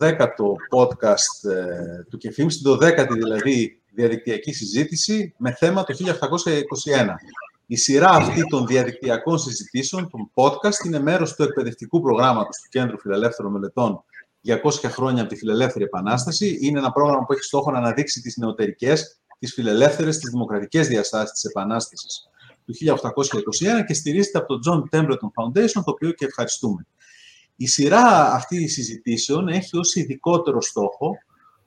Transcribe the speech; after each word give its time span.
10ο 0.00 0.76
podcast 0.76 1.50
ε, 1.50 2.02
του 2.10 2.16
Κεφίμ, 2.16 2.48
στην 2.48 2.72
12η 2.72 3.08
δηλαδή 3.12 3.82
διαδικτυακή 3.94 4.52
συζήτηση 4.52 5.34
με 5.36 5.52
θέμα 5.52 5.84
το 5.84 5.94
1821. 5.98 6.10
Η 7.66 7.76
σειρά 7.76 8.08
αυτή 8.08 8.46
των 8.46 8.66
διαδικτυακών 8.66 9.38
συζητήσεων, 9.38 10.10
των 10.10 10.30
podcast, 10.34 10.84
είναι 10.86 11.00
μέρος 11.00 11.34
του 11.34 11.42
εκπαιδευτικού 11.42 12.00
προγράμματος 12.00 12.56
του 12.56 12.68
Κέντρου 12.68 12.98
Φιλελεύθερων 12.98 13.52
Μελετών 13.52 14.04
200 14.46 14.70
χρόνια 14.84 15.20
από 15.20 15.30
τη 15.30 15.36
Φιλελεύθερη 15.36 15.84
Επανάσταση. 15.84 16.58
Είναι 16.60 16.78
ένα 16.78 16.92
πρόγραμμα 16.92 17.24
που 17.24 17.32
έχει 17.32 17.42
στόχο 17.42 17.70
να 17.70 17.78
αναδείξει 17.78 18.20
τις 18.20 18.36
νεωτερικές, 18.36 19.20
τις 19.38 19.52
φιλελεύθερες, 19.52 20.18
τις 20.18 20.30
δημοκρατικές 20.30 20.88
διαστάσεις 20.88 21.30
της 21.30 21.44
Επανάστασης 21.44 22.28
του 22.64 22.74
1821 23.80 23.84
και 23.86 23.94
στηρίζεται 23.94 24.38
από 24.38 24.58
το 24.58 24.60
John 24.66 24.96
Templeton 24.96 25.30
Foundation, 25.42 25.82
το 25.84 25.90
οποίο 25.90 26.10
και 26.10 26.24
ευχαριστούμε. 26.24 26.86
Η 27.62 27.66
σειρά 27.66 28.32
αυτή 28.32 28.68
συζητήσεων 28.68 29.48
έχει 29.48 29.76
ως 29.76 29.94
ειδικότερο 29.94 30.60
στόχο, 30.60 31.16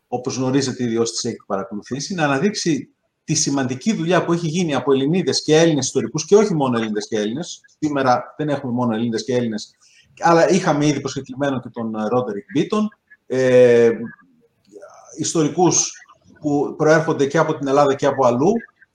όπως 0.07 0.35
γνωρίζετε 0.35 0.83
ήδη 0.83 0.97
όσοι 0.97 1.13
τις 1.13 1.25
έχει 1.25 1.41
παρακολουθήσει, 1.45 2.13
να 2.13 2.23
αναδείξει 2.23 2.89
τη 3.23 3.33
σημαντική 3.33 3.93
δουλειά 3.93 4.25
που 4.25 4.33
έχει 4.33 4.47
γίνει 4.47 4.75
από 4.75 4.93
Ελληνίδες 4.93 5.43
και 5.43 5.57
Έλληνες 5.57 5.85
ιστορικούς 5.85 6.25
και 6.25 6.35
όχι 6.35 6.53
μόνο 6.53 6.77
Ελληνίδες 6.77 7.07
και 7.07 7.17
Έλληνες. 7.17 7.61
Σήμερα 7.79 8.33
δεν 8.37 8.49
έχουμε 8.49 8.73
μόνο 8.73 8.93
Ελληνίδες 8.93 9.23
και 9.23 9.35
Έλληνες, 9.35 9.75
αλλά 10.19 10.49
είχαμε 10.49 10.85
ήδη 10.87 10.99
προσκεκλημένο 10.99 11.59
και 11.59 11.69
τον 11.69 11.95
Ρόντερικ 12.07 12.45
Μπίτον, 12.53 12.89
ε, 13.27 13.91
ιστορικούς 15.17 15.91
που 16.39 16.73
προέρχονται 16.77 17.25
και 17.25 17.37
από 17.37 17.57
την 17.57 17.67
Ελλάδα 17.67 17.95
και 17.95 18.05
από 18.05 18.25
αλλού, 18.25 18.51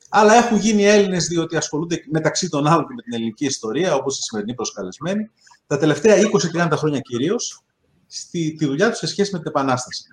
αλλά 0.08 0.34
έχουν 0.34 0.56
γίνει 0.56 0.84
Έλληνες 0.84 1.26
διότι 1.26 1.56
ασχολούνται 1.56 2.04
μεταξύ 2.10 2.48
των 2.48 2.66
άλλων 2.66 2.86
και 2.86 2.94
με 2.94 3.02
την 3.02 3.14
ελληνική 3.14 3.44
ιστορία, 3.44 3.94
όπως 3.94 4.18
η 4.18 4.22
σημερινή 4.22 4.54
προσκαλεσμένη, 4.54 5.30
τα 5.68 5.78
τελευταία 5.78 6.16
20-30 6.54 6.68
χρόνια 6.72 7.00
κυρίως, 7.00 7.62
στη 8.06 8.54
τη 8.58 8.66
δουλειά 8.66 8.88
τους 8.88 8.98
σε 8.98 9.06
σχέση 9.06 9.32
με 9.32 9.38
την 9.38 9.48
Επανάσταση. 9.48 10.08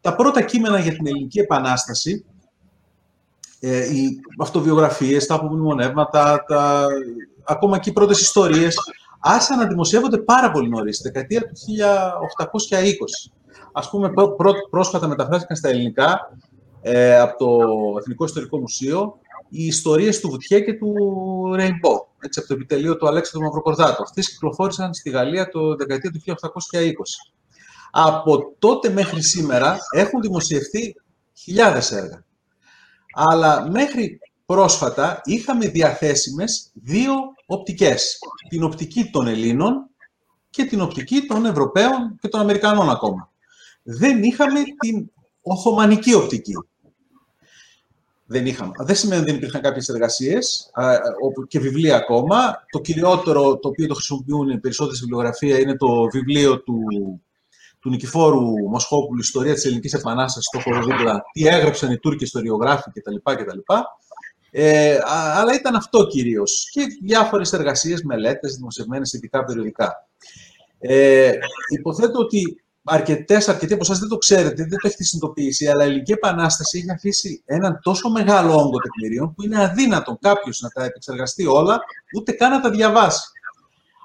Τα 0.00 0.14
πρώτα 0.14 0.42
κείμενα 0.42 0.78
για 0.78 0.92
την 0.92 1.06
Ελληνική 1.06 1.38
Επανάσταση, 1.38 2.24
ε, 3.60 3.94
οι 3.94 4.20
αυτοβιογραφίες, 4.40 5.26
τα 5.26 5.34
απομνημονεύματα, 5.34 6.44
τα, 6.48 6.86
ακόμα 7.44 7.78
και 7.78 7.90
οι 7.90 7.92
πρώτες 7.92 8.20
ιστορίες, 8.20 8.76
άρχισαν 9.20 9.58
να 9.58 9.66
δημοσιεύονται 9.66 10.18
πάρα 10.18 10.50
πολύ 10.50 10.68
νωρίς, 10.68 11.00
δεκαετία 11.02 11.40
του 11.40 11.54
1820. 11.54 13.30
Ας 13.72 13.90
πούμε, 13.90 14.12
πρόσφατα 14.70 15.08
μεταφράστηκαν 15.08 15.56
στα 15.56 15.68
ελληνικά 15.68 16.36
ε, 16.82 17.18
από 17.18 17.38
το 17.38 17.58
Εθνικό 17.98 18.24
Ιστορικό 18.24 18.58
Μουσείο 18.58 19.18
οι 19.48 19.66
ιστορίες 19.66 20.20
του 20.20 20.30
Βουτιέ 20.30 20.60
και 20.60 20.72
του 20.74 20.94
Rainbow, 21.58 22.13
έτσι, 22.24 22.38
από 22.38 22.48
το 22.48 22.54
επιτελείο 22.54 22.96
του 22.96 23.08
Αλέξανδρου 23.08 23.48
Μαυροκορδάτου. 23.48 24.02
Αυτές 24.02 24.30
κυκλοφόρησαν 24.30 24.94
στη 24.94 25.10
Γαλλία 25.10 25.48
το 25.48 25.74
δεκαετία 25.74 26.10
του 26.10 26.20
1820. 26.26 26.32
Από 27.90 28.54
τότε 28.58 28.88
μέχρι 28.90 29.22
σήμερα 29.22 29.78
έχουν 29.90 30.20
δημοσιευτεί 30.20 30.96
χιλιάδες 31.34 31.92
έργα. 31.92 32.24
Αλλά 33.14 33.70
μέχρι 33.70 34.18
πρόσφατα 34.46 35.20
είχαμε 35.24 35.66
διαθέσιμες 35.66 36.70
δύο 36.74 37.14
οπτικές. 37.46 38.18
Την 38.48 38.62
οπτική 38.62 39.10
των 39.10 39.26
Ελλήνων 39.26 39.90
και 40.50 40.64
την 40.64 40.80
οπτική 40.80 41.26
των 41.26 41.46
Ευρωπαίων 41.46 42.18
και 42.20 42.28
των 42.28 42.40
Αμερικανών 42.40 42.90
ακόμα. 42.90 43.32
Δεν 43.82 44.22
είχαμε 44.22 44.60
την 44.78 45.10
Οθωμανική 45.42 46.14
οπτική 46.14 46.54
δεν 48.26 48.46
είχαμε. 48.46 48.72
Δεν 48.78 48.96
σημαίνει 48.96 49.20
ότι 49.20 49.30
δεν 49.30 49.38
υπήρχαν 49.38 49.60
κάποιες 49.60 49.88
εργασίες 49.88 50.70
και 51.48 51.58
βιβλία 51.58 51.96
ακόμα. 51.96 52.64
Το 52.70 52.80
κυριότερο 52.80 53.58
το 53.58 53.68
οποίο 53.68 53.86
το 53.86 53.94
χρησιμοποιούν 53.94 54.48
οι 54.48 54.60
περισσότερες 54.60 55.00
βιβλιογραφία 55.00 55.58
είναι 55.58 55.76
το 55.76 56.08
βιβλίο 56.12 56.62
του, 56.62 56.78
του 57.80 57.90
Νικηφόρου 57.90 58.68
Μοσχόπουλου, 58.68 59.20
Ιστορία 59.20 59.54
της 59.54 59.64
Ελληνικής 59.64 59.92
Επανάστασης, 59.92 60.50
το 60.50 60.60
χώρο 60.60 60.84
δίπλα, 60.84 61.22
τι 61.32 61.46
έγραψαν 61.46 61.90
οι 61.92 61.98
Τούρκοι 61.98 62.24
ιστοριογράφοι 62.24 62.90
κτλ. 62.90 63.16
κτλ. 63.22 63.58
Ε, 64.50 64.98
αλλά 65.06 65.54
ήταν 65.54 65.74
αυτό 65.74 66.06
κυρίως. 66.06 66.68
Και 66.70 66.86
διάφορες 67.02 67.52
εργασίες, 67.52 68.02
μελέτες, 68.02 68.54
δημοσιευμένες 68.54 69.12
ειδικά 69.12 69.44
περιοδικά. 69.44 70.08
Ε, 70.78 71.32
υποθέτω 71.68 72.18
ότι 72.18 72.63
αρκετές, 72.84 73.48
αρκετοί 73.48 73.72
από 73.72 73.82
εσάς 73.82 73.98
δεν 73.98 74.08
το 74.08 74.16
ξέρετε, 74.16 74.54
δεν 74.54 74.78
το 74.78 74.86
έχετε 74.86 75.04
συνειδητοποιήσει, 75.04 75.68
αλλά 75.68 75.84
η 75.84 75.86
Ελληνική 75.86 76.12
Επανάσταση 76.12 76.78
έχει 76.78 76.90
αφήσει 76.90 77.42
έναν 77.46 77.78
τόσο 77.82 78.10
μεγάλο 78.10 78.52
όγκο 78.52 78.78
τεκμηρίων 78.78 79.34
που 79.34 79.42
είναι 79.42 79.62
αδύνατο 79.62 80.18
κάποιος 80.20 80.60
να 80.60 80.68
τα 80.68 80.84
επεξεργαστεί 80.84 81.46
όλα, 81.46 81.80
ούτε 82.16 82.32
καν 82.32 82.50
να 82.50 82.60
τα 82.60 82.70
διαβάσει. 82.70 83.28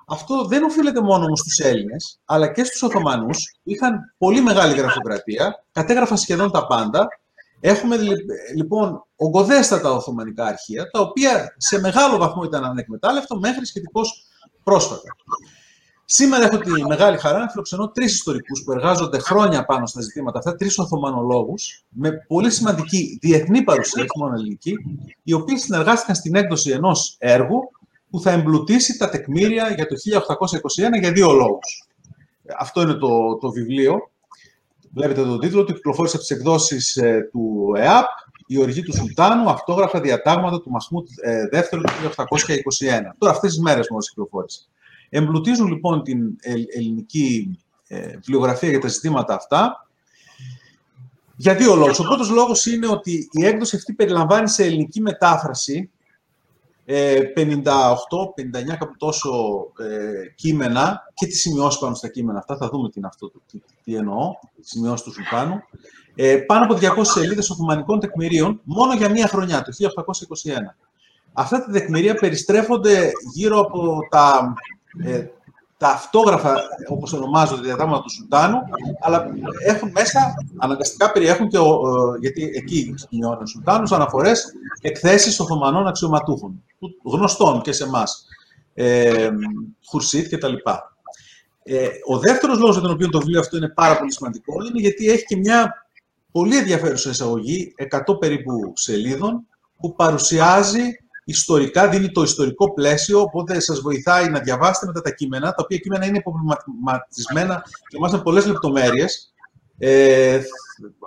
Αυτό 0.07 0.45
δεν 0.45 0.63
οφείλεται 0.63 1.01
μόνο 1.01 1.25
όμως 1.25 1.40
στους 1.40 1.59
Έλληνες, 1.59 2.19
αλλά 2.25 2.51
και 2.51 2.63
στους 2.63 2.81
Οθωμανούς, 2.81 3.56
που 3.63 3.72
είχαν 3.72 4.13
πολύ 4.17 4.41
μεγάλη 4.41 4.73
γραφειοκρατία, 4.73 5.63
κατέγραφαν 5.72 6.17
σχεδόν 6.17 6.51
τα 6.51 6.67
πάντα. 6.67 7.07
Έχουμε 7.59 7.97
λοιπόν 8.56 9.06
ογκοδέστατα 9.16 9.91
Οθωμανικά 9.91 10.46
αρχεία, 10.46 10.90
τα 10.90 11.00
οποία 11.00 11.53
σε 11.57 11.79
μεγάλο 11.79 12.17
βαθμό 12.17 12.44
ήταν 12.44 12.63
ανεκμετάλλευτο 12.63 13.40
μέχρι 13.40 13.66
σχετικώς 13.66 14.25
πρόσφατα. 14.63 15.16
Σήμερα 16.12 16.46
έχω 16.46 16.58
τη 16.58 16.86
μεγάλη 16.86 17.18
χαρά 17.18 17.40
να 17.40 17.50
φιλοξενώ 17.50 17.90
τρεις 17.90 18.14
ιστορικούς 18.14 18.64
που 18.64 18.72
εργάζονται 18.72 19.20
χρόνια 19.20 19.66
πάνω 19.66 19.86
στα 19.86 20.02
ζητήματα 20.02 20.38
αυτά, 20.38 20.56
τρεις 20.56 20.80
Οθωμανολόγους, 20.80 21.84
με 21.90 22.12
πολύ 22.28 22.52
σημαντική 22.52 23.18
διεθνή 23.22 23.64
παρουσία, 23.64 24.02
όχι 24.02 24.20
μόνο 24.20 24.34
ελληνική, 24.34 24.74
οι 25.24 25.34
οποίοι 25.34 25.58
συνεργάστηκαν 25.58 26.16
στην 26.16 26.36
έκδοση 26.36 26.72
ενός 26.72 27.16
έργου 27.20 27.59
που 28.09 28.20
θα 28.20 28.31
εμπλουτίσει 28.31 28.97
τα 28.97 29.09
τεκμήρια 29.09 29.70
για 29.70 29.88
το 29.88 29.96
1821 29.96 31.00
για 31.00 31.12
δύο 31.12 31.31
λόγους. 31.31 31.88
Αυτό 32.59 32.81
είναι 32.81 32.94
το, 32.94 33.38
το 33.38 33.52
βιβλίο. 33.52 34.09
Βλέπετε 34.94 35.22
τον 35.22 35.40
τίτλο 35.40 35.64
του, 35.64 35.74
κυκλοφόρησε 35.74 36.16
από 36.16 36.26
τις 36.26 36.38
εκδόσεις 36.38 36.96
ε, 36.96 37.30
του 37.31 37.74
ΕΑΠ, 37.78 38.08
η 38.47 38.59
οργή 38.59 38.81
του 38.81 38.96
Σουλτάνου, 38.96 39.50
αυτόγραφα 39.50 40.02
διατάγματα 40.02 40.62
του 40.62 40.70
Μασμούτ 40.70 41.08
ε, 41.22 41.47
δεύτερου 41.52 41.81
του 41.81 41.91
1821. 42.18 42.26
Τώρα 43.18 43.34
αυτές 43.34 43.50
τις 43.50 43.62
μέρες 43.62 43.88
μόλις 43.90 44.09
κυκλοφόρησε. 44.09 44.62
Εμπλουτίζουν 45.09 45.68
λοιπόν 45.68 46.03
την 46.03 46.36
ελληνική 46.75 47.59
ε, 47.88 48.08
βιβλιογραφία 48.08 48.70
για 48.70 48.80
τα 48.80 48.88
ζητήματα 48.88 49.34
αυτά 49.34 49.88
για 51.36 51.56
δύο 51.56 51.75
λόγους. 51.75 52.00
Ο 52.00 52.03
πρώτος 52.03 52.30
λόγος 52.30 52.66
είναι 52.66 52.88
ότι 52.88 53.30
η 53.31 53.46
έκδοση 53.46 53.75
αυτή 53.75 53.94
περιλαμβάνει 53.94 54.50
σε 54.50 54.64
ελληνική 54.64 55.02
μετάφραση 55.02 55.92
58, 56.86 56.92
ε, 56.92 57.22
59 57.34 58.78
κάπου 58.80 58.96
τόσο 58.97 59.31
ε, 59.80 60.34
κείμενα 60.36 61.12
και 61.14 61.26
τις 61.26 61.41
σημειώσεις 61.41 61.80
πάνω 61.80 61.96
στα 61.96 62.08
κείμενα 62.08 62.40
αυτά. 62.40 62.58
Θα 62.58 62.70
δούμε 62.70 62.90
τι 62.90 62.94
είναι 62.97 63.08
αυτό, 63.08 63.31
τι, 63.52 63.62
τι 63.84 63.96
εννοώ, 63.96 64.31
τις 64.56 64.70
σημειώσεις 64.70 65.06
του 65.06 65.14
Σουλτάνου. 65.14 65.56
Ε, 66.16 66.38
πάνω 66.38 66.66
από 66.66 67.02
200 67.02 67.02
σελίδες 67.02 67.50
Οθωμανικών 67.50 68.00
τεκμηρίων 68.00 68.62
μόνο 68.64 68.94
για 68.94 69.09
μία 69.09 69.28
χρονιά, 69.28 69.62
το 69.62 69.72
1821. 69.72 70.76
Αυτά 71.34 71.66
τα 71.66 71.72
τεκμηρία 71.72 72.14
περιστρέφονται 72.14 73.12
γύρω 73.34 73.59
από 73.59 74.00
τα 74.09 74.53
ε, 75.04 75.26
τα 75.78 75.88
αυτόγραφα, 75.88 76.56
όπως 76.88 77.14
ονομάζονται, 77.14 77.62
διατάγματα 77.62 78.02
του 78.02 78.10
Σουλτάνου, 78.10 78.58
αλλά 79.02 79.26
έχουν 79.66 79.92
μέσα, 79.92 80.34
αναγκαστικά 80.58 81.12
περιέχουν 81.12 81.48
και, 81.48 81.58
ο, 81.58 81.80
γιατί 82.20 82.52
εκεί 82.56 82.94
σημειώνει 82.98 83.42
ο 83.42 83.46
Σουλτάνος, 83.46 83.92
αναφορές 83.92 84.54
εκθέσεις 84.82 85.40
Οθωμανών 85.40 85.88
αξιωματούχων, 85.88 86.64
γνωστών 87.04 87.62
και 87.62 87.72
σε 87.72 87.84
εμάς, 87.84 88.26
ε, 88.74 89.30
Χουρσίτ 89.90 90.28
και 90.28 90.38
τα 90.38 90.48
λοιπά. 90.48 90.98
Ε, 91.64 91.88
ο 92.08 92.18
δεύτερος 92.18 92.58
λόγος 92.58 92.74
για 92.74 92.84
τον 92.84 92.92
οποίο 92.92 93.10
το 93.10 93.20
βιβλίο 93.20 93.40
αυτό 93.40 93.58
είναι 93.58 93.70
πάρα 93.70 93.98
πολύ 93.98 94.14
σημαντικό 94.14 94.54
είναι 94.54 94.80
γιατί 94.80 95.10
έχει 95.10 95.26
και 95.26 95.38
μια 95.38 95.85
πολύ 96.32 96.58
ενδιαφέρουσα 96.58 97.09
εισαγωγή, 97.09 97.74
100 98.08 98.20
περίπου 98.20 98.74
σελίδων, 98.76 99.47
που 99.80 99.96
παρουσιάζει 99.96 100.82
ιστορικά, 101.29 101.90
δίνει 101.90 102.11
το 102.11 102.22
ιστορικό 102.22 102.73
πλαίσιο, 102.73 103.22
οπότε 103.22 103.59
σας 103.59 103.79
βοηθάει 103.79 104.29
να 104.29 104.40
διαβάσετε 104.40 104.85
μετά 104.85 105.02
τα 105.02 105.11
κείμενα, 105.11 105.47
τα 105.49 105.64
οποία 105.64 105.78
κείμενα 105.78 106.05
είναι 106.05 106.22
προβληματισμένα 106.22 107.64
και 107.87 107.97
μάλιστα 107.99 108.23
πολλές 108.23 108.46
λεπτομέρειες. 108.46 109.34
Ε, 109.79 110.41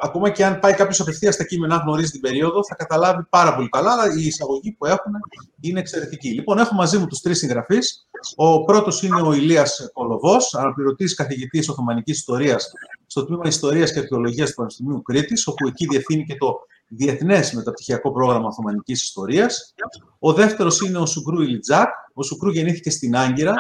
ακόμα 0.03 0.31
και 0.31 0.45
αν 0.45 0.59
πάει 0.59 0.75
κάποιος 0.75 1.01
απευθείας 1.01 1.35
στα 1.35 1.45
κείμενα, 1.45 1.77
γνωρίζει 1.77 2.11
την 2.11 2.21
περίοδο, 2.21 2.65
θα 2.65 2.75
καταλάβει 2.75 3.23
πάρα 3.31 3.55
πολύ 3.55 3.69
καλά, 3.69 3.93
αλλά 3.93 4.15
η 4.15 4.27
εισαγωγή 4.27 4.73
που 4.73 4.87
έχουν 4.87 5.13
είναι 5.61 5.81
εξαιρετική. 5.81 6.29
Λοιπόν, 6.29 6.59
έχω 6.59 6.75
μαζί 6.75 6.99
μου 6.99 7.07
τους 7.07 7.21
τρεις 7.21 7.39
συγγραφείς. 7.39 8.07
Ο 8.37 8.65
πρώτος 8.65 9.03
είναι 9.03 9.23
ο 9.23 9.33
Ηλίας 9.33 9.91
Κολοβός, 9.93 10.55
αναπληρωτής 10.55 11.15
καθηγητής 11.15 11.69
Οθωμανικής 11.69 12.19
Ιστορίας 12.19 12.73
στο 13.07 13.25
τμήμα 13.25 13.43
Ιστορίας 13.47 13.93
και 13.93 13.99
Αρχαιολογίας 13.99 14.49
του 14.49 14.55
Πανεπιστημίου 14.55 15.03
Κρήτης, 15.03 15.47
όπου 15.47 15.67
εκεί 15.67 15.87
διευθύνει 15.87 16.25
και 16.25 16.37
το 16.37 16.59
Διεθνές 16.89 17.53
Μεταπτυχιακό 17.53 18.13
Πρόγραμμα 18.13 18.47
Οθωμανικής 18.47 19.03
Ιστορίας. 19.03 19.75
Ο 20.19 20.33
δεύτερος 20.33 20.81
είναι 20.81 20.99
ο 20.99 21.07
Σουγκρού 21.07 21.43
Ιλιτζάκ. 21.43 21.89
Ο 22.15 22.23
Σουγκρού 22.23 22.51
γεννήθηκε 22.51 22.91
στην 22.91 23.17
Άγκυρα, 23.17 23.55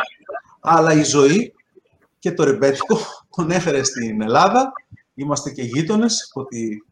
αλλά 0.61 0.93
η 0.93 1.03
ζωή 1.03 1.55
και 2.19 2.33
το 2.33 2.45
ρεμπέτικο 2.45 2.99
τον 3.37 3.51
έφερε 3.51 3.83
στην 3.83 4.23
Ελλάδα. 4.23 4.73
Είμαστε 5.15 5.51
και 5.51 5.63
γείτονες, 5.63 6.31
ότι 6.35 6.85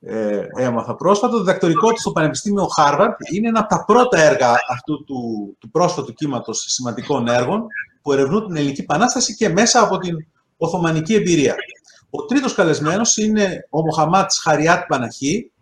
ε, 0.00 0.46
έμαθα 0.56 0.94
πρόσφατα. 0.94 1.32
Το 1.32 1.38
διδακτορικό 1.38 1.92
του 1.92 2.00
στο 2.00 2.12
Πανεπιστήμιο 2.12 2.66
Χάρβαρτ 2.66 3.16
είναι 3.32 3.48
ένα 3.48 3.60
από 3.60 3.68
τα 3.68 3.84
πρώτα 3.84 4.20
έργα 4.20 4.50
αυτού 4.68 5.04
του, 5.04 5.56
του 5.58 5.70
πρόσφατου 5.70 6.12
κύματος 6.12 6.64
σημαντικών 6.68 7.28
έργων 7.28 7.66
που 8.02 8.12
ερευνούν 8.12 8.46
την 8.46 8.56
Ελληνική 8.56 8.80
Επανάσταση 8.80 9.34
και 9.34 9.48
μέσα 9.48 9.80
από 9.80 9.98
την 9.98 10.16
Οθωμανική 10.56 11.14
εμπειρία. 11.14 11.54
Ο 12.10 12.24
τρίτος 12.24 12.54
καλεσμένος 12.54 13.16
είναι 13.16 13.66
ο 13.70 13.80
Μοχαμάντ 13.80 14.38
Σαριάτ 14.38 14.86
Παναχί. 14.86 15.52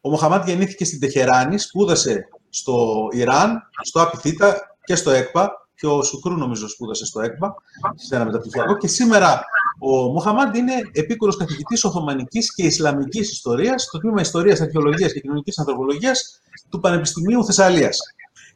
Ο 0.00 0.10
Μοχαμάντ 0.10 0.48
γεννήθηκε 0.48 0.84
στην 0.84 1.00
Τεχεράνη, 1.00 1.58
σπούδασε 1.58 2.28
στο 2.48 3.08
Ιράν, 3.12 3.62
στο 3.82 4.02
ΑΠΘ 4.02 4.76
και 4.84 4.94
στο 4.94 5.10
ΕΚΠΑ 5.10 5.68
και 5.82 5.88
ο 5.88 6.02
Σουκρού 6.02 6.36
νομίζω 6.36 6.68
σπούδασε 6.68 7.04
στο 7.06 7.20
ΕΚΠΑ, 7.20 7.54
σε 7.94 8.14
ένα 8.14 8.24
μεταπτυχιακό. 8.24 8.76
Και 8.76 8.86
σήμερα 8.86 9.44
ο 9.78 9.96
Μοχαμάντ 9.96 10.56
είναι 10.56 10.72
επίκουρος 10.92 11.36
καθηγητής 11.36 11.84
Οθωμανικής 11.84 12.54
και 12.54 12.62
Ισλαμικής 12.62 13.30
Ιστορίας 13.30 13.82
στο 13.82 13.98
τμήμα 13.98 14.20
Ιστορίας, 14.20 14.60
Αρχαιολογίας 14.60 15.12
και 15.12 15.20
Κοινωνικής 15.20 15.58
Ανθρωπολογίας 15.58 16.40
του 16.68 16.80
Πανεπιστημίου 16.80 17.44
Θεσσαλίας. 17.44 17.98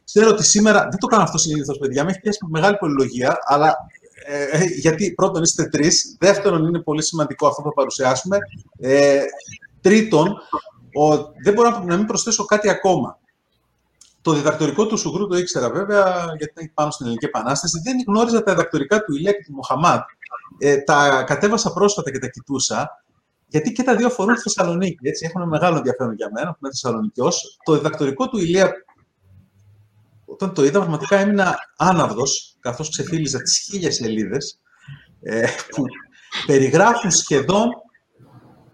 Ξέρω 0.03 0.29
ότι 0.29 0.43
σήμερα, 0.43 0.87
δεν 0.89 0.99
το 0.99 1.07
κάνω 1.07 1.23
αυτό 1.23 1.37
συνήθως, 1.37 1.77
παιδιά, 1.77 2.03
με 2.03 2.09
έχει 2.09 2.19
πιάσει 2.19 2.39
μεγάλη 2.49 2.77
πολυλογία, 2.77 3.37
αλλά 3.45 3.75
ε, 4.25 4.43
ε, 4.43 4.63
γιατί 4.65 5.13
πρώτον 5.13 5.43
είστε 5.43 5.63
τρεις, 5.63 6.15
δεύτερον 6.19 6.65
είναι 6.67 6.79
πολύ 6.79 7.03
σημαντικό 7.03 7.47
αυτό 7.47 7.61
που 7.61 7.67
θα 7.67 7.73
παρουσιάσουμε, 7.73 8.37
ε, 8.79 9.19
τρίτον, 9.81 10.27
ο, 10.93 11.15
δεν 11.43 11.53
μπορώ 11.53 11.83
να 11.85 11.97
μην 11.97 12.05
προσθέσω 12.05 12.45
κάτι 12.45 12.69
ακόμα. 12.69 13.19
Το 14.27 14.33
διδακτορικό 14.33 14.85
του 14.85 14.97
Σουγκρού 14.97 15.27
το 15.27 15.37
ήξερα 15.37 15.69
βέβαια, 15.69 16.25
γιατί 16.37 16.53
ήταν 16.55 16.71
πάνω 16.73 16.91
στην 16.91 17.05
Ελληνική 17.05 17.25
Επανάσταση. 17.25 17.81
Δεν 17.83 17.95
γνώριζα 18.07 18.43
τα 18.43 18.51
διδακτορικά 18.51 19.03
του 19.03 19.13
Ηλία 19.13 19.31
και 19.31 19.43
του 19.45 19.53
Μοχαμάτ. 19.53 20.03
Ε, 20.57 20.77
τα 20.77 21.23
κατέβασα 21.23 21.73
πρόσφατα 21.73 22.11
και 22.11 22.19
τα 22.19 22.27
κοιτούσα, 22.27 23.03
γιατί 23.47 23.71
και 23.71 23.83
τα 23.83 23.95
δύο 23.95 24.07
αφορούν 24.07 24.35
τη 24.35 24.41
Θεσσαλονίκη. 24.41 25.07
Έτσι, 25.07 25.25
έχουν 25.25 25.47
μεγάλο 25.47 25.77
ενδιαφέρον 25.77 26.13
για 26.13 26.29
μένα, 26.33 26.51
που 26.51 26.57
είμαι 26.61 26.69
Θεσσαλονικιός. 26.69 27.57
Το 27.63 27.73
διδακτορικό 27.73 28.29
του 28.29 28.37
Ηλία, 28.37 28.71
όταν 30.25 30.53
το 30.53 30.63
είδα, 30.63 30.79
πραγματικά 30.79 31.17
έμεινα 31.17 31.57
άναυδος, 31.77 32.57
καθώς 32.59 32.89
ξεφύλιζα 32.89 33.41
τις 33.41 33.57
χίλιες 33.57 33.95
σελίδες, 33.95 34.59
ε, 35.21 35.47
που 35.69 35.83
περιγράφουν 36.45 37.11
σχεδόν 37.11 37.69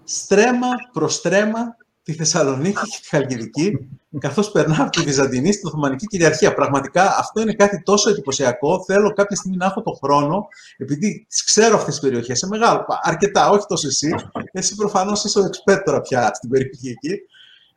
στρέμα 0.03 0.67
προς 0.93 1.13
στρέμα 1.13 1.75
τη 2.03 2.13
Θεσσαλονίκη 2.13 2.81
και 2.89 2.97
τη 3.01 3.07
Χαλκιδική, 3.09 3.89
καθώς 4.19 4.51
περνά 4.51 4.81
από 4.81 4.89
τη 4.89 5.01
Βυζαντινή 5.01 5.51
στην 5.51 5.67
Οθωμανική 5.67 6.05
κυριαρχία. 6.05 6.53
Πραγματικά 6.53 7.17
αυτό 7.17 7.41
είναι 7.41 7.53
κάτι 7.53 7.81
τόσο 7.83 8.09
εντυπωσιακό. 8.09 8.83
Θέλω 8.83 9.13
κάποια 9.13 9.35
στιγμή 9.35 9.57
να 9.57 9.65
έχω 9.65 9.81
το 9.81 9.91
χρόνο, 9.91 10.47
επειδή 10.77 11.25
τις 11.29 11.43
ξέρω 11.43 11.75
αυτές 11.75 11.93
τις 11.93 12.09
περιοχές 12.09 12.37
σε 12.37 12.47
μεγάλο, 12.47 12.85
αρκετά, 13.01 13.49
όχι 13.49 13.65
τόσο 13.67 13.87
εσύ. 13.87 14.15
Εσύ 14.51 14.75
προφανώς 14.75 15.23
είσαι 15.23 15.39
ο 15.39 15.45
εξπέτ 15.45 15.89
πια 16.01 16.31
στην 16.33 16.49
περιοχή 16.49 16.89
εκεί. 16.89 17.21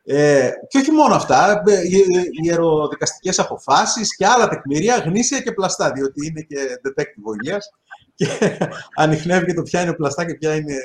Ε, 0.09 0.49
και 0.67 0.77
όχι 0.77 0.91
μόνο 0.91 1.15
αυτά, 1.15 1.63
ε, 1.67 1.81
ιεροδικαστικές 2.43 3.39
αποφάσεις 3.39 4.15
και 4.15 4.25
άλλα 4.25 4.47
τεκμήρια, 4.47 4.97
γνήσια 4.97 5.39
και 5.39 5.51
πλαστά, 5.51 5.91
διότι 5.91 6.27
είναι 6.27 6.41
και 6.41 6.57
detective 6.87 7.21
βοηθεία 7.23 7.57
και 8.15 8.27
ανοιχνεύει 9.03 9.45
και 9.45 9.53
το 9.53 9.61
ποια 9.61 9.81
είναι 9.81 9.93
πλαστά 9.93 10.25
και 10.25 10.33
ποια 10.33 10.55
είναι 10.55 10.75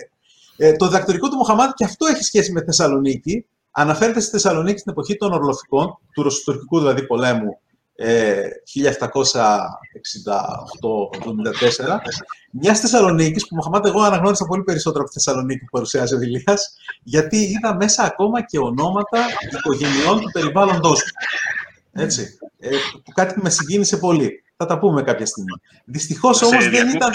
ε, 0.64 0.72
το 0.72 0.86
διδακτορικό 0.86 1.28
του 1.28 1.36
Μοχαμάτ 1.36 1.74
και 1.74 1.84
αυτό 1.84 2.06
έχει 2.06 2.22
σχέση 2.22 2.52
με 2.52 2.64
Θεσσαλονίκη. 2.64 3.46
Αναφέρεται 3.70 4.20
στη 4.20 4.30
Θεσσαλονίκη 4.30 4.78
στην 4.78 4.92
εποχή 4.92 5.16
των 5.16 5.32
Ορλοφικών, 5.32 5.98
του 6.12 6.22
Ρωσοτουρκικού 6.22 6.78
δηλαδή 6.78 7.06
πολέμου 7.06 7.60
ε, 7.94 8.42
1768-74, 8.74 8.80
μιας 12.50 12.80
Θεσσαλονίκης 12.80 13.48
που 13.48 13.54
Μοχαμάτ 13.54 13.86
εγώ 13.86 14.00
αναγνώρισα 14.00 14.44
πολύ 14.44 14.62
περισσότερο 14.62 15.04
από 15.04 15.12
τη 15.12 15.20
Θεσσαλονίκη 15.20 15.60
που 15.60 15.70
παρουσιάζει 15.70 16.14
ο 16.14 16.20
Ηλίας, 16.20 16.76
γιατί 17.02 17.36
είδα 17.36 17.74
μέσα 17.74 18.02
ακόμα 18.02 18.44
και 18.44 18.58
ονόματα 18.58 19.18
οικογενειών 19.56 20.20
του 20.20 20.30
περιβάλλοντός 20.32 21.00
μου. 21.00 21.10
Έτσι. 22.02 22.38
Ε, 22.58 22.76
κάτι 23.14 23.34
που 23.34 23.40
με 23.42 23.50
συγκίνησε 23.50 23.96
πολύ. 23.96 24.42
Θα 24.56 24.66
τα 24.66 24.78
πούμε 24.78 25.02
κάποια 25.02 25.26
στιγμή. 25.26 25.52
Δυστυχώς 25.84 26.42
όμως 26.42 26.68
δεν 26.68 26.88
ήταν. 26.88 27.12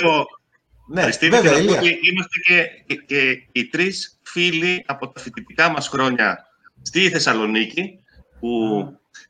Ναι, 0.88 1.02
Αριστίδη, 1.02 1.32
βέβαια, 1.32 1.58
είμαστε 1.58 2.40
και, 2.86 2.96
και, 2.96 3.44
οι 3.52 3.66
τρεις 3.66 4.20
φίλοι 4.24 4.84
από 4.88 5.08
τα 5.08 5.20
φοιτητικά 5.20 5.70
μας 5.70 5.88
χρόνια 5.88 6.48
στη 6.82 7.10
Θεσσαλονίκη, 7.10 8.00
που 8.40 8.84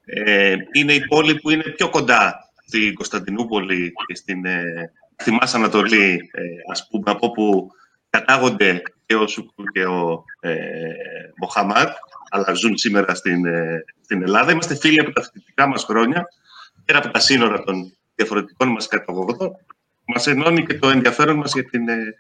ε, 0.06 0.56
είναι 0.72 0.94
η 0.94 1.08
πόλη 1.08 1.36
που 1.36 1.50
είναι 1.50 1.64
πιο 1.64 1.90
κοντά 1.90 2.52
στην 2.66 2.94
Κωνσταντινούπολη 2.94 3.94
και 4.06 4.16
στην 4.16 4.46
ε, 4.46 4.92
Ανατολή, 5.54 6.30
ε, 6.32 6.42
ας 6.72 6.88
πούμε, 6.88 7.12
από 7.12 7.26
όπου 7.26 7.72
κατάγονται 8.10 8.82
και 9.06 9.16
ο 9.16 9.28
Σουκού 9.28 9.64
και 9.74 9.86
ο 9.86 10.24
ε, 10.40 10.54
Μοχαμάτ, 11.36 11.96
αλλά 12.30 12.54
ζουν 12.54 12.78
σήμερα 12.78 13.16
στην, 13.16 13.46
ε, 13.46 13.84
στην 14.02 14.24
Ελλάδα. 14.24 14.52
Είμαστε 14.52 14.76
φίλοι 14.76 15.00
από 15.00 15.12
τα 15.12 15.22
φοιτητικά 15.22 15.68
μας 15.68 15.84
χρόνια, 15.84 16.28
πέρα 16.86 16.98
από 16.98 17.10
τα 17.10 17.20
σύνορα 17.20 17.64
των 17.64 17.94
διαφορετικών 18.16 18.70
μας 18.70 18.88
καταγωγών 18.88 19.58
μας 20.08 20.28
ενώνει 20.28 20.66
και 20.66 20.74
το 20.74 20.90
ενδιαφέρον 20.90 21.36
μας 21.36 21.54
για 21.54 21.64
την 21.64 21.90
ε, 21.90 22.16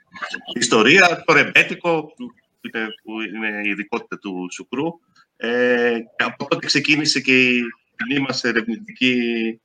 ιστορία, 0.53 1.23
το 1.25 1.33
ρεμπέτικο, 1.33 2.13
που 2.15 2.31
είναι, 2.61 2.87
που 3.03 3.21
είναι 3.21 3.61
η 3.63 3.69
ειδικότητα 3.69 4.17
του 4.19 4.47
Σουκρού. 4.51 4.85
Ε, 5.37 5.97
από 6.17 6.47
τότε 6.47 6.65
ξεκίνησε 6.65 7.19
και 7.19 7.47
η 7.47 7.61
κοινή 7.95 8.19
μας 8.19 8.43
ερευνητική 8.43 9.15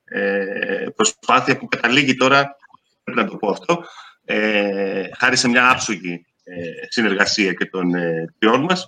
ε, 0.04 0.86
προσπάθεια 0.96 1.58
που 1.58 1.68
καταλήγει 1.68 2.14
τώρα, 2.14 2.56
πρέπει 3.04 3.20
να 3.20 3.26
το 3.26 3.36
πω 3.36 3.50
αυτό, 3.50 3.84
ε, 4.24 5.04
χάρη 5.18 5.36
σε 5.36 5.48
μια 5.48 5.70
άψογη 5.70 6.26
ε, 6.44 6.86
συνεργασία 6.88 7.52
και 7.52 7.66
των 7.66 7.94
ε, 7.94 8.34
τριών 8.38 8.60
μας, 8.60 8.86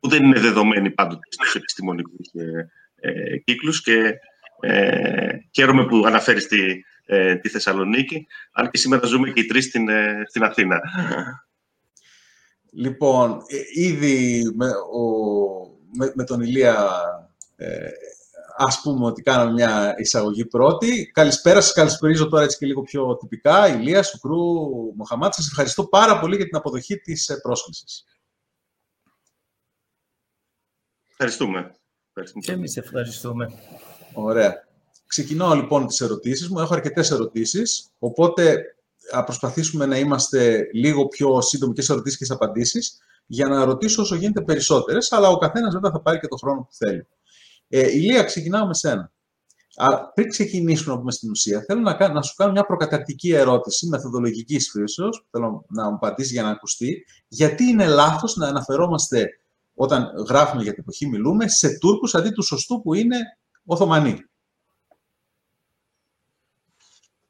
που 0.00 0.08
δεν 0.08 0.24
είναι 0.24 0.40
δεδομένη 0.40 0.90
πάντοτε 0.90 1.28
στους 1.30 1.54
επιστημονικούς 1.54 2.28
ε, 3.00 3.36
κύκλους 3.44 3.82
και 3.82 4.18
χαίρομαι 5.54 5.86
που 5.86 6.02
αναφέρεις 6.06 6.46
τη 6.46 6.58
ε, 7.06 7.36
τη 7.36 7.48
Θεσσαλονίκη, 7.48 8.26
αν 8.52 8.70
και 8.70 8.78
σήμερα 8.78 9.06
ζούμε 9.06 9.30
και 9.30 9.40
οι 9.40 9.46
τρεις 9.46 9.64
στην, 9.64 9.88
ε, 9.88 10.22
στην 10.28 10.42
Αθήνα. 10.42 10.80
Λοιπόν, 12.70 13.42
ε, 13.46 13.82
ήδη 13.82 14.42
με, 14.54 14.68
ο, 14.68 15.04
με, 16.14 16.24
τον 16.24 16.40
Ηλία 16.40 16.88
ε, 17.56 17.88
ας 18.56 18.80
πούμε 18.80 19.06
ότι 19.06 19.22
κάναμε 19.22 19.52
μια 19.52 19.94
εισαγωγή 19.98 20.44
πρώτη. 20.44 21.10
Καλησπέρα 21.14 21.60
σας, 21.60 21.72
καλησπερίζω 21.72 22.28
τώρα 22.28 22.44
έτσι 22.44 22.58
και 22.58 22.66
λίγο 22.66 22.82
πιο 22.82 23.16
τυπικά. 23.16 23.68
Ηλία, 23.68 24.02
Σουκρού, 24.02 24.44
Μοχαμάτ, 24.94 25.34
σας 25.34 25.46
ευχαριστώ 25.46 25.86
πάρα 25.86 26.18
πολύ 26.18 26.36
για 26.36 26.44
την 26.44 26.56
αποδοχή 26.56 26.96
της 26.96 27.28
ε, 27.28 27.40
πρόσκλησης. 27.42 28.04
Ευχαριστούμε. 31.10 31.74
Και 32.40 32.52
εμείς 32.52 32.76
ευχαριστούμε. 32.76 33.52
Ωραία. 34.12 34.65
Ξεκινάω 35.06 35.54
λοιπόν 35.54 35.86
τις 35.86 36.00
ερωτήσεις 36.00 36.48
μου. 36.48 36.58
Έχω 36.58 36.74
αρκετές 36.74 37.10
ερωτήσεις, 37.10 37.90
οπότε 37.98 38.76
θα 39.10 39.24
προσπαθήσουμε 39.24 39.86
να 39.86 39.98
είμαστε 39.98 40.68
λίγο 40.72 41.06
πιο 41.06 41.40
σύντομοι 41.40 41.72
και 41.72 41.82
σε 41.82 41.92
ερωτήσεις 41.92 42.18
και 42.18 42.24
σε 42.24 42.32
απαντήσεις 42.32 42.98
για 43.26 43.46
να 43.46 43.64
ρωτήσω 43.64 44.02
όσο 44.02 44.14
γίνεται 44.14 44.40
περισσότερες, 44.40 45.12
αλλά 45.12 45.28
ο 45.28 45.38
καθένας 45.38 45.72
βέβαια 45.72 45.90
θα 45.90 46.00
πάρει 46.00 46.18
και 46.18 46.26
τον 46.26 46.38
χρόνο 46.38 46.60
που 46.60 46.74
θέλει. 46.74 47.06
Ε, 47.68 47.90
Ηλία, 47.90 48.22
ξεκινάω 48.22 48.66
με 48.66 48.74
σένα. 48.74 49.12
Α, 49.76 50.12
πριν 50.12 50.28
ξεκινήσουμε 50.28 50.94
να 50.94 51.00
πούμε 51.00 51.12
στην 51.12 51.30
ουσία, 51.30 51.64
θέλω 51.66 51.80
να, 51.80 52.12
να 52.12 52.22
σου 52.22 52.34
κάνω 52.34 52.52
μια 52.52 52.66
προκαταρτική 52.66 53.32
ερώτηση 53.32 53.86
μεθοδολογικής 53.86 54.70
φύσεως, 54.70 55.20
που 55.20 55.26
θέλω 55.30 55.64
να 55.68 55.88
μου 55.88 55.94
απαντήσεις 55.94 56.32
για 56.32 56.42
να 56.42 56.48
ακουστεί. 56.48 57.04
Γιατί 57.28 57.64
είναι 57.64 57.86
λάθος 57.86 58.36
να 58.36 58.46
αναφερόμαστε 58.46 59.26
όταν 59.74 60.10
γράφουμε 60.28 60.62
για 60.62 60.72
την 60.72 60.80
εποχή, 60.82 61.06
μιλούμε 61.06 61.48
σε 61.48 61.78
Τούρκους 61.78 62.14
αντί 62.14 62.30
του 62.30 62.42
σωστού 62.42 62.82
που 62.82 62.94
είναι 62.94 63.16
Οθωμανοί; 63.64 64.24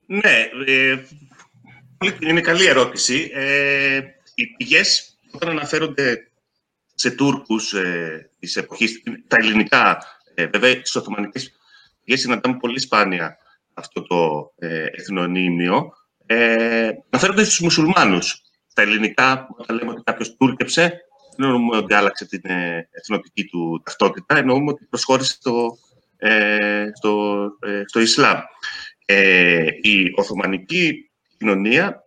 Ναι, 0.06 0.48
ε, 0.66 0.96
είναι 2.20 2.40
καλή 2.40 2.66
ερώτηση. 2.66 3.30
Ε, 3.34 4.00
οι 4.34 4.46
πηγές, 4.56 5.18
όταν 5.30 5.48
αναφέρονται 5.48 6.30
σε 6.94 7.10
Τούρκους 7.10 7.72
ε, 7.72 8.30
της 8.38 8.56
εποχής, 8.56 9.02
τα 9.28 9.36
ελληνικά, 9.40 9.98
ε, 10.34 10.46
βέβαια 10.46 10.72
στις 10.72 10.96
Οθωμανικές 10.96 11.52
πηγές 12.04 12.20
συναντάμε 12.20 12.56
πολύ 12.56 12.80
σπάνια 12.80 13.36
αυτό 13.74 14.02
το 14.02 14.52
ε, 14.58 14.86
εθνονίμιο, 14.92 15.92
ε, 16.26 16.90
αναφέρονται 17.10 17.44
στους 17.44 17.60
μουσουλμάνους. 17.60 18.40
Τα 18.74 18.82
ελληνικά, 18.82 19.48
όταν 19.58 19.76
λέμε 19.76 19.90
ότι 19.90 20.02
κάποιος 20.04 20.36
τούρκεψε, 20.36 21.00
δεν 21.36 21.46
εννοούμε 21.46 21.76
ότι 21.76 21.94
άλλαξε 21.94 22.26
την 22.26 22.40
ε, 22.44 22.88
εθνοτική 22.90 23.44
του 23.44 23.82
ταυτότητα, 23.84 24.36
εννοούμε 24.36 24.70
ότι 24.70 24.84
προσχώρησε 24.84 25.32
στο, 25.32 25.78
ε, 26.16 26.86
στο, 26.94 27.42
ε, 27.60 27.82
στο 27.86 28.00
Ισλάμ. 28.00 28.38
Ε, 29.08 29.66
η 29.80 30.12
Οθωμανική 30.16 31.10
κοινωνία 31.38 32.04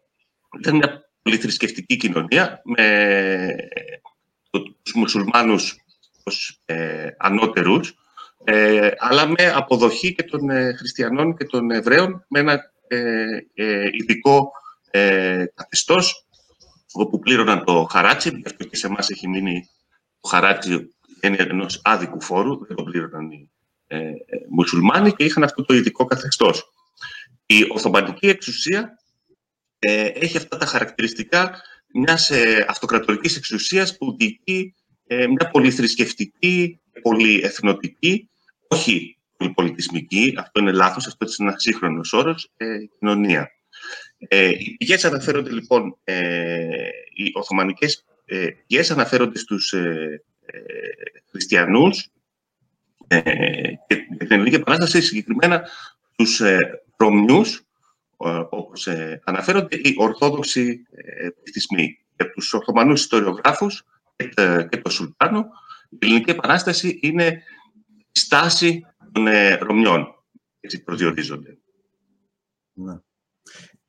ήταν 0.60 0.76
μια 0.76 1.10
πολυθρησκευτική 1.22 1.98
κοινωνία 1.98 2.62
με 2.64 3.56
τους 4.84 4.94
μουσουλμάνους 4.94 5.76
ως 6.24 6.62
ε, 6.66 7.08
ανώτερους, 7.18 7.94
ε, 8.44 8.92
αλλά 8.98 9.28
με 9.28 9.52
αποδοχή 9.56 10.14
και 10.14 10.24
των 10.24 10.50
ε, 10.50 10.74
χριστιανών 10.74 11.36
και 11.38 11.46
των 11.46 11.72
Εβραίων 11.72 12.26
με 12.28 12.40
ένα 12.40 12.72
ε, 12.88 13.90
ειδικό 13.92 14.52
ε, 14.92 15.46
καθεστώς 15.54 16.28
όπου 16.92 17.20
πλήρωναν 17.20 17.64
το 17.64 17.88
χαράτσι, 17.92 18.30
γι' 18.30 18.44
αυτό 18.46 18.64
και 18.64 18.76
σε 18.76 18.88
εμάς 18.88 19.10
έχει 19.10 19.28
μείνει 19.28 19.70
το 20.22 20.28
χαράτσι 20.28 20.94
ενός 21.20 21.82
άδικου 21.84 22.22
φόρου, 22.22 22.66
δεν 22.66 22.78
το 22.78 22.84
πλήρωναν 22.84 23.32
οι 23.32 23.50
μουσουλμάνοι 24.50 25.12
και 25.12 25.24
είχαν 25.24 25.44
αυτό 25.44 25.66
το 25.66 25.74
ειδικό 25.74 26.06
καθεστώς. 26.06 26.70
Η 27.52 27.66
Οθωμανική 27.70 28.28
εξουσία 28.28 29.00
ε, 29.80 30.06
έχει 30.06 30.38
αυτά 30.38 30.58
τα 30.58 30.66
χαρακτηριστικά 30.66 31.62
μιας 31.94 32.30
ε, 32.30 32.66
αυτοκρατορικής 32.68 33.38
εξουσίας 33.38 33.98
που 33.98 34.16
διοικεί 34.18 34.76
ε, 35.08 35.28
μια 35.28 35.50
πολυθρησκευτική, 35.52 36.80
πολυεθνοτική, 37.02 38.30
όχι 38.68 39.18
πολυπολιτισμική, 39.38 40.34
αυτό 40.38 40.60
είναι 40.60 40.72
λάθος, 40.72 41.08
αυτό 41.08 41.26
είναι 41.26 41.50
ένας 41.50 41.62
σύγχρονος 41.62 42.14
όρος, 42.14 42.52
ε, 42.58 42.78
κοινωνία. 43.00 43.52
Ε, 44.18 44.48
οι 44.48 44.76
πηγές 44.78 45.06
αναφέρονται 45.06 45.52
λοιπόν, 45.52 45.98
ε, 46.04 46.68
οι 47.14 47.32
Οθωμανικές 47.34 48.06
ε, 48.26 48.48
πηγές 48.68 48.92
αναφέρονται 48.92 49.38
στους 49.38 49.74
ε, 49.74 50.24
ε, 50.46 50.60
χριστιανούς 51.30 52.10
ε, 53.08 53.22
και 53.88 53.96
την 54.18 54.28
Ελληνική 54.30 54.56
Επανάσταση 54.56 55.02
συγκεκριμένα 55.02 55.70
τους 56.16 56.42
ε, 56.42 56.58
Ρωμιούς, 57.00 57.64
όπως 58.50 58.88
ε, 58.88 59.22
αναφέρονται, 59.24 59.76
οι 59.76 59.96
Ορθόδοξοι 59.98 60.86
ε, 60.92 61.30
πληθυσμοί. 61.44 62.00
Για 62.16 62.32
τους 62.32 62.54
Οθωμανούς 62.54 63.02
ιστοριογράφους 63.02 63.86
και, 64.70 64.82
το 64.82 64.90
Σουλτάνο, 64.90 65.46
η 65.90 65.98
Ελληνική 66.00 66.30
Επανάσταση 66.30 67.00
είναι 67.02 67.44
η 67.96 68.20
στάση 68.20 68.86
των 69.12 69.28
ε, 69.28 69.56
Ρωμιών. 69.56 70.24
Έτσι 70.60 70.84
προσδιορίζονται. 70.84 71.58
Ναι. 72.74 73.00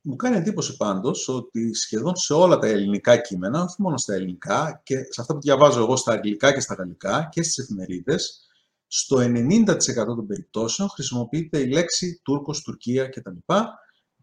Μου 0.01 0.15
κάνει 0.15 0.37
εντύπωση 0.37 0.77
πάντως 0.77 1.27
ότι 1.27 1.73
σχεδόν 1.73 2.15
σε 2.15 2.33
όλα 2.33 2.57
τα 2.57 2.67
ελληνικά 2.67 3.17
κείμενα, 3.17 3.61
όχι 3.61 3.75
μόνο 3.81 3.97
στα 3.97 4.13
ελληνικά, 4.13 4.81
και 4.83 4.95
σε 4.95 5.21
αυτά 5.21 5.33
που 5.33 5.41
διαβάζω 5.41 5.79
εγώ 5.79 5.95
στα 5.95 6.11
αγγλικά 6.11 6.53
και 6.53 6.59
στα 6.59 6.73
γαλλικά 6.73 7.29
και 7.31 7.43
στις 7.43 7.57
εφημερίδες, 7.57 8.50
στο 8.93 9.17
90% 9.17 9.65
των 10.05 10.27
περιπτώσεων 10.27 10.89
χρησιμοποιείται 10.89 11.59
η 11.59 11.67
λέξη 11.67 12.21
Τούρκος, 12.23 12.61
Τουρκία 12.61 13.07
κτλ. 13.07 13.53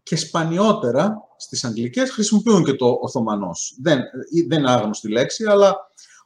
Και 0.03 0.15
σπανιότερα 0.15 1.17
στις 1.37 1.63
αγγλικές 1.63 2.11
χρησιμοποιούν 2.11 2.63
και 2.63 2.73
το 2.73 2.97
Οθωμανός. 3.01 3.77
Δεν, 3.81 3.99
δεν 4.47 4.59
είναι 4.59 4.71
άγνωστη 4.71 5.09
λέξη, 5.11 5.45
αλλά 5.45 5.75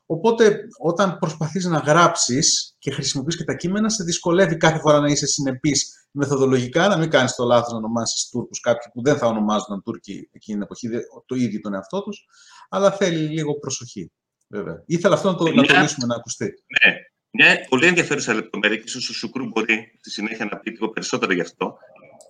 οπότε 0.06 0.60
όταν 0.80 1.18
προσπαθείς 1.18 1.66
να 1.66 1.78
γράψεις 1.78 2.76
και 2.80 2.92
χρησιμοποιείς 2.92 3.38
και 3.38 3.44
τα 3.44 3.56
κείμενα, 3.56 3.90
σε 3.90 4.04
δυσκολεύει 4.04 4.58
κάθε 4.58 4.80
φορά 4.80 5.00
να 5.00 5.08
είσαι 5.08 5.26
συνεπής 5.26 6.08
μεθοδολογικά, 6.12 6.88
να 6.88 6.98
μην 6.98 7.10
κάνεις 7.10 7.36
το 7.36 7.44
λάθος 7.44 7.72
να 7.72 7.78
ονομάσεις 7.78 8.30
Τούρκους 8.30 8.60
κάποιοι 8.60 8.92
που 8.94 9.02
δεν 9.02 9.18
θα 9.18 9.28
ονομάζονταν 9.28 9.84
Τούρκοι 9.84 10.30
εκείνη 10.32 10.58
την 10.58 10.62
εποχή, 10.62 10.90
το 11.26 11.36
ίδιο 11.36 11.60
τον 11.60 11.74
εαυτό 11.74 12.04
τους, 12.04 12.26
αλλά 12.70 12.92
θέλει 12.92 13.18
λίγο 13.18 13.60
προσοχή. 13.60 14.12
Βέβαια. 14.48 14.84
Ήθελα 14.86 15.16
αυτό 15.16 15.32
να 15.32 15.36
το, 15.36 15.44
να 15.44 15.64
το 15.64 15.74
λύσουμε 15.80 16.06
να 16.06 16.16
ακουστεί. 16.16 16.46
Ναι, 16.46 16.94
μια 17.36 17.66
πολύ 17.70 17.86
ενδιαφέρουσα 17.86 18.34
λεπτομέρεια 18.34 18.78
και 18.78 18.84
ίσως 18.86 19.10
ο 19.10 19.14
Σουκρού 19.14 19.46
μπορεί 19.46 19.92
στη 20.00 20.10
συνέχεια 20.10 20.46
να 20.46 20.58
πει 20.58 20.70
λίγο 20.70 20.90
περισσότερο 20.90 21.34
γι' 21.34 21.42
αυτό, 21.42 21.78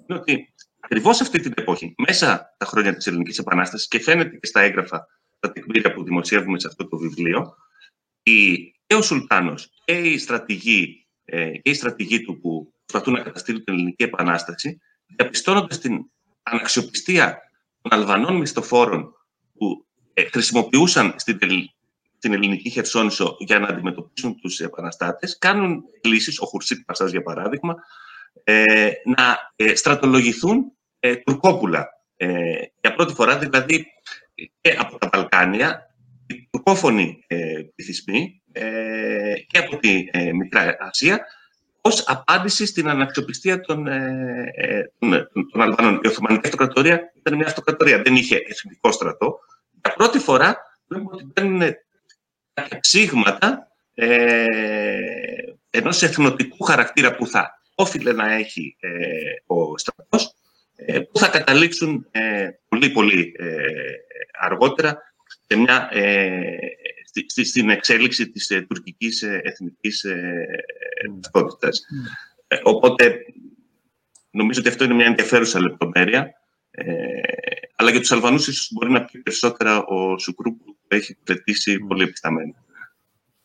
είναι 0.08 0.20
ότι 0.20 0.54
ακριβώς 0.80 1.22
αυτή 1.22 1.40
την 1.40 1.54
εποχή, 1.56 1.96
μέσα 2.08 2.56
τα 2.58 2.66
χρόνια 2.66 2.96
της 2.96 3.08
Ελληνικής 3.08 3.38
Επανάστασης 3.38 3.88
και 3.88 4.00
φαίνεται 4.00 4.38
και 4.38 4.46
στα 4.46 4.62
έγγραφα, 4.62 5.08
τα 5.40 5.52
τεκμήρια 5.52 5.94
που 5.94 6.04
δημοσιεύουμε 6.04 6.60
σε 6.60 6.68
αυτό 6.68 6.88
το 6.88 6.98
βιβλίο, 6.98 7.56
η, 8.24 8.56
και 8.86 8.96
ο 8.96 9.02
Σουλτάνος 9.02 9.70
και 9.86 9.94
η 9.94 10.18
στρατηγοί, 10.18 11.08
ε, 11.26 11.52
και 11.52 11.70
η 11.70 11.74
στρατηγοί 11.74 12.22
του 12.22 12.40
που 12.40 12.74
προσπαθούν 12.86 13.14
να 13.14 13.24
καταστήλουν 13.24 13.64
την 13.64 13.74
Ελληνική 13.74 14.04
Επανάσταση, 14.04 14.80
διαπιστώνοντας 15.16 15.80
την 15.80 16.06
αναξιοπιστία 16.44 17.38
των 17.82 18.00
Αλβανών 18.00 18.36
μισθοφόρων 18.36 19.14
που 19.54 19.86
ε, 20.14 20.24
χρησιμοποιούσαν 20.24 21.14
στην 21.18 21.38
την 22.24 22.34
ελληνική 22.34 22.70
Χερσόνησο 22.70 23.36
για 23.40 23.60
να 23.60 23.68
αντιμετωπίσουν 23.68 24.40
τους 24.42 24.60
επαναστάτες, 24.60 25.38
κάνουν 25.38 25.84
λύσεις, 26.04 26.40
ο 26.40 26.46
Χουρσίτ 26.46 26.86
Πασάς 26.86 27.12
για 27.12 27.22
παράδειγμα, 27.22 27.76
ε, 28.44 28.92
να 29.06 29.52
ε, 29.56 29.76
στρατολογηθούν 29.76 30.72
ε, 31.00 31.16
τουρκόπουλα. 31.16 31.88
Ε, 32.18 32.54
για 32.82 32.94
πρώτη 32.96 33.14
φορά 33.14 33.38
δηλαδή 33.38 33.86
και 34.62 34.76
από 34.80 34.98
τα 34.98 35.10
Βαλκάνια, 35.14 35.96
οι 36.28 36.48
τουρκόφωνοι 36.52 37.24
ε, 37.28 37.62
πληθυσμοί 37.76 38.42
ε, 38.52 39.34
και 39.48 39.58
από 39.58 39.78
τη 39.78 40.06
Μικρά 40.34 40.76
Ασία, 40.80 41.26
ως 41.82 42.04
απάντηση 42.08 42.66
στην 42.66 42.90
αναξιοπιστία 42.90 43.62
των, 43.62 43.86
των, 45.00 45.28
των 45.52 45.62
Αλβανών. 45.62 46.00
Η 46.04 46.08
Οθωμανική 46.08 46.46
Αυτοκρατορία 46.46 47.12
ήταν 47.14 47.36
μια 47.36 47.46
αυτοκρατορία, 47.46 48.02
δεν 48.02 48.16
είχε 48.16 48.36
εθνικό 48.48 48.92
στρατό. 48.92 49.40
Για 49.82 49.94
πρώτη 49.94 50.20
φορά 50.20 50.58
βλέπουμε 50.88 51.12
ότι 51.14 51.26
μπαίνουν 51.34 51.62
κάποια 52.54 52.80
ψήγματα 52.80 53.68
ε, 53.94 54.46
ενός 55.70 56.02
εθνοτικού 56.02 56.64
χαρακτήρα 56.64 57.16
που 57.16 57.28
θα 57.28 57.62
όφιλε 57.76 58.12
να 58.12 58.34
έχει 58.34 58.76
ε, 58.80 58.90
ο 59.46 59.78
στρατός, 59.78 60.34
ε, 60.76 61.00
που 61.00 61.20
θα 61.20 61.28
καταλήξουν 61.28 62.08
ε, 62.12 62.50
πολύ 62.68 62.90
πολύ 62.90 63.34
ε, 63.38 63.56
αργότερα 64.32 64.98
σε 65.48 65.58
μια, 65.58 65.90
στη, 67.26 67.46
στην 67.46 67.70
εξέλιξη 67.70 68.30
της 68.30 68.52
τουρκικής 68.68 69.22
εθνικής 69.22 70.06
ταυτότητας. 71.22 71.82
Mm. 71.82 72.60
οπότε, 72.64 73.26
νομίζω 74.30 74.60
ότι 74.60 74.70
αυτό 74.70 74.84
είναι 74.84 74.94
μια 74.94 75.06
ενδιαφέρουσα 75.06 75.62
λεπτομέρεια. 75.62 76.34
αλλά 77.76 77.92
για 77.92 78.00
τους 78.00 78.12
Αλβανούς 78.12 78.48
ίσως 78.48 78.70
μπορεί 78.72 78.92
να 78.92 79.06
πει 79.06 79.20
περισσότερα 79.20 79.84
ο 79.84 80.18
Σουκρού 80.18 80.52
που 80.94 81.00
έχει 81.00 81.18
πετύσει 81.24 81.80
πολύ 81.80 82.04
επισταμένο. 82.04 82.54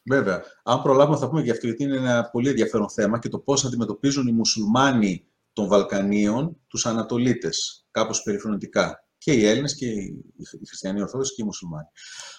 Βέβαια. 0.03 0.43
Αν 0.65 0.83
προλάβουμε 0.83 1.19
θα 1.19 1.29
πούμε 1.29 1.43
και 1.43 1.51
αυτό, 1.51 1.67
γιατί 1.67 1.83
είναι 1.83 1.97
ένα 1.97 2.31
πολύ 2.31 2.49
ενδιαφέρον 2.49 2.91
θέμα 2.91 3.19
και 3.19 3.29
το 3.29 3.39
πώς 3.39 3.65
αντιμετωπίζουν 3.65 4.27
οι 4.27 4.33
μουσουλμάνοι 4.33 5.27
των 5.53 5.67
Βαλκανίων 5.67 6.57
τους 6.67 6.87
Ανατολίτες, 6.87 7.87
κάπως 7.91 8.23
περιφρονητικά. 8.23 9.05
Και 9.19 9.33
οι 9.33 9.47
Έλληνες 9.47 9.75
και 9.75 9.87
οι 9.87 10.65
Χριστιανοί 10.67 11.03
Ορθόδοξοι 11.03 11.35
και 11.35 11.43
οι 11.43 11.45
Μουσουλμάνοι. 11.45 11.89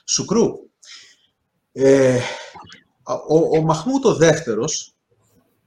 Σουκρού. 0.06 0.46
Ε, 1.72 2.20
ο, 3.28 3.58
ο 3.58 3.62
Μαχμούτ 3.62 4.06
ο 4.06 4.16
δεύτερος, 4.16 4.96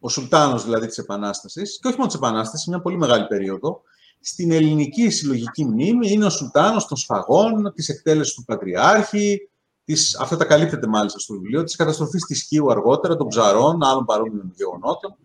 ο 0.01 0.09
Σουλτάνος 0.09 0.65
δηλαδή 0.65 0.87
της 0.87 0.99
Επανάστασης, 0.99 1.79
και 1.83 1.89
όχι 1.89 1.97
μόνο 1.97 2.09
της 2.09 2.17
Επανάστασης, 2.17 2.67
μια 2.67 2.81
πολύ 2.81 2.97
μεγάλη 2.97 3.27
περίοδο, 3.27 3.83
στην 4.23 4.53
ελληνική 4.53 5.11
συλλογική 5.11 5.65
μνήμη 5.65 6.11
είναι 6.11 6.25
ο 6.25 6.31
Σουλτάνος 6.31 6.87
των 6.87 6.97
Σφαγών, 6.97 7.73
της 7.75 7.89
εκτέλεσης 7.89 8.35
του 8.35 8.45
Πατριάρχη, 8.45 9.51
της, 9.85 10.19
αυτά 10.19 10.37
τα 10.37 10.45
καλύπτεται 10.45 10.87
μάλιστα 10.87 11.19
στο 11.19 11.35
βιβλίο, 11.35 11.63
της 11.63 11.77
καταστροφής 11.77 12.25
της 12.25 12.43
Χίου 12.43 12.71
αργότερα, 12.71 13.17
των 13.17 13.29
ψαρών, 13.29 13.83
άλλων 13.83 14.05
παρόμοιων 14.05 14.53
γεγονότων. 14.57 15.17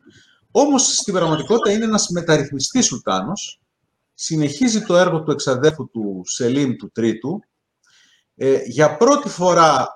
Όμως 0.51 0.95
στην 0.95 1.13
πραγματικότητα 1.13 1.71
είναι 1.71 1.83
ένας 1.83 2.09
μεταρρυθμιστής 2.09 2.85
Σουλτάνος, 2.85 3.61
συνεχίζει 4.13 4.81
το 4.81 4.97
έργο 4.97 5.23
του 5.23 5.31
εξαδέρφου 5.31 5.89
του 5.89 6.21
Σελίμ 6.25 6.75
του 6.75 6.91
Τρίτου. 6.91 7.43
Ε, 8.35 8.61
για 8.65 8.97
πρώτη 8.97 9.29
φορά 9.29 9.87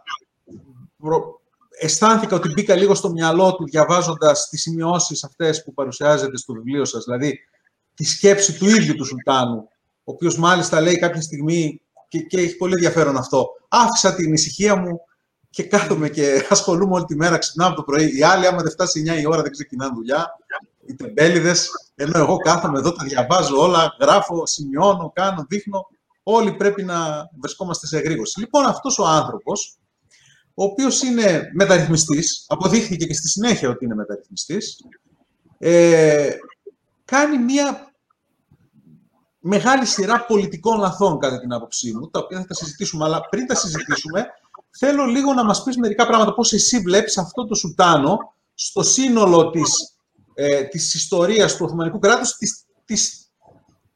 προ... 0.98 1.42
αισθάνθηκα 1.80 2.36
ότι 2.36 2.50
μπήκα 2.50 2.76
λίγο 2.76 2.96
στο 2.96 3.12
μυαλό 3.12 3.56
του 3.56 3.66
διαβάζοντας 3.66 4.50
τις 4.50 4.62
σημειώσεις 4.62 5.24
αυτές 5.24 5.64
που 5.64 5.74
παρουσιάζεται 5.74 6.38
στο 6.38 6.54
βιβλίο 6.54 6.86
σας, 6.86 7.04
δηλαδή 7.04 7.40
τη 8.02 8.08
σκέψη 8.08 8.58
του 8.58 8.70
ίδιου 8.70 8.96
του 8.96 9.06
Σουλτάνου, 9.06 9.68
ο 10.04 10.12
οποίος 10.12 10.38
μάλιστα 10.38 10.82
λέει 10.82 11.00
κάποια 11.00 11.22
στιγμή, 11.22 11.82
και, 12.08 12.20
και 12.20 12.40
έχει 12.40 12.58
πολύ 12.58 12.74
ενδιαφέρον 12.74 13.18
αυτό, 13.18 13.48
άφησα 13.68 14.16
την 14.16 14.34
ησυχία 14.34 14.76
μου 14.76 15.00
και 15.50 15.64
κάθομαι 15.64 16.10
και 16.10 16.46
ασχολούμαι 16.50 16.94
όλη 16.94 17.06
τη 17.06 17.16
μέρα, 17.16 17.38
ξυπνάω 17.38 17.68
από 17.68 17.76
το 17.76 17.84
πρωί. 17.84 18.18
Οι 18.18 18.24
άλλοι, 18.24 18.48
άμα 18.48 18.62
δεν 18.62 18.72
φτάσει 18.72 19.04
9 19.18 19.22
η 19.22 19.28
ώρα, 19.28 19.42
δεν 19.42 19.52
ξεκινάνε 19.52 19.94
δουλειά. 19.96 20.28
Οι 20.86 20.96
τεμπέληδες, 20.96 21.70
ενώ 21.96 22.20
εγώ 22.20 22.38
κάθομαι 22.38 22.80
εδώ, 22.80 22.92
τα 22.92 23.04
διαβάζω 23.04 23.62
όλα, 23.62 23.96
γράφω, 24.02 24.46
σημειώνω, 24.46 25.12
κάνω, 25.16 25.46
δείχνω. 25.50 25.88
Όλοι 26.24 26.54
πρέπει 26.54 26.84
να 26.84 27.30
βρισκόμαστε 27.40 27.88
σε 27.88 27.98
εγρήγορση. 27.98 28.40
Λοιπόν, 28.40 28.66
αυτός 28.66 29.00
ο 29.00 29.06
άνθρωπος, 29.06 29.80
ο 30.54 30.64
οποίος 30.64 31.02
είναι 31.02 31.50
μεταρρυθμιστής, 31.54 32.46
αποδείχθηκε 32.48 33.06
και 33.06 33.14
στη 33.14 33.28
συνέχεια 33.28 33.70
ότι 33.70 33.86
είναι 33.86 33.96
μεταρρυθμιστής, 33.96 34.86
ε, 35.58 36.30
κάνει 37.06 37.38
μία 37.38 37.91
μεγάλη 39.42 39.86
σειρά 39.86 40.26
πολιτικών 40.26 40.80
λαθών, 40.80 41.20
κατά 41.20 41.40
την 41.40 41.54
άποψή 41.54 41.94
μου, 41.94 42.10
τα 42.10 42.20
οποία 42.20 42.40
θα 42.40 42.46
τα 42.46 42.54
συζητήσουμε. 42.54 43.06
Αλλά 43.06 43.22
πριν 43.30 43.48
τα 43.48 43.56
συζητήσουμε, 43.56 44.26
θέλω 44.70 45.06
λίγο 45.06 45.34
να 45.34 45.44
μας 45.44 45.64
πεις 45.64 45.78
μερικά 45.78 46.08
πράγματα, 46.08 46.34
πώς 46.34 46.54
εσύ 46.54 46.80
βλέπεις 46.80 47.18
αυτό 47.18 47.46
το 47.46 47.56
Σουλτάνο 47.56 48.18
στο 48.54 48.84
σύνολο 48.84 49.50
της, 49.50 49.96
ε, 50.34 50.64
της 50.64 50.94
ιστορίας 50.94 51.56
του 51.56 51.66
Οθωμανικού 51.66 52.00
κράτους, 52.00 52.36
της, 52.36 52.66
της, 52.86 53.32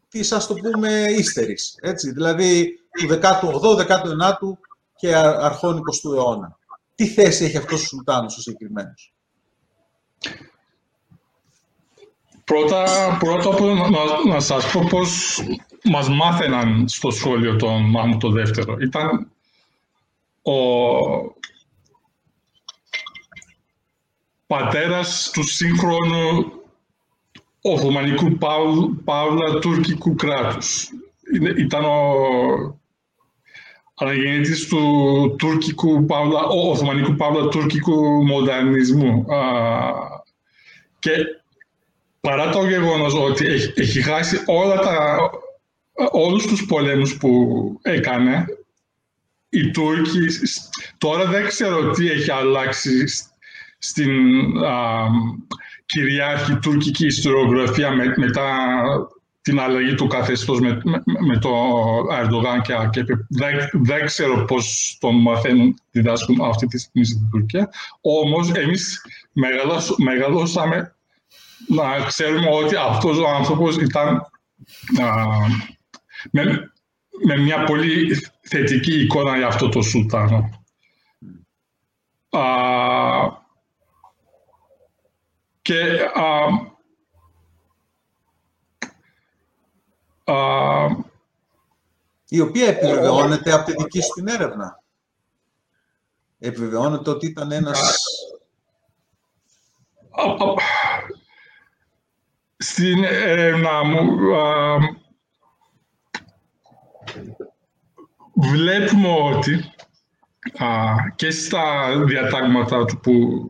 της 0.07 0.31
ας 0.31 0.47
το 0.47 0.53
πούμε, 0.53 0.89
ύστερης, 1.09 1.75
έτσι, 1.81 2.11
δηλαδή 2.11 2.79
του 2.91 3.07
18ου, 3.07 3.75
19ου 3.75 4.57
και 4.95 5.15
αρχών 5.15 5.77
20ου 5.77 6.13
αιώνα. 6.13 6.57
Τι 6.95 7.07
θέση 7.07 7.45
έχει 7.45 7.57
αυτός 7.57 7.83
ο 7.83 7.85
Σουλτάνος 7.85 8.37
ο 8.37 8.41
συγκεκριμένος; 8.41 9.14
Πρώτα, 12.45 12.85
πρώτα 13.19 13.61
να, 13.89 14.33
να 14.33 14.39
σας 14.39 14.71
πω 14.71 14.87
πώς 14.89 15.41
μας 15.83 16.09
μάθαιναν 16.09 16.87
στο 16.87 17.11
σχόλιο 17.11 17.55
τον 17.55 17.89
Μάμου 17.89 18.17
το 18.17 18.29
δεύτερο. 18.29 18.77
Ήταν 18.79 19.31
ο 20.41 20.55
πατέρας 24.47 25.29
του 25.33 25.43
σύγχρονου 25.43 26.51
Οθωμανικού 27.61 28.37
Παύλα 29.03 29.59
τουρκικού 29.59 30.15
κράτους. 30.15 30.89
Ήταν 31.57 31.83
ο, 31.83 32.13
αναγεννήτης 33.95 34.67
του 34.67 35.35
τουρκικού, 35.37 36.05
παύλα, 36.05 36.43
οθωμανικού 36.43 37.15
παύλα 37.15 37.47
τουρκικού 37.47 38.25
μονταρνισμού. 38.25 39.25
και 40.99 41.11
παρά 42.25 42.49
το 42.49 42.67
γεγονός 42.67 43.13
ότι 43.13 43.45
έχει, 43.45 43.73
έχει 43.75 44.01
χάσει 44.01 44.41
όλα 44.45 44.79
τα, 44.79 45.17
όλους 46.11 46.47
τους 46.47 46.65
πολέμους 46.65 47.17
που 47.17 47.29
έκανε, 47.81 48.45
οι 49.49 49.71
Τούρκοι, 49.71 50.27
τώρα 50.97 51.25
δεν 51.25 51.47
ξέρω 51.47 51.91
τι 51.91 52.09
έχει 52.09 52.31
αλλάξει 52.31 53.03
στην 53.77 54.11
α, 54.63 55.05
κυριάρχη 55.85 56.55
τουρκική 56.55 57.05
ιστοριογραφία 57.05 57.91
με, 57.91 58.13
μετά 58.17 58.47
την 59.41 59.59
αλλαγή 59.59 59.95
του 59.95 60.07
καθεστώς 60.07 60.59
με, 60.59 60.81
με, 61.27 61.37
το 61.37 61.49
Ερντογάν 62.21 62.61
και 62.61 62.73
ΑΚΕΠ. 62.73 63.07
Δεν, 63.29 63.55
δεν 63.73 64.05
ξέρω 64.05 64.45
πώς 64.45 64.97
τον 64.99 65.15
μαθαίνουν, 65.15 65.79
διδάσκουν 65.91 66.41
αυτή 66.41 66.67
τη 66.67 66.77
στιγμή 66.79 67.05
στην 67.05 67.29
Τουρκία. 67.31 67.69
Όμως 68.01 68.51
εμείς 68.51 69.01
μεγαλώσαμε 69.97 70.94
να 71.67 72.05
ξέρουμε 72.05 72.49
ότι 72.55 72.75
αυτός 72.75 73.17
ο 73.17 73.27
άνθρωπος 73.27 73.77
ήταν 73.77 74.31
με, 76.31 76.43
με 77.25 77.37
μια 77.37 77.63
πολύ 77.63 78.21
θετική 78.41 79.01
εικόνα 79.01 79.37
για 79.37 79.47
αυτό 79.47 79.69
το 79.69 79.81
Σουλτάνο. 79.81 80.63
και 85.61 86.09
η 92.27 92.39
οποία 92.39 92.67
επιβεβαιώνεται 92.67 93.53
από 93.53 93.65
τη 93.65 93.71
δική 93.71 94.01
σου 94.01 94.13
την 94.13 94.27
έρευνα. 94.27 94.83
Επιβεβαιώνεται 96.39 97.09
ότι 97.09 97.25
ήταν 97.25 97.51
ένας... 97.51 97.97
Στην 102.67 103.03
έρευνα 103.03 103.83
μου 103.83 104.17
βλέπουμε 108.35 109.09
ότι 109.09 109.73
και 111.15 111.31
στα 111.31 111.91
διατάγματα 112.05 112.85
του 112.85 112.99
που 112.99 113.49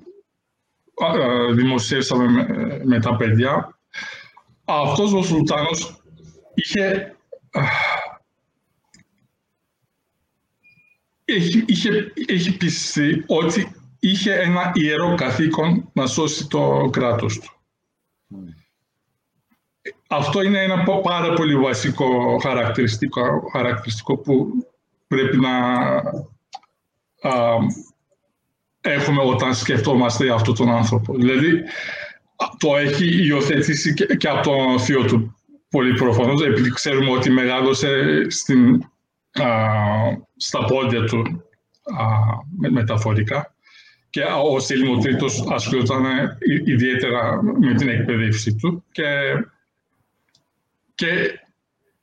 δημοσίευσαμε 1.53 2.47
με, 2.83 2.99
τα 2.99 3.15
παιδιά, 3.15 3.79
αυτός 4.65 5.13
ο 5.13 5.21
Σουλτάνος 5.21 6.03
είχε, 6.53 7.15
είχε, 11.25 11.63
είχε, 11.67 12.11
είχε 12.15 12.51
πιστεί 12.51 13.23
ότι 13.27 13.75
είχε 13.99 14.33
ένα 14.33 14.71
ιερό 14.73 15.15
καθήκον 15.15 15.89
να 15.93 16.05
σώσει 16.05 16.47
το 16.47 16.89
κράτος 16.91 17.39
του. 17.39 17.49
Αυτό 20.07 20.41
είναι 20.41 20.63
ένα 20.63 20.83
πάρα 21.03 21.33
πολύ 21.33 21.55
βασικό 21.55 22.37
χαρακτηριστικό, 22.41 23.49
χαρακτηριστικό 23.51 24.17
που 24.17 24.47
πρέπει 25.07 25.37
να 25.37 25.51
έχουμε 28.81 29.21
όταν 29.21 29.55
σκεφτόμαστε 29.55 30.33
αυτό 30.33 30.53
τον 30.53 30.69
άνθρωπο. 30.69 31.13
Δηλαδή, 31.15 31.63
το 32.57 32.77
έχει 32.77 33.25
υιοθετήσει 33.25 33.93
και, 34.17 34.29
από 34.29 34.41
τον 34.41 34.79
θείο 34.79 35.05
του 35.05 35.35
πολύ 35.69 35.93
προφανώς, 35.93 36.45
επειδή 36.45 36.69
ξέρουμε 36.69 37.11
ότι 37.11 37.29
μεγάλωσε 37.29 38.25
στην, 38.29 38.83
στα 40.35 40.65
πόδια 40.65 41.03
του 41.03 41.43
μεταφορικά 42.49 43.55
και 44.09 44.23
ο 44.53 44.59
Σέλιμο 44.59 44.97
Τρίτος 44.97 45.45
ασχολούταν 45.49 46.05
ιδιαίτερα 46.65 47.43
με 47.59 47.73
την 47.73 47.89
εκπαίδευση 47.89 48.55
του 48.55 48.83
και, 48.91 49.03
και, 50.95 51.39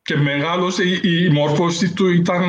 και 0.03 0.17
μεγάλωσε 0.17 0.83
η, 0.85 1.01
η 1.03 1.29
μόρφωση 1.29 1.93
του 1.93 2.09
ήταν 2.09 2.43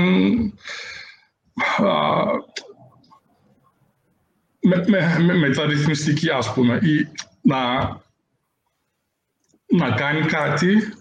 με, 4.60 4.84
με, 4.88 5.34
μεταρρυθμιστική, 5.34 6.30
ας 6.30 6.54
πούμε, 6.54 6.80
ή 6.82 7.08
να, 7.42 7.80
να 9.66 9.92
κάνει 9.92 10.26
κάτι 10.26 10.94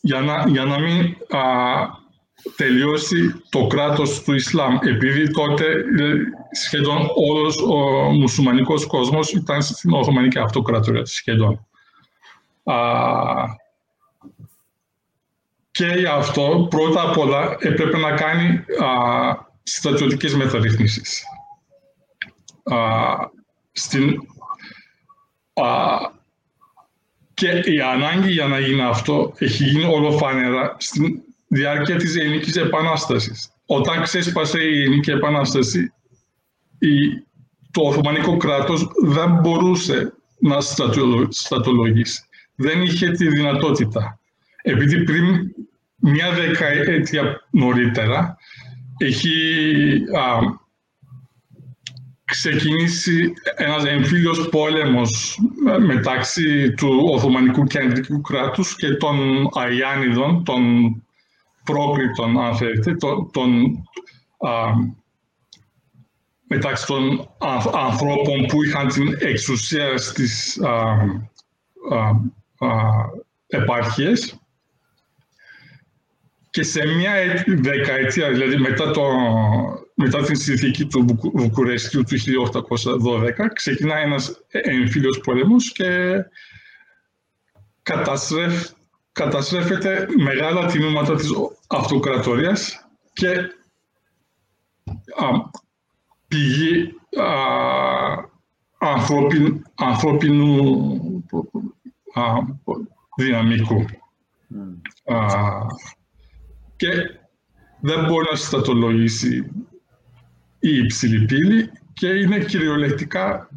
για 0.00 0.20
να, 0.20 0.48
για 0.48 0.64
να 0.64 0.78
μην 0.80 1.16
α, 1.28 1.40
τελειώσει 2.56 3.42
το 3.48 3.66
κράτος 3.66 4.22
του 4.22 4.34
Ισλάμ, 4.34 4.78
επειδή 4.80 5.30
τότε 5.30 5.64
ε, 5.98 6.14
σχεδόν 6.50 7.08
όλος 7.14 7.58
ο 7.58 7.76
μουσουλμανικός 8.12 8.86
κόσμος 8.86 9.32
ήταν 9.32 9.62
στην 9.62 9.92
Οθωμανική 9.92 10.38
Αυτοκρατορία, 10.38 11.04
σχεδόν. 11.04 11.66
Α, 12.64 12.76
και 15.72 15.86
γι' 15.86 16.06
αυτό 16.06 16.66
πρώτα 16.70 17.02
απ' 17.02 17.18
όλα 17.18 17.56
έπρεπε 17.58 17.98
να 17.98 18.12
κάνει 18.12 18.48
α, 18.48 18.90
στρατιωτικές 19.62 20.34
μεταρρυθμίσεις 20.34 21.22
στην, 23.72 24.28
και 27.34 27.48
η 27.48 27.80
ανάγκη 27.80 28.30
για 28.30 28.46
να 28.46 28.58
γίνει 28.58 28.82
αυτό 28.82 29.32
έχει 29.38 29.64
γίνει 29.64 29.84
ολοφάνερα 29.84 30.76
στη 30.78 31.22
διάρκεια 31.48 31.96
της 31.96 32.16
Ελληνικής 32.16 32.56
Επανάστασης. 32.56 33.50
Όταν 33.66 34.02
ξέσπασε 34.02 34.62
η 34.62 34.82
Ελληνική 34.82 35.10
Επανάσταση, 35.10 35.92
η, 36.78 36.88
το 37.70 37.82
Οθωμανικό 37.82 38.36
κράτος 38.36 38.88
δεν 39.04 39.30
μπορούσε 39.30 40.12
να 40.38 40.60
στρατολογήσει. 41.28 42.22
Δεν 42.54 42.82
είχε 42.82 43.10
τη 43.10 43.28
δυνατότητα. 43.28 44.18
Επειδή 44.62 45.04
πριν 45.04 45.54
μια 45.96 46.32
δεκαετία 46.32 47.46
νωρίτερα 47.50 48.36
έχει 48.98 49.30
ξεκινήσει 52.24 53.32
ένας 53.56 53.84
εμφύλιος 53.84 54.48
πόλεμος 54.48 55.38
μεταξύ 55.80 56.72
του 56.72 57.08
Οθωμανικού 57.12 57.64
Κεντρικού 57.64 58.20
κράτους 58.20 58.76
και 58.76 58.88
των 58.94 59.48
Αϊάνιδων, 59.52 60.44
των 60.44 60.62
πρόκριτων, 61.64 62.40
αν 62.40 62.56
θέλετε, 62.56 62.94
των, 63.32 63.84
μεταξύ 66.48 66.86
των 66.86 67.28
ανθρώπων 67.72 68.46
που 68.46 68.62
είχαν 68.62 68.88
την 68.88 69.16
εξουσία 69.20 69.98
στις 69.98 70.60
επάρχειες 73.46 74.41
και 76.52 76.62
σε 76.62 76.86
μια 76.86 77.12
δεκαετία, 77.46 78.30
δηλαδή 78.30 78.56
μετά 78.56 78.90
το, 78.90 79.02
μετά 79.94 80.22
την 80.22 80.36
συνθήκη 80.36 80.86
του 80.86 81.20
Βουκουρεστιού 81.34 82.02
του 82.02 82.16
1812 83.02 83.46
ξεκινάει 83.52 84.02
ένας 84.02 84.42
εμφύλιος 84.48 85.20
πόλεμος 85.20 85.72
και 85.72 86.14
καταστρέφ, 87.82 88.70
καταστρέφεται 89.12 90.08
μεγάλα 90.18 90.66
τμήματα 90.66 91.14
της 91.14 91.30
αυτοκρατορίας 91.66 92.88
και 93.12 93.30
α, 95.16 95.26
πηγή 96.28 96.94
α, 97.20 97.28
ανθρώπιν, 98.78 99.62
ανθρώπινου 99.74 101.24
α, 102.14 102.22
δυναμικού. 103.16 103.84
Mm. 104.54 105.92
Α, 106.86 106.88
και 106.88 107.20
δεν 107.80 108.04
μπορεί 108.04 108.26
να 108.30 108.36
συστατολογήσει 108.36 109.50
η 110.58 110.76
υψηλή 110.76 111.24
πύλη 111.24 111.70
και 111.92 112.06
είναι 112.08 112.38
κυριολεκτικά, 112.38 113.48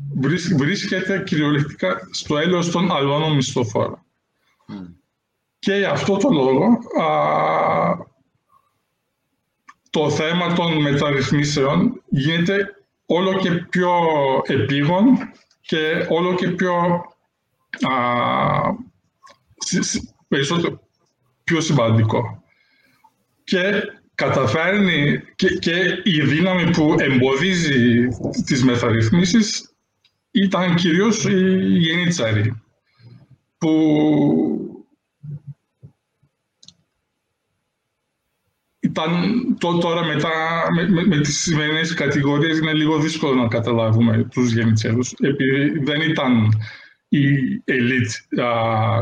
βρίσκεται 0.57 1.23
κυριολεκτικά 1.23 2.07
στο 2.11 2.38
έλεος 2.38 2.71
των 2.71 2.91
αλώνων 2.91 3.35
μισθοφόρων. 3.35 3.99
Και 5.59 5.73
για 5.73 5.91
αυτό 5.91 6.17
το 6.17 6.29
λόγο 6.29 6.77
το 9.89 10.09
θέμα 10.09 10.53
των 10.53 10.81
μεταρρυθμίσεων 10.81 12.01
γίνεται 12.09 12.75
όλο 13.05 13.38
και 13.38 13.51
πιο 13.51 13.91
επίγον 14.45 15.17
και 15.61 16.05
όλο 16.09 16.35
και 16.35 16.49
πιο 16.49 16.73
α, 17.81 17.95
περισσότερο 20.27 20.79
πιο 21.43 21.61
σημαντικό. 21.61 22.44
Και 23.45 23.84
καταφέρνει 24.15 25.21
και, 25.36 25.47
και 25.47 26.01
η 26.03 26.21
δύναμη 26.21 26.71
που 26.71 26.95
εμποδίζει 26.99 28.08
τις 28.45 28.63
μεταρρυθμίσεις 28.63 29.69
ήταν 30.31 30.75
κυρίως 30.75 31.25
η 31.25 31.55
Γενίτσαρη, 31.77 32.62
που 33.58 33.69
το, 39.58 39.77
τώρα 39.77 40.05
μετά, 40.05 40.67
με, 40.75 40.89
με, 40.89 41.05
με 41.05 41.21
τις 41.21 41.41
σημερινές 41.41 41.93
κατηγορίες 41.93 42.58
είναι 42.58 42.73
λίγο 42.73 42.99
δύσκολο 42.99 43.41
να 43.41 43.47
καταλάβουμε 43.47 44.27
τους 44.31 44.53
γεννητσέρους, 44.53 45.13
επειδή 45.19 45.79
δεν 45.84 46.01
ήταν 46.01 46.49
η 47.10 47.27
elite 47.65 48.39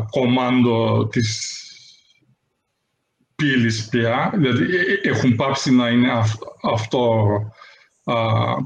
κομμάντο 0.09 1.07
της 1.11 1.62
πύλης 3.35 3.89
πια, 3.89 4.31
δηλαδή 4.35 4.63
ε, 4.63 5.09
έχουν 5.09 5.35
πάψει 5.35 5.71
να 5.71 5.89
είναι 5.89 6.11
αυτό 6.73 7.31
α, 8.03 8.13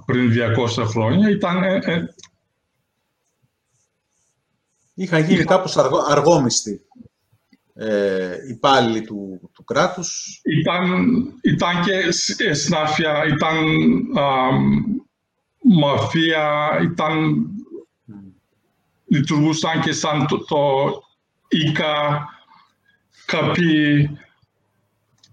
πριν 0.06 0.32
200 0.78 0.84
χρόνια, 0.86 1.30
ήταν... 1.30 1.64
Ε, 1.64 1.80
ε, 1.84 2.06
Είχαν 5.00 5.24
γίνει 5.24 5.44
κάπως 5.44 5.78
αργό, 5.78 5.98
αργόμιστοι 6.10 6.82
ε, 7.74 8.36
υπάλληλοι 8.50 9.02
του, 9.02 9.50
του 9.54 9.64
κράτους. 9.64 10.42
Ήταν, 10.44 11.16
ήταν 11.42 11.84
και 11.84 12.12
σνάφια, 12.54 13.26
ήταν 13.26 13.58
α, 14.18 14.50
μαφία, 15.80 16.70
ήταν, 16.84 17.46
λειτουργούσαν 19.06 19.82
και 19.82 19.92
σαν 19.92 20.28
το, 20.28 20.38
το 20.46 20.92
ΙΚΑ, 21.48 22.28
κάποιοι 23.26 24.10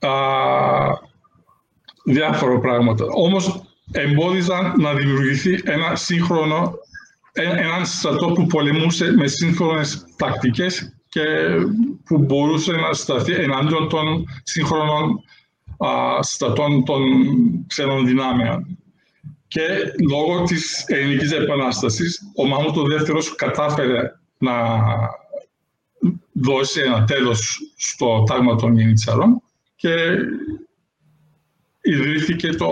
α, 0.06 0.98
διάφορα 2.04 2.58
πράγματα. 2.58 3.04
Όμως 3.14 3.62
εμπόδιζαν 3.92 4.72
να 4.78 4.94
δημιουργηθεί 4.94 5.60
ένα 5.64 5.96
σύγχρονο, 5.96 6.72
έναν 7.32 7.86
στρατό 7.86 8.26
που 8.26 8.46
πολεμούσε 8.46 9.12
με 9.12 9.26
σύγχρονες 9.26 10.04
τακτικές 10.16 10.94
και 11.08 11.22
που 12.04 12.18
μπορούσε 12.18 12.72
να 12.72 12.92
σταθεί 12.92 13.32
εναντίον 13.32 13.88
των 13.88 14.24
σύγχρονων 14.42 15.24
στρατών 16.20 16.84
των 16.84 17.02
ξένων 17.66 18.06
δυνάμεων. 18.06 18.78
Και 19.48 19.60
λόγω 20.10 20.42
της 20.42 20.84
ελληνικής 20.86 21.32
επανάστασης, 21.32 22.20
ο 22.36 22.46
Μάμωτο 22.46 22.82
δεύτερος 22.82 23.34
κατάφερε 23.34 24.12
να 24.38 24.52
δώσει 26.32 26.80
ένα 26.80 27.04
τέλος 27.04 27.58
στο 27.76 28.22
τάγμα 28.26 28.56
των 28.56 28.78
Γενιτσαρών 28.78 29.42
και 29.84 30.16
ιδρύθηκε 31.80 32.48
το 32.48 32.70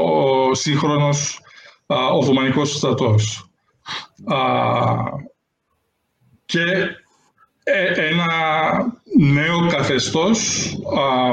σύγχρονος 0.52 1.40
Οθωμανικός 1.86 2.76
στρατός. 2.76 3.50
και 6.44 6.62
ε, 7.62 8.08
ένα 8.08 8.26
νέο 9.18 9.66
καθεστώς 9.66 10.68
α, 10.98 11.30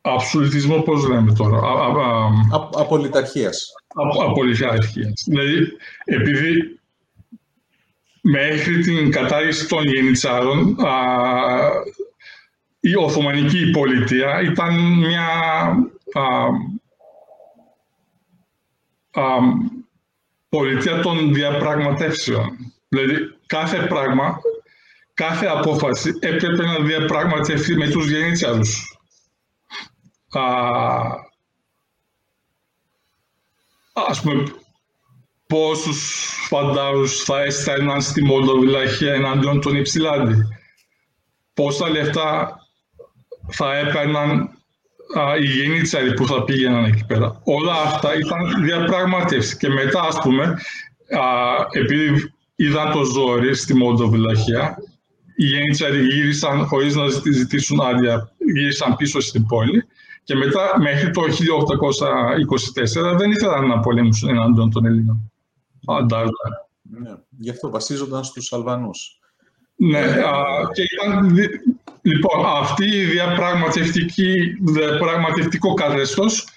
αυσουλητισμό, 0.00 0.80
πώς 0.80 1.08
λέμε 1.08 1.32
τώρα. 1.32 1.58
Α, 1.58 1.62
α, 1.62 2.30
απολυταρχίας. 2.76 3.72
απολυταρχίας. 4.28 5.24
Δηλαδή, 5.26 5.66
επειδή 6.04 6.80
μέχρι 8.20 8.78
την 8.80 9.10
κατάργηση 9.10 9.68
των 9.68 9.84
γενιτσάρων 9.84 10.76
η 12.88 12.96
Οθωμανική 12.96 13.70
πολιτεία 13.70 14.40
ήταν 14.40 14.74
μια 14.98 15.28
πολιτεία 20.48 21.00
των 21.00 21.34
διαπραγματεύσεων. 21.34 22.74
Δηλαδή, 22.88 23.14
κάθε 23.46 23.86
πράγμα, 23.86 24.38
κάθε 25.14 25.46
απόφαση 25.46 26.12
έπρεπε 26.20 26.64
να 26.64 26.78
διαπραγματευτεί 26.78 27.76
με 27.76 27.88
τους 27.88 28.10
γεννήτσαρους. 28.10 28.98
Α, 30.30 30.42
ας 33.92 34.20
πούμε, 34.20 34.44
πόσους 35.46 36.30
φαντάρους 36.48 37.22
θα 37.22 37.42
έστελναν 37.42 38.02
στη 38.02 38.24
Μολδοβιλαχία 38.24 39.14
εναντίον 39.14 39.60
των 39.60 39.76
Υψηλάντη. 39.76 40.42
Πόσα 41.54 41.88
λεφτά 41.88 42.60
θα 43.48 43.76
έπαιρναν 43.76 44.30
α, 45.18 45.36
οι 45.36 45.44
γεννήτσαροι 45.44 46.14
που 46.14 46.26
θα 46.26 46.44
πήγαιναν 46.44 46.84
εκεί 46.84 47.04
πέρα. 47.06 47.40
Όλα 47.44 47.72
αυτά 47.72 48.18
ήταν 48.18 48.64
διαπραγματεύσει. 48.64 49.56
Και 49.56 49.68
μετά, 49.68 50.00
ας 50.00 50.18
πούμε, 50.18 50.44
α, 50.44 51.26
επειδή 51.70 52.32
είδαν 52.56 52.92
το 52.92 53.04
ζόρι 53.04 53.54
στη 53.54 53.74
Μολδοβιλαχία. 53.74 54.76
Οι 55.36 55.44
Γέννητσαροι 55.44 56.04
γύρισαν 56.04 56.66
χωρίς 56.66 56.94
να 56.94 57.04
ζητήσουν 57.32 57.80
άδεια, 57.80 58.32
γύρισαν 58.54 58.96
πίσω 58.96 59.20
στην 59.20 59.46
πόλη 59.46 59.84
και 60.26 60.34
μετά 60.34 60.78
μέχρι 60.80 61.10
το 61.10 61.22
1824 61.22 63.16
δεν 63.16 63.30
ήθελαν 63.30 63.66
να 63.66 63.80
πολέμησουν 63.80 64.28
εναντίον 64.28 64.70
των 64.70 64.86
Ελλήνων. 64.86 65.32
Ναι, 66.82 67.10
γι' 67.38 67.50
αυτό 67.50 67.70
βασίζονταν 67.70 68.24
στους 68.24 68.52
Αλβανούς. 68.52 69.20
Ναι, 69.76 69.98
α, 69.98 70.34
και 70.72 70.82
ήταν, 70.82 71.36
λοιπόν, 72.06 72.46
αυτή 72.46 72.84
η 72.84 73.04
διαπραγματευτική, 73.04 74.34
διαπραγματευτικό 74.60 75.74
καθεστώς 75.74 76.48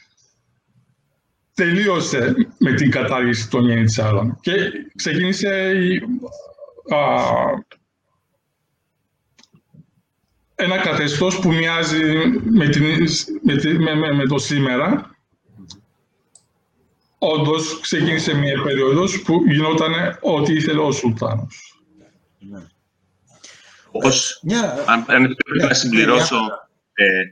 τελείωσε 1.53 2.35
με 2.57 2.73
την 2.73 2.91
κατάργηση 2.91 3.49
των 3.49 3.67
Γενιτσάρων 3.67 4.37
και 4.41 4.51
ξεκίνησε 4.95 5.71
η, 5.71 6.01
α, 6.95 7.23
ένα 10.55 10.77
καθεστώς 10.77 11.39
που 11.39 11.53
μοιάζει 11.53 12.03
με, 12.43 12.67
την, 12.67 12.83
με, 13.81 13.95
με, 13.95 14.13
με, 14.13 14.25
το 14.25 14.37
σήμερα. 14.37 15.15
Όντως 17.17 17.79
ξεκίνησε 17.79 18.33
μια 18.33 18.61
περίοδος 18.61 19.21
που 19.21 19.43
γινόταν 19.47 19.93
ό,τι 20.21 20.53
ήθελε 20.53 20.79
ο 20.79 20.91
Σουλτάνος. 20.91 21.83
Ναι. 22.39 22.59
Όπως, 23.91 24.43
αν, 24.85 25.05
αν 25.07 25.35
πρέπει 25.35 25.67
να 25.67 25.73
συμπληρώσω, 25.73 26.39
ε, 26.93 27.23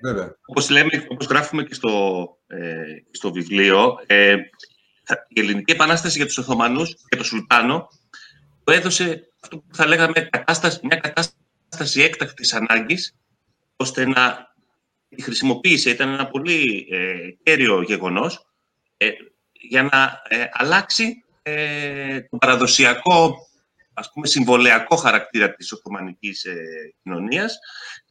όπως, 0.46 0.70
λέμε, 0.70 1.06
όπως 1.10 1.26
γράφουμε 1.26 1.64
και 1.64 1.74
στο, 1.74 2.28
ε, 2.48 2.84
στο 3.12 3.32
βιβλίο, 3.32 4.00
ε, 4.06 4.36
η 5.28 5.40
Ελληνική 5.40 5.72
Επανάσταση 5.72 6.18
για 6.18 6.26
τους 6.26 6.38
Οθωμανούς 6.38 6.96
και 7.10 7.18
το 7.18 7.24
Σουλτάνο 7.24 7.88
το 8.64 8.72
έδωσε 8.72 9.32
αυτό 9.42 9.58
που 9.58 9.76
θα 9.76 9.88
λέγαμε 9.88 10.14
κατάσταση, 10.14 10.80
μια 10.84 10.98
κατάσταση 10.98 12.02
έκτακτης 12.02 12.54
ανάγκης, 12.54 13.16
ώστε 13.76 14.06
να 14.06 14.54
τη 15.10 15.22
χρησιμοποίησε. 15.22 15.90
Ήταν 15.90 16.10
ένα 16.10 16.28
πολύ 16.28 16.88
ε, 16.92 17.30
κέριο 17.44 17.82
γεγονός 17.82 18.46
ε, 18.98 19.10
για 19.52 19.84
να 19.84 20.22
ε, 20.28 20.46
αλλάξει 20.52 21.24
ε, 21.42 22.22
το 22.22 22.38
παραδοσιακό 22.38 23.36
ας 23.98 24.12
πούμε, 24.14 24.28
συμβολιακό 24.28 24.96
χαρακτήρα 24.96 25.54
της 25.54 25.72
Οθωμανικής 25.72 26.44
ε, 26.44 26.56
κοινωνίας 27.04 27.58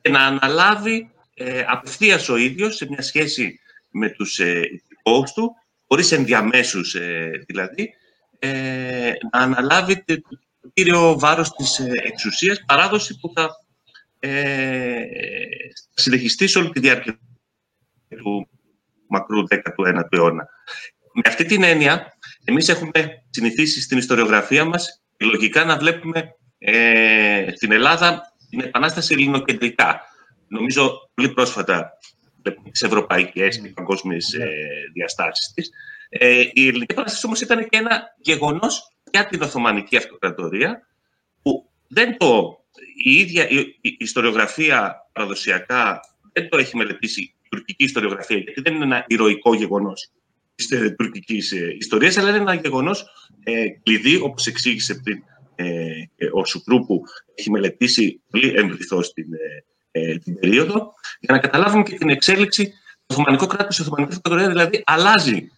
και 0.00 0.10
να 0.10 0.20
αναλάβει 0.20 1.10
ε, 1.34 1.64
απευθείας 1.66 2.28
ο 2.28 2.36
ίδιος 2.36 2.76
σε 2.76 2.86
μια 2.88 3.02
σχέση 3.02 3.60
με 3.90 4.10
τους 4.10 4.38
ε, 4.38 4.62
του, 5.34 5.54
χωρίς 5.88 6.12
ενδιαμέσους 6.12 6.94
ε, 6.94 7.30
δηλαδή, 7.46 7.94
ε, 8.38 9.12
να 9.32 9.38
αναλάβει 9.40 10.04
το, 10.04 10.14
κύριο 10.72 11.18
βάρος 11.18 11.50
της 11.50 11.78
ε, 11.78 11.90
εξουσίας, 12.02 12.64
παράδοση 12.66 13.18
που 13.18 13.32
θα 13.34 13.50
ε, 14.18 15.02
συνεχιστεί 15.94 16.46
σε 16.46 16.58
όλη 16.58 16.70
τη 16.70 16.80
διάρκεια 16.80 17.18
του 18.08 18.48
μακρού 19.06 19.42
19ου 19.48 20.06
αιώνα. 20.10 20.48
Με 21.12 21.22
αυτή 21.26 21.44
την 21.44 21.62
έννοια, 21.62 22.18
εμείς 22.44 22.68
έχουμε 22.68 23.24
συνηθίσει 23.30 23.80
στην 23.80 23.98
ιστοριογραφία 23.98 24.64
μας 24.64 25.05
λογικά 25.20 25.64
να 25.64 25.76
βλέπουμε 25.76 26.36
ε, 26.58 27.46
στην 27.54 27.72
Ελλάδα 27.72 28.34
την 28.50 28.60
Επανάσταση 28.60 29.14
ελληνοκεντρικά. 29.14 30.00
Νομίζω 30.48 31.10
πολύ 31.14 31.28
πρόσφατα 31.28 31.98
τις 32.70 32.82
ευρωπαϊκές 32.82 33.60
και 33.60 33.68
παγκόσμιες 33.68 34.32
ε, 34.32 34.48
διαστάσεις 34.92 35.52
της. 35.54 35.70
Ε, 36.08 36.40
η 36.52 36.66
Ελληνική 36.66 36.92
Επανάσταση 36.92 37.26
όμως 37.26 37.40
ήταν 37.40 37.68
και 37.68 37.76
ένα 37.76 38.02
γεγονός 38.18 38.92
για 39.10 39.26
την 39.26 39.42
Οθωμανική 39.42 39.96
Αυτοκρατορία 39.96 40.86
που 41.42 41.68
δεν 41.88 42.16
το, 42.16 42.58
η 43.04 43.12
ίδια 43.12 43.48
η, 43.48 43.58
η 43.80 43.96
ιστοριογραφία 43.98 45.08
παραδοσιακά 45.12 46.00
δεν 46.32 46.48
το 46.48 46.58
έχει 46.58 46.76
μελετήσει 46.76 47.20
η 47.20 47.48
τουρκική 47.48 47.84
ιστοριογραφία 47.84 48.36
γιατί 48.36 48.60
δεν 48.60 48.74
είναι 48.74 48.84
ένα 48.84 49.04
ηρωικό 49.06 49.54
γεγονός 49.54 50.10
της 50.56 50.70
ε, 50.70 50.90
τουρκικής 50.98 51.52
ε, 51.52 51.76
ιστορίας 51.78 52.16
αλλά 52.16 52.28
είναι 52.28 52.38
ένα 52.38 52.54
γεγονός 52.54 53.04
ε, 53.44 53.66
κλειδί 53.82 54.16
όπως 54.16 54.46
εξήγησε 54.46 54.94
πριν 54.94 55.22
ε, 55.54 56.26
ο 56.32 56.44
Σουπρού 56.44 56.86
που 56.86 57.02
έχει 57.34 57.50
μελετήσει 57.50 58.20
πολύ 58.30 58.52
εμβριθώς 58.56 59.12
την, 59.12 59.26
ε, 59.90 60.18
την 60.18 60.38
περίοδο, 60.38 60.92
για 61.20 61.34
να 61.34 61.38
καταλάβουμε 61.40 61.82
και 61.82 61.96
την 61.96 62.08
εξέλιξη 62.08 62.66
του 62.66 63.06
Οθωμανικού 63.06 63.46
κράτου, 63.46 63.76
η 63.78 63.80
Οθωμανική 63.80 64.12
Αυτοκρατορία 64.14 64.48
δηλαδή 64.48 64.82
αλλάζει 64.86 65.50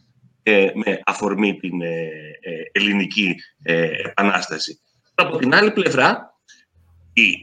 ε, 0.42 0.70
με 0.74 1.00
αφορμή 1.04 1.56
την 1.56 1.82
ε, 1.82 2.04
ε 2.40 2.62
ελληνική 2.72 3.34
ε, 3.62 3.90
επανάσταση. 4.08 4.80
Από 5.14 5.36
την 5.36 5.54
άλλη 5.54 5.70
πλευρά, 5.70 6.34
η 7.12 7.34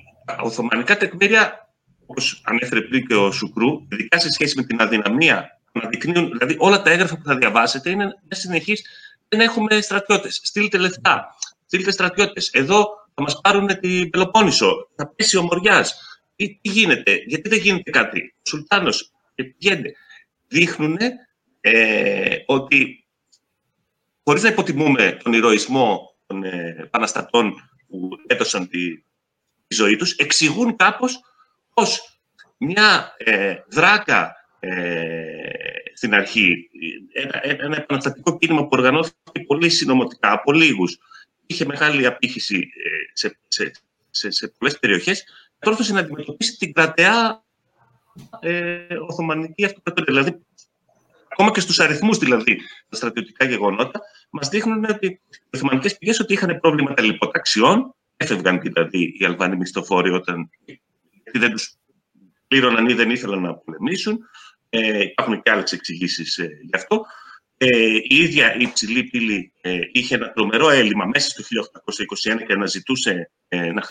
Οθωμανικά 0.44 0.98
τεκμήρια 0.98 1.70
όπως 2.06 2.42
ανέφερε 2.46 2.82
πριν 2.82 3.06
και 3.06 3.16
ο 3.16 3.32
Σουκρού, 3.32 3.88
ειδικά 3.92 4.20
σε 4.20 4.32
σχέση 4.32 4.56
με 4.58 4.64
την 4.64 4.82
αδυναμία, 4.82 5.60
αναδεικνύουν, 5.80 6.32
δηλαδή 6.32 6.56
όλα 6.58 6.82
τα 6.82 6.90
έγγραφα 6.90 7.18
που 7.18 7.24
θα 7.26 7.36
διαβάσετε 7.36 7.90
είναι 7.90 8.06
μια 8.06 8.40
συνεχής, 8.40 8.84
δεν 9.30 9.40
έχουμε 9.40 9.82
στρατιώτες, 9.82 10.40
στείλτε 10.44 10.78
λεφτά, 10.78 11.36
στείλτε 11.66 11.92
στρατιώτες. 11.92 12.50
Εδώ 12.54 12.88
θα 13.14 13.22
μας 13.22 13.40
πάρουν 13.42 13.68
την 13.68 14.10
Πελοπόννησο, 14.10 14.90
θα 14.96 15.08
πέσει 15.08 15.38
ο 15.38 15.42
Μοριάς. 15.42 15.96
Τι, 16.36 16.60
τι 16.62 16.70
γίνεται, 16.70 17.24
γιατί 17.26 17.50
δεν 17.50 17.60
γίνεται 17.60 17.92
κάτι. 17.92 18.34
Ο 18.38 18.42
Σουλτάνος 18.50 19.12
πηγαίνει. 19.36 19.92
Δείχνουν 20.48 20.98
ε, 21.62 22.38
ότι 22.46 23.06
χωρίς 24.24 24.44
να 24.44 24.50
υποτιμούμε 24.50 25.18
τον 25.24 25.34
ηρωισμό 25.34 26.16
των 26.26 26.44
ε, 26.44 26.76
επαναστατών 26.80 27.54
που 27.88 28.10
έδωσαν 28.28 28.70
τη, 28.70 28.96
τη 29.68 29.76
ζωή 29.76 29.96
τους, 29.96 30.12
εξηγούν 30.12 30.76
κάπως 30.76 31.20
πως 31.74 32.20
μια 32.58 33.16
ε, 33.18 33.56
δράκα 33.68 34.36
ε, 34.60 35.45
στην 35.96 36.14
αρχή, 36.14 36.70
ένα, 37.14 37.64
ένα 37.64 37.76
επαναστατικό 37.78 38.38
κίνημα 38.38 38.62
που 38.62 38.70
οργανώθηκε 38.72 39.40
πολύ 39.48 39.70
συνωμοτικά, 39.70 40.32
από 40.32 40.52
λίγους, 40.52 40.98
είχε 41.46 41.66
μεγάλη 41.66 42.06
απήχηση 42.06 42.56
ε, 42.58 42.90
σε, 43.14 43.38
σε, 43.48 43.72
σε, 44.10 44.32
σε 44.32 44.48
πολλές 44.58 44.80
περιοχές, 44.80 45.24
τόρθωσε 45.60 45.94
να 45.94 46.00
αντιμετωπίσει 46.00 46.58
την 46.58 46.74
κρατεά 46.74 47.44
ε, 48.40 48.78
Οθωμανική 49.08 49.66
Αυτοκρατορία. 49.66 50.14
Δηλαδή, 50.14 50.42
ακόμα 51.32 51.52
και 51.52 51.60
στους 51.60 51.80
αριθμούς 51.80 52.18
δηλαδή, 52.18 52.60
τα 52.90 52.96
στρατιωτικά 52.96 53.46
γεγονότα, 53.46 54.02
μας 54.30 54.50
δείχνουν 54.50 54.86
ότι 54.86 55.08
οι 55.08 55.20
Οθωμανικές 55.54 55.98
πηγές 55.98 56.20
ότι 56.20 56.34
είχαν 56.34 56.60
προβλήματα 56.60 57.04
λιποταξιών, 57.04 57.96
έφευγαν 58.18 58.60
δηλαδή 58.60 59.16
οι 59.20 59.26
Αλβανοί 59.26 59.56
μισθοφόροι 59.56 60.10
όταν 60.10 60.50
δεν 61.34 61.52
τους 61.52 61.76
πλήρωναν 62.48 62.90
ή 62.90 62.94
δεν 62.94 63.10
ήθελαν 63.10 63.42
να 63.42 63.56
πολεμήσουν. 63.56 64.20
Ε, 64.78 65.02
υπάρχουν 65.02 65.42
και 65.42 65.52
άλλες 65.52 65.72
εξηγήσεις 65.72 66.38
ε, 66.38 66.48
γι' 66.64 66.76
αυτό. 66.76 67.06
Ε, 67.58 67.68
η 68.08 68.16
ίδια 68.16 68.56
η 68.56 68.62
υψηλή 68.62 69.04
πύλη 69.04 69.52
ε, 69.62 69.80
είχε 69.92 70.16
ένα 70.16 70.32
τρομερό 70.32 70.70
έλλειμμα 70.70 71.06
μέσα 71.06 71.30
στο 71.30 71.44
1821 72.38 72.46
και 72.48 72.54
αναζητούσε 72.54 73.32
ε, 73.48 73.72
να, 73.72 73.84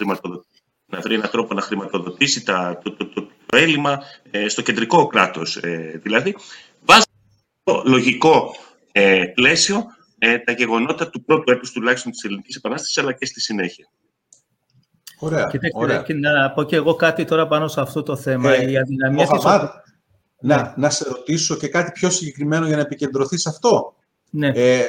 να 0.87 1.01
βρει 1.01 1.14
έναν 1.14 1.31
τρόπο 1.31 1.55
να 1.55 1.61
χρηματοδοτήσει 1.61 2.44
τα, 2.44 2.81
το, 2.83 2.92
το, 2.92 3.07
το, 3.07 3.29
το 3.47 3.57
έλλειμμα 3.57 4.03
ε, 4.31 4.49
στο 4.49 4.62
κεντρικό 4.62 5.07
κράτος. 5.07 5.57
Ε, 5.57 6.01
δηλαδή, 6.03 6.37
βάζει 6.85 7.05
το 7.62 7.83
λογικό 7.87 8.55
ε, 8.92 9.25
πλαίσιο 9.35 9.87
τα 10.44 10.53
γεγονότα 10.53 11.11
του 11.11 11.25
πρώτου 11.25 11.53
έτους 11.53 11.73
τουλάχιστον 11.73 12.12
της 12.12 12.25
Ελληνικής 12.25 12.57
Επανάστασης, 12.57 12.99
αλλά 12.99 13.12
και 13.12 13.27
στη 13.27 13.40
συνέχεια. 13.40 13.88
Ωραία, 15.18 15.51
ωραία. 15.73 16.03
Και 16.03 16.14
να 16.14 16.51
πω 16.51 16.62
και 16.62 16.77
εγώ 16.77 16.94
κάτι 16.94 17.25
τώρα 17.25 17.47
πάνω 17.47 17.68
σε 17.68 17.81
αυτό 17.81 18.03
το 18.03 18.16
θέμα. 18.16 18.57
η 18.57 18.77
αδυναμία 18.77 19.27
της... 19.27 19.44
Να, 19.44 19.84
ναι. 20.46 20.72
να 20.76 20.90
σε 20.90 21.04
ρωτήσω 21.09 21.57
και 21.57 21.68
κάτι 21.68 21.90
πιο 21.92 22.11
συγκεκριμένο 22.11 22.66
για 22.66 22.76
να 22.76 22.83
επικεντρωθείς 22.83 23.40
σε 23.40 23.48
αυτό. 23.48 23.94
Ναι. 24.30 24.52
Ε, 24.54 24.85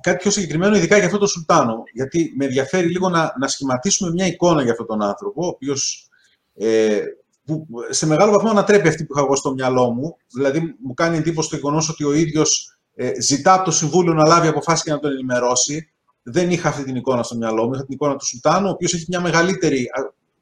κάτι 0.00 0.16
πιο 0.16 0.30
συγκεκριμένο, 0.30 0.76
ειδικά 0.76 0.96
για 0.96 1.06
αυτό 1.06 1.18
το 1.18 1.26
Σουλτάνο. 1.26 1.82
Γιατί 1.92 2.32
με 2.36 2.44
ενδιαφέρει 2.44 2.88
λίγο 2.88 3.08
να, 3.08 3.34
να 3.38 3.48
σχηματίσουμε 3.48 4.10
μια 4.10 4.26
εικόνα 4.26 4.62
για 4.62 4.70
αυτόν 4.70 4.86
τον 4.86 5.02
άνθρωπο, 5.02 5.44
ο 5.44 5.46
οποίος 5.46 6.08
ε, 6.54 7.00
που 7.44 7.66
σε 7.90 8.06
μεγάλο 8.06 8.32
βαθμό 8.32 8.50
ανατρέπει 8.50 8.88
αυτή 8.88 9.04
που 9.04 9.12
είχα 9.14 9.24
εγώ 9.24 9.36
στο 9.36 9.52
μυαλό 9.52 9.90
μου. 9.90 10.16
Δηλαδή, 10.32 10.76
μου 10.82 10.94
κάνει 10.94 11.16
εντύπωση 11.16 11.50
το 11.50 11.56
γεγονός 11.56 11.88
ότι 11.88 12.04
ο 12.04 12.12
ίδιος 12.12 12.78
ε, 12.94 13.20
ζητά 13.20 13.54
από 13.54 13.64
το 13.64 13.70
Συμβούλιο 13.70 14.12
να 14.12 14.26
λάβει 14.26 14.48
αποφάσεις 14.48 14.84
και 14.84 14.90
να 14.90 14.98
τον 14.98 15.12
ενημερώσει. 15.12 15.90
Δεν 16.22 16.50
είχα 16.50 16.68
αυτή 16.68 16.84
την 16.84 16.96
εικόνα 16.96 17.22
στο 17.22 17.36
μυαλό 17.36 17.64
μου. 17.64 17.72
Είχα 17.74 17.84
την 17.84 17.94
εικόνα 17.94 18.16
του 18.16 18.26
Σουλτάνου, 18.26 18.66
ο 18.66 18.70
οποίος 18.70 18.94
έχει 18.94 19.04
μια 19.08 19.20
μεγαλύτερη. 19.20 19.86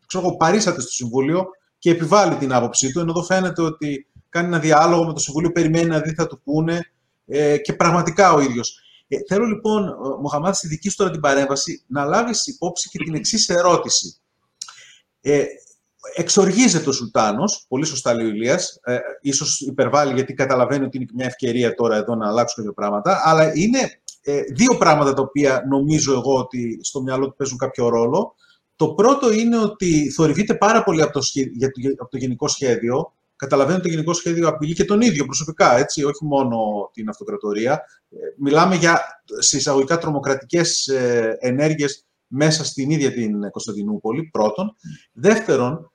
ξέρω 0.06 0.26
εγώ, 0.26 0.36
παρήσατε 0.36 0.80
στο 0.80 0.90
Συμβούλιο 0.90 1.46
και 1.78 1.90
επιβάλλει 1.90 2.34
την 2.34 2.52
άποψή 2.52 2.92
του. 2.92 3.00
Ενώ 3.00 3.10
εδώ 3.10 3.22
φαίνεται 3.22 3.62
ότι 3.62 4.06
κάνει 4.34 4.46
ένα 4.46 4.58
διάλογο 4.58 5.04
με 5.04 5.12
το 5.12 5.20
Συμβούλιο, 5.20 5.52
περιμένει 5.52 5.86
να 5.86 6.00
δει 6.00 6.14
θα 6.14 6.26
του 6.26 6.40
πούνε 6.44 6.80
ε, 7.26 7.58
και 7.58 7.72
πραγματικά 7.72 8.32
ο 8.32 8.40
ίδιος. 8.40 8.78
Ε, 9.08 9.16
θέλω 9.28 9.44
λοιπόν, 9.44 9.96
Μοχαμάδη, 10.20 10.56
στη 10.56 10.68
δική 10.68 10.88
σου 10.88 10.96
τώρα 10.96 11.10
την 11.10 11.20
παρέμβαση, 11.20 11.84
να 11.86 12.04
λάβεις 12.04 12.46
υπόψη 12.46 12.88
και 12.88 12.98
την 12.98 13.14
εξής 13.14 13.48
ερώτηση. 13.48 14.16
Ε, 15.20 15.44
εξοργίζεται 16.14 16.88
ο 16.88 16.92
Σουλτάνος, 16.92 17.64
πολύ 17.68 17.84
σωστά 17.84 18.14
λέει 18.14 18.26
ο 18.26 18.28
Ηλίας, 18.28 18.80
ε, 18.84 18.98
ίσως 19.20 19.60
υπερβάλλει 19.60 20.14
γιατί 20.14 20.34
καταλαβαίνει 20.34 20.84
ότι 20.84 20.96
είναι 20.96 21.06
μια 21.14 21.26
ευκαιρία 21.26 21.74
τώρα 21.74 21.96
εδώ 21.96 22.14
να 22.14 22.28
αλλάξουν 22.28 22.64
κάποια 22.64 22.72
πράγματα, 22.72 23.22
αλλά 23.24 23.52
είναι 23.54 24.00
ε, 24.22 24.40
δύο 24.40 24.76
πράγματα 24.76 25.14
τα 25.14 25.22
οποία 25.22 25.64
νομίζω 25.68 26.12
εγώ 26.12 26.38
ότι 26.38 26.78
στο 26.82 27.02
μυαλό 27.02 27.26
του 27.26 27.36
παίζουν 27.36 27.58
κάποιο 27.58 27.88
ρόλο. 27.88 28.34
Το 28.76 28.88
πρώτο 28.88 29.32
είναι 29.32 29.58
ότι 29.58 30.10
θορυβείται 30.10 30.54
πάρα 30.54 30.84
πολύ 30.84 31.02
από 31.02 31.12
το, 31.12 31.20
από 31.98 32.10
το 32.10 32.16
γενικό 32.16 32.48
σχέδιο, 32.48 33.12
καταλαβαίνω 33.36 33.80
το 33.80 33.88
γενικό 33.88 34.12
σχέδιο 34.12 34.48
απειλεί 34.48 34.74
και 34.74 34.84
τον 34.84 35.00
ίδιο 35.00 35.24
προσωπικά, 35.24 35.76
έτσι, 35.76 36.04
όχι 36.04 36.24
μόνο 36.24 36.56
την 36.92 37.08
αυτοκρατορία. 37.08 37.72
Ε, 38.10 38.16
μιλάμε 38.38 38.74
για 38.76 39.00
συσσαγωγικά 39.38 39.98
τρομοκρατικές 39.98 40.86
ε, 40.86 41.36
ενέργειες 41.40 42.06
μέσα 42.26 42.64
στην 42.64 42.90
ίδια 42.90 43.12
την 43.12 43.50
Κωνσταντινούπολη, 43.50 44.28
πρώτον. 44.32 44.76
Δεύτερον, 45.12 45.90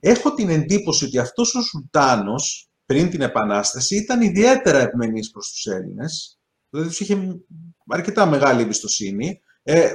έχω 0.00 0.34
την 0.34 0.48
εντύπωση 0.48 1.04
ότι 1.04 1.18
αυτός 1.18 1.54
ο 1.54 1.62
Σουλτάνος, 1.62 2.70
πριν 2.86 3.10
την 3.10 3.20
Επανάσταση, 3.20 3.96
ήταν 3.96 4.20
ιδιαίτερα 4.20 4.78
ευμενής 4.78 5.30
προς 5.30 5.50
τους 5.50 5.66
Έλληνες. 5.66 6.38
Δηλαδή, 6.70 6.88
τους 6.88 7.00
είχε 7.00 7.40
αρκετά 7.88 8.26
μεγάλη 8.26 8.62
εμπιστοσύνη. 8.62 9.40
Ε, 9.62 9.88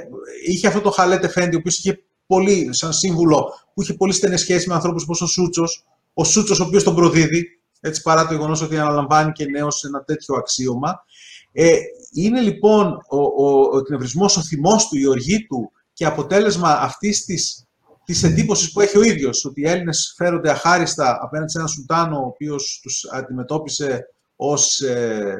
είχε 0.47 0.67
αυτό 0.67 0.81
το 0.81 0.91
Χαλέτε 0.91 1.27
Φέντι, 1.27 1.55
ο 1.55 1.59
οποίος 1.59 1.77
είχε 1.77 2.03
πολύ, 2.25 2.69
σαν 2.71 2.93
σύμβουλο, 2.93 3.53
που 3.73 3.81
είχε 3.81 3.93
πολύ 3.93 4.13
στενές 4.13 4.41
σχέσεις 4.41 4.67
με 4.67 4.73
ανθρώπους 4.73 5.03
όπως 5.03 5.21
ο 5.21 5.25
Σούτσος, 5.25 5.85
ο 6.13 6.23
Σούτσος 6.23 6.59
ο 6.59 6.63
οποίος 6.63 6.83
τον 6.83 6.95
προδίδει, 6.95 7.61
έτσι 7.79 8.01
παρά 8.01 8.27
το 8.27 8.33
γεγονός 8.33 8.61
ότι 8.61 8.77
αναλαμβάνει 8.77 9.31
και 9.31 9.45
νέος 9.45 9.83
ένα 9.83 10.03
τέτοιο 10.03 10.35
αξίωμα. 10.35 11.05
Ε, 11.51 11.75
είναι 12.13 12.41
λοιπόν 12.41 12.87
ο, 13.09 13.17
ο, 13.17 13.69
ο 13.73 13.77
εκνευρισμός, 13.77 14.37
ο 14.37 14.41
θυμός 14.41 14.87
του, 14.87 14.97
η 14.97 15.07
οργή 15.07 15.45
του 15.47 15.71
και 15.93 16.05
αποτέλεσμα 16.05 16.69
αυτής 16.69 17.25
της, 17.25 17.67
της 18.05 18.23
εντύπωσης 18.23 18.71
που 18.71 18.81
έχει 18.81 18.97
ο 18.97 19.03
ίδιος, 19.03 19.45
ότι 19.45 19.61
οι 19.61 19.67
Έλληνες 19.67 20.13
φέρονται 20.17 20.51
αχάριστα 20.51 21.19
απέναντι 21.21 21.51
σε 21.51 21.57
έναν 21.57 21.69
Σουλτάνο, 21.69 22.17
ο 22.17 22.25
οποίος 22.25 22.79
τους 22.83 23.05
αντιμετώπισε 23.11 24.07
ως 24.35 24.81
ε, 24.81 25.37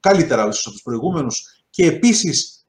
καλύτερα 0.00 0.48
ίσως 0.48 0.66
από 0.66 0.74
τους 0.74 0.82
προηγούμενους 0.82 1.64
και 1.70 1.86
επίσης 1.86 2.66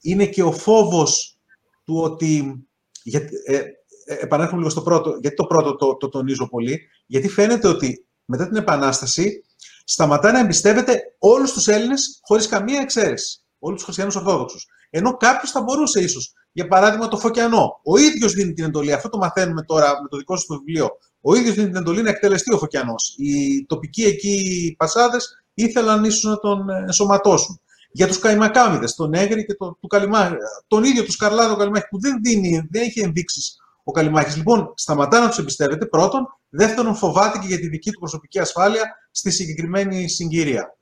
είναι 0.00 0.26
και 0.26 0.42
ο 0.42 0.52
φόβος 0.52 1.38
του 1.84 1.96
ότι 1.96 2.64
ε, 3.04 3.18
ε, 3.56 3.62
επανέρχομαι 4.04 4.58
λίγο 4.58 4.70
στο 4.70 4.82
πρώτο, 4.82 5.16
γιατί 5.20 5.36
το 5.36 5.44
πρώτο 5.44 5.76
το, 5.76 5.96
το 5.96 6.08
τονίζω 6.08 6.48
πολύ, 6.48 6.80
γιατί 7.06 7.28
φαίνεται 7.28 7.68
ότι 7.68 8.06
μετά 8.24 8.48
την 8.48 8.56
Επανάσταση 8.56 9.44
σταματά 9.84 10.32
να 10.32 10.38
εμπιστεύεται 10.38 11.02
όλους 11.18 11.52
τους 11.52 11.68
Έλληνες 11.68 12.18
χωρίς 12.22 12.46
καμία 12.46 12.80
εξαίρεση. 12.80 13.38
Όλους 13.58 13.76
τους 13.76 13.84
χριστιανούς 13.84 14.16
Ορθόδοξους. 14.16 14.66
Ενώ 14.90 15.16
κάποιος 15.16 15.50
θα 15.50 15.62
μπορούσε 15.62 16.00
ίσως, 16.00 16.32
για 16.52 16.68
παράδειγμα 16.68 17.08
το 17.08 17.18
Φωκιανό, 17.18 17.80
ο 17.84 17.98
ίδιος 17.98 18.32
δίνει 18.32 18.52
την 18.52 18.64
εντολή, 18.64 18.92
αυτό 18.92 19.08
το 19.08 19.18
μαθαίνουμε 19.18 19.62
τώρα 19.62 20.02
με 20.02 20.08
το 20.08 20.16
δικό 20.16 20.36
σου 20.36 20.46
το 20.46 20.54
βιβλίο, 20.58 20.88
ο 21.20 21.34
ίδιος 21.34 21.54
δίνει 21.54 21.66
την 21.66 21.76
εντολή 21.76 22.02
να 22.02 22.10
εκτελεστεί 22.10 22.54
ο 22.54 22.58
Φωκιανός. 22.58 23.14
Οι 23.18 23.64
τοπικοί 23.66 24.04
εκεί 24.04 24.74
πασάδες 24.78 25.44
ήθελαν 25.54 26.04
ίσως 26.04 26.22
να 26.22 26.38
τον 26.38 26.68
ενσωματώσουν. 26.68 27.60
Για 27.90 28.06
τους 28.06 28.18
Καϊμακάμιδε, 28.18 28.86
τον 28.96 29.14
Έγρη 29.14 29.44
και 29.44 29.54
τον, 29.54 29.78
του 29.80 29.86
Καλιμάχη, 29.86 30.34
τον 30.66 30.84
ίδιο 30.84 31.04
του 31.04 31.12
Σκαρλάδο 31.12 31.56
Καλιμάχη, 31.56 31.88
που 31.88 32.00
δεν, 32.00 32.18
δίνει, 32.22 32.68
δεν 32.70 32.82
έχει 32.82 33.00
ενδείξεις 33.00 33.58
ο 33.84 33.92
Καλιμάκης. 33.92 34.36
Λοιπόν, 34.36 34.72
σταματά 34.76 35.20
να 35.20 35.28
τους 35.28 35.38
εμπιστεύεται 35.38 35.86
πρώτον. 35.86 36.26
Δεύτερον, 36.48 36.94
φοβάται 36.94 37.38
και 37.38 37.46
για 37.46 37.58
τη 37.58 37.68
δική 37.68 37.90
του 37.90 37.98
προσωπική 37.98 38.38
ασφάλεια 38.38 38.82
στη 39.10 39.30
συγκεκριμένη 39.30 40.08
συγκυρία. 40.08 40.76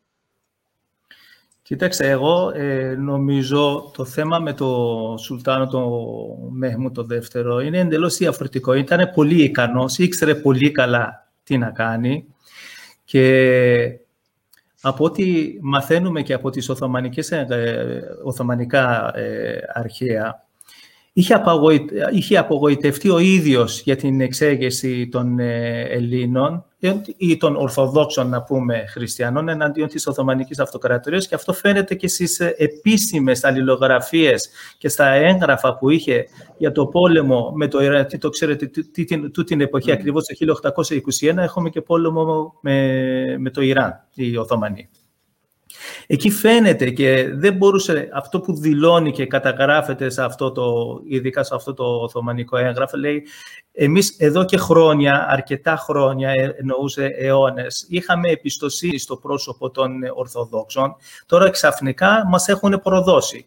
Κοίταξε, 1.63 2.09
εγώ 2.09 2.51
ε, 2.55 2.95
νομίζω 2.95 3.91
το 3.97 4.05
θέμα 4.05 4.39
με 4.39 4.53
το 4.53 5.15
Σουλτάνο 5.19 5.67
το 5.67 5.89
Μέχμου 6.51 6.91
το 6.91 7.05
δεύτερο 7.05 7.61
είναι 7.61 7.79
εντελώς 7.79 8.17
διαφορετικό. 8.17 8.75
Ήταν 8.75 9.11
πολύ 9.15 9.43
ικανός, 9.43 9.99
ήξερε 9.99 10.35
πολύ 10.35 10.71
καλά 10.71 11.31
τι 11.43 11.59
να 11.59 11.71
κάνει 11.71 12.27
και 13.05 13.99
από 14.81 15.05
ό,τι 15.05 15.55
μαθαίνουμε 15.61 16.23
και 16.23 16.33
από 16.33 16.51
τις 16.51 16.69
Οθωμανικές, 16.69 17.31
ε, 17.31 18.03
Οθωμανικά 18.25 19.13
ε, 19.17 19.59
αρχαία, 19.73 20.42
είχε, 21.13 22.37
απογοητευτεί 22.39 23.11
ο 23.11 23.19
ίδιος 23.19 23.81
για 23.81 23.97
την 23.97 24.21
εξέγεση 24.21 25.09
των 25.09 25.39
ε, 25.39 25.81
Ελλήνων 25.81 26.65
ή 27.17 27.37
των 27.37 27.57
Ορθοδόξων, 27.57 28.29
να 28.29 28.43
πούμε, 28.43 28.85
χριστιανών 28.89 29.49
εναντίον 29.49 29.89
της 29.89 30.07
Οθωμανικής 30.07 30.59
Αυτοκρατορίας 30.59 31.29
και 31.29 31.35
αυτό 31.35 31.53
φαίνεται 31.53 31.95
και 31.95 32.09
στις 32.09 32.41
ε, 32.41 32.55
επίσημες 32.59 33.45
αλληλογραφίες 33.45 34.49
και 34.79 34.89
στα 34.89 35.07
έγγραφα 35.07 35.77
που 35.77 35.91
είχε 35.91 36.27
για 36.59 36.73
το 36.73 36.87
πόλεμο 36.87 37.53
με 37.55 37.69
το 37.69 37.83
Ιράν. 37.83 38.07
Τι 38.07 38.19
το 38.19 38.29
ξέρετε, 38.29 38.67
τι, 38.67 39.05
τι, 39.05 39.45
την 39.45 39.61
εποχή 39.61 39.91
mm. 39.91 39.95
ακριβώς 39.95 40.25
το 40.25 40.61
1821 41.21 41.37
έχουμε 41.37 41.71
και 41.71 41.81
πόλεμο 41.81 42.55
με, 42.61 43.37
με 43.39 43.51
το 43.51 43.61
Ιράν, 43.61 44.07
οι 44.15 44.37
Οθωμανοί. 44.37 44.89
Εκεί 46.07 46.31
φαίνεται 46.31 46.91
και 46.91 47.29
δεν 47.35 47.55
μπορούσε 47.55 48.09
αυτό 48.13 48.41
που 48.41 48.57
δηλώνει 48.57 49.13
και 49.13 49.27
καταγράφεται 49.27 50.11
σε 50.11 50.23
αυτό 50.25 50.53
το, 50.53 51.01
ειδικά 51.09 51.43
σε 51.43 51.55
αυτό 51.55 51.75
το 51.75 51.85
Οθωμανικό 51.85 52.57
έγγραφο, 52.57 52.97
λέει 52.97 53.23
εμείς 53.73 54.17
εδώ 54.19 54.45
και 54.45 54.57
χρόνια, 54.57 55.27
αρκετά 55.29 55.77
χρόνια, 55.77 56.31
ε, 56.31 56.55
εννοούσε 56.59 57.05
αιώνες, 57.05 57.87
είχαμε 57.89 58.29
εμπιστοσύνη 58.29 58.99
στο 58.99 59.17
πρόσωπο 59.17 59.71
των 59.71 59.93
Ορθοδόξων, 60.15 60.97
τώρα 61.27 61.51
ξαφνικά 61.51 62.25
μας 62.27 62.49
έχουν 62.49 62.81
προδώσει. 62.83 63.47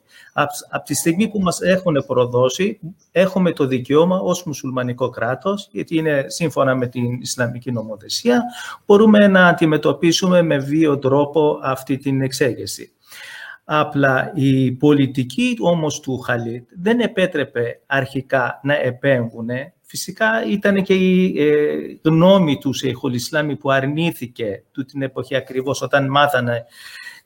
Από 0.70 0.86
τη 0.86 0.94
στιγμή 0.94 1.28
που 1.28 1.40
μας 1.40 1.62
έχουν 1.62 2.04
προδώσει, 2.08 2.80
έχουμε 3.12 3.52
το 3.52 3.66
δικαίωμα 3.66 4.20
ως 4.20 4.44
μουσουλμανικό 4.44 5.10
κράτος, 5.10 5.68
γιατί 5.72 5.98
είναι 5.98 6.26
σύμφωνα 6.28 6.76
με 6.76 6.88
την 6.88 7.22
Ισλαμική 7.22 7.72
νομοθεσία, 7.72 8.44
μπορούμε 8.86 9.28
να 9.28 9.48
αντιμετωπίσουμε 9.48 10.42
με 10.42 10.58
βίο 10.58 11.00
τρόπο 11.00 11.60
αυτή 11.62 11.98
την 11.98 12.22
εξέγερση. 12.22 12.92
Απλά 13.64 14.32
η 14.36 14.72
πολιτική 14.72 15.58
όμως 15.60 16.00
του 16.00 16.20
Χαλίτ 16.20 16.70
δεν 16.82 17.00
επέτρεπε 17.00 17.82
αρχικά 17.86 18.60
να 18.64 18.76
επέμβουν. 18.76 19.50
Φυσικά 19.82 20.46
ήταν 20.46 20.84
και 20.84 20.94
η 20.94 21.42
ε, 21.42 22.00
γνώμη 22.04 22.58
τους 22.58 22.78
Σεϊχουλ 22.78 23.14
Ισλάμι 23.14 23.56
που 23.56 23.72
αρνήθηκε 23.72 24.64
του 24.72 24.86
την 24.86 25.02
εποχή 25.02 25.36
ακριβώς 25.36 25.82
όταν 25.82 26.10
μάθανε 26.10 26.66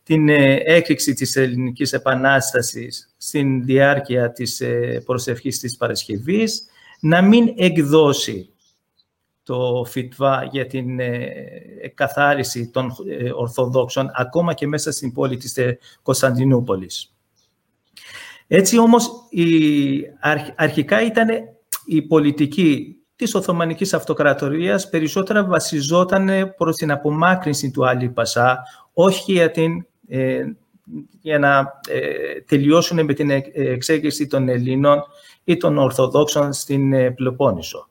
την 0.10 0.30
ε, 0.30 0.62
έκρηξη 0.66 1.14
της 1.14 1.36
Ελληνικής 1.36 1.94
Επανάστασης 1.94 3.14
στην 3.18 3.66
διάρκεια 3.66 4.32
της 4.32 4.62
ε, 4.62 5.02
προσευχής 5.06 5.60
της 5.60 5.78
Παρασκευής, 5.78 6.66
να 7.00 7.22
μην 7.22 7.54
εκδώσει 7.58 8.50
το 9.44 9.86
ΦΙΤΒΑ 9.88 10.48
για 10.52 10.66
την 10.68 11.00
ε, 11.00 11.34
εκαθάριση 11.82 12.70
των 12.70 12.96
Ορθοδόξων, 13.36 14.12
ακόμα 14.14 14.54
και 14.54 14.68
μέσα 14.68 14.92
στην 14.92 15.14
πόλη 15.14 15.38
της 15.38 15.58
Κωνσταντινούπολης. 16.02 17.16
Έτσι 18.48 18.78
όμως, 18.78 19.10
η, 19.30 19.46
αρχικά 20.56 21.02
ήταν 21.02 21.28
η 21.86 22.02
πολιτική 22.02 22.96
της 23.16 23.36
Οθωμανικής 23.36 23.94
Αυτοκρατορίας 23.94 24.90
περισσότερα 24.90 25.46
βασιζόταν 25.46 26.54
προς 26.58 26.76
την 26.76 26.92
απομάκρυνση 26.92 27.72
του 27.72 27.88
Άλλη 27.88 28.10
Πασά, 28.10 28.64
όχι 28.94 29.32
για 29.32 29.52
την 29.52 29.72
ε, 29.72 29.89
για 31.22 31.40
να 31.40 31.82
ε, 31.88 32.42
τελειώσουν 32.42 33.06
με 33.06 33.14
την 33.14 33.30
εξέγερση 33.54 34.28
των 34.28 34.50
Ελλήνων 34.50 35.04
ή 35.44 35.58
των 35.58 35.78
Ορθοδόξων 35.78 36.54
στην 36.54 36.94
ε, 36.94 37.12
Πελοπόννησο. 37.12 37.90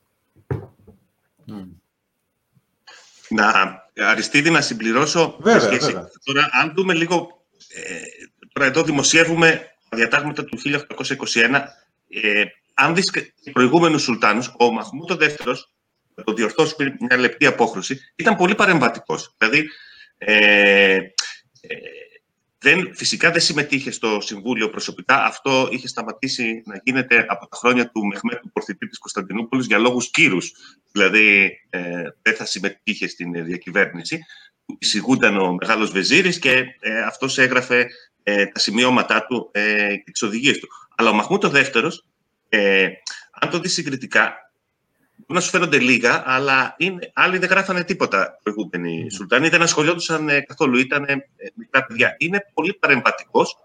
Να, 3.28 3.52
Αριστίδη, 3.96 4.50
να 4.50 4.60
συμπληρώσω. 4.60 5.36
Βέβαια, 5.40 5.68
βέβαια. 5.68 6.10
Τώρα, 6.24 6.48
αν 6.62 6.72
δούμε 6.76 6.94
λίγο, 6.94 7.42
τώρα 8.52 8.68
εδώ 8.68 8.82
δημοσιεύουμε 8.82 9.72
τα 9.88 9.96
διατάγματα 9.96 10.44
του 10.44 10.58
1821. 10.58 11.62
Ε, 12.08 12.44
αν 12.74 12.94
δεις 12.94 13.10
και 13.10 13.32
προηγούμενους 13.52 14.02
Σουλτάνους, 14.02 14.54
ο 14.58 14.72
Μαχμούτο 14.72 15.16
δεύτερος, 15.16 15.72
το 16.24 16.32
διορθώσω 16.32 16.76
μια 17.08 17.16
λεπτή 17.16 17.46
απόχρωση, 17.46 18.00
ήταν 18.16 18.36
πολύ 18.36 18.54
παρεμβατικός. 18.54 19.34
Δηλαδή, 19.38 19.68
ε, 20.18 20.98
δεν, 22.60 22.94
φυσικά 22.94 23.30
δεν 23.30 23.40
συμμετείχε 23.40 23.90
στο 23.90 24.20
Συμβούλιο 24.20 24.70
προσωπικά. 24.70 25.24
Αυτό 25.24 25.68
είχε 25.70 25.88
σταματήσει 25.88 26.62
να 26.66 26.80
γίνεται 26.84 27.26
από 27.28 27.48
τα 27.48 27.56
χρόνια 27.56 27.90
του 27.90 28.06
Μεχμέτου 28.06 28.50
Πορθητή 28.50 28.86
της 28.88 28.98
Κωνσταντινούπολης 28.98 29.66
για 29.66 29.78
λόγους 29.78 30.10
κύρους. 30.10 30.52
Δηλαδή 30.92 31.58
ε, 31.70 32.02
δεν 32.22 32.34
θα 32.34 32.44
συμμετείχε 32.44 33.08
στην 33.08 33.44
διακυβέρνηση. 33.44 34.18
Εισηγούνταν 34.78 35.38
ο 35.38 35.52
Μεγάλος 35.52 35.90
Βεζίρης 35.90 36.38
και 36.38 36.64
ε, 36.80 37.00
αυτός 37.00 37.38
έγραφε 37.38 37.86
ε, 38.22 38.46
τα 38.46 38.58
σημειώματά 38.58 39.26
του 39.26 39.50
ε, 39.52 39.96
και 39.96 40.10
τις 40.10 40.22
οδηγίες 40.22 40.58
του. 40.58 40.68
Αλλά 40.96 41.10
ο 41.10 41.12
Μαχμούτο 41.12 41.48
δεύτερος, 41.48 42.04
ε, 42.48 42.88
αν 43.40 43.50
το 43.50 43.58
δεις 43.58 43.72
συγκριτικά, 43.72 44.22
Μπορεί 44.22 44.47
να 45.26 45.40
σου 45.40 45.50
φαίνονται 45.50 45.78
λίγα, 45.78 46.22
αλλά 46.26 46.74
είναι, 46.78 47.10
άλλοι 47.12 47.38
δεν 47.38 47.48
γράφανε 47.48 47.84
τίποτα 47.84 48.38
προηγούμενοι 48.42 49.06
mm. 49.06 49.12
Σουλτάνοι, 49.14 49.48
δεν 49.48 49.62
ασχολιόντουσαν 49.62 50.28
ε, 50.28 50.40
καθόλου, 50.40 50.78
ήταν 50.78 51.04
ε, 51.04 51.16
μικρά 51.54 51.84
παιδιά. 51.84 52.14
Είναι 52.18 52.44
πολύ 52.54 52.74
παρεμβατικός. 52.74 53.56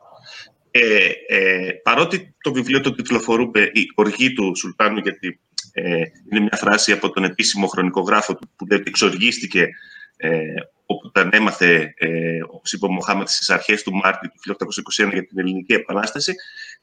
Ε, 0.72 1.10
ε, 1.28 1.72
παρότι 1.84 2.36
το 2.42 2.54
βιβλίο 2.54 2.82
το 2.82 2.94
τυκλοφορούμε 2.94 3.70
η 3.74 3.92
οργή 3.96 4.34
του 4.34 4.56
Σουλτάνου, 4.56 5.00
γιατί 5.00 5.39
ε, 5.72 6.02
είναι 6.32 6.39
μια 6.39 6.58
φράση 6.58 6.92
από 6.92 7.10
τον 7.10 7.24
επίσημο 7.24 7.68
χρονικογράφο 7.68 8.36
του 8.36 8.50
που 8.56 8.66
λέει 8.66 8.80
ότι 8.80 8.89
εξοργίστηκε 8.89 9.70
ε, 10.18 10.54
όταν 10.86 11.30
έμαθε, 11.34 11.94
ε, 11.98 12.39
όπως 12.48 12.72
είπε 12.72 12.86
ο 12.86 12.92
Μοχάμετ, 12.92 13.28
στις 13.28 13.50
αρχές 13.50 13.84
του 13.84 13.94
Μάρτη 13.94 14.28
του 14.28 14.56
1821 15.06 15.12
για 15.12 15.26
την 15.26 15.39
Ελληνική 15.39 15.74
Επανάσταση. 15.74 16.34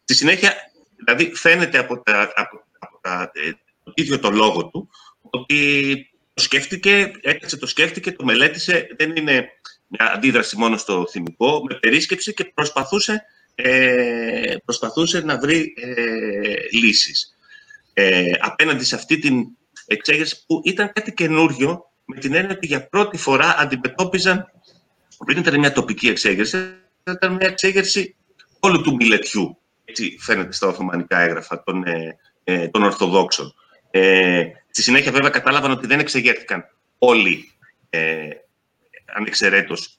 Στη 0.03 0.15
συνέχεια, 0.15 0.55
δηλαδή, 0.97 1.35
φαίνεται 1.35 1.79
από 1.79 2.03
τα, 2.03 2.33
από, 2.35 2.65
από 2.79 2.99
τα 3.01 3.31
ε, 3.35 3.51
ίδιο 3.95 4.19
το 4.19 4.31
λόγο 4.31 4.67
του, 4.67 4.89
ότι 5.21 6.11
το 6.35 6.43
σκέφτηκε, 6.43 7.13
έκατσε 7.21 7.57
το 7.57 7.67
σκέφτηκε, 7.67 8.13
το 8.13 8.25
μελέτησε, 8.25 8.87
δεν 8.99 9.17
είναι 9.17 9.49
μια 9.87 10.13
αντίδραση 10.13 10.57
μόνο 10.57 10.77
στο 10.77 11.07
θυμικό, 11.11 11.63
με 11.69 11.75
περίσκεψη 11.75 12.35
και 12.35 12.45
προσπαθούσε, 12.45 13.25
ε, 13.55 14.55
προσπαθούσε 14.65 15.21
να 15.21 15.39
βρει 15.39 15.75
ε, 15.77 16.77
λύσεις. 16.79 17.37
Ε, 17.93 18.33
απέναντι 18.41 18.85
σε 18.85 18.95
αυτή 18.95 19.19
την 19.19 19.47
εξέγερση 19.87 20.45
που 20.47 20.61
ήταν 20.65 20.93
κάτι 20.93 21.13
καινούριο, 21.13 21.91
με 22.05 22.17
την 22.21 22.35
έννοια 22.35 22.55
ότι 22.57 22.67
για 22.67 22.89
πρώτη 22.89 23.17
φορά 23.17 23.55
αντιμετώπιζαν, 23.59 24.53
πριν 25.25 25.39
ήταν 25.39 25.59
μια 25.59 25.73
τοπική 25.73 26.09
εξέγερση, 26.09 26.57
ήταν 27.11 27.33
μια 27.33 27.49
εξέγερση 27.49 28.17
όλου 28.61 28.81
του 28.81 28.95
μιλετιού. 28.95 29.59
Έτσι 29.85 30.17
φαίνεται 30.21 30.53
στα 30.53 30.67
Οθωμανικά 30.67 31.21
έγγραφα 31.21 31.63
των, 31.63 31.85
ε, 31.85 32.17
ε 32.45 32.69
των 32.69 32.83
Ορθοδόξων. 32.83 33.55
Ε, 33.91 34.45
στη 34.71 34.83
συνέχεια 34.83 35.13
βέβαια 35.13 35.31
κατάλαβαν 35.31 35.71
ότι 35.71 35.87
δεν 35.87 35.99
εξεγέρθηκαν 35.99 36.65
όλοι 36.99 37.53
ε, 37.91 38.29
ανεξαιρέτως. 39.05 39.99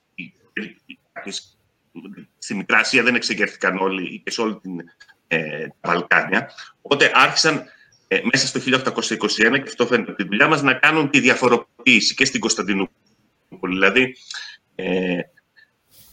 Στη 2.38 2.56
Μικρά 2.56 2.78
Ασία 2.78 3.04
δεν 3.04 3.16
εξεγέρθηκαν 3.16 3.78
όλοι 3.78 4.22
και 4.24 4.32
σε 4.32 4.42
όλη 4.42 4.56
την 4.56 4.80
ε, 5.28 5.68
Βαλκάνια. 5.82 6.52
Οπότε 6.82 7.12
άρχισαν 7.14 7.64
ε, 8.08 8.20
μέσα 8.32 8.48
στο 8.48 8.60
1821, 8.60 9.28
και 9.36 9.64
αυτό 9.68 9.88
φαίνεται 9.88 10.12
από 10.12 10.22
τη 10.22 10.28
δουλειά 10.28 10.48
μας, 10.48 10.62
να 10.62 10.74
κάνουν 10.74 11.10
τη 11.10 11.20
διαφοροποίηση 11.20 12.14
και 12.16 12.26
στην 12.26 12.40
Κωνσταντινούπολη. 12.40 12.94
Δηλαδή, 13.62 14.16
ε, 14.76 15.20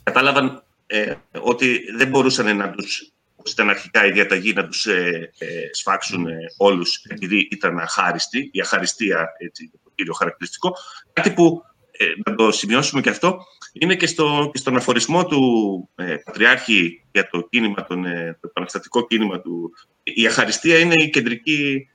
κατάλαβαν 0.03 0.65
ε, 0.87 1.15
ότι 1.41 1.85
δεν 1.97 2.09
μπορούσαν 2.09 2.57
να 2.57 2.71
τους 2.71 3.13
όπως 3.13 3.18
ήταν 3.53 3.69
αρχικά 3.69 4.07
η 4.07 4.11
διαταγή 4.11 4.53
να 4.53 4.67
τους 4.67 4.87
ε, 4.87 5.31
ε, 5.39 5.47
σφάξουν 5.73 6.27
ε, 6.27 6.37
όλους 6.57 7.05
επειδή 7.09 7.49
ήταν 7.51 7.79
αχάριστοι, 7.79 8.51
η 8.53 8.61
αχαριστία 8.61 9.29
έτσι, 9.39 9.71
το 9.85 9.91
κύριο 9.95 10.13
χαρακτηριστικό. 10.13 10.77
Κάτι 11.13 11.31
που, 11.31 11.63
ε, 11.91 12.05
να 12.25 12.35
το 12.35 12.53
σημειώσουμε 12.53 13.01
και 13.01 13.11
αυτό, 13.11 13.39
είναι 13.73 13.97
και, 13.97 14.07
στο, 14.07 14.51
και 14.53 14.59
στον 14.59 14.77
αφορισμό 14.77 15.27
του 15.27 15.41
ε, 15.95 16.15
Πατριάρχη 16.25 17.05
για 17.13 17.29
το, 17.29 17.49
κίνημα, 17.51 17.85
τον, 17.85 18.03
το 18.41 18.49
επαναστατικό 18.49 19.07
κίνημα 19.07 19.41
του. 19.41 19.73
Η 20.03 20.27
αχαριστία 20.27 20.79
είναι 20.79 20.95
η 21.05 21.11
κεντρική 21.11 21.89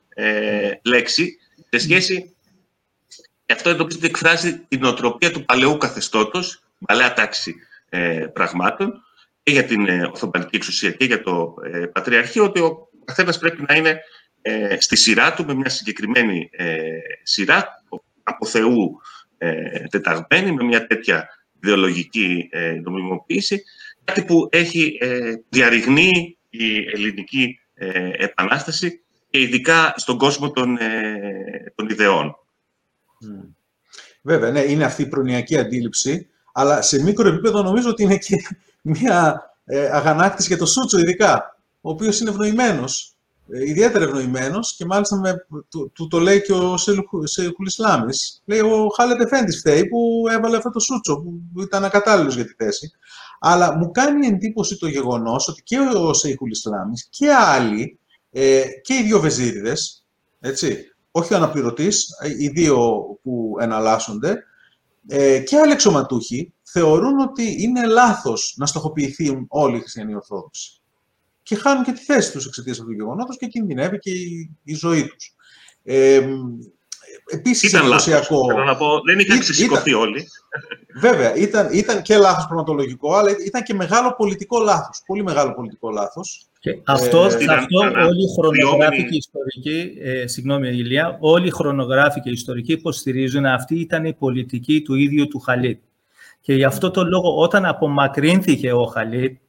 λέξη 0.83 1.37
σε 1.69 1.79
σχέση 1.79 2.35
αυτό 3.47 3.69
εδώ 3.69 3.85
που 3.85 3.99
εκφράζει 4.01 4.57
την 4.57 4.83
οτροπία 4.83 5.31
του 5.31 5.45
παλαιού 5.45 5.77
καθεστώτος, 5.77 6.63
παλαιά 6.85 7.13
τάξη 7.13 7.55
πραγμάτων, 8.33 9.03
και 9.43 9.51
για 9.51 9.65
την 9.65 9.87
ε, 9.87 10.09
Οθωμανική 10.13 10.55
εξουσία 10.55 10.91
και 10.91 11.05
για 11.05 11.21
το 11.21 11.55
ε, 11.73 11.85
Πατριαρχείο 11.85 12.43
ότι 12.43 12.59
ο 12.59 12.89
καθένας 13.05 13.37
πρέπει 13.37 13.63
να 13.67 13.75
είναι 13.75 13.99
ε, 14.41 14.79
στη 14.79 14.95
σειρά 14.95 15.33
του 15.33 15.45
με 15.45 15.53
μια 15.53 15.69
συγκεκριμένη 15.69 16.49
σειρά 17.23 17.83
από 18.23 18.45
Θεού 18.45 19.01
τεταγμένη 19.89 20.51
με 20.51 20.63
μια 20.63 20.87
τέτοια 20.87 21.27
ιδεολογική 21.61 22.49
νομιμοποίηση 22.83 23.63
κάτι 24.03 24.23
που 24.23 24.47
έχει 24.51 24.97
διαρριγνεί 25.49 26.37
η 26.49 26.77
ελληνική 26.77 27.59
επανάσταση 28.17 29.01
και 29.29 29.41
ειδικά 29.41 29.93
στον 29.95 30.17
κόσμο 30.17 30.51
των, 30.51 30.77
των 31.75 31.89
ιδεών. 31.89 32.35
Βέβαια, 34.21 34.51
ναι, 34.51 34.59
είναι 34.59 34.83
αυτή 34.83 35.01
η 35.01 35.07
προνοιακή 35.07 35.57
αντίληψη, 35.57 36.27
αλλά 36.53 36.81
σε 36.81 37.03
μικρό 37.03 37.27
επίπεδο 37.27 37.61
νομίζω 37.61 37.89
ότι 37.89 38.03
είναι 38.03 38.17
και 38.17 38.35
μια 38.83 39.41
ε, 39.65 39.89
αγανάκτηση 39.89 40.47
για 40.47 40.57
το 40.57 40.65
Σούτσο 40.65 40.99
ειδικά, 40.99 41.59
ο 41.81 41.89
οποίος 41.89 42.19
είναι 42.19 42.29
ευνοημένος, 42.29 43.15
ε, 43.51 43.69
ιδιαίτερα 43.69 44.05
ευνοημένος 44.05 44.75
και 44.75 44.85
μάλιστα 44.85 45.15
με, 45.15 45.45
του, 45.69 45.91
του 45.93 46.07
το 46.07 46.19
λέει 46.19 46.41
και 46.41 46.53
ο 46.53 46.77
Σεϊχουλ 47.23 47.65
Ισλάμης. 47.65 48.41
Λέει 48.45 48.59
ο 48.59 48.87
Χάλετ 48.95 49.21
Εφέντης 49.21 49.59
φταίει 49.59 49.87
που 49.87 50.23
έβαλε 50.31 50.57
αυτό 50.57 50.69
το 50.69 50.79
Σούτσο, 50.79 51.23
που 51.53 51.61
ήταν 51.61 51.83
ακατάλληλος 51.83 52.35
για 52.35 52.45
τη 52.45 52.53
θέση. 52.57 52.91
Αλλά 53.39 53.77
μου 53.77 53.91
κάνει 53.91 54.27
εντύπωση 54.27 54.77
το 54.77 54.87
γεγονός 54.87 55.47
ότι 55.47 55.61
και 55.63 55.77
ο 55.79 56.13
Σεϊχουλ 56.13 56.49
Ισλάμης 56.49 57.07
και 57.09 57.33
άλλοι, 57.33 57.99
ε, 58.31 58.63
και 58.81 58.93
οι 58.93 59.03
δύο 59.03 59.19
βεζίριδες, 59.19 60.05
έτσι, 60.39 60.93
όχι 61.11 61.33
ο 61.33 61.37
αναπληρωτής, 61.37 62.07
οι 62.39 62.47
δύο 62.47 63.03
που 63.23 63.55
εναλλάσσονται, 63.59 64.43
ε, 65.07 65.39
και 65.39 65.57
άλλοι 65.57 65.71
εξωματούχοι 65.71 66.53
θεωρούν 66.63 67.19
ότι 67.19 67.63
είναι 67.63 67.85
λάθος 67.85 68.55
να 68.57 68.65
στοχοποιηθεί 68.65 69.45
όλοι 69.47 69.75
οι 69.75 69.79
χριστιανοί 69.79 70.15
Ορθόδοξοι. 70.15 70.81
Και 71.43 71.55
χάνουν 71.55 71.83
και 71.83 71.91
τη 71.91 72.03
θέση 72.03 72.31
τους 72.31 72.45
εξαιτίας 72.45 72.79
αυτού 72.79 72.89
του 72.89 72.97
γεγονότος 72.97 73.37
και 73.37 73.47
κινδυνεύει 73.47 73.99
και 73.99 74.11
η, 74.11 74.57
η 74.63 74.73
ζωή 74.73 75.07
τους. 75.07 75.35
Ε, 75.83 76.27
Επίσης, 77.25 77.69
ήταν 77.69 77.81
εντυπωσιακό. 77.81 78.47
Θέλω 78.47 78.63
να 78.63 78.75
πω, 78.75 79.01
δεν 79.05 79.19
είχαν 79.19 79.39
ξεσηκωθεί 79.39 79.93
όλοι. 79.93 80.27
Βέβαια, 80.99 81.35
ήταν, 81.35 81.69
ήταν 81.71 82.01
και 82.01 82.17
λάθος 82.17 82.45
πραγματολογικό, 82.47 83.13
αλλά 83.13 83.31
ήταν 83.45 83.63
και 83.63 83.73
μεγάλο 83.73 84.13
πολιτικό 84.17 84.59
λάθος. 84.59 85.03
Πολύ 85.05 85.23
μεγάλο 85.23 85.53
πολιτικό 85.53 85.89
λάθος. 85.89 86.47
Και 86.59 86.79
αυτό, 86.83 87.23
ε, 87.23 87.45
αυτό 87.53 87.79
όλοι 87.79 88.23
οι 88.23 88.33
χρονογράφοι 88.39 89.05
και 89.05 89.15
ιστορικοί, 89.15 89.97
ε, 90.01 90.27
συγγνώμη 90.27 90.67
Ηλία, 90.67 91.17
όλοι 91.19 91.47
οι 91.47 91.51
χρονογράφοι 91.51 92.19
και 92.19 92.29
ιστορικοί 92.29 92.71
υποστηρίζουν 92.71 93.45
αυτή 93.45 93.79
ήταν 93.79 94.05
η 94.05 94.13
πολιτική 94.13 94.81
του 94.81 94.95
ίδιου 94.95 95.27
του 95.27 95.39
Χαλίτ. 95.39 95.79
Και 96.41 96.53
γι' 96.53 96.63
αυτό 96.63 96.91
το 96.91 97.03
λόγο 97.03 97.37
όταν 97.37 97.65
απομακρύνθηκε 97.65 98.73
ο 98.73 98.85
Χαλίτ, 98.85 99.35
ε, 99.35 99.42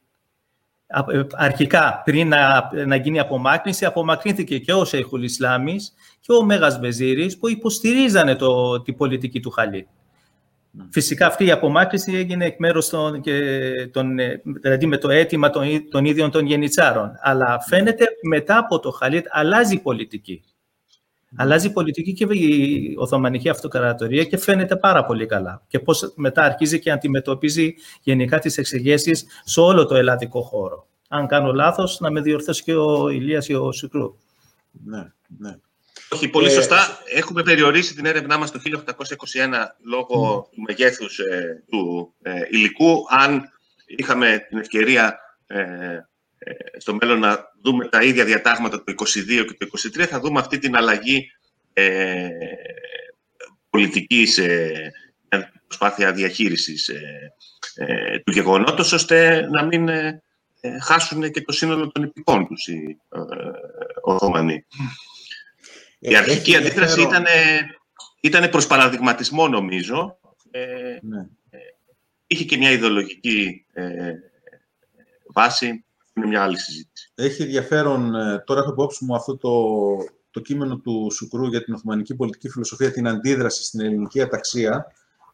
αρχικά 1.32 2.02
πριν 2.04 2.28
να, 2.28 2.70
να 2.86 2.96
γίνει 2.96 3.18
απομάκρυνση, 3.18 3.84
απομακρύνθηκε 3.84 4.58
και 4.58 4.72
ο 4.72 4.84
Σέιχουλ 4.84 5.22
Ισλάμις 5.22 5.94
και 6.20 6.32
ο 6.32 6.42
Μέγας 6.42 6.78
Βεζίρης 6.78 7.38
που 7.38 7.48
υποστηρίζανε 7.48 8.34
το, 8.34 8.80
την 8.82 8.96
πολιτική 8.96 9.40
του 9.40 9.50
Χαλίτ. 9.50 9.86
Ναι. 10.70 10.84
Φυσικά 10.90 11.26
αυτή 11.26 11.44
η 11.44 11.50
απομάκρυνση 11.50 12.12
έγινε 12.14 12.44
εκ 12.44 12.58
μέρους 12.58 12.88
των, 12.88 13.20
και 13.20 13.40
των, 13.92 14.18
ε, 14.18 14.42
δηλαδή 14.44 14.86
με 14.86 14.96
το 14.96 15.10
αίτημα 15.10 15.50
των, 15.50 15.64
των 15.90 16.04
ίδιων 16.04 16.30
των 16.30 16.46
γενιτσάρων. 16.46 17.10
Αλλά 17.20 17.60
φαίνεται 17.60 18.06
μετά 18.28 18.58
από 18.58 18.78
το 18.80 18.90
Χαλίτ 18.90 19.26
αλλάζει 19.30 19.74
η 19.74 19.78
πολιτική. 19.78 20.42
Αλλάζει 21.36 21.66
η 21.66 21.70
πολιτική 21.70 22.12
και 22.12 22.24
η 22.30 22.94
Οθωμανική 22.98 23.48
Αυτοκρατορία 23.48 24.24
και 24.24 24.36
φαίνεται 24.36 24.76
πάρα 24.76 25.04
πολύ 25.04 25.26
καλά. 25.26 25.62
Και 25.68 25.78
πώς 25.78 26.12
μετά 26.16 26.42
αρχίζει 26.42 26.78
και 26.78 26.90
αντιμετωπίζει 26.90 27.74
γενικά 28.02 28.38
τις 28.38 28.58
εξηγήσεις 28.58 29.26
σε 29.44 29.60
όλο 29.60 29.86
το 29.86 29.94
ελλαδικό 29.94 30.42
χώρο. 30.42 30.86
Αν 31.08 31.26
κάνω 31.26 31.52
λάθος, 31.52 32.00
να 32.00 32.10
με 32.10 32.20
διορθώσει 32.20 32.62
και 32.62 32.74
ο 32.74 33.08
Ηλίας 33.08 33.48
ή 33.48 33.54
ο 33.54 33.72
Σουκρού. 33.72 34.16
Ναι, 34.84 35.12
ναι. 35.38 35.56
Όχι, 36.08 36.28
πολύ 36.28 36.46
ε, 36.46 36.50
σωστά. 36.50 36.98
Έχουμε 37.14 37.42
περιορίσει 37.42 37.94
την 37.94 38.06
έρευνά 38.06 38.38
μας 38.38 38.50
το 38.50 38.60
1821 38.64 38.94
λόγω 39.84 40.48
του 40.52 40.62
μεγέθους 40.66 41.18
ε, 41.18 41.62
του 41.70 42.14
ε, 42.22 42.40
υλικού. 42.50 43.04
Αν 43.08 43.52
είχαμε 43.86 44.46
την 44.48 44.58
ευκαιρία 44.58 45.18
στο 46.78 46.94
μέλλον 46.94 47.18
να 47.18 47.52
δούμε 47.62 47.88
τα 47.88 48.02
ίδια 48.02 48.24
διατάγματα 48.24 48.84
το 48.84 48.94
22 48.96 49.04
και 49.26 49.56
το 49.58 49.66
23, 50.02 50.06
θα 50.06 50.20
δούμε 50.20 50.40
αυτή 50.40 50.58
την 50.58 50.76
αλλαγή 50.76 51.30
ε, 51.72 52.28
πολιτικής 53.70 54.40
προσπάθεια 55.66 56.12
διαχείρισης 56.12 56.90
του 58.24 58.32
γεγονότος, 58.32 58.92
ώστε 58.92 59.48
να 59.50 59.64
μην 59.64 59.88
χάσουν 60.82 61.30
και 61.30 61.42
το 61.42 61.52
σύνολο 61.52 61.90
των 61.92 62.02
υπηκών 62.02 62.46
τους 62.46 62.66
οι 62.66 63.00
Οθωμανοί. 64.02 64.64
Η 65.98 66.16
αρχική 66.16 66.56
αντίδραση 66.56 67.02
ήταν, 67.02 67.24
ήταν 68.20 68.50
προς 68.50 68.66
παραδειγματισμό, 68.66 69.48
νομίζω. 69.48 70.18
Ε, 70.50 70.98
ναι. 71.02 71.18
Ε, 71.50 71.58
είχε 72.26 72.44
και 72.44 72.56
μια 72.56 72.70
ιδεολογική 72.70 73.66
ε, 73.72 74.12
βάση. 75.32 75.84
Είναι 76.14 76.26
μια 76.26 76.42
άλλη 76.42 76.58
συζήτηση. 76.58 77.12
Έχει 77.14 77.42
ενδιαφέρον, 77.42 78.14
ε, 78.14 78.42
τώρα 78.46 78.60
έχω 78.60 78.70
υπόψη 78.70 79.04
μου 79.04 79.14
αυτό 79.14 79.36
το, 79.36 79.50
το 80.30 80.40
κείμενο 80.40 80.76
του 80.76 81.08
Σουκρού 81.12 81.46
για 81.46 81.64
την 81.64 81.74
Οθωμανική 81.74 82.14
πολιτική 82.14 82.48
φιλοσοφία, 82.48 82.90
την 82.90 83.08
αντίδραση 83.08 83.64
στην 83.64 83.80
ελληνική 83.80 84.20
αταξία, 84.20 84.86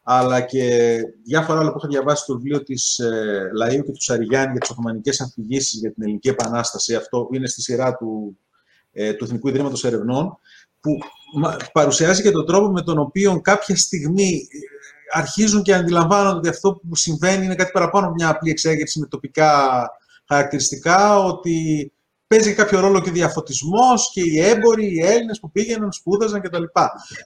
αλλά 0.03 0.41
και 0.41 0.95
διάφορα 1.23 1.59
άλλα 1.59 1.71
που 1.71 1.77
έχω 1.77 1.87
διαβάσει 1.87 2.23
στο 2.23 2.33
βιβλίο 2.33 2.63
της 2.63 2.99
ε, 2.99 3.51
Λαΐου 3.61 3.83
και 3.85 3.91
του 3.91 4.01
Σαριγιάννη 4.01 4.51
για 4.51 4.59
τις 4.59 4.69
Οθωμανικές 4.69 5.21
Αμφιγήσει 5.21 5.77
για 5.77 5.93
την 5.93 6.03
Ελληνική 6.03 6.29
Επανάσταση. 6.29 6.95
Αυτό 6.95 7.27
είναι 7.31 7.47
στη 7.47 7.61
σειρά 7.61 7.95
του, 7.95 8.37
ε, 8.91 9.13
του 9.13 9.23
Εθνικού 9.23 9.47
Ιδρύματος 9.47 9.83
Ερευνών 9.83 10.37
που 10.79 10.97
παρουσιάζει 11.71 12.21
και 12.21 12.31
τον 12.31 12.45
τρόπο 12.45 12.71
με 12.71 12.81
τον 12.81 12.99
οποίο 12.99 13.41
κάποια 13.41 13.75
στιγμή 13.75 14.47
ε, 14.51 15.19
αρχίζουν 15.19 15.61
και 15.63 15.73
αντιλαμβάνονται 15.73 16.37
ότι 16.37 16.47
αυτό 16.47 16.81
που 16.89 16.95
συμβαίνει 16.95 17.45
είναι 17.45 17.55
κάτι 17.55 17.71
παραπάνω 17.71 18.05
από 18.05 18.15
μια 18.15 18.29
απλή 18.29 18.49
εξέγερση 18.49 18.99
με 18.99 19.05
τοπικά 19.05 19.81
χαρακτηριστικά, 20.33 21.19
ότι 21.19 21.91
παίζει 22.27 22.53
κάποιο 22.53 22.79
ρόλο 22.79 23.01
και 23.01 23.09
ο 23.09 23.13
διαφωτισμός 23.13 24.11
και 24.13 24.21
οι 24.21 24.39
έμποροι, 24.39 24.95
οι 24.95 25.05
Έλληνες 25.05 25.39
που 25.39 25.51
πήγαιναν, 25.51 25.91
σπούδαζαν 25.91 26.41
κτλ. 26.41 26.63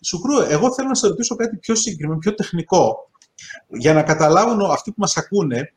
Σουκρού, 0.02 0.40
εγώ 0.40 0.74
θέλω 0.74 0.88
να 0.88 0.96
σε 0.96 1.08
ρωτήσω 1.08 1.36
κάτι 1.36 1.58
πιο 1.58 1.76
συγκεκριμένο, 1.76 2.20
πιο 2.20 2.34
τεχνικό, 2.34 3.10
για 3.68 3.94
να 3.94 4.04
καταλάβουν 4.04 4.62
αυτοί 4.62 4.92
που 4.92 5.00
μας 5.00 5.18
ακούνε, 5.18 5.74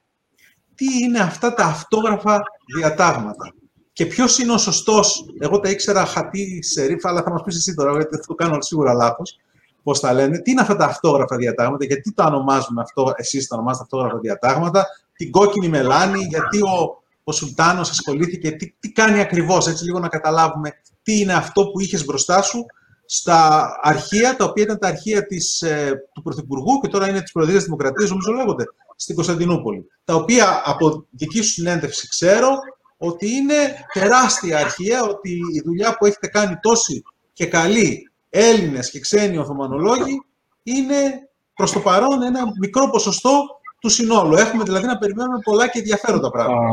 τι 0.75 0.85
είναι 1.03 1.19
αυτά 1.19 1.55
τα 1.55 1.65
αυτόγραφα 1.65 2.43
διατάγματα. 2.77 3.53
Και 3.93 4.07
ποιος 4.07 4.39
είναι 4.39 4.53
ο 4.53 4.59
σωστός, 4.59 5.25
εγώ 5.39 5.61
τα 5.61 5.71
ήξερα 5.71 6.05
χατή 6.05 6.63
σε 6.63 6.85
ρίφα, 6.85 7.09
αλλά 7.09 7.23
θα 7.23 7.31
μας 7.31 7.43
πεις 7.43 7.57
εσύ 7.57 7.75
τώρα, 7.75 7.93
γιατί 7.93 8.17
θα 8.17 8.23
το 8.27 8.35
κάνω 8.35 8.63
σίγουρα 8.63 8.93
λάθος. 8.93 9.39
Πώς 9.83 10.01
τα 10.01 10.13
λένε, 10.13 10.39
τι 10.39 10.51
είναι 10.51 10.61
αυτά 10.61 10.77
τα 10.77 10.85
αυτόγραφα 10.85 11.37
διατάγματα, 11.37 11.85
γιατί 11.85 12.15
τα 12.15 12.25
ονομάζουμε 12.25 12.81
αυτό, 12.81 13.13
εσείς 13.17 13.47
τα 13.47 13.57
ονομάζετε 13.57 13.83
αυτόγραφα 13.85 14.19
διατάγματα, 14.19 14.87
την 15.13 15.31
κόκκινη 15.31 15.69
μελάνη, 15.69 16.25
γιατί 16.25 16.61
ο, 16.61 17.03
ο 17.29 17.33
Σουλτάνος 17.33 17.91
ασχολήθηκε, 17.91 18.51
τι, 18.51 18.73
τι 18.81 18.93
κάνει 18.93 19.21
ακριβώς, 19.21 19.67
έτσι 19.67 19.85
λίγο 19.85 19.99
να 19.99 20.09
καταλάβουμε 20.09 20.71
τι 21.03 21.19
είναι 21.19 21.33
αυτό 21.35 21.67
που 21.71 21.81
είχες 21.81 22.05
μπροστά 22.05 22.43
σου 22.43 22.67
στα 23.05 23.71
αρχεία, 23.83 24.37
τα 24.37 24.45
οποία 24.45 24.63
ήταν 24.63 24.79
τα 24.79 24.89
αρχεία 24.89 25.27
της, 25.27 25.63
ε, 25.63 25.93
του 26.15 26.23
Πρωθυπουργού 26.23 26.81
και 26.81 26.89
τώρα 26.89 27.09
είναι 27.09 27.21
της 27.21 27.33
Προεδρίας 27.33 27.65
Δημοκρατίας, 27.65 28.11
νομίζω 28.11 28.33
λέγονται, 28.33 28.65
στην 28.97 29.15
Κωνσταντινούπολη. 29.15 29.87
Τα 30.05 30.15
οποία 30.15 30.63
από 30.65 31.07
δική 31.11 31.41
σου 31.41 31.53
συνέντευξη 31.53 32.09
ξέρω 32.09 32.49
ότι 32.97 33.31
είναι 33.31 33.55
τεράστια 33.93 34.59
αρχεία, 34.59 35.03
ότι 35.03 35.31
η 35.31 35.63
δουλειά 35.65 35.97
που 35.97 36.07
έχετε 36.07 36.27
κάνει 36.27 36.57
τόσοι 36.61 37.03
και 37.33 37.47
καλοί 37.47 38.11
Έλληνες 38.31 38.91
και 38.91 39.01
ξένοι 39.01 39.39
Οθωμανολόγοι 39.39 40.23
είναι 40.63 41.29
προς 41.55 41.73
το 41.73 41.81
παρόν 41.81 42.23
ένα 42.23 42.41
μικρό 42.61 42.91
ποσοστό 42.91 43.58
του 43.81 43.89
συνόλου. 43.89 44.35
Έχουμε 44.35 44.65
δηλαδή 44.65 44.87
να 44.87 44.99
περιμένουμε 44.99 45.39
πολλά 45.45 45.69
και 45.69 45.79
ενδιαφέροντα 45.79 46.31
πράγματα. 46.31 46.73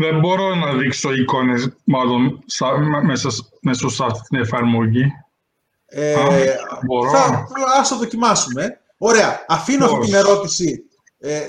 Δεν, 0.00 0.18
μπορώ 0.18 0.54
να 0.54 0.72
δείξω 0.72 1.12
εικόνες, 1.12 1.68
μάλλον, 1.84 2.44
μέσα, 3.02 3.30
μέσα 3.60 3.88
σε 3.88 4.04
αυτή 4.04 4.28
την 4.28 4.40
εφαρμογή. 4.40 5.12
Ε, 5.86 6.14
μπορώ. 6.86 7.10
Θα, 7.10 7.46
ας 7.78 7.88
το 7.88 7.96
δοκιμάσουμε. 7.96 8.80
Ωραία. 8.98 9.44
Αφήνω 9.48 9.84
αυτή 9.84 9.98
την 10.00 10.14
ερώτηση. 10.14 10.82
Ε, 11.18 11.36
ε, 11.36 11.46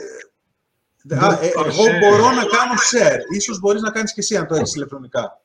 εγώ 1.55 1.83
μπορώ 1.99 2.31
να 2.31 2.43
κάνω 2.43 2.73
share. 2.91 3.35
Ίσως 3.35 3.59
μπορείς 3.59 3.81
να 3.81 3.91
κάνεις 3.91 4.13
και 4.13 4.19
εσύ 4.19 4.37
αν 4.37 4.47
το 4.47 4.55
έχεις 4.55 4.75
ηλεκτρονικά. 4.75 5.41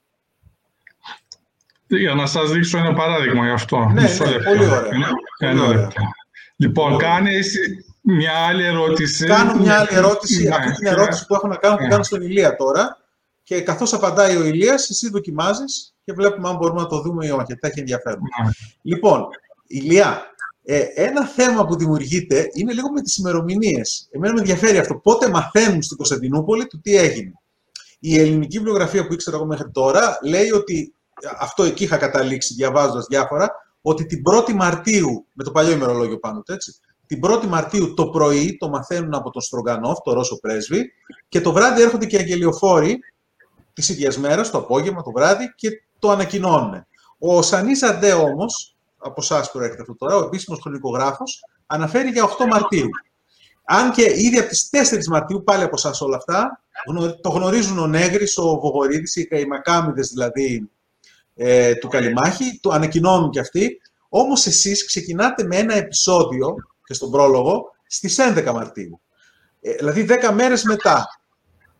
Για 1.87 2.15
να 2.15 2.27
σας 2.27 2.51
δείξω 2.51 2.79
ένα 2.79 2.93
παράδειγμα 2.93 3.45
γι' 3.45 3.53
αυτό. 3.53 3.79
Ναι, 3.79 4.03
ναι, 4.03 4.43
πολύ 4.45 4.67
ωραία. 4.67 4.89
Ένα 5.39 5.65
ωραία. 5.65 5.89
Λοιπόν, 6.57 6.99
κάνεις 6.99 7.57
μια 8.13 8.33
άλλη 8.33 8.65
ερώτηση. 8.65 9.27
Κάνω 9.27 9.55
μια 9.55 9.79
άλλη 9.79 9.89
ερώτηση. 9.91 10.43
Ναι, 10.43 10.55
αυτή 10.55 10.73
την 10.73 10.87
ερώτηση 10.87 11.27
που 11.27 11.35
έχω 11.35 11.47
να 11.49 11.57
κάνω, 11.57 11.77
ναι. 11.81 11.89
κάνω 11.89 12.03
στον 12.03 12.23
Ηλία 12.23 12.57
τώρα. 12.57 12.97
Και 13.43 13.61
καθώς 13.61 13.93
απαντάει 13.93 14.37
ο 14.37 14.45
Ηλίας, 14.45 14.91
εσύ 14.91 15.11
δοκιμάζεις 15.11 15.95
και 16.05 16.13
βλέπουμε 16.13 16.49
αν 16.49 16.57
μπορούμε 16.57 16.81
να 16.81 16.87
το 16.87 17.01
δούμε 17.01 17.27
ή 17.27 17.31
όχι. 17.31 17.45
Γιατί 17.47 17.69
έχει 17.69 17.81
ενδιαφέρον. 17.81 18.21
Ναι. 18.45 18.51
Λοιπόν, 18.83 19.27
Ηλία, 19.67 20.23
ε, 20.65 20.85
ένα 20.95 21.27
θέμα 21.27 21.67
που 21.67 21.77
δημιουργείται 21.77 22.51
είναι 22.53 22.73
λίγο 22.73 22.91
με 22.91 23.01
τις 23.01 23.17
ημερομηνίες. 23.17 24.09
Εμένα 24.11 24.33
με 24.33 24.41
ενδιαφέρει 24.41 24.79
αυτό. 24.79 24.95
Πότε 24.95 25.29
μαθαίνουν 25.29 25.83
στην 25.83 25.97
Κωνσταντινούπολη 25.97 26.67
του 26.67 26.81
τι 26.81 26.97
έγινε. 26.97 27.33
Η 27.99 28.19
ελληνική 28.19 28.57
βιβλιογραφία 28.57 29.07
που 29.07 29.13
ήξερα 29.13 29.37
εγώ 29.37 29.47
μέχρι 29.47 29.71
τώρα 29.71 30.19
λέει 30.23 30.51
ότι, 30.51 30.95
αυτό 31.39 31.63
εκεί 31.63 31.85
είχα 31.85 31.97
καταλήξει 31.97 32.55
διαβάζοντας 32.55 33.07
διάφορα, 33.07 33.51
ότι 33.83 34.07
την 34.07 34.23
1η 34.33 34.53
Μαρτίου, 34.53 35.27
με 35.33 35.45
το 35.45 35.51
παλιό 35.51 35.73
ημερολόγιο 35.73 36.19
πάνω 36.19 36.43
του, 36.43 36.53
έτσι, 36.53 36.75
την 37.09 37.21
1η 37.25 37.47
Μαρτίου 37.47 37.95
το 37.95 38.09
πρωί 38.09 38.57
το 38.57 38.69
μαθαίνουν 38.69 39.15
από 39.15 39.31
τον 39.31 39.43
Στρογκανόφ, 39.43 39.99
το 39.99 40.13
Ρώσο 40.13 40.39
πρέσβη, 40.41 40.93
και 41.29 41.41
το 41.41 41.53
βράδυ 41.53 41.83
έρχονται 41.83 42.07
και 42.07 42.17
αγγελιοφόροι 42.17 42.99
τη 43.73 43.93
ίδια 43.93 44.13
μέρα, 44.19 44.51
το 44.51 44.59
απόγευμα, 44.59 45.03
το 45.03 45.11
βράδυ, 45.11 45.55
και 45.57 45.69
το 45.99 46.11
ανακοινώνουν. 46.11 46.87
Ο 47.19 47.43
Σανίς 47.43 47.83
Αντέ 47.83 48.13
όμως, 48.13 48.77
από 48.99 49.21
εσάς 49.21 49.51
προέρχεται 49.51 49.81
αυτό 49.81 49.97
τώρα, 49.97 50.17
ο 50.17 50.25
επίσημος 50.25 50.61
χρονικογράφος, 50.61 51.45
αναφέρει 51.67 52.09
για 52.09 52.25
8 52.25 52.47
Μαρτίου. 52.47 52.89
Αν 53.65 53.91
και 53.91 54.03
ήδη 54.03 54.39
από 54.39 54.49
τις 54.49 54.69
4 54.71 55.07
Μαρτίου, 55.09 55.43
πάλι 55.45 55.63
από 55.63 55.75
εσάς 55.77 56.01
όλα 56.01 56.17
αυτά, 56.17 56.63
το 57.21 57.29
γνωρίζουν 57.29 57.79
ο 57.79 57.87
Νέγρης, 57.87 58.39
ο 58.39 58.59
Βογορίδης, 58.61 59.17
οι 59.17 59.27
καημακάμιδε 59.27 60.01
δηλαδή 60.01 60.71
ε, 61.35 61.75
του 61.75 61.89
Καλιμάχη, 61.89 62.59
το 62.63 62.71
ανακοινώνουν 62.71 63.31
κι 63.31 63.39
αυτοί. 63.39 63.81
Όμως 64.09 64.47
εσείς 64.47 64.87
ξεκινάτε 64.87 65.45
με 65.45 65.57
ένα 65.57 65.75
επεισόδιο, 65.75 66.57
και 66.89 66.95
στον 66.95 67.11
πρόλογο, 67.11 67.75
στις 67.87 68.17
11 68.19 68.53
Μαρτίου. 68.53 69.01
Ε, 69.61 69.73
δηλαδή 69.73 70.07
10 70.09 70.33
μέρες 70.33 70.63
μετά. 70.63 71.21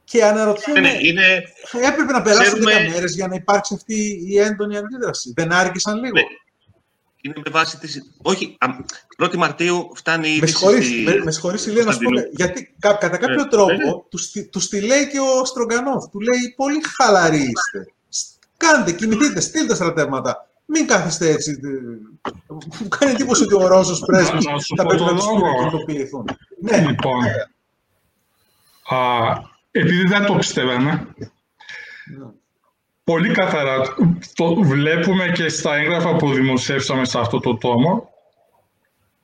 Και 0.05 0.25
αναρωτιέμαι, 0.25 0.81
ναι, 0.81 0.97
είναι... 1.01 1.43
έπρεπε 1.89 2.13
να 2.13 2.23
περάσουν 2.23 2.65
ξέρουμε... 2.65 2.89
10 2.89 2.93
μέρες 2.93 3.15
για 3.15 3.29
να 3.29 3.35
υπάρξει 3.35 3.75
αυτή 3.75 4.25
η 4.29 4.39
έντονη 4.39 4.77
αντίδραση. 4.77 5.33
Δεν 5.37 5.53
άργησαν 5.53 5.95
λίγο. 5.95 6.13
Ναι. 6.13 6.23
είναι 7.21 7.35
με 7.45 7.51
βάση 7.51 7.79
τη. 7.79 7.89
Όχι, 8.23 8.57
1η 9.23 9.37
Μαρτίου 9.37 9.91
φτάνει 9.95 10.29
ήδη. 10.29 10.41
Με 10.41 10.47
συγχωρείς, 10.47 10.91
με, 11.05 11.21
με 11.25 11.31
συγχωρείς 11.31 11.67
Ηλία, 11.67 11.85
να 11.85 11.93
σου 11.93 11.99
πω, 11.99 12.11
γιατί 12.31 12.75
κα, 12.79 12.93
κατά 12.93 13.17
κάποιο 13.17 13.41
ε, 13.41 13.49
τρόπο 13.49 13.73
ε, 13.73 14.09
τους, 14.09 14.33
τους 14.51 14.69
τη 14.69 14.81
λέει 14.81 15.09
και 15.09 15.19
ο 15.19 15.45
Στρογκανόφ. 15.45 16.09
Του 16.09 16.21
λέει 16.21 16.55
πολύ 16.57 16.81
χαλαροί 16.97 17.43
είστε. 17.43 17.93
Κάντε, 18.57 18.93
κινηθείτε, 18.93 19.41
στείλτε 19.41 19.75
στρατεύματα. 19.75 20.48
Μην 20.71 20.87
κάθεστε 20.87 21.31
έτσι. 21.31 21.61
Μου 22.81 22.89
κάνει 22.89 23.13
εντύπωση 23.13 23.43
ότι 23.43 23.55
ο 23.55 23.67
Ρώσος 23.67 24.01
πρέσβης 24.07 24.45
θα 24.77 24.87
πρέπει 24.87 25.03
να 25.03 25.15
τους 25.15 25.27
κινητοποιηθούν. 25.27 26.25
Ναι, 26.61 26.81
λοιπόν. 26.81 27.25
Α, 28.89 28.99
επειδή 29.71 30.07
δεν 30.07 30.25
το 30.25 30.35
πιστεύαμε, 30.35 31.15
ναι. 31.17 32.27
πολύ 33.05 33.31
καθαρά 33.31 33.81
το 34.35 34.55
βλέπουμε 34.55 35.33
και 35.35 35.49
στα 35.49 35.77
έγγραφα 35.77 36.17
που 36.17 36.33
δημοσιεύσαμε 36.33 37.05
σε 37.05 37.19
αυτό 37.19 37.41
το 37.41 37.57
τόμο 37.57 38.11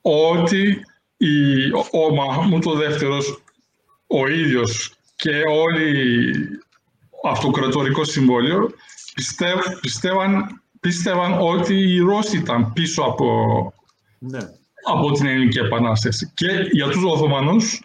ότι 0.01 0.85
η, 1.17 1.71
ο 1.91 2.13
Μαχμούτ 2.15 2.65
ο 2.65 2.73
δεύτερος 2.73 3.43
ο 4.07 4.27
ίδιος 4.27 4.93
και 5.15 5.41
όλοι 5.49 6.35
αυτοκρατορικό 7.23 8.03
συμβόλιο 8.03 8.71
πιστεύ, 9.13 9.59
πιστεύαν, 9.81 10.61
πίστευαν 10.85 11.37
ότι 11.39 11.73
οι 11.73 11.99
Ρώσοι 11.99 12.37
ήταν 12.37 12.73
πίσω 12.73 13.01
από, 13.01 13.27
ναι. 14.19 14.39
από 14.83 15.11
την 15.11 15.25
Ελληνική 15.25 15.57
Επανάσταση. 15.57 16.31
Και 16.33 16.47
για 16.71 16.87
τους 16.87 17.03
Οθωμανούς 17.03 17.81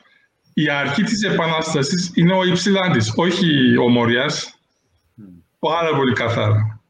η 0.55 0.71
αρχή 0.71 1.03
της 1.03 1.23
Επανάστασης 1.23 2.11
είναι 2.15 2.33
ο 2.33 2.45
Υψηλάντης, 2.45 3.13
όχι 3.17 3.77
ο 3.77 3.89
Μοριάς. 3.89 4.55
Πάρα 5.59 5.97
πολύ 5.97 6.13
καθαρά. 6.13 6.81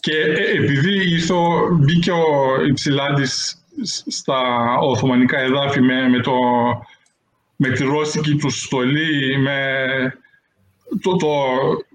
Και 0.00 0.16
ε, 0.16 0.62
επειδή 0.62 1.10
ήρθε, 1.12 1.34
μπήκε 1.72 2.10
ο 2.10 2.64
Υψηλάντης 2.68 3.56
στα 4.06 4.40
Οθωμανικά 4.80 5.38
εδάφη 5.38 5.80
με, 5.80 6.08
με, 6.08 6.20
το, 6.20 6.36
με 7.56 7.68
τη 7.68 7.84
ρώσικη 7.84 8.34
του 8.36 8.50
στολή, 8.50 9.38
με 9.38 9.58
το, 11.02 11.16
το, 11.16 11.34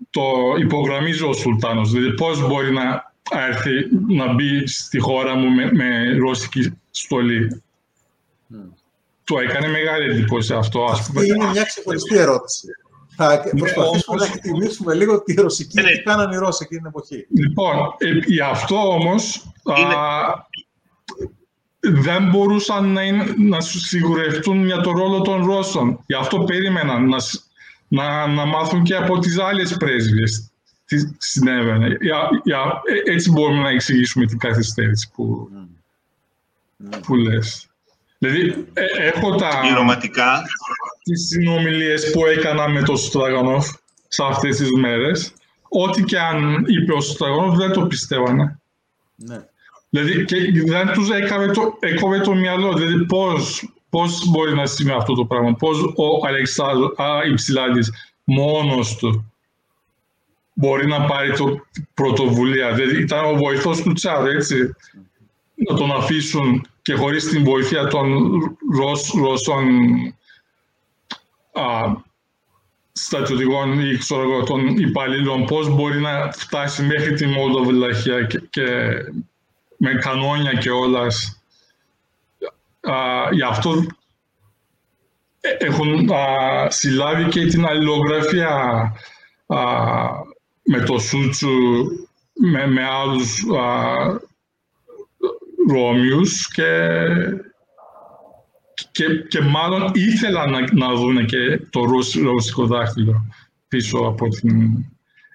το 0.09 0.21
υπογραμμίζει 0.59 1.23
ο 1.23 1.33
Σουλτάνος. 1.33 1.91
Δηλαδή 1.91 2.13
πώς 2.13 2.47
μπορεί 2.47 2.71
να 2.71 3.08
έρθει 3.31 3.71
να 4.07 4.33
μπει 4.33 4.67
στη 4.67 4.99
χώρα 4.99 5.35
μου 5.35 5.49
με, 5.49 5.71
με 5.71 6.17
ρώσικη 6.17 6.73
στολή. 6.91 7.63
Mm. 8.53 8.55
Του 9.23 9.37
έκανε 9.37 9.67
μεγάλη 9.67 10.09
εντύπωση 10.11 10.53
αυτό. 10.53 10.83
Ας 10.83 11.07
πούμε. 11.07 11.19
Αυτή 11.19 11.33
είναι 11.33 11.49
μια 11.49 11.63
ξεχωριστή 11.63 12.17
ερώτηση. 12.17 12.67
Θα 13.21 13.43
ναι, 13.53 13.59
προσπαθήσουμε 13.59 14.17
να 14.17 14.25
εκτιμήσουμε 14.25 14.93
λίγο 14.93 15.23
τη 15.23 15.33
ρωσική, 15.33 15.81
ναι. 15.81 15.91
τι 15.91 16.03
κάνανε 16.03 16.35
οι 16.35 16.37
Ρώσοι 16.37 16.59
εκείνη 16.63 16.79
την 16.79 16.89
εποχή. 16.89 17.27
Λοιπόν, 17.29 17.75
ε, 17.97 18.09
γι' 18.25 18.41
αυτό 18.41 18.93
όμως 18.93 19.51
δεν 21.79 22.29
μπορούσαν 22.29 22.93
να, 22.93 23.01
είναι, 23.01 23.33
να 23.37 23.61
σιγουρευτούν 23.61 24.65
για 24.65 24.81
το 24.81 24.91
ρόλο 24.91 25.21
των 25.21 25.45
Ρώσων. 25.45 26.03
Γι' 26.05 26.15
αυτό 26.15 26.39
περίμεναν 26.39 27.07
να, 27.07 27.17
να, 27.87 28.27
να 28.27 28.45
μάθουν 28.45 28.83
και 28.83 28.95
από 28.95 29.19
τις 29.19 29.39
άλλες 29.39 29.77
πρέσβειες 29.77 30.48
τι 30.48 30.48
συνέβαινε. 31.17 31.97
Για, 32.01 32.29
για, 32.43 32.81
ε, 33.05 33.11
έτσι 33.11 33.31
μπορούμε 33.31 33.61
να 33.61 33.69
εξηγήσουμε 33.69 34.25
την 34.25 34.37
καθυστέρηση 34.37 35.11
που, 35.13 35.49
mm. 35.53 36.99
που 37.05 37.15
λες. 37.15 37.69
Δηλαδή, 38.17 38.67
ε, 38.73 38.85
έχω 39.07 39.35
τα... 39.35 39.59
Πληρωματικά. 39.61 40.41
Τις 41.03 41.27
συνομιλίες 41.27 42.11
που 42.11 42.25
έκανα 42.25 42.69
με 42.69 42.81
τον 42.81 42.97
Στραγανόφ 42.97 43.67
σε 44.07 44.23
αυτές 44.29 44.57
τις 44.57 44.71
μέρες. 44.71 45.33
Ό,τι 45.69 46.03
και 46.03 46.19
αν 46.19 46.65
είπε 46.67 46.93
ο 46.93 47.01
Στραγανόφ 47.01 47.55
δεν 47.55 47.71
το 47.71 47.81
πιστεύανε. 47.81 48.59
Ναι. 49.15 49.45
Δηλαδή, 49.89 50.25
και 50.25 50.35
δεν 50.65 50.87
τους 50.93 51.09
έκαβε 51.09 51.51
το, 51.51 51.77
έκοβε 51.79 52.19
το 52.19 52.33
μυαλό. 52.33 52.73
Δηλαδή, 52.73 53.05
πώς, 53.05 53.73
πώς 53.89 54.29
μπορεί 54.29 54.55
να 54.55 54.65
σημαίνει 54.65 54.97
αυτό 54.97 55.13
το 55.13 55.25
πράγμα; 55.25 55.53
Πώς 55.53 55.79
ο 55.81 56.27
Αλεξάνδρου 56.27 56.89
Υψηλάδης 57.31 57.91
μόνος 58.23 58.95
του 58.95 59.28
μπορεί 60.59 60.87
να 60.87 61.05
πάρει 61.05 61.31
το 61.33 61.65
πρωτοβουλία. 61.93 62.73
Δηλαδή, 62.73 63.01
ήταν 63.01 63.25
ο 63.25 63.35
βοηθός 63.35 63.81
του 63.81 63.93
Τσάρ, 63.93 64.27
έτσι. 64.27 64.75
Να 65.55 65.75
τον 65.75 65.91
αφήσουν 65.91 66.67
και 66.81 66.93
χωρίς 66.93 67.29
την 67.29 67.43
βοήθεια 67.43 67.87
των 67.87 68.31
Ρωσ, 68.77 69.13
Ρωσών 69.13 69.65
α, 71.51 71.63
στρατιωτικών 72.91 73.79
ή 73.79 73.97
ξέρω, 73.97 74.43
των 74.43 74.67
υπαλλήλων, 74.67 75.45
πώς 75.45 75.69
μπορεί 75.69 75.99
να 75.99 76.31
φτάσει 76.31 76.83
μέχρι 76.83 77.13
τη 77.13 77.25
Μολδοβιλαχία 77.25 78.23
και, 78.23 78.41
και 78.49 78.65
με 79.77 79.93
κανόνια 79.93 80.53
και 80.53 80.69
όλας. 80.69 81.41
Γι' 83.31 83.43
αυτό 83.43 83.85
ε, 85.41 85.65
έχουν 85.65 86.11
α, 86.11 86.69
συλλάβει 86.69 87.29
και 87.29 87.45
την 87.45 87.65
αλληλογραφία 87.65 88.49
α, 89.47 89.57
με 90.71 90.79
το 90.79 90.99
Σούτσου, 90.99 91.85
με, 92.33 92.67
με 92.67 92.83
άλλους 92.83 93.43
α, 93.59 93.95
Ρώμιους 95.69 96.47
και, 96.47 96.87
και, 98.91 99.05
και 99.27 99.41
μάλλον 99.41 99.91
ήθελαν 99.93 100.51
να, 100.51 100.73
να 100.73 100.93
δουν 100.95 101.25
και 101.25 101.59
το 101.69 101.85
ρωσικό 102.23 102.65
δάχτυλο 102.65 103.25
πίσω 103.67 103.97
από 103.97 104.27
την 104.27 104.85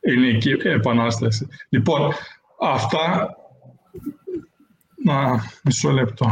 ελληνική 0.00 0.50
επανάσταση. 0.50 1.48
Λοιπόν, 1.68 2.12
αυτά 2.60 3.36
να, 5.04 5.44
μισό 5.64 5.90
λεπτό. 5.90 6.26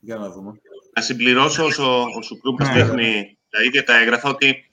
Για 0.00 0.16
να 0.16 0.30
δούμε. 0.30 0.52
Να 0.94 1.02
συμπληρώσω 1.02 1.64
όσο 1.64 2.02
ο 2.18 2.22
Σουκρού 2.22 2.52
μας 2.52 2.68
ναι. 2.68 2.74
δείχνει 2.74 3.38
τα 3.48 3.62
ίδια 3.62 3.84
τα 3.84 3.98
έγγραφα 3.98 4.28
ότι 4.28 4.68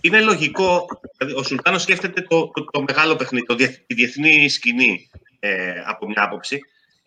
είναι 0.00 0.20
λογικό, 0.20 0.86
δηλαδή 1.18 1.38
ο 1.38 1.42
Σουλτάνος 1.42 1.82
σκέφτεται 1.82 2.20
το, 2.20 2.50
το, 2.50 2.64
το 2.64 2.82
μεγάλο 2.82 3.16
παιχνίδι, 3.16 3.46
το, 3.46 3.54
τη 3.54 3.94
διεθνή 3.94 4.48
σκηνή 4.48 5.10
ε, 5.38 5.72
από 5.86 6.06
μια 6.06 6.22
άποψη. 6.22 6.60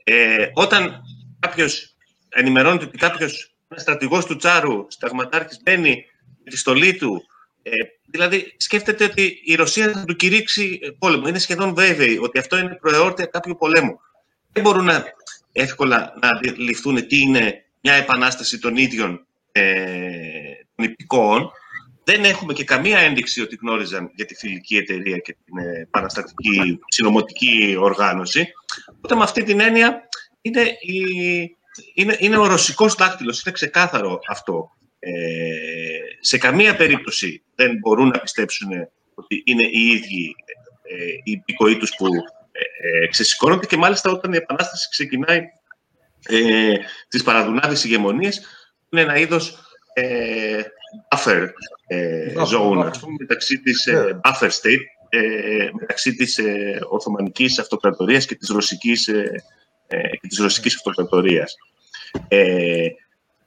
Ε, 0.04 0.48
όταν 0.54 1.02
κάποιος 1.40 1.96
ενημερώνεται 2.30 2.86
ότι 2.86 2.98
κάποιος 2.98 3.56
στρατηγός 3.76 4.26
του 4.26 4.36
Τσάρου, 4.36 4.86
σταγματάρχης, 4.88 5.60
μπαίνει 5.64 6.06
με 6.44 6.52
τη 6.52 6.58
στολή 6.58 6.96
του, 6.96 7.22
ε, 7.62 7.72
δηλαδή 8.06 8.54
σκέφτεται 8.58 9.04
ότι 9.04 9.42
η 9.44 9.56
Ρωσία 9.56 9.92
θα 9.92 10.06
του 10.06 10.16
κηρύξει 10.16 10.80
πόλεμο. 11.00 11.28
Είναι 11.28 11.40
σχεδόν 11.40 11.74
βέβαιη 11.74 12.18
ότι 12.18 12.40
αυτό 12.40 12.58
είναι 12.58 12.78
προεόρτια 12.82 13.26
κάποιου 13.26 13.56
πολέμου. 13.60 14.00
Δεν 14.52 14.64
μπορούν 14.64 14.86
να 14.86 15.06
εύκολα 15.52 16.14
να 16.22 16.30
αντιληφθούν 16.30 17.08
τι 17.08 17.22
είναι 17.22 17.66
μια 17.82 17.94
επανάσταση 17.94 18.60
των 18.60 18.78
ίδιων 18.78 19.26
ε, 19.52 19.72
των 20.76 20.86
υπηκόων. 20.86 21.52
Δεν 22.10 22.24
έχουμε 22.24 22.54
και 22.54 22.64
καμία 22.64 23.00
ένδειξη 23.00 23.42
ότι 23.42 23.58
γνώριζαν 23.62 24.12
για 24.16 24.26
τη 24.26 24.36
φιλική 24.36 24.78
εταιρεία 24.78 25.18
και 25.18 25.36
την 25.46 25.58
επαναστατική 25.82 26.80
συνομωτική 26.88 27.76
οργάνωση. 27.80 28.48
Οπότε 28.96 29.16
με 29.16 29.24
αυτή 29.24 29.44
την 29.44 29.60
έννοια 29.60 30.10
είναι, 30.42 30.62
η, 30.82 31.02
είναι, 31.94 32.16
είναι 32.20 32.38
ο 32.38 32.48
ρωσικός 32.48 32.96
δάκτυλος, 32.96 33.44
είναι 33.44 33.54
ξεκάθαρο 33.54 34.20
αυτό. 34.30 34.70
Ε, 35.00 35.12
σε 36.20 36.38
καμία 36.38 36.76
περίπτωση 36.76 37.44
δεν 37.56 37.78
μπορούν 37.78 38.08
να 38.08 38.20
πιστέψουν 38.20 38.70
ότι 39.14 39.44
είναι 39.46 39.68
οι 39.72 39.88
ίδιοι 39.88 40.36
ε, 40.84 41.06
οι 41.24 41.32
υπηκοοί 41.32 41.78
τους 41.78 41.96
που 41.98 42.06
ε, 42.52 43.04
ε, 43.04 43.08
ξεσηκώνονται 43.08 43.66
και 43.66 43.78
μάλιστα 43.78 44.12
όταν 44.12 44.34
η 44.34 44.38
Επανάσταση 44.38 44.90
ξεκινάει 44.90 45.42
ε, 46.28 46.74
τις 47.08 47.24
παραδουνάδες 47.24 47.84
ηγεμονίες 47.84 48.42
είναι 48.90 49.02
ένα 49.02 49.18
είδος 49.18 49.58
ε, 49.94 50.64
buffer 51.10 51.48
ε, 51.88 52.34
zone, 52.54 52.92
μεταξύ 53.20 53.60
της 53.60 53.86
ε, 53.86 54.20
buffer 54.24 54.50
state, 54.50 54.84
ε, 55.10 55.70
μεταξύ 55.80 56.16
της 56.16 56.38
ε, 56.38 56.80
Οθωμανικής 56.90 57.60
Αυτοκρατορίας 57.60 58.26
και 58.26 58.36
της 58.36 58.50
Ρωσικής, 58.50 59.08
ε, 59.08 59.44
ε, 59.88 60.10
και 60.10 60.28
της 60.28 60.38
Ρωσικής 60.38 60.76
Αυτοκρατορίας. 60.76 61.56
Ε, 62.28 62.88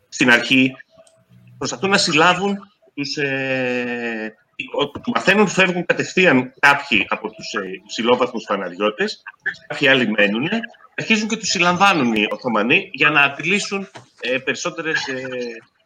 στην 0.09 0.31
αρχή 0.31 0.73
προσπαθούν 1.59 1.91
να 1.91 1.99
συλλάβουν 1.99 2.59
τους, 2.95 3.17
ε, 3.17 4.35
μαθαίνουν 5.15 5.43
ότι 5.43 5.53
φεύγουν 5.53 5.87
κατευθείαν 5.87 6.53
κάποιοι 6.59 7.07
από 7.09 7.31
τους 7.31 7.53
ε, 7.53 7.61
ψηλόβαθμους 7.87 8.45
φαναριώτες, 8.49 9.23
κάποιοι 9.67 9.89
άλλοι 9.89 10.11
μένουν, 10.11 10.49
αρχίζουν 10.95 11.29
και 11.29 11.37
τους 11.37 11.49
συλλαμβάνουν 11.49 12.15
οι 12.15 12.27
Οθωμανοί 12.31 12.91
για 12.93 13.11
να 13.11 13.25
απειλήσουν 13.25 13.89
ε, 14.21 14.39
περισσότερες 14.39 15.07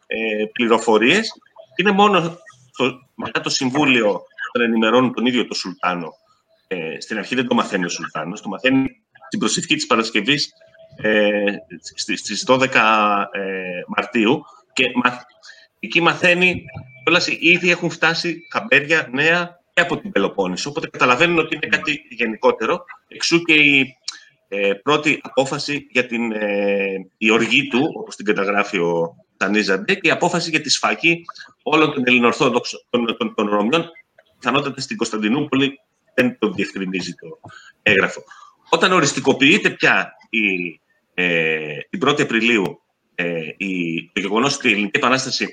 ε, 0.07 0.41
ε, 0.41 0.45
πληροφορίες. 0.45 1.31
Είναι 1.75 1.91
μόνο 1.91 2.37
το, 2.77 2.99
μετά 3.15 3.41
το 3.41 3.49
Συμβούλιο 3.49 4.21
να 4.57 4.63
ενημερώνουν 4.63 5.13
τον 5.13 5.25
ίδιο 5.25 5.47
το 5.47 5.53
Σουλτάνο. 5.53 6.13
Ε, 6.67 6.99
στην 6.99 7.17
αρχή 7.17 7.35
δεν 7.35 7.47
το 7.47 7.55
μαθαίνει 7.55 7.85
ο 7.85 7.89
Σουλτάνος, 7.89 8.41
το 8.41 8.49
μαθαίνει 8.49 8.87
στην 9.27 9.39
προσευχή 9.39 9.75
της 9.75 9.85
Παρασκευής 9.85 10.53
ε, 11.01 11.43
στις 12.15 12.45
12 12.47 12.67
ε, 13.31 13.81
Μαρτίου 13.87 14.41
και 14.73 14.83
εκεί 15.79 16.01
μαθαίνει 16.01 16.63
όλα 17.07 17.21
ήδη 17.39 17.69
έχουν 17.69 17.89
φτάσει 17.89 18.47
χαμπέρια 18.51 19.09
νέα 19.11 19.59
και 19.73 19.81
από 19.81 19.97
την 19.97 20.11
Πελοπόννησο, 20.11 20.69
οπότε 20.69 20.87
καταλαβαίνουν 20.87 21.39
ότι 21.39 21.55
είναι 21.55 21.77
κάτι 21.77 22.01
γενικότερο. 22.09 22.85
Εξού 23.07 23.41
και 23.41 23.53
η, 23.53 23.95
ε, 24.47 24.73
πρώτη 24.73 25.19
απόφαση 25.21 25.87
για 25.91 26.05
την 26.05 26.31
ε, 26.31 27.07
η 27.17 27.31
οργή 27.31 27.67
του, 27.67 27.91
όπως 27.97 28.15
την 28.15 28.25
καταγράφει 28.25 28.77
ο 28.77 29.15
Τανίζαντε, 29.37 29.93
και 29.93 30.07
η 30.07 30.11
απόφαση 30.11 30.49
για 30.49 30.61
τη 30.61 30.69
σφαγή 30.69 31.25
όλων 31.63 31.93
των 31.93 32.03
ελληνορθόδοξων 32.05 32.79
των, 32.89 33.17
των, 33.17 33.33
των 33.35 33.49
Ρωμιών, 33.49 33.89
πιθανότατα 34.39 34.81
στην 34.81 34.97
Κωνσταντινούπολη, 34.97 35.79
δεν 36.13 36.37
το 36.39 36.49
διευκρινίζει 36.49 37.13
το 37.13 37.39
έγγραφο. 37.81 38.23
Όταν 38.69 38.91
οριστικοποιείται 38.91 39.69
πια 39.69 40.13
η, 40.29 40.79
ε, 41.13 41.77
την 41.89 41.99
1η 42.05 42.21
Απριλίου 42.21 42.81
ε, 43.15 43.49
η, 43.57 44.03
το 44.13 44.19
γεγονός 44.19 44.55
ότι 44.55 44.67
η 44.67 44.71
Ελληνική 44.71 44.97
Επανάσταση 44.97 45.45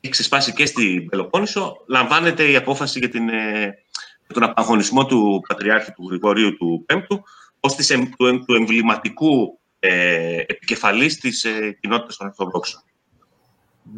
έχει 0.00 0.12
ξεσπάσει 0.12 0.52
και 0.52 0.66
στην 0.66 1.08
Πελοπόννησο, 1.08 1.76
λαμβάνεται 1.88 2.50
η 2.50 2.56
απόφαση 2.56 2.98
για 2.98 3.08
την, 3.08 3.28
ε, 3.28 3.74
τον 4.26 4.42
απαγωνισμό 4.42 5.06
του 5.06 5.40
Πατριάρχη 5.48 5.92
του 5.92 6.06
Γρηγορίου 6.08 6.56
του 6.56 6.82
Πέμπτου 6.86 7.22
ως 7.60 7.74
της, 7.74 7.88
του, 7.88 8.44
του 8.46 8.54
εμβληματικού 8.54 9.60
ε, 9.86 10.44
επικεφαλής 10.46 11.18
της 11.18 11.44
ε, 11.44 11.78
κοινότητας 11.80 12.16
των 12.16 12.26
Ορθοδόξων. 12.26 12.82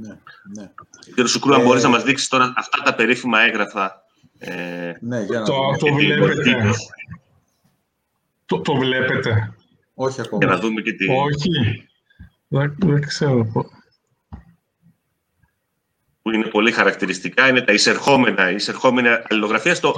Ναι, 0.00 0.18
ναι. 0.54 0.70
Κύριε 1.04 1.26
Σουκρού, 1.26 1.54
αν 1.54 1.60
ε, 1.60 1.64
μπορείς 1.64 1.82
να 1.82 1.88
μας 1.88 2.02
δείξεις 2.02 2.28
τώρα 2.28 2.52
αυτά 2.56 2.82
τα 2.82 2.94
περίφημα 2.94 3.40
έγγραφα. 3.40 4.04
Ε, 4.38 4.92
ναι, 5.00 5.22
για 5.22 5.38
να 5.38 5.44
το, 5.44 5.76
το 5.78 5.94
βλέπετε. 5.94 6.70
Το, 8.46 8.60
το 8.60 8.74
βλέπετε. 8.74 9.54
Όχι 9.94 10.20
ακόμα. 10.20 10.44
Για 10.44 10.54
να 10.54 10.60
δούμε 10.60 10.80
και 10.80 10.92
τι... 10.92 11.06
Όχι. 11.08 11.88
Δεν, 12.48 12.76
δεν 12.78 13.00
ξέρω 13.06 13.44
που 16.22 16.32
είναι 16.32 16.46
πολύ 16.46 16.72
χαρακτηριστικά, 16.72 17.48
είναι 17.48 17.60
τα 17.60 17.72
εισερχόμενα, 17.72 18.50
η 18.50 18.54
εισερχόμενη 18.54 19.08
αλληλογραφία 19.28 19.74
στο, 19.74 19.92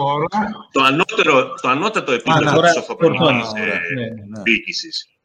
το 0.73 0.83
ανώτερο, 0.83 1.57
στο 1.57 1.69
ανώτατο 1.69 2.13
επίπεδο 2.13 2.61
της 2.61 2.77
ορθοπολιτικής 2.77 3.53
ε, 3.55 3.95
ναι, 3.95 4.05
ναι. 4.05 4.43
διοίκησης. 4.43 5.18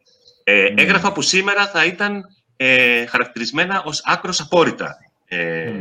Ε, 0.43 0.69
ναι. 0.73 0.81
Έγγραφα 0.81 1.11
που 1.11 1.21
σήμερα 1.21 1.67
θα 1.67 1.85
ήταν 1.85 2.23
ε, 2.57 3.05
χαρακτηρισμένα 3.05 3.83
ως 3.85 4.01
άκρος 4.05 4.39
απόρριτα, 4.39 4.97
ε, 5.25 5.71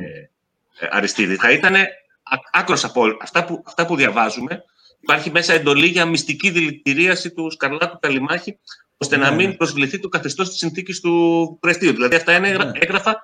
Αριστίδη. 0.91 1.37
Θα 1.37 1.53
ήταν 1.53 1.75
άκρος 2.53 2.85
απόρριτα. 2.85 3.19
Αυτά 3.23 3.45
που, 3.45 3.63
αυτά 3.67 3.87
που 3.87 3.97
διαβάζουμε, 3.97 4.65
υπάρχει 5.01 5.31
μέσα 5.31 5.53
εντολή 5.53 5.87
για 5.87 6.07
μυστική 6.07 6.51
δηλητηρίαση 6.51 7.31
του 7.31 7.51
Σκαρλάτου 7.51 7.99
Καλιμάχη, 7.99 8.59
ώστε 8.97 9.17
να 9.17 9.31
μην 9.31 9.57
προσβληθεί 9.57 9.99
το 9.99 10.09
καθεστώς 10.09 10.49
της 10.49 10.59
συνθήκης 10.59 11.01
του 11.01 11.57
Πρεστίου. 11.61 11.93
Δηλαδή 11.93 12.17
αυτά 12.17 12.37
είναι 12.37 12.73
έγγραφα 12.73 13.21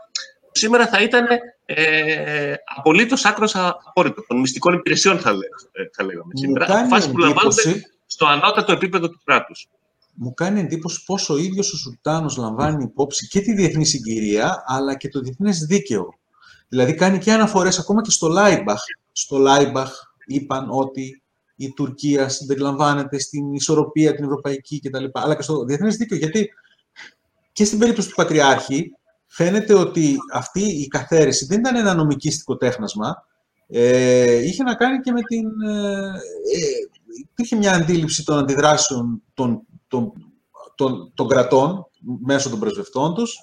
σήμερα 0.59 0.87
θα 0.87 1.03
ήταν 1.03 1.27
ε, 1.65 2.55
απολύτως 2.77 3.25
άκρος 3.25 3.55
απόρριτο 3.55 4.25
των 4.27 4.39
μυστικών 4.39 4.75
υπηρεσιών, 4.75 5.19
θα, 5.19 5.31
ε, 5.73 5.83
θα 5.93 6.05
λέγαμε 6.05 6.33
σήμερα. 6.35 6.87
Φάση 6.89 7.11
που 7.11 7.19
λαμβάνονται 7.19 7.91
στο 8.07 8.27
ανώτατο 8.27 8.73
επίπεδο 8.73 9.11
του 9.11 9.21
κράτους. 9.25 9.69
Μου 10.21 10.35
κάνει 10.35 10.61
εντύπωση 10.61 11.05
πόσο 11.05 11.35
ο 11.35 11.37
ίδιος 11.37 11.73
ο 11.73 11.77
Σουλτάνος 11.77 12.37
λαμβάνει 12.37 12.85
υπόψη 12.85 13.29
και 13.29 13.41
τη 13.41 13.55
διεθνή 13.55 13.85
συγκυρία, 13.85 14.63
αλλά 14.67 14.97
και 14.97 15.09
το 15.09 15.21
διεθνές 15.21 15.59
δίκαιο. 15.59 16.09
Δηλαδή 16.69 16.95
κάνει 16.95 17.19
και 17.19 17.33
αναφορές 17.33 17.79
ακόμα 17.79 18.03
και 18.03 18.11
στο 18.11 18.29
Λάιμπαχ. 18.29 18.81
Στο 19.13 19.39
Λάιμπαχ 19.39 19.93
είπαν 20.27 20.69
ότι 20.71 21.23
η 21.57 21.73
Τουρκία 21.73 22.29
συμπεριλαμβάνεται 22.29 23.19
στην 23.19 23.55
ισορροπία 23.55 24.15
την 24.15 24.25
ευρωπαϊκή 24.25 24.81
κτλ. 24.81 25.05
Αλλά 25.13 25.37
και 25.37 25.43
στο 25.43 25.65
διεθνές 25.65 25.97
δίκαιο. 25.97 26.19
Γιατί 26.19 26.49
και 27.53 27.65
στην 27.65 27.79
περίπτωση 27.79 28.09
του 28.09 28.15
Πατριάρχη, 28.15 28.93
φαίνεται 29.27 29.75
ότι 29.75 30.17
αυτή 30.33 30.61
η 30.61 30.87
καθαίρεση 30.87 31.47
δεν 31.47 31.59
ήταν 31.59 31.77
ένα 31.77 31.95
νομικίστικο 31.95 32.57
τέχνασμα, 32.57 33.27
ε, 33.69 34.33
είχε 34.33 34.63
να 34.63 34.75
κάνει 34.75 35.01
και 35.01 35.13
με 35.13 35.23
την... 35.23 35.61
Ε, 35.61 36.09
ε 36.09 36.89
υπήρχε 37.31 37.57
μια 37.57 37.73
αντίληψη 37.73 38.25
των 38.25 38.39
αντιδράσεων 38.39 39.23
των, 39.35 39.63
των, 39.89 40.13
των, 40.75 41.13
των 41.15 41.29
κρατών 41.29 41.87
μέσω 42.25 42.51
των 42.51 42.59
πρεσβευτών 42.59 43.15
τους, 43.15 43.37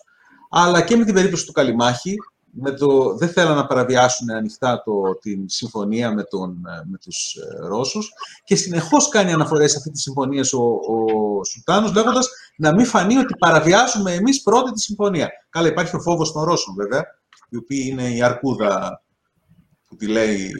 αλλά 0.49 0.81
και 0.81 0.95
με 0.95 1.05
την 1.05 1.13
περίπτωση 1.13 1.45
του 1.45 1.51
Καλιμάχη, 1.51 2.15
με 2.57 2.71
το, 2.71 3.15
δεν 3.15 3.29
θέλαν 3.29 3.55
να 3.55 3.65
παραβιάσουν 3.65 4.29
ανοιχτά 4.31 4.81
το, 4.83 5.17
την 5.21 5.49
συμφωνία 5.49 6.13
με, 6.13 6.23
τον, 6.23 6.61
με 6.85 6.97
τους 6.97 7.35
ε, 7.35 7.67
Ρώσους 7.67 8.11
και 8.43 8.55
συνεχώς 8.55 9.09
κάνει 9.09 9.33
αναφορές 9.33 9.71
σε 9.71 9.77
αυτή 9.77 9.91
τη 9.91 9.99
συμφωνία 9.99 10.43
ο, 10.53 10.63
ο 10.93 11.43
Σουλτάνος 11.43 11.93
λέγοντας 11.93 12.27
να 12.57 12.73
μην 12.73 12.85
φανεί 12.85 13.17
ότι 13.17 13.35
παραβιάζουμε 13.39 14.13
εμείς 14.13 14.41
πρώτη 14.41 14.71
τη 14.71 14.81
συμφωνία. 14.81 15.29
Καλά, 15.49 15.67
υπάρχει 15.67 15.95
ο 15.95 16.01
φόβος 16.01 16.31
των 16.31 16.43
Ρώσων 16.43 16.75
βέβαια, 16.75 17.03
η 17.49 17.57
οποία 17.57 17.85
είναι 17.85 18.09
η 18.09 18.21
αρκούδα 18.21 19.03
που 19.87 19.95
τη 19.95 20.07
λέει 20.07 20.51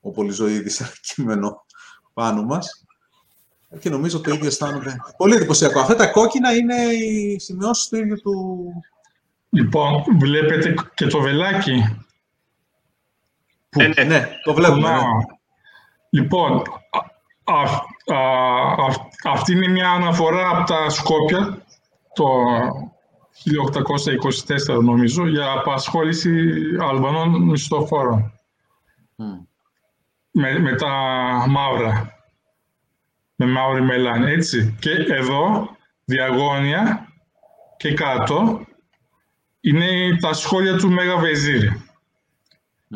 ο 0.00 0.10
Πολυζωίδης 0.10 0.82
κείμενο 1.14 1.64
πάνω 2.12 2.42
μας. 2.42 2.84
Και 3.80 3.90
νομίζω 3.90 4.20
το 4.20 4.32
ίδιο 4.32 4.46
αισθάνονται. 4.46 4.96
Πολύ 5.16 5.34
εντυπωσιακό. 5.34 5.80
Αυτά 5.80 5.94
τα 5.94 6.06
κόκκινα 6.06 6.52
είναι 6.52 6.74
οι 6.74 7.38
σημειώσεις 7.38 7.88
του 7.88 7.96
ίδιου 7.96 8.20
του, 8.22 8.66
Λοιπόν, 9.54 10.04
βλέπετε 10.18 10.74
και 10.94 11.06
το 11.06 11.20
βελάκι. 11.20 12.04
Που... 13.68 13.80
Ε, 13.80 13.86
ναι, 13.86 14.02
ναι, 14.02 14.28
το 14.44 14.54
βλέπουμε. 14.54 14.90
Ναι. 14.90 15.00
Λοιπόν, 16.10 16.62
αυτή 19.24 19.52
είναι 19.52 19.68
μια 19.68 19.90
αναφορά 19.90 20.48
από 20.48 20.66
τα 20.66 20.90
Σκόπια 20.90 21.64
το 22.12 22.24
1824 24.76 24.82
νομίζω 24.82 25.28
για 25.28 25.52
απασχόληση 25.52 26.52
Αλβανών 26.80 27.42
μισθοφόρων. 27.42 28.32
Με, 30.30 30.58
με 30.58 30.74
τα 30.74 30.90
μαύρα. 31.48 32.11
Με 33.44 33.50
μαύρη 33.50 33.82
μελάνη, 33.82 34.32
έτσι. 34.32 34.76
Και 34.78 34.90
εδώ, 34.90 35.68
διαγώνια 36.04 37.08
και 37.76 37.92
κάτω, 37.92 38.66
είναι 39.60 40.16
τα 40.20 40.32
σχόλια 40.32 40.76
του 40.76 40.90
Μέγα 40.90 41.16
Βεζίρη. 41.16 41.82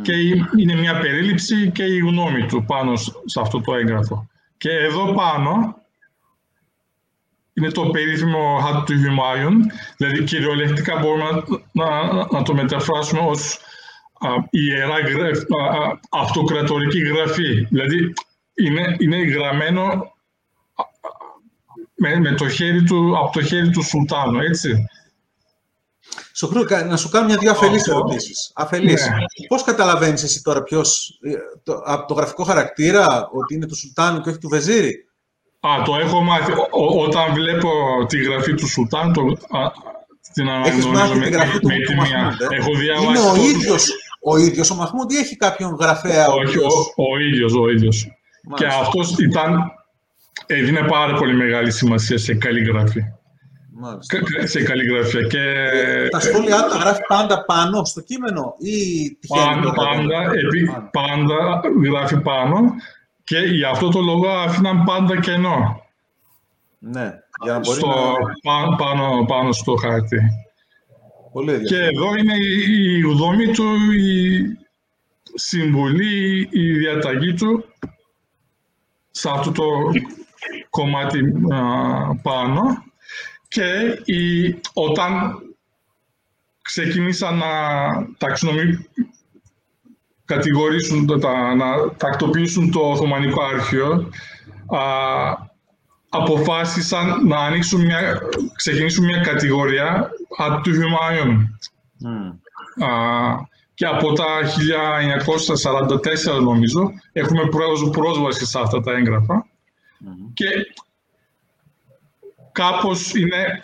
Και 0.03 0.13
είναι 0.59 0.75
μια 0.75 0.99
περίληψη 0.99 1.71
και 1.71 1.85
η 1.85 1.99
γνώμη 1.99 2.47
του 2.47 2.65
πάνω 2.65 2.97
σε 3.25 3.41
αυτό 3.41 3.61
το 3.61 3.75
έγγραφο. 3.75 4.29
Και 4.57 4.71
εδώ 4.71 5.13
πάνω 5.13 5.77
είναι 7.53 7.71
το 7.71 7.83
περίφημο 7.83 8.59
hat 8.65 8.85
του 8.87 8.99
Χιουμάιον, 8.99 9.67
δηλαδή 9.97 10.25
κυριολεκτικά 10.25 10.99
μπορούμε 10.99 11.43
να, 11.73 12.13
να, 12.31 12.43
το 12.43 12.55
μεταφράσουμε 12.55 13.21
ως 13.21 13.59
α, 14.19 14.29
ιερά 14.51 15.01
γραφ, 15.01 15.39
αυτοκρατορική 16.11 16.99
γραφή. 16.99 17.67
Δηλαδή 17.71 18.13
είναι, 18.55 18.97
είναι 18.99 19.17
γραμμένο 19.17 20.15
με, 21.97 22.21
με 22.21 22.33
το 22.33 22.49
χέρι 22.49 22.83
του, 22.83 23.19
από 23.19 23.33
το 23.33 23.43
χέρι 23.43 23.71
του 23.71 23.83
Σουλτάνου, 23.83 24.41
έτσι. 24.41 24.85
Σοκρού, 26.35 26.63
να 26.89 26.97
σου 26.97 27.09
κάνω 27.09 27.27
μια-δυο 27.27 27.51
αφελείς 27.51 27.87
ερωτήσεις. 27.87 28.53
Αφελείς. 28.55 29.09
Ναι. 29.09 29.47
Πώς 29.49 29.65
καταλαβαίνεις 29.65 30.23
εσύ 30.23 30.43
τώρα 30.43 30.63
ποιος. 30.63 31.19
Το, 31.63 31.83
από 31.85 32.07
το 32.07 32.15
γραφικό 32.15 32.45
χαρακτήρα 32.45 33.29
ότι 33.33 33.55
είναι 33.55 33.67
του 33.67 33.77
Σουλτάνου 33.77 34.21
και 34.21 34.29
όχι 34.29 34.39
του 34.39 34.49
Βεζίρη; 34.49 34.95
Α, 35.61 35.83
το 35.85 35.97
έχω 35.97 36.21
μάθει. 36.21 36.53
όταν 37.07 37.35
βλέπω 37.35 37.71
τη 38.09 38.23
γραφή 38.23 38.55
του 38.55 38.69
Σουλτάνου, 38.69 39.13
το, 39.13 39.21
α, 39.59 39.71
την 40.33 40.49
αναγνωρίζω 40.49 41.15
με, 41.15 41.25
τη 41.25 41.31
γραφή 41.31 41.59
του 41.59 41.69
με 41.69 41.75
τη 41.75 41.95
μία. 41.95 42.37
Ε; 42.51 42.57
Έχω 42.57 42.75
διαβάσει. 42.75 43.07
Είναι 43.07 43.19
ο 43.19 43.37
ίδιος 43.37 43.91
ο 44.29 44.37
ίδιος 44.37 44.71
ο 44.71 44.75
Μαχμούντ 44.75 45.11
ή 45.13 45.17
έχει 45.17 45.37
κάποιον 45.37 45.77
γραφέα. 45.81 46.27
Όχι, 46.29 46.59
ο, 46.59 46.69
ο 46.97 47.19
ίδιος, 47.19 47.55
ο 47.55 47.69
ίδιος. 47.69 48.09
Και 48.55 48.67
αυτός 48.67 49.19
ήταν, 49.19 49.73
έδινε 50.47 50.83
πάρα 50.89 51.15
πολύ 51.15 51.35
μεγάλη 51.35 51.73
σημασία 51.73 52.19
σε 52.19 52.35
καλή 52.35 52.65
γραφή. 52.65 53.01
Μάλιστα. 53.79 54.47
σε 54.47 54.63
καλλιγραφία. 54.63 55.23
Και... 55.23 55.39
Ε, 55.39 56.09
τα 56.09 56.21
σχόλιά 56.21 56.67
τα 56.71 56.77
γράφει 56.77 57.01
πάντα 57.09 57.45
πάνω 57.45 57.85
στο 57.85 58.01
κείμενο 58.01 58.55
ή 58.59 58.77
πάντα, 59.29 59.73
πάντα, 59.73 60.23
επί, 60.33 60.71
πάντα 60.93 61.61
γράφει 61.91 62.21
πάνω 62.21 62.59
και 63.25 63.39
για 63.39 63.69
αυτό 63.69 63.89
το 63.89 64.01
λόγο 64.01 64.29
αφήναν 64.29 64.85
πάντα 64.85 65.21
κενό. 65.21 65.85
Ναι, 66.79 67.13
για 67.43 67.53
να 67.53 67.59
μπορεί 67.59 67.79
στο, 67.79 67.89
να... 68.43 68.77
πάνω, 68.77 69.25
πάνω 69.25 69.53
στο 69.53 69.75
χάρτη. 69.75 70.19
Πολύ 71.33 71.63
και 71.63 71.77
εδώ 71.77 72.15
είναι 72.17 72.35
η, 72.37 72.97
η 72.97 73.03
δομή 73.03 73.47
του, 73.47 73.93
η 73.93 74.41
συμβουλή, 75.35 76.49
η 76.53 76.73
διαταγή 76.73 77.35
του 77.35 77.65
σε 79.11 79.31
αυτό 79.31 79.53
το 79.53 79.65
κομμάτι 80.71 81.19
α, 81.53 82.17
πάνω 82.23 82.85
και 83.49 84.01
η, 84.13 84.55
όταν 84.73 85.41
ξεκίνησαν 86.63 87.37
να 87.37 87.47
ταξινομεί, 88.19 88.87
κατηγορήσουν, 90.25 91.21
τα, 91.21 91.55
να 91.55 91.91
τακτοποιήσουν 91.97 92.71
το 92.71 92.81
Οθωμανικό 92.81 93.43
Άρχιο, 93.43 94.11
α, 94.67 94.81
αποφάσισαν 96.09 97.27
να 97.27 97.39
ανοίξουν 97.39 97.85
μια, 97.85 98.19
ξεκινήσουν 98.55 99.05
μια 99.05 99.19
κατηγορία 99.19 100.11
από 100.37 100.61
του 100.61 100.73
Χιουμάιον. 100.73 101.59
και 103.75 103.87
από 103.87 104.13
τα 104.13 104.25
1944 106.37 106.43
νομίζω 106.43 106.93
έχουμε 107.13 107.43
πρόσβαση 107.91 108.47
σε 108.47 108.61
αυτά 108.61 108.81
τα 108.81 108.93
έγγραφα. 108.93 109.47
Και 110.35 110.47
κάπως 112.53 113.15
είναι 113.15 113.61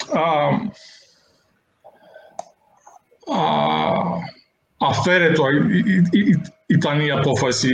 αφαίρετο 4.76 5.44
ήταν 6.66 7.00
η 7.00 7.10
απόφαση 7.10 7.72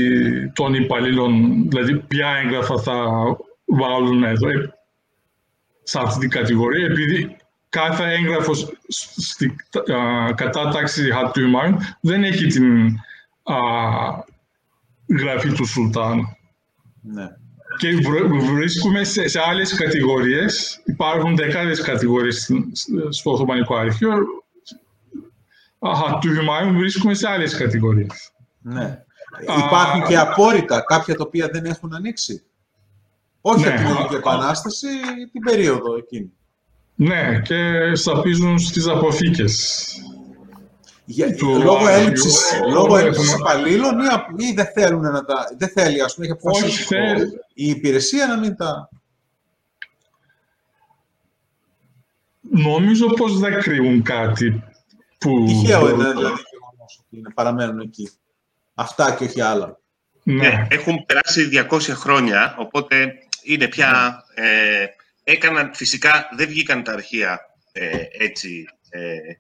των 0.55 0.75
υπαλλήλων, 0.75 1.63
δηλαδή 1.69 1.99
ποια 1.99 2.29
έγγραφα 2.29 2.79
θα 2.79 3.05
βάλουν 3.65 4.25
εδώ 4.25 4.49
σε 5.83 6.01
αυτή 6.03 6.19
την 6.19 6.31
κατηγορία, 6.31 6.87
επειδή 6.87 7.37
κάθε 7.69 8.05
έγγραφος 8.05 8.73
στην 9.17 9.57
κατάταξη 10.35 11.11
χαρτιούμαν 11.11 11.97
δεν 12.01 12.25
έχει 12.25 12.47
την 12.47 12.99
α, 13.43 13.57
γραφή 15.19 15.53
του 15.53 15.65
Σουλτάνου. 15.65 16.37
Ναι. 17.01 17.38
Και 17.79 17.89
βρίσκουμε 18.55 19.05
σε, 19.05 19.29
σε 19.29 19.41
άλλες 19.41 19.75
κατηγορίες, 19.75 20.83
υπάρχουν 20.85 21.37
δεκάδες 21.37 21.81
κατηγορίες 21.81 22.51
στο 23.09 23.31
Οθωμανικό 23.31 23.77
Αρχείο, 23.77 24.13
χαρτιούμαν 25.95 26.77
βρίσκουμε 26.77 27.15
σε 27.15 27.29
άλλες 27.29 27.57
κατηγορίες. 27.57 28.33
Ναι. 28.61 29.03
Υπάρχουν 29.67 30.07
και 30.07 30.19
απόρριτα, 30.19 30.81
κάποια 30.81 31.15
τα 31.15 31.25
οποία 31.27 31.49
δεν 31.53 31.65
έχουν 31.65 31.95
ανοίξει; 31.95 32.43
Όχι 33.41 33.65
ναι, 33.65 33.75
από 33.99 34.09
την 34.09 34.17
Επανάσταση, 34.17 34.87
την 35.33 35.41
περίοδο 35.41 35.97
εκείνη. 35.97 36.33
Ναι, 36.95 37.41
και 37.45 37.91
σαπίζουν 37.95 38.59
στις 38.59 38.87
αποθήκες. 38.87 39.87
Για, 41.11 41.35
του 41.35 41.63
λόγω 41.63 41.89
έλλειψης, 41.89 42.61
λόγω 42.73 42.97
έλλειψης 42.97 43.33
υπαλλήλων 43.33 43.99
ή, 44.01 44.45
ή, 44.47 44.53
δεν 44.53 44.67
θέλουν 44.75 45.01
να 45.01 45.25
τα... 45.25 45.49
Δεν 45.59 45.69
θέλει, 45.69 46.03
ας 46.03 46.15
πούμε, 46.15 46.27
έχει 46.27 46.37
αποφασίσει 46.41 46.97
η 47.55 47.69
υπηρεσία 47.69 48.27
να 48.27 48.39
μην 48.39 48.57
τα... 48.57 48.89
Νομίζω 52.41 53.07
πως 53.07 53.39
δεν 53.39 53.61
κρύβουν 53.61 54.03
κάτι 54.03 54.63
που... 55.19 55.45
Τυχαίο 55.47 55.89
είναι 55.89 56.13
δηλαδή 56.13 56.33
ότι 56.33 57.17
είναι, 57.17 57.31
παραμένουν 57.35 57.81
εκεί. 57.81 58.11
Αυτά 58.75 59.15
και 59.15 59.25
όχι 59.25 59.41
άλλα. 59.41 59.79
Ναι. 60.23 60.49
ναι. 60.49 60.67
Έχουν 60.71 61.05
περάσει 61.07 61.67
200 61.71 61.79
χρόνια, 61.81 62.55
οπότε 62.59 63.13
είναι 63.43 63.69
πια... 63.69 64.25
Ναι. 64.35 64.47
Ε, 64.47 64.87
έκαναν, 65.25 65.75
φυσικά 65.75 66.29
δεν 66.37 66.49
βγήκαν 66.49 66.83
τα 66.83 66.93
αρχεία 66.93 67.41
ε, 67.73 68.03
έτσι 68.19 68.65
ε, 68.91 69.11
ε 69.11 69.37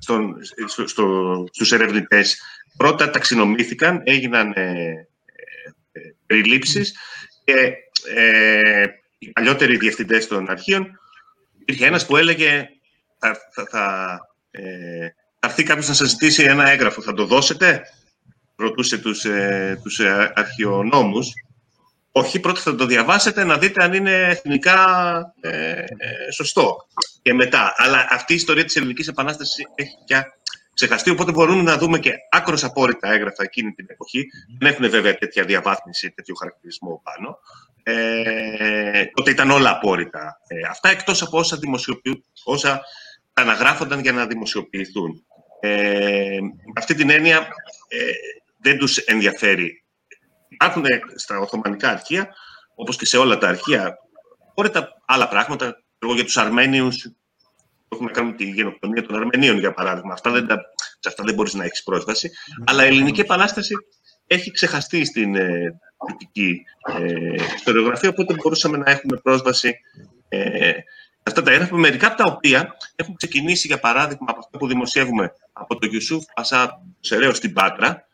στον, 0.00 0.36
στο, 0.66 0.86
στο, 0.86 1.44
στους 1.52 1.72
ερευνητές. 1.72 2.40
Πρώτα 2.76 3.10
ταξινομήθηκαν, 3.10 4.02
έγιναν 4.04 4.52
ε, 4.56 5.08
ε, 5.92 6.00
περιλήψεις 6.26 6.96
και 7.44 7.74
ε, 8.14 8.84
οι 9.18 9.28
παλιότεροι 9.30 9.76
διευθυντές 9.76 10.26
των 10.26 10.50
αρχείων 10.50 11.00
υπήρχε 11.58 11.86
ένας 11.86 12.06
που 12.06 12.16
έλεγε 12.16 12.68
θα, 13.18 13.36
θα, 13.52 13.66
θα, 13.70 14.18
ε, 14.50 15.08
θα 15.38 15.48
έρθει 15.48 15.62
κάποιος 15.62 15.88
να 15.88 15.94
σας 15.94 16.08
ζητήσει 16.08 16.42
ένα 16.42 16.70
έγγραφο, 16.70 17.02
θα 17.02 17.12
το 17.12 17.26
δώσετε, 17.26 17.82
ρωτούσε 18.56 18.98
τους, 18.98 19.24
ε, 19.24 19.80
τους 19.82 20.00
αρχαιονόμους 20.34 21.32
όχι, 22.12 22.40
πρώτα 22.40 22.60
θα 22.60 22.74
το 22.74 22.86
διαβάσετε 22.86 23.44
να 23.44 23.58
δείτε 23.58 23.84
αν 23.84 23.92
είναι 23.92 24.12
εθνικά 24.12 24.84
ε, 25.40 25.50
ε, 25.50 25.84
σωστό. 26.32 26.76
Και 27.22 27.34
μετά. 27.34 27.74
Αλλά 27.76 28.06
αυτή 28.10 28.32
η 28.32 28.36
ιστορία 28.36 28.64
της 28.64 28.76
Ελληνικής 28.76 29.08
Επανάστασης 29.08 29.64
έχει 29.74 29.94
πια 30.06 30.34
ξεχαστεί, 30.74 31.10
οπότε 31.10 31.32
μπορούμε 31.32 31.62
να 31.62 31.78
δούμε 31.78 31.98
και 31.98 32.12
άκρος 32.30 32.64
απόρριτα 32.64 33.12
έγγραφα 33.12 33.42
εκείνη 33.42 33.72
την 33.72 33.86
εποχή. 33.88 34.26
Δεν 34.58 34.72
έχουν 34.72 34.90
βέβαια 34.90 35.14
τέτοια 35.14 35.44
διαβάθμιση, 35.44 36.10
τέτοιο 36.10 36.34
χαρακτηρισμό 36.34 37.00
πάνω. 37.04 37.38
Ε, 37.82 39.04
τότε 39.14 39.30
ήταν 39.30 39.50
όλα 39.50 39.70
απόρριτα. 39.70 40.40
Ε, 40.46 40.56
αυτά 40.68 40.88
εκτός 40.88 41.22
από 41.22 41.38
όσα, 41.38 41.58
όσα 42.44 42.80
αναγράφονταν 43.32 44.00
για 44.00 44.12
να 44.12 44.26
δημοσιοποιηθούν. 44.26 45.24
Ε, 45.60 46.38
αυτή 46.76 46.94
την 46.94 47.10
έννοια 47.10 47.38
ε, 47.88 48.12
δεν 48.56 48.78
τους 48.78 48.96
ενδιαφέρει 48.96 49.84
υπάρχουν 50.50 50.84
στα 51.14 51.38
Οθωμανικά 51.38 51.90
αρχεία, 51.90 52.28
όπως 52.74 52.96
και 52.96 53.06
σε 53.06 53.16
όλα 53.16 53.38
τα 53.38 53.48
αρχεία, 53.48 53.98
τα 54.72 55.02
άλλα 55.06 55.28
πράγματα. 55.28 55.82
Εγώ 55.98 56.14
για 56.14 56.24
τους 56.24 56.36
Αρμένιους, 56.36 57.10
έχουμε 57.88 58.10
κάνει 58.10 58.34
τη 58.34 58.44
γενοκτονία 58.44 59.06
των 59.06 59.16
Αρμενίων, 59.16 59.58
για 59.58 59.72
παράδειγμα. 59.72 60.12
Αυτά 60.12 60.30
δεν 60.30 60.46
σε 61.00 61.08
αυτά 61.08 61.24
δεν 61.24 61.34
μπορείς 61.34 61.54
να 61.54 61.64
έχεις 61.64 61.82
πρόσβαση. 61.82 62.30
Αλλά 62.64 62.84
η 62.84 62.86
Ελληνική 62.86 63.20
Επανάσταση 63.20 63.74
έχει 64.26 64.50
ξεχαστεί 64.50 65.04
στην 65.04 65.34
ε, 65.34 65.80
δυτική 66.06 66.62
ε, 66.98 67.34
ιστοριογραφία, 67.54 68.08
οπότε 68.08 68.34
μπορούσαμε 68.34 68.76
να 68.76 68.90
έχουμε 68.90 69.16
πρόσβαση 69.16 69.74
ε, 70.28 70.72
αυτά 71.22 71.42
τα 71.42 71.50
έγγραφα, 71.50 71.76
μερικά 71.76 72.06
από 72.06 72.16
τα 72.16 72.24
οποία 72.24 72.76
έχουν 72.96 73.14
ξεκινήσει, 73.14 73.66
για 73.66 73.78
παράδειγμα, 73.78 74.26
από 74.28 74.38
αυτό 74.38 74.58
που 74.58 74.66
δημοσιεύουμε 74.66 75.32
από 75.52 75.78
τον 75.78 75.88
Γιουσούφ 75.88 76.24
Πασά 76.34 76.82
Σεραίο 77.00 77.34
στην 77.34 77.52
Πάτρα, 77.52 78.08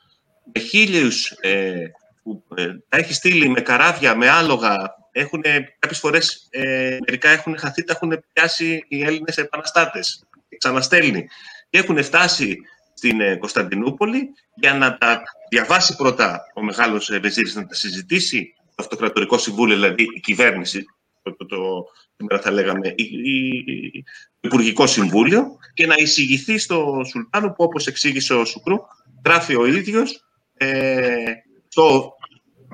με 0.53 0.61
χίλιους 0.61 1.31
ε, 1.31 1.87
που 2.27 2.45
ε, 2.57 2.67
τα 2.89 2.97
έχει 2.97 3.15
στείλει 3.15 3.49
με 3.49 3.61
καράβια, 3.61 4.17
με 4.17 4.29
άλογα. 4.29 4.95
Έχουν, 5.13 5.43
κάποιες 5.79 5.99
φορές 5.99 6.47
ε, 6.51 6.99
μερικά 7.07 7.29
έχουν 7.29 7.59
χαθεί, 7.59 7.85
τα 7.85 7.93
έχουν 7.93 8.25
πιάσει 8.33 8.85
οι 8.89 9.03
Έλληνες 9.03 9.37
επαναστάτες. 9.39 10.29
Ξαναστέλνει. 10.59 11.27
Και 11.71 11.79
έχουν 11.79 12.03
φτάσει 12.03 12.59
στην 12.95 13.21
ε, 13.21 13.37
Κωνσταντινούπολη 13.37 14.29
για 14.55 14.75
να 14.75 14.99
τα 14.99 15.23
διαβάσει 15.51 15.97
πρώτα 15.97 16.41
ο 16.55 16.63
μεγάλος 16.63 17.11
ε, 17.11 17.19
Βεζίρης, 17.19 17.55
να 17.55 17.67
τα 17.67 17.75
συζητήσει 17.75 18.55
το 18.57 18.83
Αυτοκρατορικό 18.83 19.39
Συμβούλιο, 19.39 19.75
δηλαδή 19.75 20.03
η 20.03 20.21
κυβέρνηση, 20.21 20.85
το, 21.23 21.37
το, 21.37 21.47
το, 21.47 21.87
σήμερα 22.17 22.43
θα 22.43 22.51
λέγαμε, 22.51 22.93
η, 22.97 23.03
η, 23.03 24.05
Υπουργικό 24.41 24.87
Συμβούλιο 24.87 25.59
και 25.75 25.87
να 25.87 25.95
εισηγηθεί 25.95 26.59
στο 26.59 27.03
Σουλτάνο 27.09 27.49
που 27.49 27.65
όπως 27.65 27.87
εξήγησε 27.87 28.35
ο 28.35 28.45
Σουκρού, 28.45 28.77
γράφει 29.25 29.57
ο 29.57 29.67
ίδιος 29.67 30.25
ε, 30.57 31.33
το 31.77 32.16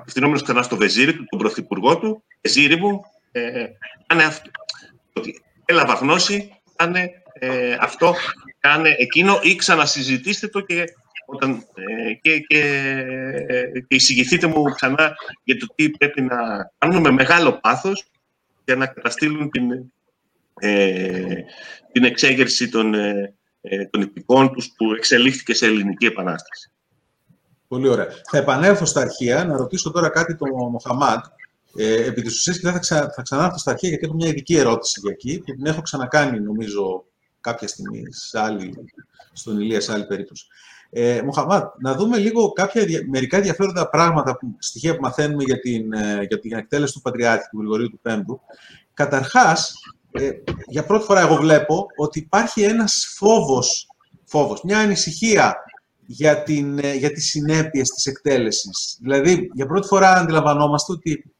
απευθυνόμενο 0.03 0.41
ξανά 0.41 0.61
στο 0.61 0.75
Βεζίρι 0.75 1.15
του, 1.15 1.25
τον 1.29 1.39
πρωθυπουργό 1.39 1.97
του, 1.97 2.23
Βεζίρι 2.41 2.75
μου, 2.75 3.01
ε, 3.31 3.65
κάνε 4.07 4.23
αυτό. 4.23 4.49
Ότι 5.13 5.41
έλαβα 5.65 5.93
γνώση, 5.93 6.61
κάνε 6.75 7.11
ε, 7.33 7.77
αυτό, 7.79 8.15
κάνε 8.59 8.95
εκείνο 8.97 9.39
ή 9.41 9.55
ξανασυζητήστε 9.55 10.47
το 10.47 10.59
και, 10.59 10.83
όταν, 11.25 11.65
ε, 11.73 12.13
και, 12.13 12.39
και, 12.39 12.61
και 13.87 13.95
εισηγηθείτε 13.95 14.47
μου 14.47 14.63
ξανά 14.63 15.15
για 15.43 15.57
το 15.57 15.65
τι 15.75 15.89
πρέπει 15.89 16.21
να 16.21 16.37
κάνουμε 16.77 16.99
με 16.99 17.11
μεγάλο 17.11 17.59
πάθος 17.59 18.05
για 18.65 18.75
να 18.75 18.85
καταστήλουν 18.85 19.49
την, 19.49 19.71
ε, 20.59 21.43
την 21.91 22.03
εξέγερση 22.03 22.69
των, 22.69 22.93
ε, 22.93 23.33
των 23.89 24.01
υπηκών 24.01 24.53
τους 24.53 24.73
που 24.77 24.93
εξελίχθηκε 24.93 25.53
σε 25.53 25.65
ελληνική 25.65 26.05
επανάσταση. 26.05 26.72
Πολύ 27.73 27.87
ωραία. 27.87 28.07
Θα 28.29 28.37
επανέλθω 28.37 28.85
στα 28.85 29.01
αρχεία, 29.01 29.45
να 29.45 29.57
ρωτήσω 29.57 29.91
τώρα 29.91 30.09
κάτι 30.09 30.35
τον 30.35 30.49
Μοχαμάτ. 30.71 31.25
Ε, 31.75 32.05
επί 32.05 32.21
της 32.21 32.35
ουσίας 32.35 32.59
και 32.59 32.71
θα, 32.71 32.79
ξα... 32.79 33.11
θα 33.15 33.21
ξανάρθω 33.21 33.57
στα 33.57 33.71
αρχεία 33.71 33.89
γιατί 33.89 34.05
έχω 34.05 34.13
μια 34.13 34.27
ειδική 34.27 34.55
ερώτηση 34.55 34.99
για 34.99 35.11
εκεί 35.11 35.39
που 35.39 35.53
την 35.53 35.65
έχω 35.65 35.81
ξανακάνει 35.81 36.39
νομίζω 36.39 37.05
κάποια 37.41 37.67
στιγμή 37.67 38.03
σε 38.09 38.39
άλλη, 38.39 38.73
στον 39.33 39.59
Ηλία 39.59 39.81
σε 39.81 39.93
άλλη 39.93 40.05
περίπτωση. 40.05 40.45
Ε, 40.89 41.21
Μοχαμάτ, 41.25 41.73
να 41.79 41.95
δούμε 41.95 42.17
λίγο 42.17 42.51
κάποια, 42.51 42.85
μερικά 43.09 43.37
ενδιαφέροντα 43.37 43.89
πράγματα, 43.89 44.37
που, 44.37 44.55
στοιχεία 44.59 44.95
που 44.95 45.01
μαθαίνουμε 45.01 45.43
για 45.43 45.59
την, 45.59 45.93
ε, 45.93 46.25
για 46.27 46.39
την 46.39 46.53
εκτέλεση 46.53 46.93
του 46.93 47.01
Πατριάρχη 47.01 47.47
του 47.51 47.57
Γρηγορίου 47.57 47.89
του 47.89 47.99
Πέμπτου. 48.01 48.39
Καταρχάς, 48.93 49.75
ε, 50.11 50.29
για 50.67 50.85
πρώτη 50.85 51.05
φορά 51.05 51.21
εγώ 51.21 51.35
βλέπω 51.35 51.85
ότι 51.95 52.19
υπάρχει 52.19 52.63
ένας 52.63 53.13
φόβος, 53.17 53.87
φόβος 54.23 54.63
μια 54.63 54.79
ανησυχία 54.79 55.55
για, 56.05 56.43
την, 56.43 56.79
ε, 56.79 56.93
για 56.93 57.11
τις 57.11 57.27
συνέπειες 57.27 57.89
της 57.89 58.05
εκτέλεσης. 58.05 58.97
Δηλαδή, 59.01 59.51
για 59.53 59.65
πρώτη 59.65 59.87
φορά 59.87 60.13
αντιλαμβανόμαστε 60.13 60.91
ότι 60.91 61.33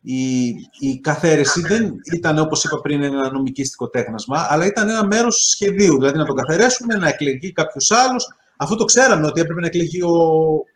η, 0.00 0.46
η 0.78 1.00
καθαίρεση 1.00 1.60
δεν 1.60 1.94
ήταν, 2.12 2.38
όπως 2.38 2.64
είπα 2.64 2.80
πριν, 2.80 3.02
ένα 3.02 3.32
νομικίστικο 3.32 3.88
τέχνασμα, 3.88 4.46
αλλά 4.48 4.66
ήταν 4.66 4.88
ένα 4.88 5.06
μέρος 5.06 5.48
σχεδίου. 5.48 5.96
Δηλαδή, 5.98 6.18
να 6.18 6.24
τον 6.24 6.36
καθαρέσουμε, 6.36 6.94
να 6.94 7.08
εκλεγεί 7.08 7.52
κάποιος 7.52 7.90
άλλος. 7.90 8.26
Αυτό 8.56 8.76
το 8.76 8.84
ξέραμε 8.84 9.26
ότι 9.26 9.40
έπρεπε 9.40 9.60
να 9.60 9.66
εκλεγεί 9.66 10.02
ο, 10.02 10.16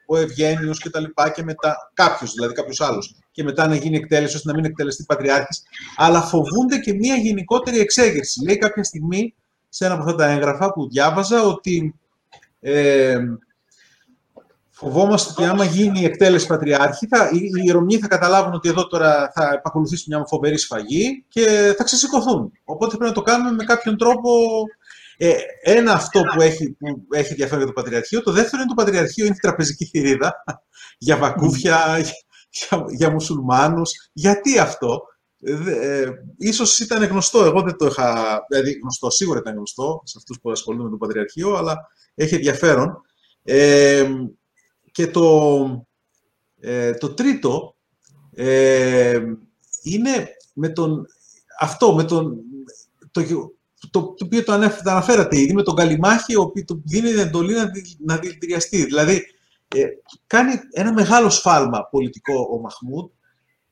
ο 0.07 0.17
Ευγένιος 0.17 0.79
και 0.79 0.91
τα 0.91 1.01
λοιπά 1.01 1.31
και 1.31 1.43
μετά 1.43 1.91
κάποιος, 1.95 2.33
δηλαδή 2.33 2.55
κάποιος 2.55 2.81
άλλος. 2.81 3.17
Και 3.31 3.43
μετά 3.43 3.67
να 3.69 3.75
γίνει 3.75 3.97
εκτέλεση, 3.97 4.37
ώστε 4.37 4.51
να 4.51 4.55
μην 4.57 4.65
εκτελεστεί 4.65 5.05
πατριάρχης. 5.05 5.63
Αλλά 5.97 6.21
φοβούνται 6.21 6.79
και 6.79 6.95
μια 6.95 7.17
γενικότερη 7.17 7.79
εξέγερση. 7.79 8.45
Λέει 8.45 8.59
κάποια 8.59 8.85
στιγμή 8.85 9.35
σε 9.69 9.85
ένα 9.85 9.95
από 9.95 10.03
αυτά 10.03 10.15
τα 10.15 10.27
έγγραφα 10.27 10.73
που 10.73 10.89
διάβαζα 10.89 11.43
ότι 11.43 11.95
ε, 12.61 13.19
φοβόμαστε 14.71 15.33
ότι 15.33 15.51
άμα 15.51 15.65
γίνει 15.65 16.01
η 16.01 16.05
εκτέλεση 16.05 16.47
πατριάρχη, 16.47 17.07
θα, 17.07 17.31
οι, 17.33 17.39
οι 17.65 17.71
Ρωμιοί 17.71 17.99
θα 17.99 18.09
καταλάβουν 18.09 18.53
ότι 18.55 18.69
εδώ 18.69 18.87
τώρα 18.87 19.31
θα 19.35 19.53
επακολουθήσουν 19.55 20.05
μια 20.09 20.25
φοβερή 20.29 20.59
σφαγή 20.59 21.25
και 21.29 21.75
θα 21.77 21.85
ξεσηκωθούν. 21.85 22.53
Οπότε 22.65 22.97
πρέπει 22.97 23.11
να 23.11 23.23
το 23.23 23.23
κάνουμε 23.23 23.51
με 23.51 23.65
κάποιον 23.65 23.97
τρόπο. 23.97 24.31
Ε, 25.21 25.35
ένα 25.63 25.93
αυτό 25.93 26.21
που 26.21 26.43
έχει, 26.43 26.71
που 26.71 27.07
έχει 27.11 27.31
ενδιαφέρον 27.31 27.65
για 27.65 27.73
το 27.75 27.81
Πατριαρχείο. 27.81 28.23
Το 28.23 28.33
δεύτερο 28.33 28.63
είναι 28.63 28.75
το 28.75 28.83
Πατριαρχείο, 28.83 29.25
είναι 29.25 29.35
η 29.35 29.41
τραπεζική 29.41 29.85
θηρίδα 29.85 30.45
για 31.07 31.17
βακούφια, 31.17 31.99
για, 32.51 32.85
για 32.89 33.11
μουσουλμάνους. 33.11 33.91
Γιατί 34.13 34.59
αυτό; 34.59 35.01
ε, 35.41 36.09
ίσως 36.37 36.79
ήταν 36.79 37.05
γνωστό, 37.05 37.45
εγώ 37.45 37.63
δεν 37.63 37.77
το 37.77 37.87
είχα, 37.87 38.41
δηλαδή 38.49 38.79
γνωστό, 38.83 39.11
σίγουρα 39.11 39.39
ήταν 39.39 39.55
γνωστό 39.55 40.01
σε 40.05 40.15
αυτούς 40.19 40.39
που 40.43 40.51
ασχολούνται 40.51 40.85
με 40.85 40.91
το 40.91 40.97
Πατριαρχείο, 40.97 41.55
αλλά 41.55 41.77
έχει 42.19 42.35
ενδιαφέρον. 42.35 43.03
Ε, 43.43 44.11
και 44.93 45.07
το, 45.07 45.87
ε, 46.61 46.93
το 46.93 47.15
τρίτο 47.15 47.77
ε, 48.35 49.23
είναι 49.83 50.29
με 50.55 50.69
τον, 50.69 51.07
αυτό, 51.61 51.95
με 51.95 52.05
τον, 52.05 52.37
το, 53.11 53.23
το, 53.91 54.15
το 54.15 54.25
οποίο 54.25 54.45
το 54.45 54.53
αναφέρατε 54.85 55.39
ήδη, 55.39 55.53
με 55.53 55.63
τον 55.63 55.75
Καλιμάχη, 55.75 56.37
ο 56.37 56.41
οποίος 56.41 56.65
δίνει 56.85 57.11
την 57.11 57.19
εντολή 57.19 57.55
να, 57.55 57.71
να 57.99 58.17
δηλητηριαστεί. 58.17 58.85
Δηλαδή, 58.85 59.23
ε, 59.69 59.85
κάνει 60.27 60.53
ένα 60.73 60.93
μεγάλο 60.93 61.31
σφάλμα 61.31 61.89
πολιτικό 61.91 62.49
ο 62.53 62.61
Μαχμούτ, 62.61 63.13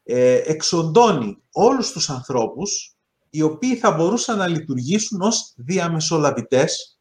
ε, 0.05 0.35
εξοντώνει 0.35 1.43
όλους 1.53 1.93
τους 1.93 2.11
ανθρώπους 2.11 2.97
οι 3.31 3.43
οποίοι 3.43 3.77
θα 3.77 3.91
μπορούσαν 3.91 4.39
να 4.39 4.47
λειτουργήσουν 4.47 5.21
ως 5.21 5.53
διαμεσολαβητές 5.57 6.96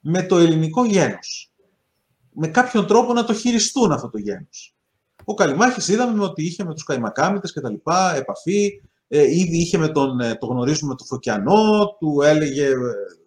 με 0.00 0.22
το 0.22 0.38
ελληνικό 0.38 0.84
γένος. 0.84 1.52
Με 2.32 2.48
κάποιον 2.48 2.86
τρόπο 2.86 3.12
να 3.12 3.24
το 3.24 3.34
χειριστούν 3.34 3.92
αυτό 3.92 4.10
το 4.10 4.18
γένος. 4.18 4.74
Ο 5.24 5.34
Καλιμάχης 5.34 5.88
είδαμε 5.88 6.24
ότι 6.24 6.44
είχε 6.44 6.64
με 6.64 6.72
τους 6.74 6.84
Καϊμακάμιτες 6.84 7.52
και 7.52 7.60
τα 7.60 7.70
λοιπά 7.70 8.14
επαφή, 8.16 8.82
ε, 9.08 9.22
ήδη 9.22 9.56
είχε 9.58 9.78
με 9.78 9.88
τον, 9.88 10.20
ε, 10.20 10.34
το 10.34 10.46
γνωρίζουμε 10.46 10.94
τον 10.94 11.06
Φωκιανό, 11.06 11.96
του 11.98 12.20
έλεγε 12.22 12.66
ε, 12.66 12.74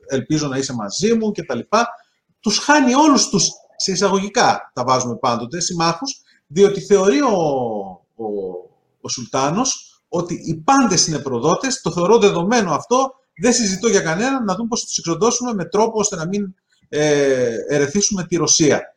ελπίζω 0.07 0.47
να 0.47 0.57
είσαι 0.57 0.74
μαζί 0.74 1.13
μου 1.13 1.32
και 1.32 1.43
τα 1.43 1.55
λοιπά. 1.55 1.88
Τους 2.39 2.57
χάνει 2.57 2.93
όλους 2.93 3.30
τους, 3.30 3.47
σε 3.76 3.91
εισαγωγικά 3.91 4.71
τα 4.74 4.84
βάζουμε 4.84 5.15
πάντοτε, 5.15 5.59
συμμάχους, 5.59 6.21
διότι 6.47 6.82
θεωρεί 6.82 7.21
ο, 7.21 7.38
ο, 8.15 8.26
ο 9.01 9.09
Σουλτάνος 9.09 10.01
ότι 10.07 10.34
οι 10.34 10.55
πάντες 10.55 11.07
είναι 11.07 11.19
προδότες, 11.19 11.82
το 11.82 11.91
θεωρώ 11.91 12.17
δεδομένο 12.17 12.74
αυτό, 12.74 13.13
δεν 13.41 13.53
συζητώ 13.53 13.88
για 13.88 14.01
κανέναν, 14.01 14.43
να 14.43 14.55
δούμε 14.55 14.67
πώς 14.67 14.80
θα 14.80 14.86
τους 14.86 14.97
εξοντώσουμε 14.97 15.53
με 15.53 15.65
τρόπο 15.65 15.99
ώστε 15.99 16.15
να 16.15 16.28
μην 16.28 16.55
ε, 16.93 17.55
ερεθίσουμε 17.67 18.23
τη 18.23 18.35
Ρωσία. 18.35 18.95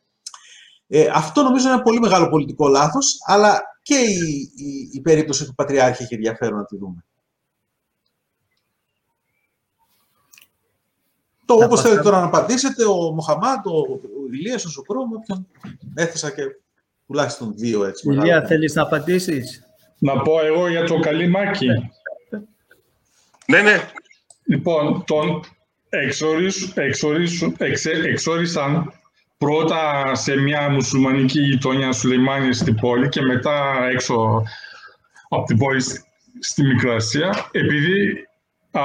Ε, 0.89 1.09
αυτό 1.13 1.43
νομίζω 1.43 1.65
είναι 1.65 1.75
ένα 1.75 1.83
πολύ 1.83 2.01
μεγάλο 2.01 2.29
πολιτικό 2.29 2.69
λάθος, 2.69 3.17
αλλά 3.27 3.63
και 3.83 3.95
η, 3.95 4.51
η, 4.57 4.91
η 4.93 5.01
περίπτωση 5.01 5.45
του 5.45 5.55
Πατριάρχη 5.55 6.03
έχει 6.03 6.15
ενδιαφέρον 6.15 6.59
να 6.59 6.65
τη 6.65 6.77
δούμε. 6.77 7.05
Το 11.45 11.55
όπως 11.55 11.81
θέλετε 11.81 12.03
τώρα 12.03 12.21
να 12.21 12.27
απαντήσετε, 12.27 12.85
ο 12.85 13.13
Μοχαμάτ, 13.13 13.67
ο, 13.67 13.71
ο 13.71 14.33
Ηλίας, 14.33 14.65
ο 14.65 14.71
Σοκρόμ, 14.71 15.13
όποιον 15.13 15.47
έθεσα 15.95 16.31
και 16.31 16.43
τουλάχιστον 17.07 17.53
δύο 17.57 17.85
έτσι. 17.85 18.11
Ηλία, 18.11 18.47
θέλεις 18.47 18.75
να 18.75 18.83
απαντήσεις; 18.83 19.67
Να 19.99 20.23
πω 20.23 20.45
εγώ 20.45 20.69
για 20.69 20.85
το 20.85 20.99
καλή 20.99 21.29
μάκη. 21.29 21.67
Ναι, 23.47 23.63
ναι. 23.63 23.91
Λοιπόν, 24.45 25.05
τον 25.05 25.41
εξόρισαν 28.03 28.93
πρώτα 29.39 30.15
σε 30.15 30.37
μια 30.37 30.71
μουσουλμανική 30.71 31.41
γειτονιά 31.41 31.93
Σουλεϊμάνη 31.93 32.55
στην 32.55 32.75
πόλη 32.75 33.09
και 33.09 33.21
μετά 33.21 33.87
έξω 33.93 34.43
από 35.29 35.45
την 35.45 35.59
πόλη 35.59 35.83
στη 36.41 36.63
Μικρασία, 36.63 37.49
επειδή 37.53 38.27
α, 38.71 38.83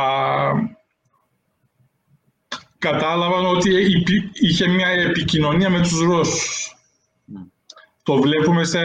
κατάλαβαν 2.78 3.46
ότι 3.46 3.70
είχε 4.34 4.68
μια 4.68 4.88
επικοινωνία 4.88 5.70
με 5.70 5.82
τους 5.82 6.02
Ρώσους. 6.02 6.76
Το 8.04 8.22
βλέπουμε 8.22 8.64
σε, 8.64 8.80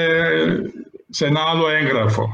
σε 1.08 1.26
ένα 1.26 1.40
άλλο 1.40 1.68
έγγραφο. 1.68 2.28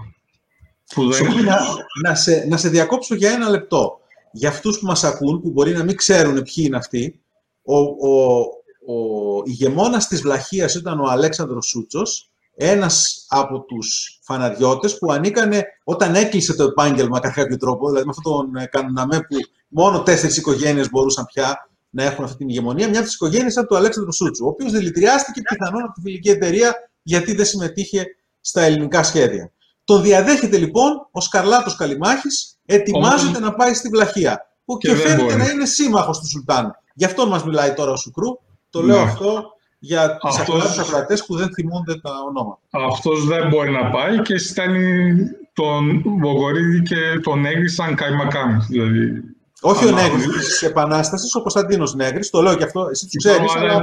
Που 0.95 1.11
δεν... 1.11 1.45
να, 1.45 1.59
να, 2.03 2.15
σε, 2.15 2.47
να 2.49 2.57
σε 2.57 2.69
διακόψω 2.69 3.15
για 3.15 3.31
ένα 3.31 3.49
λεπτό. 3.49 4.01
Για 4.33 4.49
αυτούς 4.49 4.79
που 4.79 4.87
μας 4.87 5.05
ακούν, 5.05 5.41
που 5.41 5.51
μπορεί 5.51 5.73
να 5.73 5.85
μην 5.85 5.97
ξέρουν 5.97 6.35
ποιοι 6.35 6.65
είναι 6.67 6.77
αυτοί, 6.77 7.21
ο, 7.63 7.77
ο, 7.79 8.41
ο 8.87 9.43
ηγεμόνας 9.45 10.07
της 10.07 10.21
Βλαχίας 10.21 10.75
ήταν 10.75 11.01
ο 11.01 11.05
Αλέξανδρος 11.09 11.67
Σούτσος, 11.67 12.33
ένας 12.55 13.27
από 13.29 13.61
τους 13.61 14.19
φαναριώτες 14.23 14.99
που 14.99 15.13
ανήκανε 15.13 15.65
όταν 15.85 16.15
έκλεισε 16.15 16.55
το 16.55 16.63
επάγγελμα 16.63 17.21
κατά 17.21 17.35
κάποιο 17.35 17.57
τρόπο, 17.57 17.89
δηλαδή 17.89 18.07
με 18.07 18.13
αυτόν 18.17 18.33
τον 18.33 18.57
ε, 18.57 18.67
κανοναμέ 18.67 19.17
που 19.21 19.37
μόνο 19.69 20.03
τέσσερις 20.03 20.37
οικογένειες 20.37 20.91
μπορούσαν 20.91 21.27
πια 21.27 21.71
να 21.91 22.03
έχουν 22.03 22.25
αυτή 22.25 22.37
την 22.37 22.49
ηγεμονία. 22.49 22.89
Μια 22.89 22.99
από 22.99 23.07
τις 23.07 23.15
οικογένειες 23.15 23.53
ήταν 23.53 23.67
του 23.67 23.77
Αλέξανδρου 23.77 24.13
Σούτσου, 24.15 24.45
ο 24.45 24.49
οποίος 24.49 24.73
δηλητηριάστηκε 24.73 25.41
πιθανόν 25.41 25.83
από 25.83 25.93
τη 25.93 26.01
φιλική 26.01 26.31
εταιρεία 26.31 26.75
γιατί 27.03 27.35
δεν 27.35 27.45
συμμετείχε 27.45 28.07
στα 28.41 28.61
ελληνικά 28.63 29.03
σχέδια. 29.03 29.53
Τον 29.85 30.03
διαδέχεται 30.03 30.57
λοιπόν 30.57 31.09
ο 31.11 31.21
Σκαρλάτος 31.21 31.77
Καλιμάχης, 31.77 32.59
ετοιμάζεται 32.75 33.41
να 33.41 33.55
πάει 33.55 33.75
στη 33.75 33.89
Βλαχία, 33.89 34.47
που 34.65 34.77
και, 34.79 34.89
και 34.89 34.95
φαίνεται 34.95 35.37
να 35.37 35.49
είναι 35.49 35.67
σύμμαχος 35.67 36.19
του 36.19 36.29
Σουλτάν. 36.29 36.77
Γι' 36.95 37.05
αυτό 37.05 37.27
μας 37.27 37.45
μιλάει 37.45 37.73
τώρα 37.73 37.91
ο 37.91 37.97
Σουκρού, 37.97 38.39
το 38.71 38.83
λέω 38.83 38.97
ναι. 38.97 39.11
αυτό 39.11 39.45
για 39.79 40.17
τους 40.17 40.39
αυτός... 40.39 40.79
ακροατές 40.79 41.25
που 41.27 41.37
δεν 41.37 41.53
θυμούνται 41.55 42.01
τα 42.01 42.11
ονόματα. 42.29 42.61
Αυτός 42.93 43.27
δεν 43.27 43.49
μπορεί 43.49 43.71
να 43.71 43.91
πάει 43.91 44.23
και 44.23 44.39
στέλνει 44.39 45.15
τον 45.53 46.03
Βογορίδη 46.21 46.83
και 46.83 47.21
τον 47.23 47.41
Νέγρη 47.41 47.69
σαν 47.69 47.95
καημακάμι. 47.95 48.65
Δηλαδή, 48.69 49.23
όχι 49.61 49.87
ο 49.87 49.91
Νέγρης 49.91 50.27
της 50.27 50.63
Επανάστασης, 50.63 51.35
ο 51.35 51.41
Κωνσταντίνος 51.41 51.95
Νέγρης, 51.95 52.31
το 52.31 52.43
λέω 52.43 52.55
και 52.55 52.65
αυτό, 52.65 52.89
εσύ 52.91 53.09
το 53.09 53.17
ξέρεις. 53.17 53.57
Αλλά... 53.57 53.83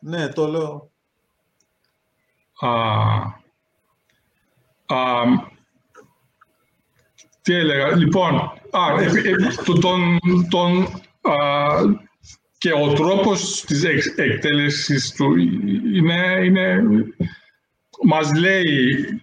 Ναι, 0.00 0.28
το 0.28 0.46
λέω. 0.46 0.90
Α, 2.60 2.70
α, 4.86 5.22
τι 7.42 7.54
έλεγα, 7.54 7.96
λοιπόν, 7.96 8.34
α, 8.70 9.00
ε, 9.00 9.04
ε, 9.04 9.34
τον, 9.80 10.18
τον, 10.50 10.82
α, 11.22 11.34
και 12.58 12.72
ο 12.72 12.92
τρόπος 12.92 13.64
της 13.66 13.84
εκτέλεσης 14.16 15.12
του 15.12 15.36
είναι, 15.94 16.40
είναι, 16.44 16.82
μας 18.02 18.34
λέει 18.34 19.22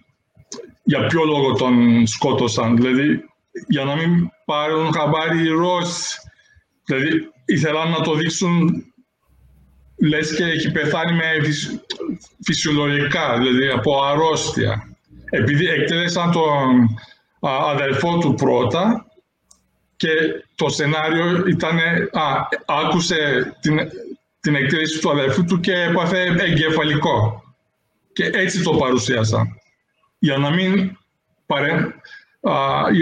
για 0.82 1.06
ποιο 1.06 1.24
λόγο 1.24 1.52
τον 1.52 2.06
σκότωσαν. 2.06 2.76
Δηλαδή, 2.76 3.24
για 3.68 3.84
να 3.84 3.96
μην 3.96 4.30
πάρουν 4.44 4.92
χαμπάρι 4.92 5.42
οι 5.42 5.48
Ρώσοι. 5.48 6.16
Δηλαδή, 6.84 7.30
ήθελαν 7.44 7.90
να 7.90 8.00
το 8.00 8.14
δείξουν 8.14 8.84
λες 9.96 10.34
και 10.36 10.44
έχει 10.44 10.72
πεθάνει 10.72 11.12
με 11.12 11.24
φυσιολογικά, 12.44 13.38
δηλαδή 13.38 13.68
από 13.68 14.02
αρρώστια. 14.02 14.96
Επειδή 15.30 15.66
εκτέλεσαν 15.66 16.30
τον 16.30 16.88
αδελφό 17.48 18.18
του 18.18 18.34
πρώτα, 18.34 19.10
και 20.00 20.08
το 20.54 20.68
σενάριο 20.68 21.46
ήταν, 21.46 21.78
α, 22.12 22.48
άκουσε 22.66 23.52
την, 23.60 23.78
την 24.40 24.54
εκτέλεση 24.54 25.00
του 25.00 25.10
αδερφού 25.10 25.44
του 25.44 25.60
και 25.60 25.72
έπαθε 25.72 26.22
εγκεφαλικό. 26.38 27.44
Και 28.12 28.24
έτσι 28.24 28.62
το 28.62 28.70
παρουσίασαν. 28.70 29.60
Για 30.18 30.36
να 30.36 30.50
μην 30.50 30.96
παρέ, 31.46 31.72
α, 32.40 32.54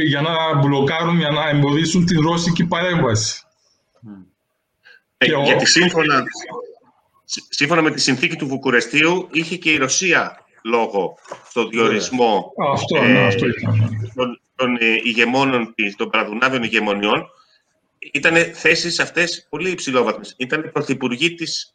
για 0.07 0.21
να 0.21 0.55
μπλοκάρουν, 0.55 1.19
για 1.19 1.31
να 1.31 1.49
εμποδίσουν 1.49 2.05
την 2.05 2.21
ρώσικη 2.21 2.65
παρέμβαση. 2.65 3.43
Ε, 5.19 5.27
γιατί 5.45 5.67
σύμφωνα, 5.67 6.23
σύμφωνα 7.49 7.83
με 7.83 7.91
τη 7.91 8.01
συνθήκη 8.01 8.37
του 8.37 8.47
Βουκουρεστίου 8.47 9.29
είχε 9.33 9.57
και 9.57 9.71
η 9.71 9.77
Ρωσία 9.77 10.47
λόγο 10.69 11.19
στο 11.49 11.69
διορισμό 11.69 12.53
αυτό, 12.73 12.97
ε, 12.97 13.27
αυτό 13.27 13.47
ήταν 13.47 14.41
των 14.55 14.77
ε, 14.81 14.97
ηγεμόνων, 15.03 15.75
των 15.97 16.11
παραδουνάβιων 16.11 16.63
ηγεμονιών, 16.63 17.27
ήταν 18.13 18.35
θέσεις 18.55 19.01
αυτές 19.01 19.47
πολύ 19.49 19.71
υψηλόβαθμες. 19.71 20.35
Ήταν 20.37 20.71
πρωθυπουργοί 20.73 21.35
της, 21.35 21.75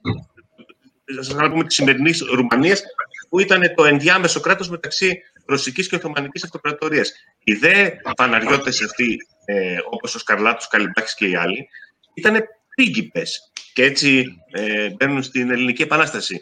να 1.36 1.50
πούμε, 1.50 1.64
της 1.64 1.76
σημερινής 1.76 2.22
Ρουμανίας, 2.22 2.84
που 3.30 3.40
ήταν 3.40 3.74
το 3.76 3.86
ενδιάμεσο 3.86 4.40
κράτος 4.40 4.70
μεταξύ 4.70 5.22
Ρωσικής 5.46 5.88
και 5.88 5.96
Οθωμανικής 5.96 6.44
Αυτοκρατορίας. 6.44 7.14
Οι 7.44 7.54
δε 7.54 7.90
φαναριώτες 8.18 8.82
αυτοί, 8.82 9.18
ε, 9.46 9.78
όπως 9.90 10.16
ο 10.16 10.20
Σκαρλάτος, 10.20 10.68
Καλυμπάκης 10.68 11.16
και 11.16 11.28
οι 11.28 11.36
άλλοι, 11.36 11.68
ήταν 12.14 12.44
πρίγκιπες 12.76 13.52
και 13.74 13.84
έτσι 13.84 14.26
ε, 14.52 14.90
μπαίνουν 14.90 15.24
στην 15.24 15.52
Ελληνική 15.52 15.82
Επανάσταση. 15.82 16.40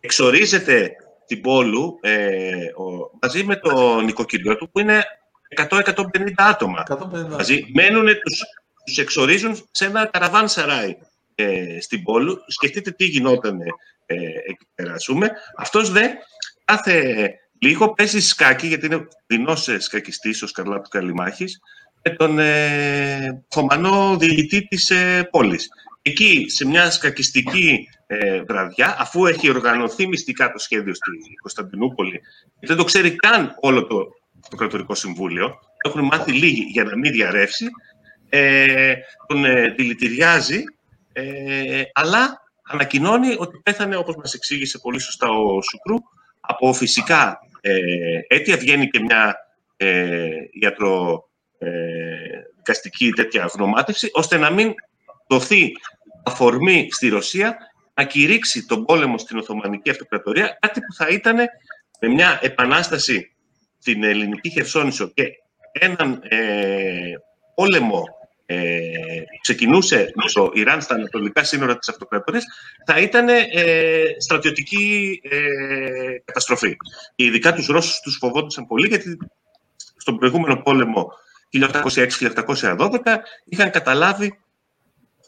Εξορίζεται 0.00 0.96
την 1.26 1.40
Πόλου 1.40 1.98
ε, 2.02 2.66
ο, 2.66 3.10
μαζί 3.22 3.44
με 3.44 3.56
τον 3.56 4.04
νοικοκυριό 4.04 4.56
του, 4.56 4.70
που 4.70 4.78
είναι 4.78 5.04
100-150 5.68 5.82
άτομα. 6.36 6.82
150. 6.88 6.96
Μαζί 7.30 7.66
μένουν, 7.74 8.06
τους, 8.06 8.42
τους 8.84 8.98
εξορίζουν 8.98 9.68
σε 9.70 9.84
ένα 9.84 10.06
καραβάν 10.06 10.48
σαράι 10.48 10.96
ε, 11.34 11.80
στην 11.80 12.02
πόλη. 12.02 12.36
Σκεφτείτε 12.46 12.90
τι 12.90 13.04
γινόταν 13.04 13.60
ε, 14.06 14.14
εκεί 14.46 14.66
πέρα, 14.74 14.94
Αυτός 15.56 15.90
δε 15.90 16.06
κάθε 16.64 17.30
λίγο 17.58 17.94
παίζει 17.94 18.20
σκάκι, 18.20 18.66
γιατί 18.66 18.86
είναι 18.86 19.08
δεινός 19.26 19.68
ε, 19.68 19.80
σκακιστής 19.80 20.42
ο 20.42 20.46
Σκαρλάτου 20.46 20.88
Καλιμάχης, 20.88 21.60
με 22.02 22.10
τον 22.10 22.38
ε, 22.38 23.44
Θωμανό 23.48 24.16
διηγητή 24.18 24.66
της 24.66 24.90
ε, 24.90 25.28
πόλης. 25.30 25.68
Εκεί, 26.08 26.44
σε 26.48 26.66
μια 26.66 26.90
σκακιστική 26.90 27.88
ε, 28.06 28.42
βραδιά, 28.42 28.96
αφού 28.98 29.26
έχει 29.26 29.50
οργανωθεί 29.50 30.06
μυστικά 30.06 30.52
το 30.52 30.58
σχέδιο 30.58 30.94
στη 30.94 31.10
Κωνσταντινούπολη, 31.40 32.20
δεν 32.60 32.76
το 32.76 32.84
ξέρει 32.84 33.16
καν 33.16 33.54
όλο 33.60 33.86
το 33.86 34.08
το 34.48 34.56
κρατορικό 34.56 34.94
συμβούλιο, 34.94 35.58
έχουν 35.86 36.04
μάθει 36.04 36.32
λίγοι 36.32 36.62
για 36.62 36.84
να 36.84 36.96
μην 36.96 37.12
διαρρεύσει, 37.12 37.66
ε, 38.28 38.94
τον 39.26 39.44
ε, 39.44 39.68
δηλητηριάζει, 39.68 40.62
ε, 41.12 41.82
αλλά 41.92 42.42
ανακοινώνει 42.62 43.34
ότι 43.38 43.60
πέθανε, 43.62 43.96
όπως 43.96 44.16
μας 44.16 44.34
εξήγησε 44.34 44.78
πολύ 44.78 44.98
σωστά 44.98 45.28
ο 45.28 45.62
Σουκρού, 45.62 45.96
από 46.40 46.72
φυσικά 46.72 47.38
ε, 47.60 47.78
αίτια. 48.28 48.56
Βγαίνει 48.56 48.88
και 48.88 49.00
μια 49.00 49.36
ε, 49.76 50.28
ιατροδικαστική 50.50 53.10
τέτοια 53.10 53.50
γνωμάτευση, 53.54 54.10
ώστε 54.12 54.36
να 54.36 54.50
μην 54.50 54.74
δοθεί 55.28 55.72
αφορμή 56.26 56.88
στη 56.90 57.08
Ρωσία 57.08 57.56
να 57.94 58.04
κηρύξει 58.04 58.66
τον 58.66 58.84
πόλεμο 58.84 59.18
στην 59.18 59.38
Οθωμανική 59.38 59.90
Αυτοκρατορία, 59.90 60.58
κάτι 60.60 60.80
που 60.80 60.94
θα 60.94 61.08
ήταν 61.08 61.36
με 62.00 62.08
μια 62.08 62.38
επανάσταση 62.42 63.34
στην 63.78 64.04
ελληνική 64.04 64.50
Χερσόνησο 64.50 65.08
και 65.14 65.24
έναν 65.72 66.20
ε, 66.28 67.12
πόλεμο 67.54 68.04
ε, 68.46 68.78
ξεκινούσε 69.40 70.12
το 70.32 70.50
Ιράν 70.54 70.80
στα 70.80 70.94
ανατολικά 70.94 71.44
σύνορα 71.44 71.78
της 71.78 71.88
αυτοκρατορίας, 71.88 72.44
θα 72.86 73.00
ήταν 73.00 73.28
ε, 73.28 73.44
στρατιωτική 74.18 75.20
ε, 75.22 75.38
καταστροφή. 76.24 76.76
Και 77.14 77.24
ειδικά 77.24 77.52
τους 77.52 77.66
Ρώσους 77.66 78.00
τους 78.00 78.16
φοβόντουσαν 78.16 78.66
πολύ, 78.66 78.88
γιατί 78.88 79.18
στον 79.96 80.18
προηγούμενο 80.18 80.56
πόλεμο 80.56 81.12
1806-1812 81.52 82.88
είχαν 83.44 83.70
καταλάβει 83.70 84.38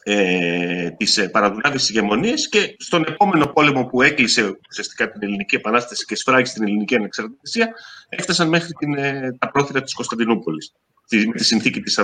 ε, 0.03 0.89
τις 0.89 1.17
ε, 1.17 1.29
παραδουλάβεις 1.29 1.89
ηγεμονίες 1.89 2.49
και 2.49 2.75
στον 2.79 3.03
επόμενο 3.07 3.47
πόλεμο 3.47 3.85
που 3.85 4.01
έκλεισε 4.01 4.57
ουσιαστικά 4.69 5.11
την 5.11 5.23
Ελληνική 5.23 5.55
Επανάσταση 5.55 6.05
και 6.05 6.15
σφράγει 6.15 6.45
στην 6.45 6.63
Ελληνική 6.63 6.95
Ανεξαρτησία 6.95 7.69
έφτασαν 8.09 8.49
μέχρι 8.49 8.73
την, 8.73 8.93
ε, 8.93 9.35
τα 9.39 9.51
πρόθυρα 9.51 9.81
της 9.81 9.93
Κωνσταντινούπολης. 9.93 10.73
Με 11.11 11.31
τη 11.31 11.43
συνθήκη 11.43 11.81
της, 11.81 11.97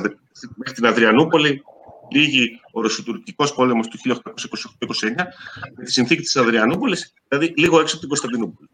μέχρι 0.55 0.73
την 0.73 0.85
Αδριανούπολη 0.85 1.63
λίγη 2.11 2.59
ο 2.71 2.81
Ρωσοτουρκικός 2.81 3.53
πόλεμος 3.53 3.87
του 3.87 3.97
1828-29 3.97 5.27
με 5.75 5.83
τη 5.83 5.91
συνθήκη 5.91 6.21
της 6.21 6.35
Αδριανούπολης, 6.35 7.13
δηλαδή 7.27 7.53
λίγο 7.57 7.79
έξω 7.79 7.91
από 7.91 7.99
την 7.99 8.09
Κωνσταντινούπολη. 8.09 8.69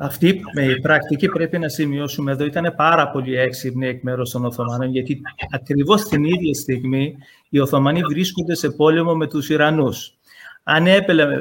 Αυτή 0.00 0.40
η 0.54 0.80
πρακτική 0.80 1.28
πρέπει 1.28 1.58
να 1.58 1.68
σημειώσουμε 1.68 2.32
εδώ 2.32 2.44
ήταν 2.44 2.74
πάρα 2.76 3.10
πολύ 3.10 3.36
έξυπνη 3.36 3.86
εκ 3.86 4.02
μέρους 4.02 4.30
των 4.30 4.44
Οθωμανών, 4.44 4.90
γιατί 4.90 5.20
ακριβώς 5.50 6.02
την 6.02 6.24
ίδια 6.24 6.54
στιγμή 6.54 7.16
οι 7.48 7.58
Οθωμανοί 7.58 8.00
βρίσκονται 8.10 8.54
σε 8.54 8.70
πόλεμο 8.70 9.14
με 9.14 9.26
τους 9.26 9.48
Ιρανούς. 9.48 10.12
Αν, 10.62 10.86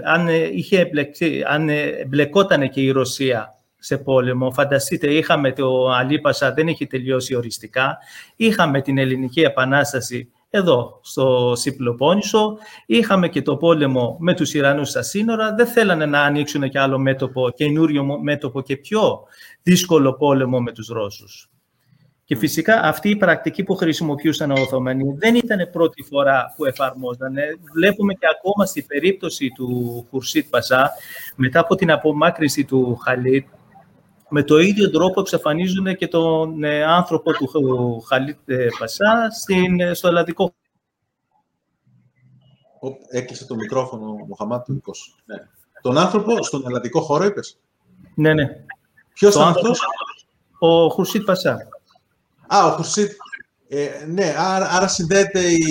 αν, 0.03 0.27
είχε 0.53 0.79
εμπλεκεί, 0.79 1.43
αν 1.47 1.69
εμπλεκόταν 1.69 2.69
και 2.69 2.81
η 2.81 2.91
Ρωσία 2.91 3.55
σε 3.77 3.97
πόλεμο, 3.97 4.51
φανταστείτε, 4.51 5.07
είχαμε 5.07 5.51
το 5.51 5.89
Αλίπασα, 5.89 6.53
δεν 6.53 6.67
έχει 6.67 6.87
τελειώσει 6.87 7.35
οριστικά, 7.35 7.97
είχαμε 8.35 8.81
την 8.81 8.97
Ελληνική 8.97 9.41
Επανάσταση 9.41 10.31
εδώ 10.49 10.99
στο 11.03 11.53
Σιπλοπόννησο. 11.55 12.57
Είχαμε 12.85 13.29
και 13.29 13.41
το 13.41 13.57
πόλεμο 13.57 14.17
με 14.19 14.33
τους 14.33 14.53
Ιρανούς 14.53 14.89
στα 14.89 15.01
σύνορα. 15.01 15.53
Δεν 15.55 15.67
θέλανε 15.67 16.05
να 16.05 16.21
ανοίξουν 16.21 16.69
και 16.69 16.79
άλλο 16.79 16.97
μέτωπο, 16.97 17.49
καινούριο 17.49 18.19
μέτωπο 18.21 18.61
και 18.61 18.77
πιο 18.77 19.23
δύσκολο 19.63 20.13
πόλεμο 20.13 20.61
με 20.61 20.71
τους 20.71 20.87
Ρώσους. 20.87 21.49
Και 22.23 22.35
φυσικά 22.35 22.81
αυτή 22.81 23.09
η 23.09 23.15
πρακτική 23.15 23.63
που 23.63 23.75
χρησιμοποιούσαν 23.75 24.49
οι 24.49 24.61
Οθωμανοί 24.61 25.15
δεν 25.17 25.35
ήταν 25.35 25.69
πρώτη 25.71 26.03
φορά 26.03 26.53
που 26.55 26.65
εφαρμόζαν. 26.65 27.33
Βλέπουμε 27.73 28.13
και 28.13 28.27
ακόμα 28.37 28.65
στην 28.65 28.85
περίπτωση 28.87 29.51
του 29.55 30.05
Χουρσίτ 30.09 30.49
Πασά, 30.49 30.91
μετά 31.35 31.59
από 31.59 31.75
την 31.75 31.91
απομάκρυνση 31.91 32.65
του 32.65 32.95
Χαλίτ, 33.03 33.47
με 34.29 34.43
το 34.43 34.57
ίδιο 34.57 34.89
τρόπο 34.89 35.19
εξαφανίζουν 35.19 35.95
και 35.95 36.07
τον 36.07 36.63
ε, 36.63 36.83
άνθρωπο 36.83 37.31
του 37.33 38.01
Χαλίτ 38.01 38.49
ε, 38.49 38.67
Πασά 38.79 39.27
στην, 39.31 39.79
ε, 39.79 39.93
στο 39.93 40.07
ελλαδικό 40.07 40.53
Έκλεισε 43.09 43.45
το 43.45 43.55
μικρόφωνο 43.55 44.09
ο 44.09 44.25
Μοχαμάτ 44.27 44.65
του 44.65 44.81
ναι. 45.25 45.35
Τον 45.81 45.97
άνθρωπο 45.97 46.43
στον 46.43 46.63
ελλαδικό 46.65 47.01
χώρο 47.01 47.25
είπες; 47.25 47.59
Ναι, 48.15 48.33
ναι. 48.33 48.49
Ποιος 49.13 49.35
ήταν 49.35 49.47
αυτός; 49.47 49.81
Ο 50.59 50.87
Χουρσίτ 50.89 51.23
Πασά. 51.23 51.67
Α, 52.47 52.65
ο 52.65 52.71
Χουρσίτ. 52.71 53.11
Ε, 53.67 54.05
ναι, 54.07 54.33
άρα, 54.37 54.69
άρα 54.69 54.87
συνδέεται 54.87 55.39
η, 55.39 55.65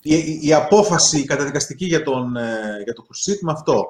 η, 0.00 0.38
η, 0.42 0.52
απόφαση 0.52 1.24
καταδικαστική 1.24 1.84
για 1.84 2.02
τον, 2.02 2.36
για 2.84 2.94
τον 2.94 3.04
Χουρσίτ 3.04 3.42
με 3.42 3.52
αυτό. 3.52 3.86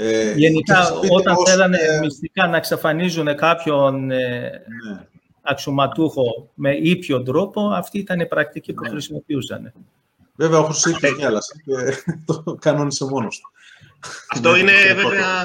Ε, 0.00 0.32
Γενικά, 0.36 0.92
όταν 1.10 1.34
πώς, 1.34 1.50
θέλανε 1.50 1.78
ε, 1.78 1.98
μυστικά 1.98 2.46
να 2.46 2.56
εξαφανίζουν 2.56 3.36
κάποιον 3.36 4.10
ε, 4.10 4.16
ναι. 4.18 5.06
αξιωματούχο 5.42 6.50
με 6.54 6.74
ήπιο 6.76 7.22
τρόπο, 7.22 7.70
αυτή 7.70 7.98
ήταν 7.98 8.20
η 8.20 8.26
πρακτική 8.26 8.72
που 8.72 8.82
ναι. 8.82 8.88
χρησιμοποιούσαν. 8.88 9.72
Βέβαια, 10.36 10.58
ο 10.58 10.64
Χρυσίκης 10.64 11.10
γέλασε 11.18 11.54
και 11.64 11.72
το 12.26 12.56
κανόνισε 12.60 13.04
μόνος 13.04 13.38
του. 13.38 13.50
Αυτό 14.32 14.56
είναι 14.56 14.72
βέβαια... 14.86 15.42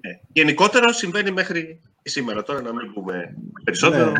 Ναι. 0.00 0.20
Γενικότερο 0.32 0.92
συμβαίνει 0.92 1.30
μέχρι 1.30 1.80
σήμερα. 2.02 2.42
Τώρα 2.42 2.62
να 2.62 2.72
μην 2.74 2.92
πούμε 2.92 3.36
περισσότερο. 3.64 4.10
Ναι, 4.10 4.18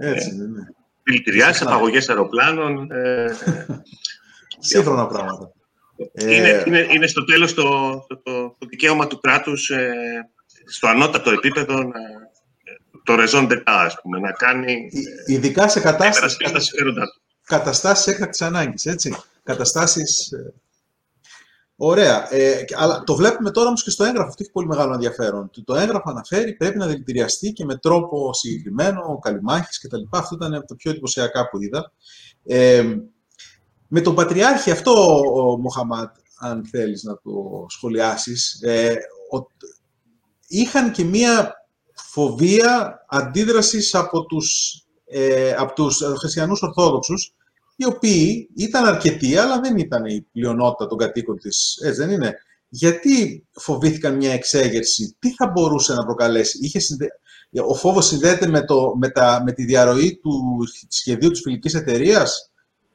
ναι. 0.00 0.10
Έτσι 0.10 0.34
είναι, 0.34 0.44
ναι. 0.44 0.62
Δηλητηριάσεις, 1.02 1.62
απαγωγές 1.62 2.08
αεροπλάνων. 2.08 2.90
Ε, 2.90 3.26
Σύγχρονα 4.58 5.06
πράγματα. 5.06 5.52
Είναι, 6.12 6.48
ε, 6.48 6.62
είναι, 6.66 6.86
είναι 6.90 7.06
στο 7.06 7.24
τέλος 7.24 7.54
το, 7.54 7.62
το, 8.08 8.16
το, 8.22 8.56
το 8.58 8.66
δικαίωμα 8.66 9.06
του 9.06 9.20
κράτους 9.20 9.70
ε, 9.70 9.94
στο 10.64 10.88
ανώτατο 10.88 11.30
επίπεδο 11.30 11.82
να, 11.82 12.00
το 13.04 13.14
ρεζόν 13.14 13.48
ας 13.64 14.00
πούμε, 14.02 14.18
να 14.18 14.32
κάνει... 14.32 14.90
Ειδικά 15.26 15.68
σε 15.68 15.80
κατάσταση, 15.80 16.36
καταστάσεις 17.44 18.06
έκτακτης 18.06 18.42
ανάγκης, 18.42 18.86
έτσι. 18.86 19.16
Καταστάσεις... 19.42 20.32
Ε, 20.32 20.54
ωραία. 21.76 22.34
Ε, 22.34 22.64
αλλά 22.76 23.02
το 23.04 23.14
βλέπουμε 23.14 23.50
τώρα 23.50 23.66
όμως 23.66 23.82
και 23.82 23.90
στο 23.90 24.04
έγγραφο. 24.04 24.28
Αυτό 24.28 24.42
έχει 24.42 24.52
πολύ 24.52 24.66
μεγάλο 24.66 24.92
ενδιαφέρον. 24.92 25.50
Το 25.64 25.74
έγγραφο 25.74 26.10
αναφέρει 26.10 26.52
πρέπει 26.52 26.78
να 26.78 26.86
δηλητηριαστεί 26.86 27.52
και 27.52 27.64
με 27.64 27.76
τρόπο 27.76 28.32
συγκεκριμένο, 28.32 29.18
καλυμάχης 29.22 29.80
κτλ. 29.80 30.02
Αυτό 30.10 30.34
ήταν 30.34 30.54
από 30.54 30.66
τα 30.66 30.76
πιο 30.76 30.90
εντυπωσιακά 30.90 31.48
που 31.48 31.62
είδα. 31.62 31.92
Ε, 32.44 32.96
με 33.88 34.00
τον 34.00 34.14
Πατριάρχη 34.14 34.70
αυτό, 34.70 35.20
ο 35.34 35.58
Μοχαμάτ, 35.58 36.16
αν 36.38 36.66
θέλεις 36.70 37.02
να 37.02 37.14
το 37.14 37.66
σχολιάσεις, 37.68 38.62
ε, 38.62 38.96
είχαν 40.48 40.92
και 40.92 41.04
μία 41.04 41.54
φοβία 41.94 43.04
αντίδρασης 43.08 43.94
από 43.94 44.26
τους, 44.26 44.78
ε, 45.06 45.52
από 45.52 45.72
τους 45.72 46.02
χριστιανούς 46.18 46.62
Ορθόδοξους, 46.62 47.34
οι 47.76 47.84
οποίοι 47.84 48.48
ήταν 48.56 48.84
αρκετοί, 48.84 49.36
αλλά 49.36 49.60
δεν 49.60 49.76
ήταν 49.76 50.04
η 50.04 50.26
πλειονότητα 50.32 50.86
των 50.86 50.98
κατοίκων 50.98 51.38
της, 51.38 51.78
έτσι 51.84 52.00
δεν 52.00 52.10
είναι; 52.10 52.34
Γιατί 52.68 53.46
φοβήθηκαν 53.52 54.16
μια 54.16 54.32
εξέγερση, 54.32 55.16
τι 55.18 55.34
θα 55.34 55.46
μπορούσε 55.46 55.94
να 55.94 56.04
προκαλέσει; 56.04 56.58
Είχε 56.62 56.78
συνδε... 56.78 57.06
Ο 57.66 57.74
φόβος 57.74 58.06
συνδέεται 58.06 58.46
με, 58.46 58.64
το, 58.64 58.92
με, 58.96 59.08
τα, 59.08 59.42
με 59.44 59.52
τη 59.52 59.64
διαρροή 59.64 60.18
του 60.22 60.58
σχεδίου 60.88 61.30
της 61.30 61.40
φιλικής 61.40 61.74
εταιρείας, 61.74 62.52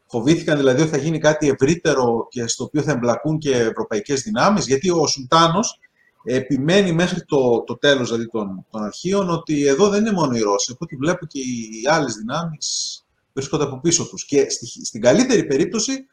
Φοβήθηκαν 0.10 0.58
δηλαδή 0.58 0.82
ότι 0.82 0.90
θα 0.90 0.98
γίνει 0.98 1.20
κάτι 1.20 1.48
ευρύτερο 1.48 2.28
και 2.30 2.48
στο 2.48 2.64
οποίο 2.64 2.82
θα 2.82 2.92
εμπλακούν 2.92 3.38
και 3.38 3.56
ευρωπαϊκές 3.58 4.22
δυνάμεις, 4.22 4.68
γιατί 4.68 4.90
ο 4.90 5.08
Σουλτάνος 5.08 5.80
επιμένει 6.24 6.92
μέχρι 6.92 7.26
το, 7.26 7.64
το 7.64 7.78
τέλος 7.78 8.08
δηλαδή, 8.08 8.30
των, 8.30 8.66
των 8.72 8.84
αρχείων 8.84 9.30
ότι 9.30 9.66
εδώ 9.68 9.90
δεν 9.90 10.00
είναι 10.00 10.12
μόνο 10.12 10.36
οι 10.36 10.40
Ρώσοι, 10.40 10.72
από 10.72 10.80
ό,τι 10.82 10.96
βλέπω 10.96 11.26
και 11.26 11.40
οι 11.40 11.88
άλλες 11.90 12.14
δυνάμεις 12.14 13.04
βρίσκονται 13.34 13.64
από 13.64 13.80
πίσω 13.80 14.08
τους. 14.08 14.26
Και 14.26 14.50
στη, 14.50 14.86
στην 14.86 15.02
καλύτερη 15.02 15.46
περίπτωση 15.46 16.06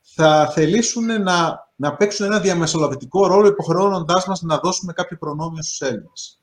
θα 0.00 0.50
θελήσουν 0.54 1.22
να, 1.22 1.68
να 1.76 1.96
παίξουν 1.96 2.26
ένα 2.26 2.40
διαμεσολαβητικό 2.40 3.26
ρόλο 3.26 3.46
υποχρεώνοντάς 3.46 4.26
μας 4.26 4.42
να 4.42 4.58
δώσουμε 4.58 4.92
κάποια 4.92 5.18
προνόμια 5.18 5.62
στους 5.62 5.80
Έλληνες. 5.80 6.41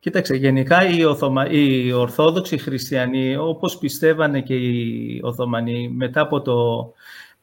Κοίταξε, 0.00 0.34
γενικά 0.34 0.88
οι, 0.88 1.04
Οθωμα... 1.04 1.50
οι 1.50 1.92
Ορθόδοξοι 1.92 2.58
Χριστιανοί, 2.58 3.36
όπως 3.36 3.78
πιστεύανε 3.78 4.40
και 4.40 4.54
οι 4.54 5.20
Οθωμανοί, 5.22 5.88
μετά 5.88 6.20
από, 6.20 6.40
το... 6.40 6.54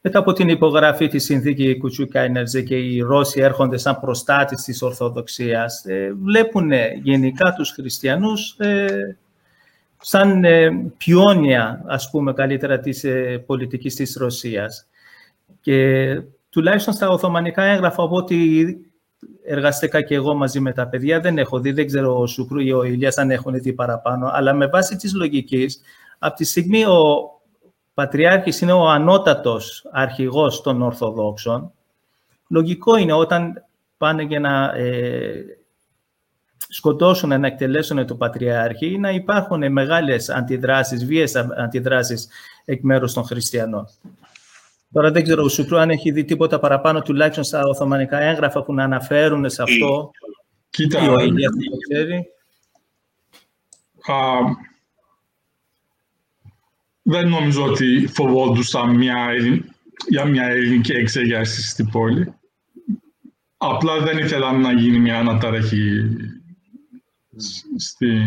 μετά 0.00 0.18
από 0.18 0.32
την 0.32 0.48
υπογραφή 0.48 1.08
της 1.08 1.24
συνθήκη 1.24 1.76
Κουτσουκάινερζε 1.78 2.62
και 2.62 2.76
οι 2.76 3.00
Ρώσοι 3.00 3.40
έρχονται 3.40 3.76
σαν 3.76 4.00
προστάτες 4.00 4.62
της 4.62 4.82
Ορθοδοξίας, 4.82 5.84
ε, 5.84 6.12
βλέπουν 6.22 6.70
γενικά 7.02 7.52
τους 7.52 7.70
χριστιανούς 7.70 8.56
ε, 8.58 9.16
σαν 10.00 10.44
ε, 10.44 10.70
πιόνια, 10.96 11.84
ας 11.86 12.10
πούμε, 12.10 12.32
καλύτερα 12.32 12.80
της 12.80 13.04
ε, 13.04 13.42
πολιτικής 13.46 13.94
της 13.94 14.16
Ρωσίας. 14.16 14.86
Και 15.60 16.06
τουλάχιστον 16.50 16.94
στα 16.94 17.08
Οθωμανικά 17.08 17.62
έγγραφα, 17.62 18.02
από 18.02 18.16
ό,τι 18.16 18.36
εργαστήκα 19.48 20.02
και 20.02 20.14
εγώ 20.14 20.34
μαζί 20.34 20.60
με 20.60 20.72
τα 20.72 20.88
παιδιά. 20.88 21.20
Δεν 21.20 21.38
έχω 21.38 21.60
δει, 21.60 21.72
δεν 21.72 21.86
ξέρω 21.86 22.18
ο 22.18 22.26
Σουκρού 22.26 22.58
ή 22.58 22.72
ο 22.72 22.82
Ηλίας 22.82 23.18
αν 23.18 23.30
έχουν 23.30 23.60
δει 23.60 23.72
παραπάνω. 23.72 24.30
Αλλά 24.32 24.52
με 24.52 24.66
βάση 24.66 24.96
της 24.96 25.14
λογικής, 25.14 25.80
από 26.18 26.36
τη 26.36 26.44
στιγμή 26.44 26.84
ο 26.84 27.30
Πατριάρχης 27.94 28.60
είναι 28.60 28.72
ο 28.72 28.88
ανώτατος 28.88 29.86
αρχηγός 29.92 30.60
των 30.60 30.82
Ορθοδόξων, 30.82 31.72
λογικό 32.48 32.96
είναι 32.96 33.12
όταν 33.12 33.64
πάνε 33.96 34.22
για 34.22 34.40
να 34.40 34.72
ε, 34.76 35.44
σκοτώσουν, 36.68 37.40
να 37.40 37.46
εκτελέσουν 37.46 38.06
το 38.06 38.14
Πατριάρχη 38.14 38.92
ή 38.92 38.98
να 38.98 39.10
υπάρχουν 39.10 39.72
μεγάλες 39.72 40.28
αντιδράσεις, 40.28 41.04
βίες 41.04 41.36
αντιδράσεις 41.36 42.28
εκ 42.64 42.82
μέρους 42.82 43.12
των 43.12 43.24
χριστιανών. 43.24 43.88
Τώρα 44.92 45.10
δεν 45.10 45.22
ξέρω, 45.22 45.42
ο 45.44 45.48
Σουπρού 45.48 45.78
αν 45.78 45.90
έχει 45.90 46.10
δει 46.10 46.24
τίποτα 46.24 46.58
παραπάνω, 46.58 47.02
τουλάχιστον 47.02 47.44
στα 47.44 47.62
Οθωμανικά 47.62 48.20
έγγραφα 48.20 48.62
που 48.62 48.74
να 48.74 48.84
αναφέρουν 48.84 49.50
σε 49.50 49.62
αυτό. 49.62 50.10
Κοίτα, 50.70 51.04
ή 51.04 51.08
ο 51.08 51.20
ίδιος 51.20 51.52
το 51.52 51.76
ξέρει. 51.88 52.26
δεν 57.02 57.28
νομίζω 57.28 57.64
ότι 57.64 58.06
φοβόντουσαν 58.06 58.96
μια, 58.96 59.28
για 60.08 60.24
μια 60.24 60.44
ελληνική 60.44 60.92
εξέγερση 60.92 61.62
στην 61.62 61.90
πόλη. 61.90 62.34
Απλά 63.56 64.00
δεν 64.00 64.18
ήθελαν 64.18 64.60
να 64.60 64.72
γίνει 64.72 64.98
μια 64.98 65.18
αναταραχή 65.18 66.16
στη 67.76 68.20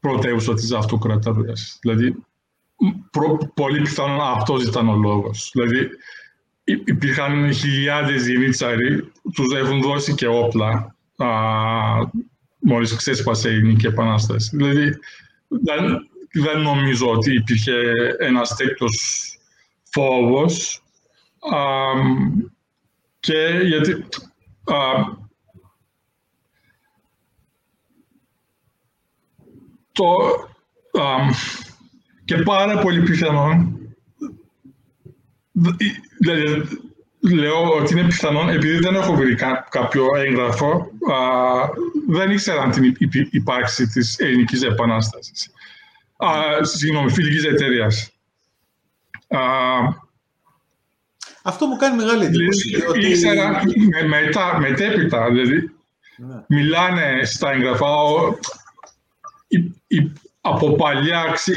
πρωτεύουσα 0.00 0.54
της 0.54 0.72
αυτοκρατορίας. 0.72 1.78
Δηλαδή, 1.80 2.10
προ, 2.12 2.24
πολύ 3.54 3.80
πιθανόν 3.80 4.20
αυτός 4.20 4.64
ήταν 4.64 4.88
ο 4.88 4.96
λόγος. 4.96 5.50
Δηλαδή, 5.52 5.88
υπήρχαν 6.64 7.52
χιλιάδες 7.52 8.26
γενίτσαροι, 8.26 9.12
τους 9.34 9.54
έχουν 9.54 9.82
δώσει 9.82 10.14
και 10.14 10.26
όπλα 10.26 10.96
α, 11.16 11.28
μόλις 12.58 12.96
ξέσπασε 12.96 13.50
η 13.50 13.54
Ελληνική 13.54 13.86
Επανάσταση. 13.86 14.56
Δηλαδή, 14.56 14.98
δεν, 15.48 16.08
δεν 16.32 16.60
νομίζω 16.60 17.10
ότι 17.10 17.34
υπήρχε 17.34 17.90
ένας 18.18 18.56
τέτοιος 18.56 19.24
φόβος 19.84 20.82
και 23.20 23.60
γιατί 23.62 24.04
το, 29.92 30.06
και 32.24 32.36
πάρα 32.36 32.78
πολύ 32.78 33.02
πιθανόν 33.02 33.78
δηλαδή, 36.18 36.68
λέω 37.20 37.72
ότι 37.72 37.92
είναι 37.92 38.06
πιθανόν 38.06 38.48
επειδή 38.48 38.78
δεν 38.78 38.94
έχω 38.94 39.14
βρει 39.14 39.34
κάποιο 39.70 40.06
έγγραφο 40.16 40.90
δεν 42.08 42.30
ήξεραν 42.30 42.70
την 42.70 42.96
ύπαρξη 43.30 43.86
της 43.86 44.18
ελληνικής 44.18 44.62
επανάστασης 44.62 45.50
συγγνώμη, 46.60 47.10
φιλικής 47.10 47.44
εταιρείας 47.44 48.10
αυτό 51.46 51.66
μου 51.66 51.76
κάνει 51.76 51.96
μεγάλη 51.96 52.24
εντύπωση. 52.24 52.68
Δηλαδή, 52.68 53.10
ήξερα 53.10 53.62
μετά, 54.08 54.58
μετέπειτα, 54.58 55.30
δηλαδή, 55.30 55.70
ναι. 56.16 56.44
μιλάνε 56.48 57.20
στα 57.24 57.50
έγγραφα, 57.50 57.86
από 60.40 60.76
παλιά 60.76 61.30
ξε, 61.32 61.52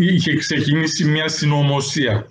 είχε 0.00 0.36
ξεκινήσει 0.36 1.04
μια 1.04 1.28
συνωμοσία. 1.28 2.26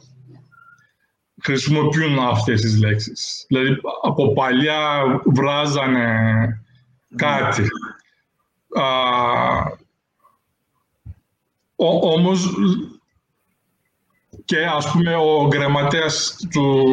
Χρησιμοποιούν 1.43 2.19
αυτές 2.19 2.61
τις 2.61 2.80
λέξεις. 2.80 3.45
Δηλαδή, 3.47 3.78
από 4.03 4.34
παλιά 4.34 5.03
βράζανε 5.26 6.09
κάτι. 7.15 7.61
Ναι. 7.61 7.67
Α, 8.84 9.78
όμως 12.01 12.53
και 14.45 14.65
ας 14.65 14.91
πούμε 14.91 15.15
ο 15.15 15.49
γραμματέας 15.53 16.38
του 16.51 16.84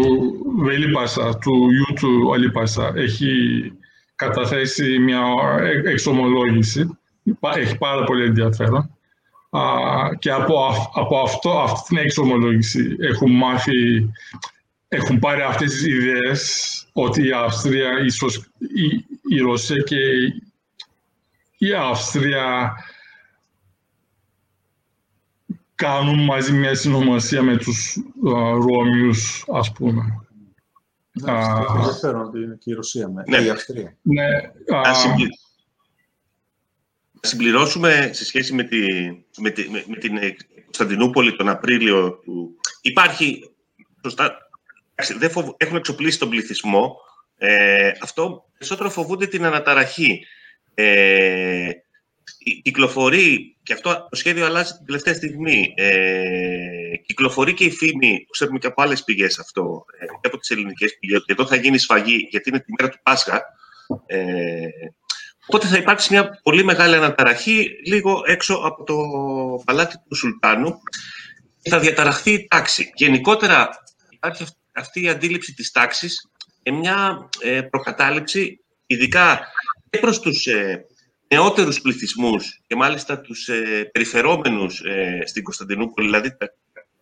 Βελίπασα, 0.58 1.38
του 1.38 1.70
γιου 1.70 1.94
του 1.94 2.34
Αλίπασα, 2.34 2.92
έχει 2.94 3.72
καταθέσει 4.14 4.98
μια 4.98 5.22
εξομολόγηση. 5.84 6.98
Έχει 7.54 7.78
πάρα 7.78 8.04
πολύ 8.04 8.24
ενδιαφέρον. 8.24 8.96
Και 10.18 10.30
από, 10.30 10.90
από 10.94 11.18
αυτό, 11.18 11.60
αυτή 11.60 11.88
την 11.88 11.96
εξομολόγηση 11.96 12.96
έχουν 12.98 13.30
μάθει, 13.30 14.10
έχουν 14.88 15.18
πάρει 15.18 15.42
αυτές 15.42 15.72
τις 15.72 15.86
ιδέες 15.86 16.86
ότι 16.92 17.26
η 17.26 17.32
Αυστρία, 17.32 17.98
ίσως 18.04 18.36
η, 18.58 19.04
η 19.28 19.38
Ρωσία 19.38 19.76
και 19.76 19.96
η 21.58 21.72
Αυστρία 21.72 22.72
κάνουν 25.74 26.24
μαζί 26.24 26.52
μια 26.52 26.74
συνωμοσία 26.74 27.42
με 27.42 27.56
τους 27.56 27.96
Ρώμιους, 28.54 29.44
ας 29.52 29.72
πούμε. 29.72 30.26
Ναι, 31.12 31.32
ενδιαφέρον 31.76 32.22
ότι 32.22 32.38
είναι 32.38 32.56
και 32.60 32.70
η 32.70 32.74
Ρωσία 32.74 33.08
με 33.08 33.22
ναι. 33.26 33.44
η 33.44 33.50
Αυστρία. 33.50 33.96
Ναι, 34.02 34.28
να, 34.66 34.82
συμπληρώσουμε 37.26 38.10
σε 38.12 38.24
σχέση 38.24 38.54
με, 38.54 38.62
τη, 38.62 38.78
με, 39.38 39.50
τη, 39.50 39.70
με, 39.70 39.96
την 39.96 40.18
Κωνσταντινούπολη 40.64 41.36
τον 41.36 41.48
Απρίλιο 41.48 42.12
του... 42.12 42.56
Υπάρχει, 42.80 43.50
σωστά, 44.04 44.36
δεν 45.18 45.30
έχουν 45.56 45.76
εξοπλίσει 45.76 46.18
τον 46.18 46.28
πληθυσμό. 46.28 46.96
Ε, 47.38 47.90
αυτό 48.00 48.44
περισσότερο 48.58 48.90
φοβούνται 48.90 49.26
την 49.26 49.44
αναταραχή. 49.44 50.26
Ε, 50.74 51.70
κυκλοφορεί, 52.62 53.56
και 53.62 53.72
αυτό 53.72 54.06
το 54.10 54.16
σχέδιο 54.16 54.46
αλλάζει 54.46 54.72
την 54.72 54.86
τελευταία 54.86 55.14
στιγμή, 55.14 55.74
ε, 55.76 56.96
κυκλοφορεί 57.06 57.54
και 57.54 57.64
η 57.64 57.70
φήμη, 57.70 58.26
ξέρουμε 58.30 58.58
και 58.58 58.66
από 58.66 58.82
άλλες 58.82 59.04
πηγές 59.04 59.38
αυτό, 59.38 59.84
ε, 60.00 60.06
και 60.06 60.28
από 60.28 60.38
τις 60.38 60.50
ελληνικές 60.50 60.98
πηγές, 60.98 61.18
ότι 61.18 61.32
εδώ 61.32 61.46
θα 61.46 61.56
γίνει 61.56 61.78
σφαγή, 61.78 62.26
γιατί 62.30 62.48
είναι 62.48 62.60
τη 62.60 62.72
μέρα 62.78 62.92
του 62.92 62.98
Πάσχα. 63.02 63.42
Ε, 64.06 64.66
οπότε 65.46 65.66
θα 65.66 65.76
υπάρξει 65.76 66.12
μια 66.12 66.40
πολύ 66.42 66.64
μεγάλη 66.64 66.94
αναταραχή 66.94 67.68
λίγο 67.86 68.22
έξω 68.26 68.54
από 68.54 68.84
το 68.84 68.96
παλάτι 69.64 69.96
του 70.08 70.16
Σουλτάνου 70.16 70.74
και 71.62 71.70
θα 71.70 71.78
διαταραχθεί 71.78 72.32
η 72.32 72.46
τάξη. 72.50 72.92
Γενικότερα 72.94 73.68
υπάρχει 74.10 74.46
αυτή 74.72 75.02
η 75.02 75.08
αντίληψη 75.08 75.54
της 75.54 75.70
τάξης 75.70 76.30
και 76.62 76.72
μια 76.72 77.28
ε, 77.40 77.60
προκατάληψη, 77.60 78.64
ειδικά 78.86 79.40
και 79.90 79.98
προς 79.98 80.20
τους 80.20 80.46
ε, 80.46 80.86
νεότερους 81.28 81.80
πληθυσμούς 81.80 82.60
και 82.66 82.76
μάλιστα 82.76 83.20
τους 83.20 83.48
ε, 83.48 83.90
περιφερόμενους 83.92 84.80
ε, 84.80 85.22
στην 85.24 85.42
Κωνσταντινούπολη, 85.42 86.06
δηλαδή 86.06 86.36
τα, 86.36 86.54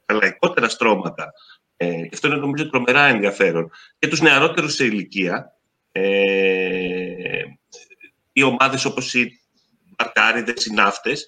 τα 0.07 0.14
λαϊκότερα 0.14 0.68
στρώματα, 0.68 1.32
ε, 1.76 1.86
και 1.86 2.11
αυτό 2.12 2.28
είναι 2.28 2.36
νομίζω 2.36 2.70
τρομερά 2.70 3.05
ενδιαφέρον, 3.05 3.70
και 3.99 4.09
τους 4.09 4.20
νεαρότερους 4.20 4.74
σε 4.74 4.84
ηλικία, 4.84 5.55
ε, 5.93 6.80
οι 8.41 8.43
ομάδες 8.43 8.84
όπως 8.84 9.14
οι 9.14 9.41
μπαρτάριδες, 9.96 10.67
οι 10.67 10.72
ναύτες, 10.72 11.25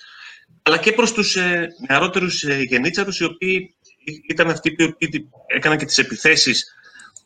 αλλά 0.63 0.79
και 0.79 0.93
προς 0.93 1.13
τους 1.13 1.37
ε, 1.37 1.69
νεαρότερους 1.89 2.43
ε, 2.43 2.61
γενίτσαρους, 2.63 3.21
οι 3.21 3.25
οποίοι 3.25 3.75
ήταν 4.29 4.51
αυτοί 4.51 4.73
που 4.73 4.97
έκαναν 5.47 5.79
και 5.79 5.85
τις 5.85 5.99
επιθέσεις 5.99 6.75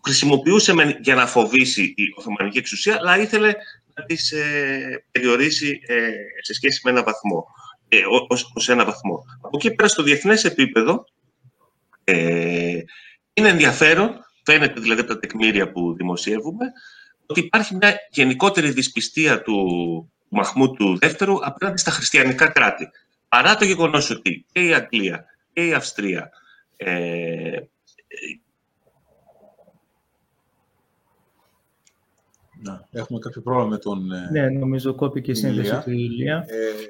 χρησιμοποιούσε 0.04 0.96
για 1.00 1.14
να 1.14 1.26
φοβήσει 1.26 1.82
η 1.82 2.02
Οθωμανική 2.16 2.58
εξουσία, 2.58 2.96
αλλά 2.98 3.18
ήθελε 3.18 3.52
να 3.94 4.04
τις 4.04 4.32
ε, 4.32 5.04
περιορίσει 5.10 5.80
ε, 5.86 6.10
σε 6.42 6.54
σχέση 6.54 6.80
με 6.84 6.90
ένα 6.90 7.02
βαθμό, 7.02 7.46
ε, 7.88 7.98
ως, 8.28 8.52
ως 8.54 8.68
ένα 8.68 8.84
βαθμό. 8.84 9.24
Από 9.40 9.56
εκεί 9.56 9.74
πέρα 9.74 9.88
στο 9.88 10.02
διεθνές 10.02 10.44
επίπεδο 10.44 11.04
ε, 12.04 12.78
είναι 13.32 13.48
ενδιαφέρον, 13.48 14.24
φαίνεται 14.44 14.80
δηλαδή 14.80 15.00
από 15.00 15.12
τα 15.14 15.18
τεκμήρια 15.18 15.70
που 15.70 15.94
δημοσιεύουμε, 15.94 16.66
ότι 17.26 17.40
υπάρχει 17.40 17.76
μια 17.76 17.96
γενικότερη 18.10 18.70
δυσπιστία 18.70 19.42
του 19.42 19.56
Μαχμού 20.28 20.72
του 20.72 20.98
Δεύτερου 20.98 21.46
απέναντι 21.46 21.78
στα 21.78 21.90
χριστιανικά 21.90 22.48
κράτη. 22.48 22.88
Παρά 23.28 23.56
το 23.56 23.64
γεγονός 23.64 24.10
ότι 24.10 24.44
και 24.52 24.60
η 24.60 24.74
Αγγλία 24.74 25.24
και 25.52 25.66
η 25.66 25.72
Αυστρία 25.72 26.30
ε, 26.76 27.58
Να, 32.62 32.88
έχουμε 32.92 33.18
κάποιο 33.18 33.42
πρόβλημα 33.42 33.68
με 33.68 33.78
τον 33.78 34.12
ε, 34.12 34.28
Ναι, 34.30 34.48
νομίζω 34.48 34.94
κόπηκε 34.94 35.30
η 35.30 35.34
σύνδεση 35.34 35.80
του 35.84 35.90
Ηλία. 35.90 36.44
Ε... 36.48 36.86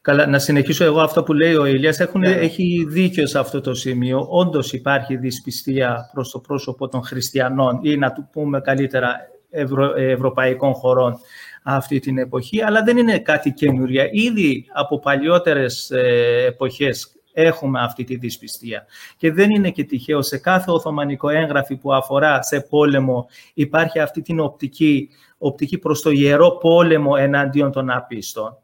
Καλά, 0.00 0.26
να 0.26 0.38
συνεχίσω 0.38 0.84
εγώ 0.84 1.00
αυτό 1.00 1.22
που 1.22 1.32
λέει 1.32 1.54
ο 1.54 1.66
Ηλίας. 1.66 2.00
Έχουν, 2.00 2.20
ναι. 2.20 2.30
Έχει 2.30 2.86
δίκιο 2.88 3.26
σε 3.26 3.38
αυτό 3.38 3.60
το 3.60 3.74
σημείο. 3.74 4.26
Όντως 4.30 4.72
υπάρχει 4.72 5.16
δυσπιστία 5.16 6.10
προς 6.12 6.30
το 6.30 6.38
πρόσωπο 6.38 6.88
των 6.88 7.02
χριστιανών 7.02 7.78
ή 7.82 7.96
να 7.96 8.12
του 8.12 8.28
πούμε 8.32 8.60
καλύτερα 8.60 9.16
ευρω, 9.50 9.94
ευρωπαϊκών 9.96 10.72
χωρών 10.72 11.18
αυτή 11.62 11.98
την 11.98 12.18
εποχή, 12.18 12.62
αλλά 12.62 12.82
δεν 12.82 12.96
είναι 12.96 13.18
κάτι 13.18 13.52
καινούρια. 13.52 14.08
Ήδη 14.12 14.66
από 14.72 14.98
παλιότερες 14.98 15.90
ε, 15.90 16.44
εποχές 16.46 17.18
έχουμε 17.32 17.80
αυτή 17.80 18.04
τη 18.04 18.16
δυσπιστία. 18.16 18.86
Και 19.16 19.32
δεν 19.32 19.50
είναι 19.50 19.70
και 19.70 19.84
τυχαίο, 19.84 20.22
σε 20.22 20.38
κάθε 20.38 20.70
Οθωμανικό 20.70 21.28
έγγραφη 21.28 21.76
που 21.76 21.92
αφορά 21.92 22.42
σε 22.42 22.60
πόλεμο 22.60 23.26
υπάρχει 23.54 23.98
αυτή 23.98 24.22
την 24.22 24.40
οπτική, 24.40 25.08
οπτική 25.38 25.78
προς 25.78 26.02
το 26.02 26.10
ιερό 26.10 26.50
πόλεμο 26.50 27.14
εναντίον 27.18 27.72
των 27.72 27.90
απίστων. 27.90 28.58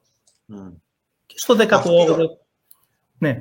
Και 1.27 1.35
στο 1.39 1.57
18ο... 1.59 2.17
Ναι. 3.19 3.39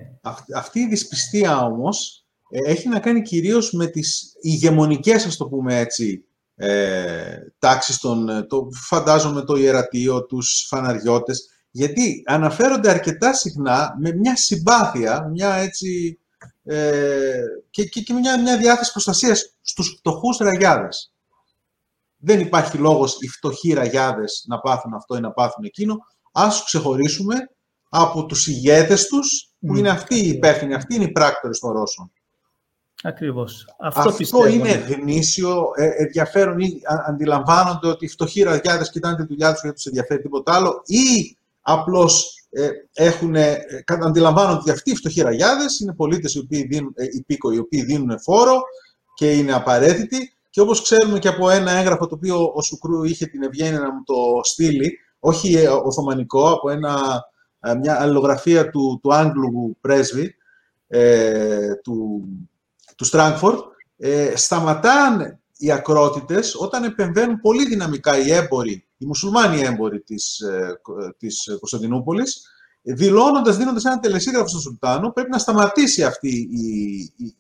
Αυτή, 0.56 0.80
η 0.80 0.88
δυσπιστία 0.88 1.66
όμως 1.66 2.26
ε, 2.50 2.72
έχει 2.72 2.90
να 2.90 3.00
κάνει 3.00 3.22
κυρίως 3.22 3.72
με 3.72 3.88
τις 3.88 4.36
ηγεμονικές, 4.42 5.26
ας 5.26 5.38
το 5.38 5.46
πούμε 5.46 5.80
έτσι, 5.80 6.26
ε, 6.56 7.38
τάξεις 7.60 7.98
των, 7.98 8.48
το, 8.48 8.68
φαντάζομαι 8.88 9.42
το 9.42 9.56
ιερατείο, 9.56 10.26
τους 10.26 10.66
φαναριώτες, 10.68 11.48
γιατί 11.72 12.24
αναφέρονται 12.26 12.90
αρκετά 12.90 13.34
συχνά 13.34 13.96
με 14.00 14.14
μια 14.14 14.36
συμπάθεια, 14.36 15.28
μια 15.32 15.54
έτσι, 15.54 16.20
ε, 16.64 17.42
και, 17.70 17.84
και, 17.84 18.14
μια, 18.14 18.42
μια 18.42 18.58
διάθεση 18.58 18.92
προστασίας 18.92 19.56
στους 19.62 19.96
φτωχούς 19.98 20.38
ραγιάδες. 20.38 21.14
Δεν 22.18 22.40
υπάρχει 22.40 22.78
λόγος 22.78 23.18
οι 23.20 23.28
φτωχοί 23.28 23.74
ραγιάδες 23.74 24.46
να 24.48 24.60
πάθουν 24.60 24.94
αυτό 24.94 25.16
ή 25.16 25.20
να 25.20 25.32
πάθουν 25.32 25.64
εκείνο. 25.64 25.98
Ας 26.32 26.56
τους 26.56 26.66
ξεχωρίσουμε 26.66 27.36
από 27.90 28.26
τους 28.26 28.48
ηγέτες 28.48 29.08
τους, 29.08 29.54
που 29.60 29.76
είναι 29.76 29.90
αυτοί 29.90 30.16
οι 30.16 30.28
υπεύθυνοι, 30.28 30.74
αυτοί 30.74 30.96
είναι 30.96 31.04
οι 31.04 31.12
πράκτορες 31.12 31.60
των 31.60 31.72
Ρώσων. 31.72 32.12
Ακριβώς. 33.04 33.76
Αυτό, 33.80 34.10
Αυτό 34.10 34.48
είναι 34.48 34.70
γνήσιο, 34.72 35.72
ε, 35.76 35.90
ενδιαφέρον 36.04 36.60
ή 36.60 36.82
αντιλαμβάνονται 37.08 37.88
ότι 37.88 38.06
οι 38.06 38.08
φτωχοί 38.08 38.44
ραγιάδες 38.44 38.90
κοιτάνε 38.90 39.16
τη 39.16 39.24
δουλειά 39.24 39.52
τους 39.52 39.62
γιατί 39.62 39.76
τους 39.76 39.86
ενδιαφέρει 39.86 40.22
τίποτα 40.22 40.54
άλλο 40.54 40.82
ή 40.86 41.38
απλώς 41.62 42.44
ε, 42.50 42.70
έχουν, 42.94 43.36
ε, 43.36 43.66
αντιλαμβάνονται 44.04 44.60
ότι 44.60 44.72
αυτοί 44.72 44.92
οι 44.92 44.96
φτωχοί 44.96 45.22
ραγιάδες 45.22 45.80
είναι 45.80 45.94
πολίτες 45.94 46.34
οι 46.34 46.40
οποίοι 46.40 46.68
δίνουν, 46.68 46.94
ε, 46.96 47.06
οι 47.54 47.58
οποίοι 47.58 47.84
δίνουν 47.84 48.20
φόρο 48.20 48.62
και 49.14 49.32
είναι 49.32 49.54
απαραίτητοι. 49.54 50.34
Και 50.50 50.62
όπως 50.62 50.82
ξέρουμε 50.82 51.20
και 51.20 51.28
από 51.28 51.50
ένα 51.50 51.72
έγγραφο 51.72 52.08
το 52.08 52.16
οποίο 52.16 52.52
ο 52.56 52.62
Σουκρού 52.62 53.04
είχε 53.04 53.26
την 53.26 53.44
ευγένεια 53.44 53.80
να 53.80 53.94
μου 53.94 54.04
το 54.06 54.14
στείλει, 54.44 54.98
όχι 55.20 55.54
ε, 55.54 55.68
οθωμανικό, 55.68 56.52
από 56.52 56.70
ένα, 56.70 57.24
ε, 57.60 57.76
μια 57.76 58.02
αλληλογραφία 58.02 58.70
του, 58.70 59.00
του 59.02 59.14
Άγγλου 59.14 59.78
πρέσβη, 59.82 60.36
ε, 60.88 61.74
του, 61.84 62.28
του 63.04 63.10
Στράγκφορντ, 63.10 63.60
ε, 63.98 64.36
σταματάνε 64.36 65.40
οι 65.58 65.72
ακρότητες 65.72 66.56
όταν 66.56 66.84
επεμβαίνουν 66.84 67.40
πολύ 67.40 67.66
δυναμικά 67.66 68.18
οι 68.18 68.32
έμποροι, 68.32 68.88
οι 68.98 69.06
μουσουλμάνοι 69.06 69.62
έμποροι 69.62 70.00
της, 70.00 70.40
ε, 70.40 70.80
της 71.18 71.50
Κωνσταντινούπολης, 71.60 72.42
δηλώνοντας, 72.82 73.58
δίνοντας 73.58 73.86
ένα 73.86 74.00
τελεσίγραφο 74.00 74.48
στον 74.48 74.62
Σουλτάνο, 74.62 75.12
πρέπει 75.12 75.30
να 75.30 75.38
σταματήσει 75.38 76.04
αυτή 76.04 76.30
η, 76.52 76.98
η, 77.16 77.36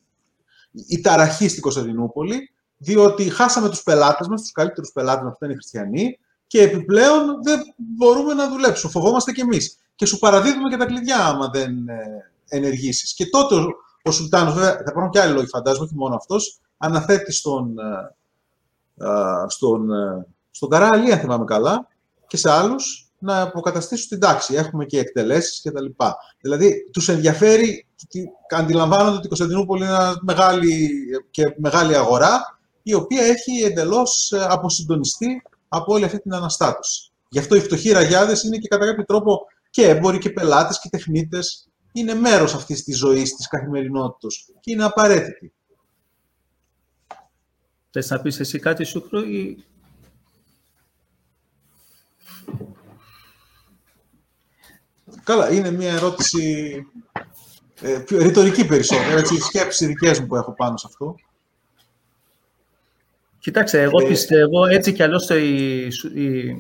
η 0.87 1.01
ταραχή 1.01 1.47
στην 1.47 1.61
Κωνσταντινούπολη, 1.61 2.51
διότι 2.77 3.29
χάσαμε 3.29 3.69
τους 3.69 3.83
πελάτες 3.83 4.27
μας, 4.27 4.41
τους 4.41 4.51
καλύτερους 4.51 4.91
πελάτες 4.91 5.23
μας 5.23 5.31
που 5.31 5.37
ήταν 5.37 5.49
οι 5.49 5.53
χριστιανοί, 5.53 6.19
και 6.47 6.61
επιπλέον 6.61 7.43
δεν 7.43 7.61
μπορούμε 7.75 8.33
να 8.33 8.49
δουλέψουμε. 8.49 8.91
Φοβόμαστε 8.91 9.31
κι 9.31 9.41
εμείς. 9.41 9.77
Και 9.95 10.05
σου 10.05 10.19
παραδίδουμε 10.19 10.69
και 10.69 10.77
τα 10.77 10.85
κλειδιά 10.85 11.25
άμα 11.25 11.49
δεν 11.49 11.87
ε, 11.87 12.31
ενεργήσεις. 12.47 13.13
Και 13.13 13.29
τότε 13.29 13.55
ο 14.03 14.11
Σουλτάνος, 14.11 14.53
βέβαια, 14.53 14.71
θα 14.71 14.85
υπάρχουν 14.89 15.11
και 15.11 15.19
άλλοι 15.19 15.33
λόγοι 15.33 15.47
φαντάζομαι, 15.47 15.85
όχι 15.85 15.95
μόνο 15.95 16.15
αυτός, 16.15 16.59
αναθέτει 16.77 17.31
στον, 17.31 17.79
ε, 17.79 18.15
ε, 19.05 19.45
στον, 19.47 19.89
στον 20.51 20.69
Καράλη, 20.69 21.11
αν 21.11 21.19
θυμάμαι 21.19 21.45
καλά, 21.45 21.87
και 22.27 22.37
σε 22.37 22.51
άλλους 22.51 23.11
να 23.19 23.41
αποκαταστήσουν 23.41 24.07
την 24.07 24.19
τάξη. 24.19 24.55
Έχουμε 24.55 24.85
και 24.85 24.99
εκτελέσεις 24.99 25.61
και 25.61 25.71
τα 25.71 25.81
λοιπά. 25.81 26.17
Δηλαδή, 26.41 26.89
τους 26.93 27.09
ενδιαφέρει, 27.09 27.85
αντιλαμβάνονται 28.49 29.15
ότι 29.15 29.25
η 29.25 29.27
Κωνσταντινούπολη 29.27 29.83
είναι 29.83 29.91
μια 29.91 30.15
μεγάλη, 30.21 30.89
και 31.31 31.43
μεγάλη 31.57 31.95
αγορά, 31.95 32.59
η 32.83 32.93
οποία 32.93 33.23
έχει 33.23 33.63
εντελώς 33.63 34.33
αποσυντονιστεί 34.47 35.41
από 35.67 35.93
όλη 35.93 36.03
αυτή 36.03 36.19
την 36.19 36.33
αναστάτωση. 36.33 37.11
Γι' 37.29 37.39
αυτό 37.39 37.55
οι 37.55 37.59
φτωχοί 37.59 37.91
ραγιάδες 37.91 38.43
είναι 38.43 38.57
και 38.57 38.67
κατά 38.67 38.85
κάποιο 38.85 39.05
τρόπο 39.05 39.47
και 39.69 39.87
έμποροι 39.87 40.17
και 40.17 40.29
πελάτες 40.29 40.79
και 40.79 40.89
τεχνίτες. 40.89 41.67
Είναι 41.93 42.13
μέρος 42.13 42.53
αυτής 42.53 42.83
της 42.83 42.97
ζωής, 42.97 43.35
της 43.35 43.47
καθημερινότητας 43.47 44.49
και 44.59 44.71
είναι 44.71 44.83
απαραίτητη. 44.83 45.53
Θες 47.91 48.09
να 48.09 48.21
πεις 48.21 48.39
εσύ 48.39 48.59
κάτι, 48.59 48.83
Σούκρο, 48.83 49.19
ή... 49.19 49.63
Καλά, 55.23 55.53
είναι 55.53 55.71
μια 55.71 55.93
ερώτηση 55.93 56.75
ε, 57.81 57.99
πιο 58.05 58.17
ρητορική 58.17 58.65
περισσότερο, 58.65 59.17
έτσι, 59.17 59.35
σκέψεις 59.35 59.87
δικές 59.87 60.19
μου 60.19 60.27
που 60.27 60.35
έχω 60.35 60.53
πάνω 60.53 60.77
σε 60.77 60.87
αυτό. 60.89 61.15
Κοιτάξτε, 63.39 63.81
εγώ 63.81 64.05
ε, 64.05 64.07
πιστεύω 64.07 64.65
έτσι 64.65 64.93
κι 64.93 65.03
αλλιώς 65.03 65.29
η, 65.29 65.87
η, 66.13 66.57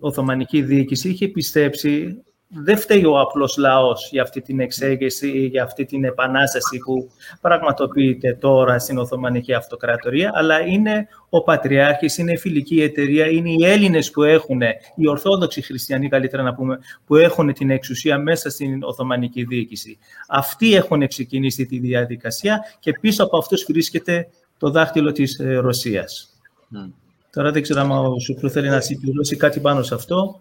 Οθωμανική 0.00 0.62
διοίκηση 0.62 1.08
είχε 1.08 1.28
πιστέψει 1.28 2.22
δεν 2.52 2.78
φταίει 2.78 3.04
ο 3.04 3.20
απλός 3.20 3.56
λαός 3.56 4.08
για 4.10 4.22
αυτή 4.22 4.40
την 4.40 4.60
εξέγερση 4.60 5.28
ή 5.28 5.46
για 5.46 5.62
αυτή 5.62 5.84
την 5.84 6.04
επανάσταση 6.04 6.78
που 6.78 7.10
πραγματοποιείται 7.40 8.34
τώρα 8.40 8.78
στην 8.78 8.98
Οθωμανική 8.98 9.54
Αυτοκρατορία, 9.54 10.30
αλλά 10.34 10.60
είναι 10.60 11.08
ο 11.28 11.42
Πατριάρχης, 11.42 12.18
είναι 12.18 12.32
η 12.32 12.36
φιλική 12.36 12.82
εταιρεία, 12.82 13.26
είναι 13.26 13.50
οι 13.50 13.64
Έλληνες 13.64 14.10
που 14.10 14.22
έχουν, 14.22 14.60
οι 14.94 15.08
Ορθόδοξοι 15.08 15.62
Χριστιανοί 15.62 16.08
καλύτερα 16.08 16.42
να 16.42 16.54
πούμε, 16.54 16.78
που 17.06 17.16
έχουν 17.16 17.52
την 17.52 17.70
εξουσία 17.70 18.18
μέσα 18.18 18.50
στην 18.50 18.82
Οθωμανική 18.82 19.44
διοίκηση. 19.44 19.98
Αυτοί 20.28 20.74
έχουν 20.74 21.06
ξεκινήσει 21.06 21.66
τη 21.66 21.78
διαδικασία 21.78 22.60
και 22.80 22.92
πίσω 23.00 23.24
από 23.24 23.38
αυτούς 23.38 23.64
βρίσκεται 23.68 24.28
το 24.58 24.70
δάχτυλο 24.70 25.12
της 25.12 25.38
ε, 25.38 25.54
Ρωσίας. 25.54 26.28
Mm. 26.74 26.90
Τώρα 27.32 27.50
δεν 27.50 27.62
ξέρω 27.62 27.80
αν 27.80 27.90
ο 27.90 28.18
Σουκρού 28.18 28.50
θέλει 28.50 28.68
να 28.68 28.80
συμπληρώσει 28.80 29.36
κάτι 29.36 29.60
πάνω 29.60 29.82
σε 29.82 29.94
αυτό. 29.94 30.40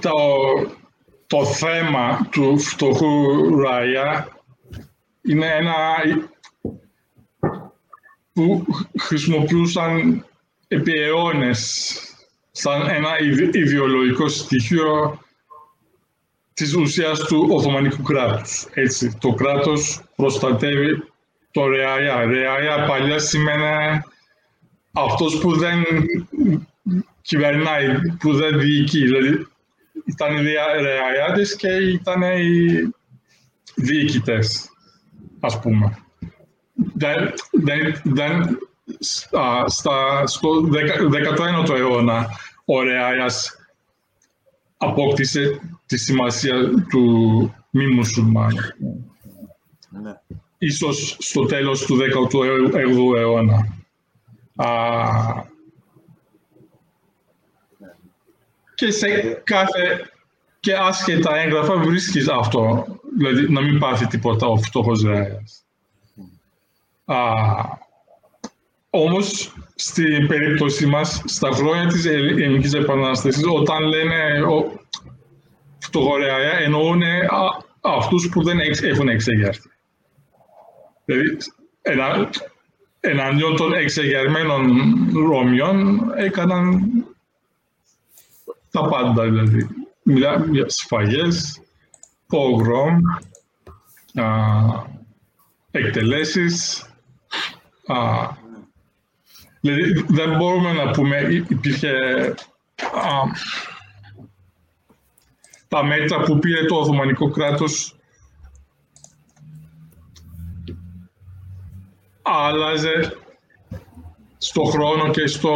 Το, 0.00 0.12
το 1.26 1.44
θέμα 1.44 2.28
του 2.30 2.58
φτωχού 2.58 3.56
Ράια 3.60 4.28
είναι 5.22 5.46
ένα 5.46 5.74
που 8.32 8.66
χρησιμοποιούσαν 8.98 10.24
επί 10.68 10.92
αιώνες 10.92 11.92
σαν 12.50 12.88
ένα 12.88 13.18
ιδεολογικό 13.52 14.28
στοιχείο 14.28 15.20
της 16.54 16.74
ουσίας 16.74 17.18
του 17.18 17.46
Οθωμανικού 17.50 18.02
κράτους. 18.02 18.66
Έτσι, 18.72 19.16
το 19.20 19.34
κράτος 19.34 20.02
προστατεύει 20.16 21.02
το 21.50 21.66
ρεάια. 21.66 22.24
Ρεάια 22.24 22.86
παλιά 22.86 23.18
σημαίνει 23.18 24.00
αυτός 24.92 25.38
που 25.38 25.56
δεν 25.56 25.84
κυβερνάει, 27.22 27.98
που 28.18 28.32
δεν 28.32 28.60
διοικεί. 28.60 29.04
Δηλαδή 29.04 29.46
ήταν 30.12 30.36
οι 30.36 30.42
ρεαϊάτες 30.80 31.56
και 31.56 31.68
ήταν 31.68 32.22
οι 32.22 32.94
διοικητές, 33.74 34.70
ας 35.40 35.60
πούμε. 35.60 35.98
Δεν, 36.94 37.32
δεν, 37.50 38.00
δεν, 38.04 38.58
στα, 39.66 40.26
στο 40.26 40.68
19ο 40.72 41.76
αιώνα 41.76 42.28
ο 42.64 42.82
Ρεάιας 42.82 43.56
απόκτησε 44.76 45.60
τη 45.86 45.96
σημασία 45.96 46.54
του 46.88 47.54
μη 47.70 47.86
μουσουλμάνου. 47.86 48.60
Ναι 50.02 50.12
ίσως 50.62 51.16
στο 51.18 51.44
τέλος 51.44 51.84
του 51.84 51.96
18ου 51.96 53.16
αιώνα. 53.16 53.76
Α, 54.56 54.68
και 58.82 58.90
σε 58.90 59.40
κάθε 59.44 60.10
και 60.60 60.74
άσχετα 60.74 61.36
έγγραφα 61.36 61.76
βρίσκεις 61.76 62.28
αυτό, 62.28 62.86
δηλαδή 63.18 63.52
να 63.52 63.60
μην 63.60 63.78
πάθει 63.78 64.06
τίποτα 64.06 64.46
ο 64.46 64.56
φτωχός 64.56 65.02
Ράιας. 65.02 65.64
όμως, 68.90 69.54
στην 69.74 70.26
περίπτωση 70.26 70.86
μας, 70.86 71.22
στα 71.26 71.50
χρόνια 71.50 71.86
της 71.86 72.06
Ελληνικής 72.06 72.72
Επανάστασης, 72.72 73.44
όταν 73.46 73.82
λένε 73.82 74.42
ο 74.42 74.80
φτωχορέα, 75.78 76.58
εννοούν 76.58 77.02
αυτούς 77.80 78.28
που 78.28 78.42
δεν 78.42 78.58
έχουν 78.82 79.08
εξεγερθεί. 79.08 79.70
Δηλαδή, 81.04 81.36
ενα, 81.82 82.30
εναντίον 83.00 83.56
των 83.56 83.72
εξεγερμένων 83.72 84.88
Ρώμιων 85.14 86.10
έκαναν 86.16 86.92
τα 88.72 88.88
πάντα, 88.88 89.22
δηλαδή. 89.22 89.68
Μιλάμε 90.02 90.46
για 90.50 90.68
σφαγές, 90.68 91.60
πόγρομ, 92.26 93.00
εκτελέσεις. 95.70 96.86
Α, 97.86 98.28
δηλαδή, 99.60 100.04
δεν 100.08 100.36
μπορούμε 100.36 100.72
να 100.72 100.90
πούμε, 100.90 101.16
υπήρχε 101.48 101.90
α, 102.92 103.22
τα 105.68 105.84
μέτρα 105.84 106.20
που 106.20 106.38
πήρε 106.38 106.64
το 106.64 106.76
Οθωμανικό 106.76 107.30
κράτος 107.30 107.96
άλλαζε 112.22 113.16
στο 114.42 114.62
χρόνο 114.62 115.10
και 115.10 115.26
στο 115.26 115.54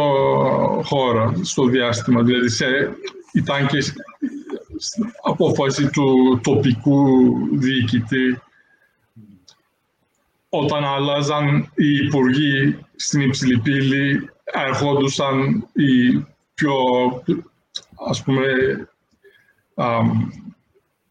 χώρο, 0.85 1.33
στο 1.41 1.65
διάστημα. 1.65 2.23
Δηλαδή 2.23 2.49
σε, 2.49 2.65
ήταν 3.33 3.67
και 3.67 3.77
απόφαση 5.23 5.89
του 5.89 6.39
τοπικού 6.43 7.07
διοικητή. 7.57 8.41
όταν 10.49 10.83
άλλαζαν 10.83 11.71
οι 11.75 11.95
υπουργοί 12.05 12.79
στην 12.95 13.21
υψηλή 13.21 13.59
πύλη, 13.59 14.29
ερχόντουσαν 14.43 15.67
οι 15.73 16.25
πιο, 16.53 16.73
ας 18.09 18.23
πούμε, 18.23 18.45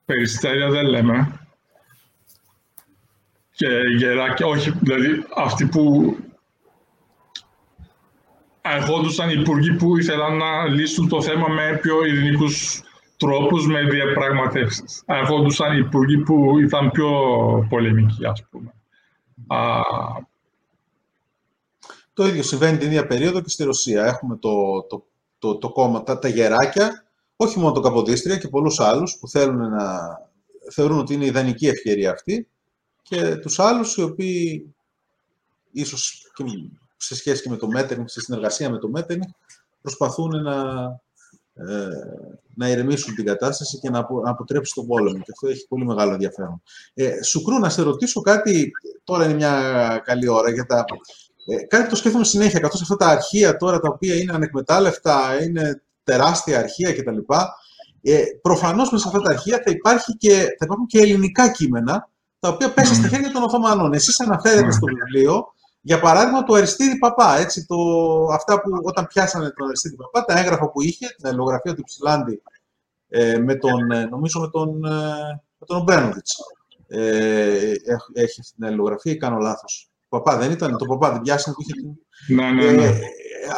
περιστέρια 0.04 0.70
δεν 0.70 0.86
λέμε. 0.86 1.40
Και 3.50 3.68
γεράκια, 3.96 4.46
όχι, 4.46 4.72
δηλαδή 4.80 5.24
αυτοί 5.36 5.66
που 5.66 6.16
ερχόντουσαν 8.74 9.28
οι 9.28 9.36
υπουργοί 9.38 9.72
που 9.72 9.98
ήθελαν 9.98 10.36
να 10.36 10.64
λύσουν 10.64 11.08
το 11.08 11.22
θέμα 11.22 11.48
με 11.48 11.78
πιο 11.82 12.04
ειρηνικούς 12.04 12.82
τρόπους, 13.16 13.66
με 13.66 13.82
διαπραγματεύσεις. 13.82 15.02
Ερχόντουσαν 15.06 15.76
οι 15.76 15.78
υπουργοί 15.86 16.18
που 16.18 16.58
ήταν 16.58 16.90
πιο 16.90 17.10
πολεμικοί, 17.68 18.26
ας 18.26 18.44
πούμε. 18.50 18.74
Α... 19.46 19.80
Το 22.12 22.26
ίδιο 22.26 22.42
συμβαίνει 22.42 22.78
την 22.78 22.86
ίδια 22.86 23.06
περίοδο 23.06 23.40
και 23.40 23.48
στη 23.48 23.64
Ρωσία. 23.64 24.04
Έχουμε 24.04 24.36
το, 24.36 24.82
το, 24.82 25.06
το, 25.38 25.56
το 25.56 25.68
κόμμα, 25.72 26.02
τα, 26.02 26.18
τα 26.18 26.28
γεράκια, 26.28 27.04
όχι 27.36 27.58
μόνο 27.58 27.72
το 27.72 27.80
Καποδίστρια 27.80 28.36
και 28.36 28.48
πολλούς 28.48 28.80
άλλους 28.80 29.16
που 29.20 29.28
θέλουν 29.28 29.70
να 29.70 30.18
θεωρούν 30.70 30.98
ότι 30.98 31.14
είναι 31.14 31.24
ιδανική 31.24 31.66
ευκαιρία 31.66 32.10
αυτή 32.10 32.48
και 33.02 33.36
τους 33.36 33.58
άλλους 33.58 33.96
οι 33.96 34.02
οποίοι 34.02 34.74
ίσως 35.70 36.30
και 36.34 36.44
σε 37.06 37.14
σχέση 37.14 37.42
και 37.42 37.48
με 37.48 37.56
το 37.56 37.68
Μέττερνιχ, 37.68 38.10
σε 38.10 38.20
συνεργασία 38.20 38.70
με 38.70 38.78
το 38.78 38.88
Μέττερνιχ, 38.88 39.28
προσπαθούν 39.80 40.42
να, 40.42 40.84
ε, 41.54 41.88
να 42.54 42.68
ηρεμήσουν 42.68 43.14
την 43.14 43.24
κατάσταση 43.24 43.78
και 43.78 43.90
να, 43.90 44.06
να 44.24 44.30
αποτρέψουν 44.30 44.74
τον 44.74 44.96
πόλεμο. 44.96 45.18
Και 45.18 45.30
αυτό 45.32 45.48
έχει 45.48 45.66
πολύ 45.68 45.84
μεγάλο 45.84 46.12
ενδιαφέρον. 46.12 46.62
Ε, 46.94 47.22
Σουκρού, 47.22 47.58
να 47.58 47.68
σε 47.68 47.82
ρωτήσω 47.82 48.20
κάτι, 48.20 48.70
τώρα 49.04 49.24
είναι 49.24 49.34
μια 49.34 50.02
καλή 50.04 50.28
ώρα, 50.28 50.50
για 50.50 50.66
τα, 50.66 50.84
ε, 51.46 51.64
κάτι 51.64 51.82
που 51.84 51.90
το 51.90 51.96
σκέφτομαι 51.96 52.24
συνέχεια, 52.24 52.60
καθώς 52.60 52.82
αυτά 52.82 52.96
τα 52.96 53.06
αρχεία 53.06 53.56
τώρα 53.56 53.80
τα 53.80 53.88
οποία 53.88 54.14
είναι 54.14 54.32
ανεκμετάλλευτα, 54.32 55.42
είναι 55.42 55.82
τεράστια 56.04 56.58
αρχεία 56.58 56.94
κτλ. 56.94 57.18
Ε, 58.02 58.22
Προφανώς 58.42 58.90
μέσα 58.90 59.08
σε 59.08 59.16
αυτά 59.16 59.28
τα 59.28 59.32
αρχεία 59.32 59.62
θα, 59.64 59.70
υπάρχει 59.70 60.16
και, 60.16 60.34
θα 60.34 60.64
υπάρχουν 60.64 60.86
και 60.86 60.98
ελληνικά 60.98 61.50
κείμενα 61.50 62.08
τα 62.38 62.48
οποία 62.48 62.72
πέσαν 62.72 62.94
στα 62.94 63.08
χέρια 63.08 63.30
των 63.30 63.42
Οθωμανών. 63.42 63.92
Εσείς 63.92 64.20
αναφέρετε 64.20 64.72
στο 64.72 64.86
βιβλίο, 64.86 65.54
για 65.86 66.00
παράδειγμα, 66.00 66.44
το 66.44 66.54
Αριστίδη 66.54 66.98
Παπά. 66.98 67.38
Έτσι, 67.38 67.66
το, 67.66 67.76
αυτά 68.32 68.60
που 68.60 68.70
όταν 68.82 69.06
πιάσανε 69.06 69.50
τον 69.50 69.66
Αριστίδη 69.66 69.96
Παπά, 69.96 70.24
τα 70.24 70.38
έγγραφα 70.38 70.70
που 70.70 70.82
είχε, 70.82 71.06
την 71.16 71.26
αλληλογραφία 71.26 71.74
του 71.74 71.82
Ψηλάντη, 71.82 72.42
ε, 73.08 73.38
με 73.38 73.54
τον, 73.54 73.90
ε, 73.90 74.04
νομίζω 74.04 74.40
με 74.40 74.48
τον, 74.48 74.84
ε, 74.84 74.90
με 75.58 75.66
τον 75.66 75.76
Ομπρένοβιτς. 75.76 76.34
Ε, 76.88 77.72
έχει 78.12 78.40
αυτή 78.40 78.54
την 78.54 78.64
αλληλογραφία 78.64 79.12
ή 79.12 79.16
κάνω 79.16 79.38
λάθος. 79.38 79.90
Παπά 80.08 80.36
δεν 80.36 80.50
ήταν, 80.50 80.76
το 80.76 80.84
Παπά 80.84 81.12
δεν 81.12 81.20
πιάσανε 81.20 81.54
που 81.56 81.62
είχε 81.62 81.72
την... 81.72 81.90
Ναι, 82.36 82.50
ναι, 82.50 82.70
ναι. 82.70 82.84
Ε, 82.84 82.98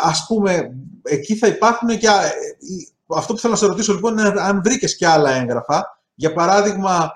ας 0.03 0.27
πούμε, 0.27 0.71
εκεί 1.03 1.37
θα 1.37 1.47
υπάρχουν 1.47 1.89
και... 1.89 2.09
Αυτό 3.07 3.33
που 3.33 3.39
θέλω 3.39 3.53
να 3.53 3.59
σε 3.59 3.67
ρωτήσω 3.67 3.93
λοιπόν 3.93 4.19
είναι 4.19 4.33
αν 4.37 4.61
βρήκες 4.65 4.97
και 4.97 5.07
άλλα 5.07 5.31
έγγραφα. 5.31 6.03
Για 6.15 6.33
παράδειγμα, 6.33 7.11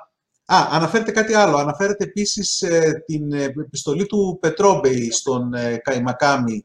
α, 0.55 0.69
αναφέρεται 0.71 1.11
κάτι 1.11 1.35
άλλο. 1.35 1.57
Αναφέρεται 1.57 2.05
επίσης 2.05 2.63
ε, 2.63 3.03
την 3.07 3.33
επιστολή 3.33 4.07
του 4.07 4.39
Πετρόμπεϊ 4.41 5.11
στον 5.11 5.55
ε, 5.55 5.77
Καϊμακάμι 5.77 6.65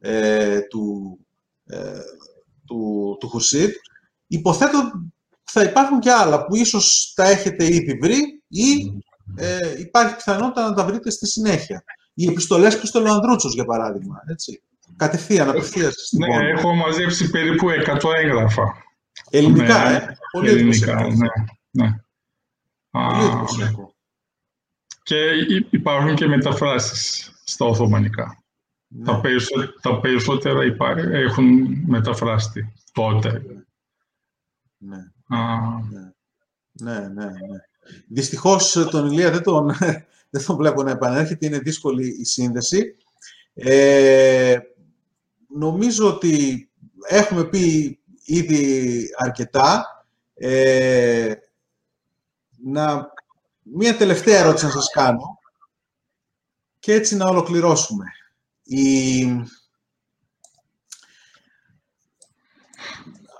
ε, 0.00 0.60
του, 0.60 1.18
ε, 1.66 1.76
του, 2.66 3.16
του 3.20 3.28
Χουσίτ. 3.28 3.74
Υποθέτω 4.26 4.78
θα 5.42 5.62
υπάρχουν 5.62 6.00
και 6.00 6.10
άλλα 6.10 6.44
που 6.44 6.56
ίσως 6.56 7.12
τα 7.16 7.24
έχετε 7.24 7.64
ήδη 7.74 7.98
βρει 8.02 8.42
ή 8.48 8.92
ε, 9.36 9.56
υπάρχει 9.78 10.16
πιθανότητα 10.16 10.68
να 10.68 10.74
τα 10.74 10.84
βρείτε 10.84 11.10
στη 11.10 11.26
συνέχεια. 11.26 11.84
Οι 12.14 12.26
επιστολές 12.26 12.78
που 12.78 12.86
στέλνει 12.86 13.08
ο 13.08 13.12
Ανδρούτσος, 13.12 13.54
για 13.54 13.64
παράδειγμα. 13.64 14.22
Έτσι. 14.30 14.62
Κατευθείαν, 14.96 15.48
απευθείας 15.48 15.94
στην 16.06 16.18
Ναι, 16.18 16.26
πόλη. 16.26 16.48
έχω 16.48 16.74
μαζέψει 16.74 17.30
περίπου 17.30 17.66
100 17.70 18.10
έγγραφα. 18.22 18.62
Ελληνικά, 19.30 19.90
ναι, 19.90 19.96
ε. 19.96 20.16
Πολύ 20.32 20.50
ελληνικά, 20.50 20.94
ναι. 20.94 21.26
ναι. 21.70 21.94
Πολύ 22.92 23.24
εντυπωσιακό. 23.24 23.94
Και 25.02 25.30
υπάρχουν 25.70 26.14
και 26.14 26.26
μεταφράσεις 26.26 27.32
στα 27.44 27.64
Οθωμανικά. 27.64 28.42
Ναι. 28.88 29.04
Τα, 29.04 29.20
περισσότερα, 29.20 29.72
τα 29.82 30.00
περισσότερα 30.00 30.64
υπάρχουν, 30.64 31.12
έχουν 31.12 31.78
μεταφράσει 31.86 32.72
τότε. 32.92 33.42
Ναι. 34.76 34.96
ναι. 35.26 36.12
ναι, 36.72 36.98
ναι, 37.08 37.24
ναι. 37.24 37.32
Δυστυχώς 38.08 38.72
τον 38.90 39.06
Ηλία 39.06 39.30
δεν 39.30 39.42
τον, 39.42 39.66
δεν 40.30 40.44
τον 40.46 40.56
βλέπω 40.56 40.82
να 40.82 40.90
επανέρχεται, 40.90 41.46
είναι 41.46 41.58
δύσκολη 41.58 42.16
η 42.20 42.24
σύνδεση. 42.24 42.96
Ε, 43.54 44.58
νομίζω 45.48 46.08
ότι 46.08 46.68
έχουμε 47.08 47.44
πει 47.44 47.98
ήδη 48.24 49.04
αρκετά. 49.18 49.86
Ε, 50.34 51.32
να, 52.64 53.12
μία 53.62 53.96
τελευταία 53.96 54.38
ερώτηση 54.38 54.64
να 54.64 54.70
σας 54.70 54.90
κάνω 54.90 55.38
και 56.78 56.92
έτσι 56.92 57.16
να 57.16 57.26
ολοκληρώσουμε. 57.26 58.04
Η... 58.62 59.22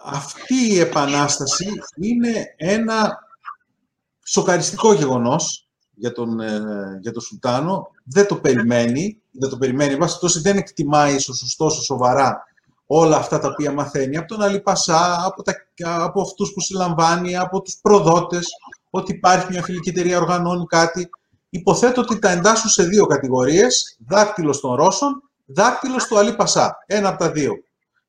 Αυτή 0.04 0.54
η 0.54 0.78
επανάσταση 0.78 1.70
είναι 1.96 2.54
ένα 2.56 3.18
σοκαριστικό 4.24 4.92
γεγονός 4.92 5.68
για 5.94 6.12
τον, 6.12 6.40
ε, 6.40 6.98
για 7.00 7.12
τον 7.12 7.22
Σουλτάνο. 7.22 7.90
Δεν 8.04 8.26
το 8.26 8.36
περιμένει, 8.36 9.22
δεν 9.30 9.50
το 9.50 9.58
περιμένει, 9.58 9.96
τόσο 10.20 10.40
δεν 10.40 10.56
εκτιμάει 10.56 11.14
ίσως 11.14 11.54
τόσο 11.56 11.82
σοβαρά 11.82 12.44
όλα 12.86 13.16
αυτά 13.16 13.38
τα 13.38 13.48
οποία 13.48 13.72
μαθαίνει 13.72 14.16
από 14.16 14.28
τον 14.28 14.42
Αλιπασά, 14.42 15.24
από, 15.24 15.42
τα, 15.42 15.54
από 15.84 16.20
αυτούς 16.20 16.52
που 16.52 16.60
συλλαμβάνει, 16.60 17.36
από 17.36 17.62
τους 17.62 17.78
προδότες, 17.82 18.46
ότι 18.94 19.12
υπάρχει 19.12 19.46
μια 19.50 19.62
φιλική 19.62 19.88
εταιρεία, 19.88 20.18
οργανώνει 20.18 20.66
κάτι. 20.66 21.10
Υποθέτω 21.48 22.00
ότι 22.00 22.18
τα 22.18 22.30
εντάσσουν 22.30 22.70
σε 22.70 22.84
δύο 22.84 23.06
κατηγορίες, 23.06 23.96
δάκτυλος 24.08 24.60
των 24.60 24.74
Ρώσων, 24.74 25.22
δάκτυλος 25.44 26.06
του 26.06 26.18
Αλιπασά. 26.18 26.76
Ένα 26.86 27.08
από 27.08 27.18
τα 27.18 27.30
δύο. 27.30 27.52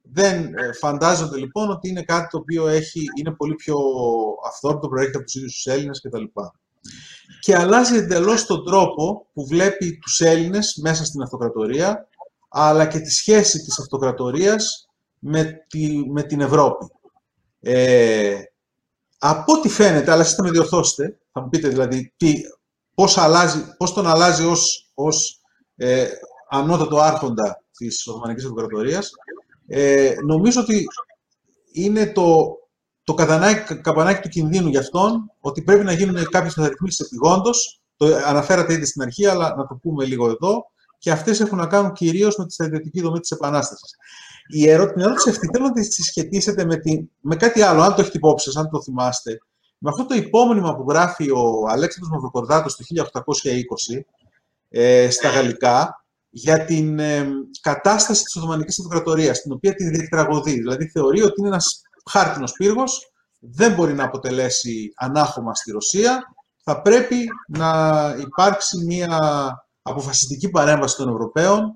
Δεν 0.02 0.58
ε, 0.58 0.74
φαντάζονται 0.80 1.38
λοιπόν 1.38 1.70
ότι 1.70 1.90
είναι 1.90 2.02
κάτι 2.02 2.28
το 2.28 2.38
οποίο 2.38 2.68
έχει, 2.68 3.02
είναι 3.20 3.32
πολύ 3.32 3.56
πιο 3.56 3.76
αυθόρμητο, 4.48 4.88
προέρχεται 4.88 5.18
από 5.18 5.26
τους 5.26 5.36
ίδιους 5.36 5.54
τους 5.54 5.66
Έλληνες 5.66 6.02
κτλ. 6.02 6.24
Και 7.40 7.56
αλλάζει 7.56 7.96
εντελώς 7.96 8.46
τον 8.46 8.66
τρόπο 8.66 9.28
που 9.34 9.48
βλέπει 9.48 9.98
τους 10.02 10.22
Έλληνες 10.22 10.80
μέσα 10.82 11.06
στην 11.06 11.22
αυτοκρατορία, 11.22 12.08
αλλά 12.50 12.86
και 12.86 13.00
τη 13.00 13.12
σχέση 13.12 13.60
της 13.60 13.80
αυτοκρατορίας 13.80 14.90
με, 15.20 15.66
τη, 15.68 16.10
με 16.12 16.24
την 16.24 16.42
Ευρώπη. 16.42 16.86
Ε, 17.60 18.36
από 19.26 19.54
ό,τι 19.54 19.70
φαίνεται, 19.70 20.12
αλλά 20.12 20.22
εσείς 20.22 20.36
θα 20.36 20.44
με 20.44 20.50
διορθώσετε, 20.50 21.18
θα 21.32 21.42
μου 21.42 21.50
πείτε 21.50 21.68
δηλαδή 21.68 22.14
τι, 22.18 22.34
πώς, 22.94 23.18
αλλάζει, 23.18 23.76
πώς 23.78 23.94
τον 23.94 24.08
αλλάζει 24.08 24.46
ως, 24.46 24.92
ως 24.94 25.42
ε, 25.76 26.08
ανώτατο 26.50 26.98
άρχοντα 26.98 27.64
της 27.78 28.08
Οθωμανικής 28.08 28.44
Αυτοκρατορίας, 28.44 29.12
ε, 29.68 30.14
νομίζω 30.26 30.62
ότι 30.62 30.86
είναι 31.72 32.12
το, 32.12 32.58
το 33.04 33.14
καπανάκι 33.82 34.22
του 34.22 34.30
κινδύνου 34.30 34.68
για 34.68 34.80
αυτόν, 34.80 35.32
ότι 35.40 35.62
πρέπει 35.62 35.84
να 35.84 35.92
γίνουν 35.92 36.30
κάποιες 36.30 36.56
μεταρρυθμίσεις 36.56 37.00
επιγόντως, 37.00 37.82
το 37.98 38.06
αναφέρατε 38.26 38.74
ήδη 38.74 38.86
στην 38.86 39.02
αρχή, 39.02 39.26
αλλά 39.26 39.56
να 39.56 39.68
το 39.68 39.80
πούμε 39.82 40.06
λίγο 40.06 40.30
εδώ, 40.30 40.66
και 40.98 41.12
αυτές 41.12 41.40
έχουν 41.40 41.58
να 41.58 41.68
κάνουν 41.68 41.94
κυρίως 41.94 42.36
με 42.36 42.46
τη 42.46 42.54
στρατιωτική 42.54 43.02
δομή 43.02 43.20
της 43.20 43.32
Επανάστασης. 43.32 43.96
Η 44.48 44.70
ερώτηση, 44.70 44.94
την 44.94 45.04
ερώτηση 45.04 45.30
αυτή 45.30 45.48
θέλω 45.54 45.66
να 45.66 45.72
τη 45.72 45.84
συσχετίσετε 45.84 46.66
με, 46.66 46.78
τη, 46.78 47.08
με 47.20 47.36
κάτι 47.36 47.62
άλλο, 47.62 47.82
αν 47.82 47.96
το 47.96 48.02
έχετε 48.02 48.18
υπόψη 48.18 48.52
αν 48.56 48.70
το 48.70 48.82
θυμάστε. 48.82 49.38
Με 49.78 49.90
αυτό 49.90 50.06
το 50.06 50.16
υπόμνημα 50.16 50.76
που 50.76 50.86
γράφει 50.90 51.30
ο 51.32 51.68
Αλέξανδρος 51.70 52.14
Μαυροκορδάτος 52.14 52.76
το 52.76 52.84
1820 53.94 54.02
ε, 54.70 55.10
στα 55.10 55.30
γαλλικά 55.30 56.06
για 56.30 56.66
την 56.66 57.00
ε, 57.00 57.28
κατάσταση 57.62 58.24
της 58.24 58.36
Οθωμανικής 58.36 58.80
Αυτοκρατορίας, 58.80 59.42
την 59.42 59.52
οποία 59.52 59.76
τη 59.76 59.90
διεκτραγωδεί. 59.90 60.52
Δηλαδή 60.52 60.88
θεωρεί 60.88 61.22
ότι 61.22 61.34
είναι 61.38 61.48
ένας 61.48 61.82
χάρτινος 62.10 62.52
πύργος, 62.52 63.12
δεν 63.40 63.74
μπορεί 63.74 63.94
να 63.94 64.04
αποτελέσει 64.04 64.94
ανάχωμα 64.96 65.56
στη 65.56 65.72
Ρωσία, 65.72 66.24
θα 66.64 66.82
πρέπει 66.82 67.16
να 67.48 67.70
υπάρξει 68.20 68.78
μια 68.86 69.20
αποφασιστική 69.82 70.50
παρέμβαση 70.50 70.96
των 70.96 71.10
Ευρωπαίων 71.10 71.76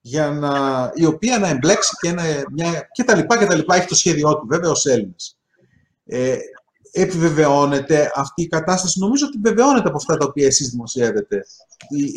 για 0.00 0.30
να, 0.30 0.92
η 0.94 1.04
οποία 1.04 1.38
να 1.38 1.48
εμπλέξει 1.48 1.96
και, 2.00 2.08
ένα, 2.08 2.22
μια, 2.52 2.88
και 2.92 3.04
τα 3.04 3.16
λοιπά 3.16 3.38
και 3.38 3.46
τα 3.46 3.54
λοιπά. 3.54 3.76
Έχει 3.76 3.86
το 3.86 3.94
σχέδιό 3.94 4.38
του 4.38 4.46
βέβαια 4.46 4.70
ως 4.70 4.86
Έλληνας. 4.86 5.38
Ε, 6.06 6.36
επιβεβαιώνεται 6.90 8.10
αυτή 8.14 8.42
η 8.42 8.48
κατάσταση. 8.48 8.98
Νομίζω 8.98 9.26
ότι 9.26 9.36
επιβεβαιώνεται 9.38 9.88
από 9.88 9.96
αυτά 9.96 10.16
τα 10.16 10.26
οποία 10.26 10.46
εσείς 10.46 10.68
δημοσιεύετε. 10.68 11.44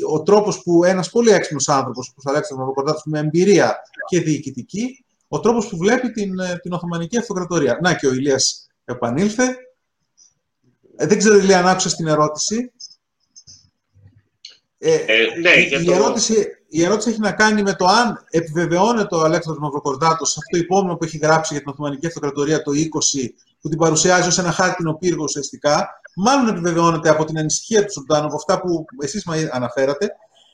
Ο 0.10 0.24
τρόπος 0.24 0.64
που 0.64 0.84
ένας 0.84 1.10
πολύ 1.10 1.32
έξυπνος 1.32 1.70
άνθρωπος, 1.70 2.10
όπως 2.10 2.26
Αλέξανδρος 2.26 2.68
Μαυροκορδάτος, 2.68 3.04
με 3.06 3.20
εμπειρία 3.20 3.76
και 4.08 4.22
διοικητική, 4.22 5.06
ο 5.28 5.40
τρόπος 5.40 5.68
που 5.68 5.78
βλέπει 5.78 6.12
την, 6.12 6.36
την 6.62 6.74
Οθωμανική 6.74 7.18
Αυτοκρατορία. 7.18 7.80
Να 7.82 7.94
και 7.94 8.08
ο 8.08 8.14
Ηλίας 8.14 8.68
επανήλθε. 8.86 9.56
Ε, 10.96 11.06
δεν 11.06 11.18
ξέρω, 11.18 11.38
Ηλία, 11.38 11.60
αν 11.60 11.68
άκουσες 11.68 11.96
την 11.96 12.08
ερώτηση. 12.08 12.72
Ε, 14.78 14.94
ε, 14.94 15.40
ναι, 15.42 15.50
η, 15.50 15.86
το... 15.86 15.94
ερώτηση, 15.94 16.48
η 16.74 16.84
ερώτηση 16.84 17.10
έχει 17.10 17.20
να 17.20 17.32
κάνει 17.32 17.62
με 17.62 17.74
το 17.74 17.86
αν 17.86 18.26
επιβεβαιώνεται 18.30 19.16
ο 19.16 19.20
Αλέξανδρος 19.20 19.64
Μαυροκορδάτος 19.64 20.32
σε 20.32 20.40
αυτό 20.40 20.58
το 20.58 20.64
υπόμνημα 20.64 20.98
που 20.98 21.04
έχει 21.04 21.18
γράψει 21.18 21.54
για 21.54 21.62
την 21.62 21.72
Οθωμανική 21.72 22.08
Αυτοκρατορία 22.08 22.62
το 22.62 22.72
20, 22.72 23.30
που 23.62 23.70
την 23.70 23.78
παρουσιάζει 23.78 24.28
ως 24.28 24.38
ένα 24.38 24.52
χάρτινο 24.52 24.94
πύργο 24.94 25.24
ουσιαστικά, 25.24 26.02
μάλλον 26.16 26.48
επιβεβαιώνεται 26.48 27.10
από 27.10 27.26
την 27.26 27.38
ανησυχία 27.38 27.86
του 27.86 27.92
Σουλτάνου, 27.92 28.26
από 28.26 28.36
αυτά 28.36 28.62
που 28.62 28.86
εσείς 29.02 29.28
αναφέρατε, 29.52 30.10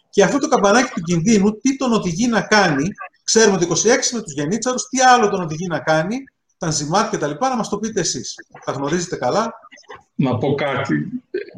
και 0.10 0.24
αυτό 0.24 0.38
το 0.38 0.48
καμπανάκι 0.48 0.92
του 0.94 1.02
κινδύνου, 1.02 1.58
τι 1.58 1.78
τον 1.78 1.94
οδηγεί 1.94 2.28
να 2.28 2.42
κάνει, 2.42 2.88
ξέρουμε 3.24 3.58
το 3.58 3.66
26 3.66 4.14
με 4.14 4.22
τους 4.22 4.34
Γενίτσαρους, 4.34 4.88
τι 4.88 5.02
άλλο 5.02 5.30
τον 5.30 5.42
οδηγεί 5.42 5.68
να 5.68 5.80
κάνει, 5.80 6.24
τα 6.58 6.72
ζυμάτια 6.72 7.10
και 7.10 7.18
τα 7.18 7.28
λοιπά, 7.28 7.50
να 7.50 7.56
μας 7.56 7.70
το 7.70 7.78
πείτε 7.78 8.00
εσείς. 8.00 8.36
Τα 8.66 8.72
γνωρίζετε 8.72 9.16
καλά; 9.16 9.54
Να 10.16 10.38
πω 10.38 10.56
κάτι. 10.56 11.10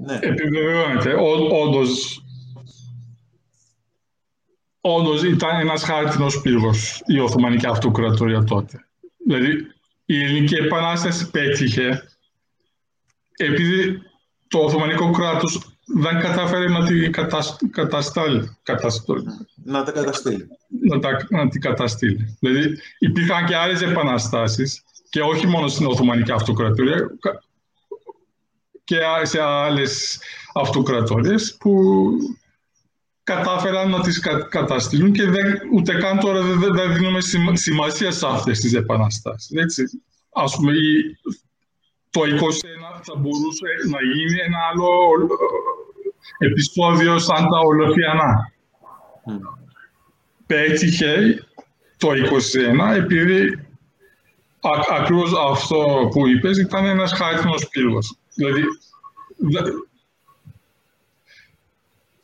Ναι. 0.06 0.20
Επιβεβαιώνεται. 0.22 1.14
Όντως, 1.64 2.24
όντως 4.96 5.24
ήταν 5.24 5.60
ένας 5.60 5.84
χάρτινος 5.84 6.42
πύργος 6.42 7.02
η 7.06 7.20
Οθωμανική 7.20 7.68
Αυτοκρατορία 7.68 8.44
τότε. 8.44 8.86
Δηλαδή, 9.26 9.68
η 10.06 10.24
Ελληνική 10.24 10.56
Επανάσταση 10.56 11.30
πέτυχε 11.30 12.04
επειδή 13.38 14.02
το 14.48 14.60
Οθωμανικό 14.60 15.12
κράτος 15.12 15.78
δεν 15.86 16.20
κατάφερε 16.20 16.68
να 16.68 16.86
την 16.86 17.12
καταστάλει. 17.72 18.58
Να 19.64 19.84
τα 19.84 19.92
καταστήλει. 19.92 20.48
Να, 20.82 21.00
τα, 21.00 21.28
να 21.30 21.48
την 21.48 21.62
καταστήλει. 21.62 22.38
Δηλαδή 22.40 22.78
υπήρχαν 23.00 23.46
και 23.46 23.56
άλλες 23.56 23.82
επαναστάσεις 23.82 24.84
και 25.10 25.22
όχι 25.22 25.48
μόνο 25.48 25.68
στην 25.68 25.86
Οθωμανική 25.86 26.32
Αυτοκρατορία 26.32 27.12
και 28.84 28.98
σε 29.22 29.42
άλλες 29.42 30.20
αυτοκρατορίες 30.54 31.58
που 31.60 32.12
κατάφεραν 33.34 33.90
να 33.90 34.02
τις 34.02 34.20
καταστήλουν 34.50 35.12
και 35.12 35.24
δεν, 35.24 35.46
ούτε 35.74 35.94
καν 35.94 36.20
τώρα 36.20 36.42
δεν, 36.42 36.74
δεν 36.74 36.94
δίνουμε 36.94 37.20
σημασία 37.54 38.12
σε 38.12 38.28
αυτές 38.28 38.60
τις 38.60 38.74
επαναστάσεις. 38.74 39.52
Έτσι. 39.52 39.84
Ας 40.34 40.56
πούμε, 40.56 40.72
το 42.10 42.22
21 42.22 42.26
θα 43.02 43.16
μπορούσε 43.18 43.68
να 43.90 44.00
γίνει 44.14 44.40
ένα 44.46 44.58
άλλο 44.72 44.88
επεισόδιο 46.38 47.20
σαν 47.20 47.50
τα 47.50 47.60
Ολοφιανά. 47.60 48.54
Mm. 49.26 49.32
Πέτυχε 50.48 51.44
το 51.98 52.10
21 52.92 52.96
επειδή 52.96 53.68
ακριβώς 55.00 55.32
αυτό 55.52 56.08
που 56.12 56.28
είπες 56.28 56.58
ήταν 56.58 56.86
ένας 56.86 57.14
χάρτινος 57.14 57.68
πύργος. 57.70 58.18
Δηλαδή, 58.34 58.64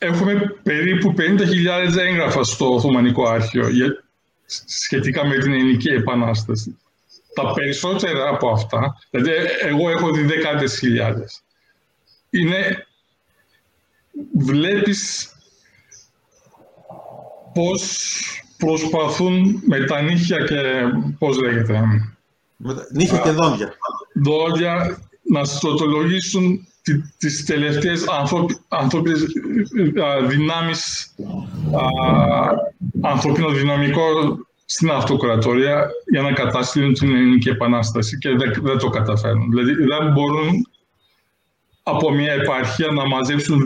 έχουμε 0.05 0.59
περίπου 0.63 1.13
50.000 1.17 1.97
έγγραφα 1.97 2.43
στο 2.43 2.73
Οθωμανικό 2.73 3.27
Άρχιο 3.27 3.67
σχετικά 4.65 5.25
με 5.25 5.37
την 5.37 5.53
Ελληνική 5.53 5.89
Επανάσταση. 5.89 6.77
Τα 7.33 7.53
περισσότερα 7.53 8.29
από 8.29 8.49
αυτά, 8.49 8.97
δηλαδή 9.09 9.31
εγώ 9.61 9.89
έχω 9.89 10.11
δει 10.11 10.21
δεκάδες 10.21 10.77
χιλιάδες, 10.77 11.43
είναι, 12.29 12.87
βλέπεις 14.37 15.29
πώς 17.53 18.19
προσπαθούν 18.57 19.61
με 19.65 19.85
τα 19.85 20.01
νύχια 20.01 20.37
και 20.37 20.61
πώς 21.19 21.37
λέγεται. 21.41 21.81
Νύχια 22.91 23.19
και 23.19 23.29
δόντια. 23.29 23.73
Δόντια 24.13 24.97
να 25.21 25.43
στοτολογήσουν 25.43 26.67
τις 27.17 27.45
τελευταίες 27.45 28.03
ανθρώπινες 28.67 29.25
δυνάμεις, 30.27 31.13
ανθρωπίνο 33.01 33.49
δυναμικό 33.49 34.03
στην 34.65 34.91
αυτοκρατορία 34.91 35.89
για 36.11 36.21
να 36.21 36.31
καταστήλουν 36.31 36.93
την 36.93 37.15
ελληνική 37.15 37.49
επανάσταση 37.49 38.17
και 38.17 38.29
δεν, 38.61 38.77
το 38.77 38.89
καταφέρνουν. 38.89 39.49
Δηλαδή 39.49 39.73
δεν 39.73 40.11
μπορούν 40.11 40.67
από 41.83 42.11
μια 42.11 42.33
επαρχία 42.33 42.87
να 42.91 43.07
μαζέψουν 43.07 43.63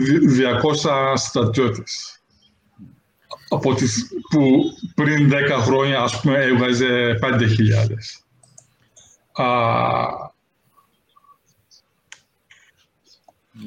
200 0.82 1.12
στρατιώτες 1.14 2.20
από 3.48 3.74
τις, 3.74 4.08
που 4.30 4.62
πριν 4.94 5.32
10 5.32 5.34
χρόνια 5.60 6.00
ας 6.00 6.20
πούμε 6.20 6.38
έβγαζε 6.38 7.18
5.000. 7.22 7.38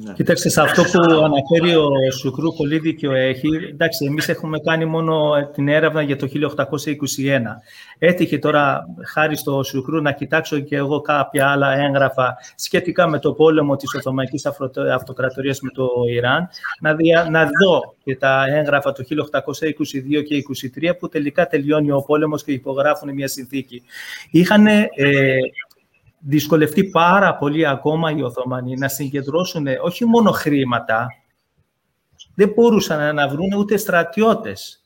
Ναι. 0.01 0.13
Κοίταξε, 0.13 0.49
σε 0.49 0.61
αυτό 0.61 0.83
που 0.83 1.23
αναφέρει 1.23 1.75
ο 1.75 1.89
Σουκρού 2.19 2.55
πολύ 2.55 2.79
δίκιο 2.79 3.11
έχει. 3.11 3.47
Εντάξει, 3.71 4.05
εμείς 4.05 4.29
έχουμε 4.29 4.59
κάνει 4.59 4.85
μόνο 4.85 5.31
την 5.53 5.67
έρευνα 5.67 6.01
για 6.01 6.15
το 6.15 6.27
1821. 6.27 6.35
Έτυχε 7.97 8.37
τώρα, 8.37 8.85
χάρη 9.13 9.35
στο 9.35 9.63
Σουκρού, 9.63 10.01
να 10.01 10.11
κοιτάξω 10.11 10.59
και 10.59 10.75
εγώ 10.75 11.01
κάποια 11.01 11.47
άλλα 11.47 11.77
έγγραφα 11.77 12.37
σχετικά 12.55 13.07
με 13.07 13.19
το 13.19 13.33
πόλεμο 13.33 13.75
της 13.75 13.93
Οθωμανικής 13.95 14.45
Αυτοκρατορίας 14.93 15.59
με 15.61 15.69
το 15.69 15.87
Ιράν, 16.09 16.49
να, 16.79 16.95
δια, 16.95 17.27
να 17.29 17.43
δω 17.43 17.95
και 18.03 18.15
τα 18.15 18.45
έγγραφα 18.47 18.91
του 18.91 19.03
1822 19.03 20.23
και 20.27 20.43
1823 20.89 20.97
που 20.99 21.09
τελικά 21.09 21.47
τελειώνει 21.47 21.91
ο 21.91 22.01
πόλεμος 22.01 22.43
και 22.43 22.51
υπογράφουν 22.51 23.13
μια 23.13 23.27
συνθήκη. 23.27 23.83
Είχαν 24.31 24.67
ε, 24.67 24.87
δυσκολευτεί 26.25 26.83
πάρα 26.83 27.35
πολύ 27.35 27.67
ακόμα 27.67 28.11
οι 28.11 28.21
Οθωμανοί 28.21 28.75
να 28.75 28.87
συγκεντρώσουν 28.87 29.67
όχι 29.81 30.05
μόνο 30.05 30.31
χρήματα, 30.31 31.07
δεν 32.35 32.51
μπορούσαν 32.55 33.15
να 33.15 33.27
βρουν 33.27 33.53
ούτε 33.57 33.77
στρατιώτες. 33.77 34.77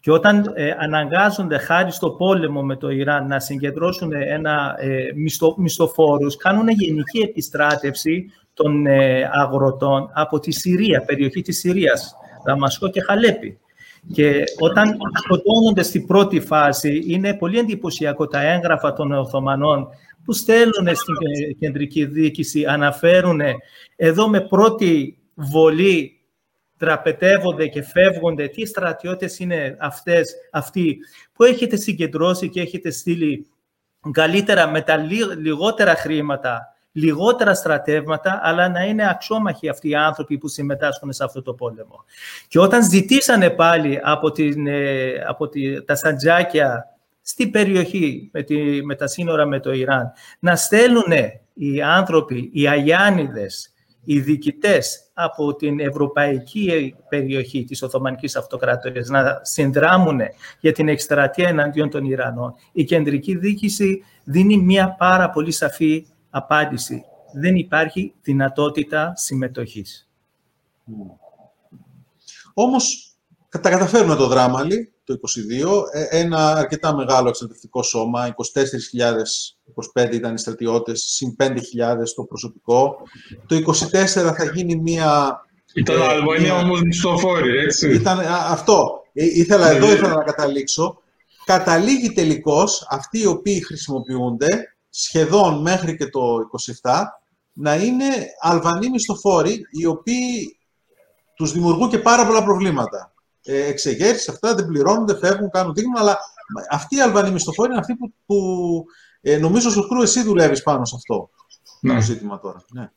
Και 0.00 0.10
όταν 0.10 0.52
ε, 0.54 0.70
αναγκάζονται 0.78 1.58
χάρη 1.58 1.90
στο 1.90 2.10
πόλεμο 2.10 2.62
με 2.62 2.76
το 2.76 2.90
Ιράν 2.90 3.26
να 3.26 3.40
συγκεντρώσουν 3.40 4.12
ένα 4.12 4.74
ε, 4.78 5.12
μισθο, 5.14 5.54
μισθοφόρους, 5.58 6.36
κάνουν 6.36 6.68
γενική 6.68 7.18
επιστράτευση 7.18 8.32
των 8.54 8.86
ε, 8.86 9.28
αγροτών 9.32 10.10
από 10.14 10.38
τη 10.38 10.50
Συρία, 10.50 11.04
περιοχή 11.04 11.42
της 11.42 11.58
Συρίας, 11.58 12.14
Δαμασκό 12.44 12.88
και 12.88 13.00
Χαλέπη. 13.00 13.58
Και 14.12 14.44
όταν 14.58 14.96
σκοτώνονται 15.14 15.82
στην 15.82 16.06
πρώτη 16.06 16.40
φάση, 16.40 17.04
είναι 17.06 17.34
πολύ 17.34 17.58
εντυπωσιακό 17.58 18.26
τα 18.26 18.42
έγγραφα 18.42 18.92
των 18.92 19.12
Οθωμανών 19.12 19.88
που 20.24 20.32
στέλνουν 20.32 20.96
στην 20.96 21.14
κεντρική 21.58 22.04
διοίκηση, 22.04 22.64
αναφέρουν 22.64 23.40
εδώ 23.96 24.28
με 24.28 24.40
πρώτη 24.40 25.18
βολή 25.34 26.20
τραπετεύονται 26.80 27.66
και 27.66 27.82
φεύγονται, 27.82 28.48
τι 28.48 28.66
στρατιώτες 28.66 29.38
είναι 29.38 29.76
αυτές, 29.80 30.34
αυτοί 30.52 30.98
που 31.32 31.44
έχετε 31.44 31.76
συγκεντρώσει 31.76 32.48
και 32.48 32.60
έχετε 32.60 32.90
στείλει 32.90 33.46
καλύτερα 34.10 34.70
με 34.70 34.80
τα 34.80 34.96
λιγότερα 35.36 35.94
χρήματα, 35.94 36.74
λιγότερα 36.92 37.54
στρατεύματα, 37.54 38.40
αλλά 38.42 38.68
να 38.68 38.84
είναι 38.84 39.10
αξιόμαχοι 39.10 39.68
αυτοί 39.68 39.88
οι 39.88 39.94
άνθρωποι 39.94 40.38
που 40.38 40.48
συμμετάσχουν 40.48 41.12
σε 41.12 41.24
αυτό 41.24 41.42
το 41.42 41.54
πόλεμο. 41.54 42.04
Και 42.48 42.58
όταν 42.58 42.90
ζητήσανε 42.90 43.50
πάλι 43.50 44.00
από, 44.02 44.30
την, 44.30 44.66
ε, 44.66 45.12
από 45.26 45.48
τη, 45.48 45.84
τα 45.84 45.94
σαντζάκια 45.94 46.84
στην 47.22 47.50
περιοχή 47.50 48.30
με, 48.32 48.42
τη, 48.42 48.84
με 48.84 48.94
τα 48.94 49.06
σύνορα 49.06 49.46
με 49.46 49.60
το 49.60 49.72
Ιράν, 49.72 50.12
να 50.38 50.56
στέλνουν 50.56 51.12
οι 51.54 51.82
άνθρωποι, 51.82 52.50
οι 52.52 52.68
Αγιάνιδες, 52.68 53.72
οι 54.04 54.20
διοικητές 54.20 55.10
από 55.14 55.54
την 55.54 55.80
ευρωπαϊκή 55.80 56.94
περιοχή 57.08 57.64
της 57.64 57.82
Οθωμανικής 57.82 58.36
Αυτοκρατορίας 58.36 59.08
να 59.08 59.40
συνδράμουν 59.42 60.20
για 60.60 60.72
την 60.72 60.88
εκστρατεία 60.88 61.48
εναντίον 61.48 61.90
των 61.90 62.04
Ιρανών. 62.04 62.54
Η 62.72 62.84
κεντρική 62.84 63.36
διοίκηση 63.36 64.04
δίνει 64.24 64.56
μια 64.56 64.94
πάρα 64.98 65.30
πολύ 65.30 65.50
σαφή 65.50 66.06
απάντηση. 66.30 67.04
Δεν 67.32 67.56
υπάρχει 67.56 68.14
δυνατότητα 68.22 69.12
συμμετοχής. 69.16 70.08
Όμως, 72.54 73.14
τα 73.48 73.70
καταφέρουμε 73.70 74.14
το 74.16 74.26
δράμα, 74.26 74.66
το 75.04 75.14
22, 75.14 75.82
ε, 75.92 76.06
ένα 76.10 76.52
αρκετά 76.52 76.94
μεγάλο 76.94 77.28
εξαρτητικό 77.28 77.82
σώμα, 77.82 78.34
24.025 79.94 80.12
ήταν 80.12 80.34
οι 80.34 80.38
στρατιώτες, 80.38 81.02
συν 81.02 81.36
5.000 81.38 81.54
το 82.14 82.24
προσωπικό. 82.24 82.96
Το 83.46 83.56
24 83.56 84.06
θα 84.36 84.44
γίνει 84.54 84.76
μία... 84.76 85.40
Ήταν 85.74 86.00
ε, 86.00 86.06
Αλβανία 86.06 86.58
όμως 86.58 86.82
μισθοφόρη, 86.82 87.58
έτσι. 87.58 87.94
Ήταν 87.94 88.18
αυτό. 88.48 89.02
Ε, 89.12 89.24
ήθελα 89.24 89.70
εδώ 89.70 89.86
ναι. 89.86 89.92
ήθελα 89.92 90.14
να 90.14 90.22
καταλήξω. 90.22 91.02
Καταλήγει 91.44 92.12
τελικώς 92.12 92.86
αυτοί 92.90 93.18
οι 93.18 93.26
οποίοι 93.26 93.64
χρησιμοποιούνται 93.64 94.74
σχεδόν 94.90 95.60
μέχρι 95.60 95.96
και 95.96 96.06
το 96.06 96.36
27 96.82 97.02
να 97.52 97.74
είναι 97.74 98.04
Αλβανοί 98.40 98.90
μισθοφόροι 98.90 99.60
οι 99.70 99.86
οποίοι 99.86 100.56
τους 101.34 101.52
δημιουργούν 101.52 101.88
και 101.88 101.98
πάρα 101.98 102.26
πολλά 102.26 102.44
προβλήματα 102.44 103.12
ε, 103.44 103.66
εξεγέρσεις, 103.66 104.28
αυτά 104.28 104.54
δεν 104.54 104.66
πληρώνουν, 104.66 105.18
φεύγουν, 105.18 105.50
κάνουν 105.50 105.74
δείγμα, 105.74 106.00
αλλά 106.00 106.18
αυτοί 106.70 106.96
οι 106.96 107.00
Αλβανοί 107.00 107.30
μισθοφόροι 107.30 107.70
είναι 107.70 107.80
αυτοί 107.80 107.94
που, 107.94 108.12
που 108.26 108.84
ε, 109.20 109.38
νομίζω, 109.38 109.70
Σοκρού, 109.70 110.02
εσύ 110.02 110.22
δουλεύεις 110.22 110.62
πάνω 110.62 110.84
σε 110.84 110.94
αυτό 110.96 111.30
ναι. 111.80 111.94
το 111.94 112.00
ζήτημα 112.00 112.40
τώρα. 112.40 112.64
Ναι. 112.72 112.90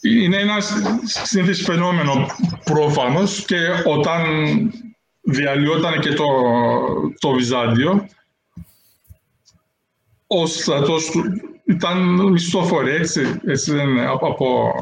είναι 0.00 0.36
ένα 0.36 0.60
συνήθις 1.24 1.62
φαινόμενο 1.62 2.26
προφανώς 2.64 3.44
και 3.44 3.58
όταν 3.86 4.22
διαλυόταν 5.20 6.00
και 6.00 6.12
το, 6.12 6.24
το 7.18 7.30
Βυζάντιο, 7.30 8.08
ο 10.26 10.46
στρατός 10.46 11.10
του 11.10 11.22
ήταν 11.66 12.30
μισθόφοροι, 12.30 12.90
έτσι, 12.90 13.40
έτσι 13.44 13.72
δεν 13.72 13.88
είναι, 13.88 14.06
από, 14.06 14.26
από 14.26 14.72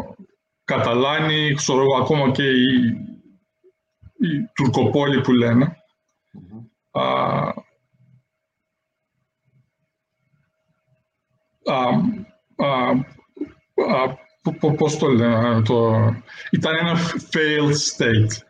Καταλάνοι, 0.65 1.55
ξέρω 1.55 1.85
ακόμα 2.01 2.31
και 2.31 2.43
οι, 2.43 2.75
οι 4.19 4.51
Τουρκοπόλοι 4.55 5.21
που 5.21 5.33
λένε. 5.33 5.77
Mm-hmm. 6.35 7.01
Α, 7.01 7.05
α, 11.65 11.89
α, 14.57 14.73
πώς 14.77 14.97
το 14.97 15.09
λένε, 15.09 15.63
το... 15.63 15.93
ήταν 16.51 16.73
ένα 16.81 16.97
failed 17.33 17.77
state. 17.97 18.43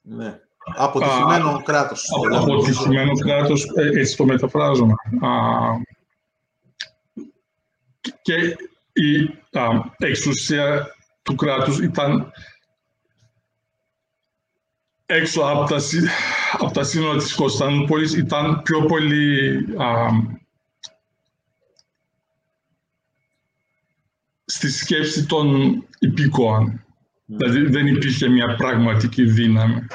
Ναι. 0.00 0.38
Αποτυχημένο 0.76 1.48
α, 1.48 1.62
κράτος. 1.62 2.08
Αποτυχημένο 2.34 3.12
κράτος, 3.18 3.64
ε, 3.74 4.00
έτσι 4.00 4.16
το 4.16 4.24
μεταφράζουμε. 4.24 4.92
Α, 5.20 5.30
και 8.22 8.56
η 8.92 9.24
α, 9.58 9.68
εξουσία 9.98 10.86
του 11.22 11.34
κράτους 11.34 11.78
ήταν 11.80 12.32
έξω 15.06 15.40
από 15.42 15.64
τα, 15.64 15.80
από 16.52 16.72
τα 16.72 16.84
σύνορα 16.84 17.18
της 17.18 17.34
Κωνσταντινούπολης, 17.34 18.14
ήταν 18.14 18.62
πιο 18.62 18.84
πολύ 18.84 19.50
α, 19.78 20.08
στη 24.44 24.70
σκέψη 24.70 25.26
των 25.26 25.72
υπηκόων. 25.98 26.84
Δηλαδή 27.24 27.66
δεν 27.66 27.86
υπήρχε 27.86 28.28
μια 28.28 28.54
πραγματική 28.56 29.24
δύναμη. 29.24 29.86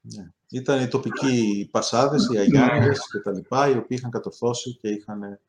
Ναι. 0.00 0.30
Ήταν 0.48 0.82
οι 0.82 0.88
τοπικοί 0.88 1.68
πασάδες, 1.70 2.28
οι 2.32 2.38
αγιάννηδες 2.38 2.98
ναι. 2.98 3.18
και 3.18 3.18
τα 3.24 3.32
λοιπά, 3.32 3.68
οι 3.68 3.76
οποίοι 3.76 3.96
είχαν 4.00 4.10
κατορθώσει 4.10 4.78
και 4.80 4.88
είχαν... 4.88 5.40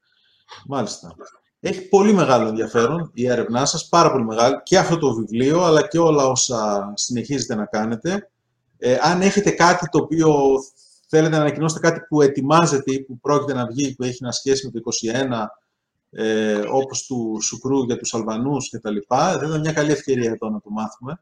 Μάλιστα. 0.67 1.15
Έχει 1.63 1.87
πολύ 1.87 2.13
μεγάλο 2.13 2.47
ενδιαφέρον 2.47 3.11
η 3.13 3.27
έρευνά 3.27 3.65
σας, 3.65 3.87
πάρα 3.89 4.11
πολύ 4.11 4.23
μεγάλη, 4.23 4.61
και 4.63 4.77
αυτό 4.77 4.97
το 4.97 5.13
βιβλίο, 5.13 5.63
αλλά 5.63 5.87
και 5.87 5.99
όλα 5.99 6.25
όσα 6.25 6.91
συνεχίζετε 6.95 7.55
να 7.55 7.65
κάνετε. 7.65 8.29
Ε, 8.77 8.97
αν 9.01 9.21
έχετε 9.21 9.51
κάτι 9.51 9.89
το 9.89 9.97
οποίο 9.97 10.35
θέλετε 11.07 11.35
να 11.35 11.41
ανακοινώσετε, 11.41 11.79
κάτι 11.79 11.99
που 12.09 12.21
ετοιμάζετε 12.21 12.93
ή 12.93 13.03
που 13.03 13.19
πρόκειται 13.19 13.53
να 13.53 13.65
βγει, 13.65 13.95
που 13.95 14.03
έχει 14.03 14.23
να 14.23 14.31
σχέση 14.31 14.65
με 14.65 14.71
το 14.71 14.79
2021, 14.79 15.45
ε, 16.11 16.61
όπως 16.71 17.05
του 17.05 17.37
Σουκρού 17.41 17.83
για 17.83 17.97
τους 17.97 18.13
Αλβανούς 18.13 18.69
και 18.69 18.79
τα 18.79 18.89
λοιπά, 18.91 19.37
δεν 19.37 19.49
ήταν 19.49 19.59
μια 19.59 19.73
καλή 19.73 19.91
ευκαιρία 19.91 20.31
εδώ 20.31 20.49
να 20.49 20.61
το 20.61 20.69
μάθουμε. 20.69 21.21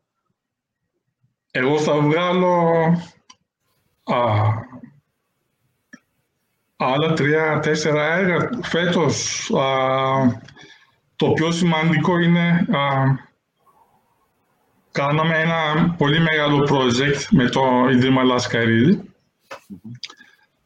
Εγώ 1.51 1.79
θα 1.79 1.99
βγάλω 1.99 2.57
α, 4.03 4.15
άλλα 6.81 7.14
τρία-τέσσερα 7.14 8.14
έργα 8.14 8.49
φέτος. 8.64 9.49
Α, 9.51 9.65
το 11.15 11.31
πιο 11.31 11.51
σημαντικό 11.51 12.19
είναι 12.19 12.65
α, 12.72 13.15
κάναμε 14.91 15.38
ένα 15.38 15.89
πολύ 15.97 16.19
μεγάλο 16.19 16.68
project 16.69 17.26
με 17.30 17.49
το 17.49 17.89
Ιδρύμα 17.91 18.22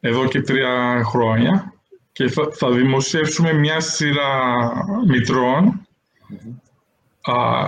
εδώ 0.00 0.26
και 0.26 0.42
τρία 0.42 1.02
χρόνια. 1.04 1.72
Και 2.12 2.28
θα, 2.28 2.48
θα 2.52 2.70
δημοσιεύσουμε 2.70 3.52
μια 3.52 3.80
σειρά 3.80 4.62
μητρών 5.06 5.86
α, 7.22 7.66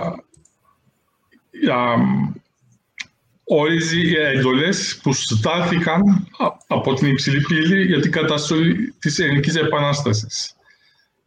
α, 3.53 3.55
όλες 3.55 3.91
οι 3.91 4.15
εντολές 4.15 4.99
που 5.03 5.13
στάθηκαν 5.13 6.27
από 6.67 6.93
την 6.93 7.07
υψηλή 7.07 7.41
πύλη 7.41 7.85
για 7.85 7.99
την 7.99 8.11
καταστολή 8.11 8.93
της 8.99 9.19
ελληνικής 9.19 9.55
επανάστασης. 9.55 10.55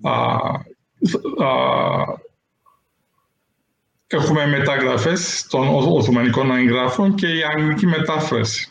Α, 0.02 0.12
έχουμε 4.06 4.46
μεταγραφές 4.46 5.46
των 5.50 5.68
Οθωμανικών 5.68 6.50
εγγράφων 6.50 7.14
και 7.14 7.26
η 7.26 7.42
αγγλική 7.42 7.86
μετάφραση 7.86 8.68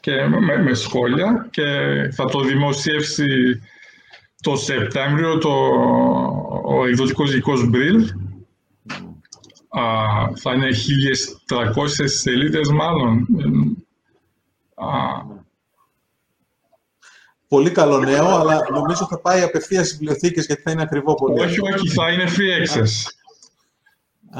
και 0.00 0.26
με, 0.26 0.62
με 0.62 0.74
σχόλια 0.74 1.48
και 1.50 1.64
θα 2.12 2.24
το 2.24 2.40
δημοσιεύσει 2.40 3.26
το 4.40 4.56
Σεπτέμβριο 4.56 5.38
το, 5.38 5.54
ο 6.64 6.86
εκδοτικός 6.86 7.34
οίκος 7.34 7.68
Μπριλ. 7.68 8.12
Θα 10.34 10.52
είναι 10.54 10.68
1.300 11.48 11.86
σελίδες 12.04 12.68
μάλλον. 12.68 13.26
Α, 14.74 15.34
Πολύ 17.48 17.70
καλό 17.70 17.98
νέο, 17.98 18.26
αλλά 18.26 18.66
νομίζω 18.70 19.06
θα 19.06 19.20
πάει 19.20 19.42
απευθεία 19.42 19.84
στις 19.84 19.98
βιβλιοθήκες 19.98 20.46
γιατί 20.46 20.62
θα 20.62 20.70
είναι 20.70 20.82
ακριβό 20.82 21.14
πολύ. 21.14 21.40
Όχι, 21.40 21.60
όχι, 21.60 21.88
θα 21.88 22.12
είναι 22.12 22.24
free 22.24 22.62
access. 22.62 22.90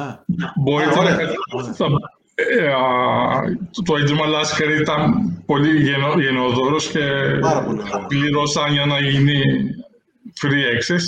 Α. 0.00 0.14
Μπορείτε 0.56 1.02
να 1.02 1.10
ε, 2.38 2.72
το 3.84 3.96
Ίδρυμα 3.96 4.26
Λάσκαρη 4.26 4.80
ήταν 4.80 5.14
πολύ 5.46 5.80
γενο, 5.82 6.20
γενναιοδόρος 6.20 6.88
και 6.88 7.00
πληρώσαν 8.08 8.72
για 8.72 8.86
να 8.86 9.00
γίνει 9.00 9.40
free 10.40 10.76
access. 10.76 11.04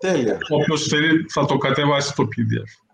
Τέλεια. 0.00 0.38
Όποιος 0.48 0.86
θέλει 0.86 1.26
θα 1.28 1.44
το 1.44 1.56
κατεβάσει 1.56 2.14
το 2.14 2.22
PDF. 2.22 2.89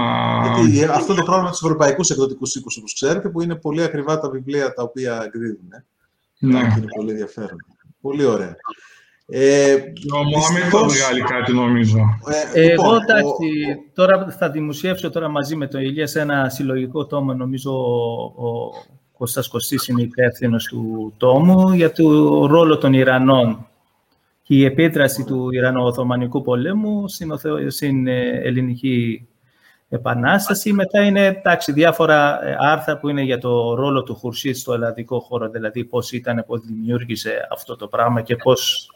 Ναι. 0.00 0.68
Γιατί 0.68 0.92
αυτό 0.92 1.14
το 1.14 1.22
πρόβλημα 1.22 1.50
τους 1.50 1.62
ευρωπαϊκούς 1.62 2.10
εκδοτικούς 2.10 2.54
οίκους, 2.54 2.76
όπως 2.76 2.94
ξέρετε, 2.94 3.28
που 3.28 3.42
είναι 3.42 3.54
πολύ 3.54 3.82
ακριβά 3.82 4.20
τα 4.20 4.30
βιβλία 4.30 4.72
τα 4.72 4.82
οποία 4.82 5.22
εκδίδουν. 5.24 5.68
Ναι. 6.38 6.58
Είναι 6.58 6.86
πολύ 6.96 7.10
ενδιαφέρον. 7.10 7.56
Πολύ 8.00 8.24
ωραία. 8.24 8.56
Ε, 9.32 9.74
ο 10.14 10.22
Μωάμετ 10.22 10.62
θα 10.70 10.78
βγάλει 10.78 11.20
κάτι 11.20 11.52
νομίζω. 11.52 11.98
Ε, 12.54 12.70
Εγώ 12.70 12.82
λοιπόν, 12.82 13.02
εντάξει, 13.02 13.90
τώρα 13.94 14.36
θα 14.38 14.50
δημοσιεύσω 14.50 15.10
τώρα 15.10 15.28
μαζί 15.28 15.56
με 15.56 15.66
τον 15.66 15.80
Ηλίας 15.80 16.10
σε 16.10 16.20
ένα 16.20 16.48
συλλογικό 16.48 17.06
τόμο, 17.06 17.34
νομίζω 17.34 17.70
ο, 17.70 18.46
ο 18.46 18.70
Κώστας 19.18 19.48
Κωστής 19.48 19.88
είναι 19.88 20.02
υπεύθυνος 20.02 20.64
του 20.64 21.14
τόμου, 21.16 21.72
για 21.72 21.92
το 21.92 22.46
ρόλο 22.46 22.78
των 22.78 22.92
Ιρανών 22.92 23.66
και 24.42 24.54
η 24.54 24.64
επίδραση 24.64 25.24
του 25.24 25.50
Ιρανο-Οθωμανικού 25.50 26.42
πολέμου 26.42 27.08
στην, 27.08 27.38
στην 27.68 28.06
ελληνική 28.06 29.28
επανάσταση. 29.90 30.72
Μετά 30.72 31.02
είναι 31.02 31.26
εντάξει, 31.26 31.72
διάφορα 31.72 32.46
ε, 32.46 32.56
άρθρα 32.58 32.98
που 32.98 33.08
είναι 33.08 33.22
για 33.22 33.38
το 33.38 33.74
ρόλο 33.74 34.02
του 34.02 34.14
Χουρσίτ 34.14 34.56
στο 34.56 34.72
ελλαδικό 34.72 35.20
χώρο, 35.20 35.48
δηλαδή 35.48 35.84
πώς 35.84 36.12
ήταν, 36.12 36.44
πώς 36.46 36.60
δημιούργησε 36.60 37.46
αυτό 37.52 37.76
το 37.76 37.86
πράγμα 37.86 38.20
και 38.20 38.36
πώς 38.36 38.90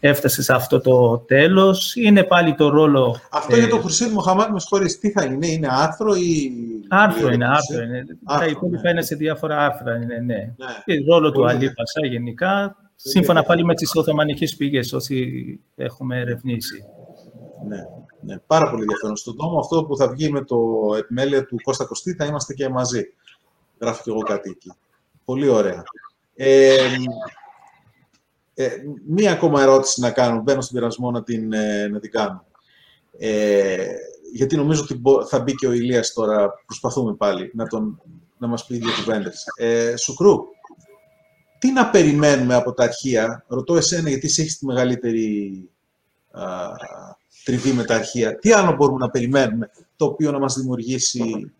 έφτασε 0.00 0.42
σε 0.42 0.52
αυτό 0.52 0.80
το 0.80 1.18
τέλος. 1.18 1.94
Είναι 1.96 2.24
πάλι 2.24 2.54
το 2.54 2.68
ρόλο... 2.68 3.16
Αυτό 3.30 3.56
για 3.56 3.68
το 3.68 3.76
Χουρσίτ 3.76 4.12
Μοχαμάτ, 4.12 4.50
με 4.50 4.60
συγχωρείς, 4.60 4.98
τι 4.98 5.10
θα 5.10 5.24
είναι, 5.24 5.46
είναι 5.46 5.68
άρθρο 5.70 6.14
ή... 6.14 6.50
Άρθρο 6.88 7.32
είναι, 7.32 7.46
άρθρο 7.46 7.82
είναι. 7.82 8.04
τα 8.38 8.46
υπόλοιπα 8.46 8.82
ναι. 8.82 8.90
είναι 8.90 9.02
σε 9.02 9.14
διάφορα 9.14 9.64
άρθρα, 9.64 9.96
είναι, 9.96 10.04
ναι. 10.04 10.34
ναι. 10.34 10.54
Και 10.84 11.04
ρόλο 11.08 11.32
του 11.32 11.46
Αλή 11.46 11.72
Πασά 11.72 12.06
γενικά, 12.06 12.76
σύμφωνα 12.94 13.42
πάλι 13.42 13.64
με 13.64 13.74
τις 13.74 13.90
Οθωμανικές 13.94 14.56
πηγές, 14.56 14.92
όσοι 14.92 15.60
έχουμε 15.76 16.20
ερευνήσει. 16.20 16.84
Ναι. 17.68 17.95
Ναι, 18.26 18.38
πάρα 18.38 18.70
πολύ 18.70 18.82
ενδιαφέρον. 18.82 19.16
Στον 19.16 19.36
τόμο 19.36 19.58
αυτό 19.58 19.84
που 19.84 19.96
θα 19.96 20.08
βγει 20.08 20.30
με 20.30 20.44
το 20.44 20.58
επιμέλεια 20.98 21.46
του 21.46 21.56
Κώστα 21.62 21.84
Κωστή 21.84 22.14
θα 22.14 22.24
είμαστε 22.24 22.54
και 22.54 22.68
μαζί. 22.68 23.12
Γράφω 23.80 24.02
και 24.02 24.10
εγώ 24.10 24.20
κάτι 24.20 24.50
εκεί. 24.50 24.72
Πολύ 25.24 25.48
ωραία. 25.48 25.82
Ε, 26.34 26.76
ε, 28.54 28.70
μία 29.06 29.32
ακόμα 29.32 29.62
ερώτηση 29.62 30.00
να 30.00 30.10
κάνω. 30.10 30.42
Μπαίνω 30.42 30.60
στον 30.60 30.76
πειρασμό 30.76 31.10
να 31.10 31.22
την, 31.22 31.52
ε, 31.52 31.88
να 31.88 32.00
την 32.00 32.10
κάνω. 32.10 32.44
Ε, 33.18 33.86
γιατί 34.32 34.56
νομίζω 34.56 34.82
ότι 34.82 35.02
θα 35.28 35.40
μπει 35.40 35.54
και 35.54 35.66
ο 35.66 35.72
Ηλίας 35.72 36.12
τώρα. 36.12 36.52
Προσπαθούμε 36.66 37.14
πάλι 37.14 37.50
να, 37.54 37.66
τον, 37.66 38.00
να 38.38 38.46
μας 38.46 38.66
πει 38.66 38.76
δύο 38.76 38.92
κουβέντες. 39.04 39.44
Ε, 39.56 39.96
Σουκρού, 39.96 40.36
τι 41.58 41.72
να 41.72 41.90
περιμένουμε 41.90 42.54
από 42.54 42.72
τα 42.72 42.84
αρχεία; 42.84 43.44
Ρωτώ 43.48 43.76
εσένα 43.76 44.08
γιατί 44.08 44.26
εσύ 44.26 44.42
έχεις 44.42 44.58
τη 44.58 44.66
μεγαλύτερη 44.66 45.68
τριβή 47.46 47.72
με 47.72 47.84
τα 47.84 47.94
αρχεία. 47.94 48.38
Τι 48.38 48.52
άλλο 48.52 48.74
μπορούμε 48.74 48.98
να 48.98 49.10
περιμένουμε, 49.10 49.70
το 49.96 50.04
οποίο 50.04 50.30
να 50.32 50.38
μας 50.38 50.54
δημιουργήσει, 50.54 51.52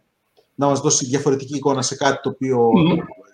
να 0.55 0.67
μας 0.67 0.81
δώσει 0.81 1.07
διαφορετική 1.07 1.57
εικόνα 1.57 1.83
σε 1.83 1.97
κάτι 1.97 2.21
το 2.23 2.29
οποίο 2.29 2.71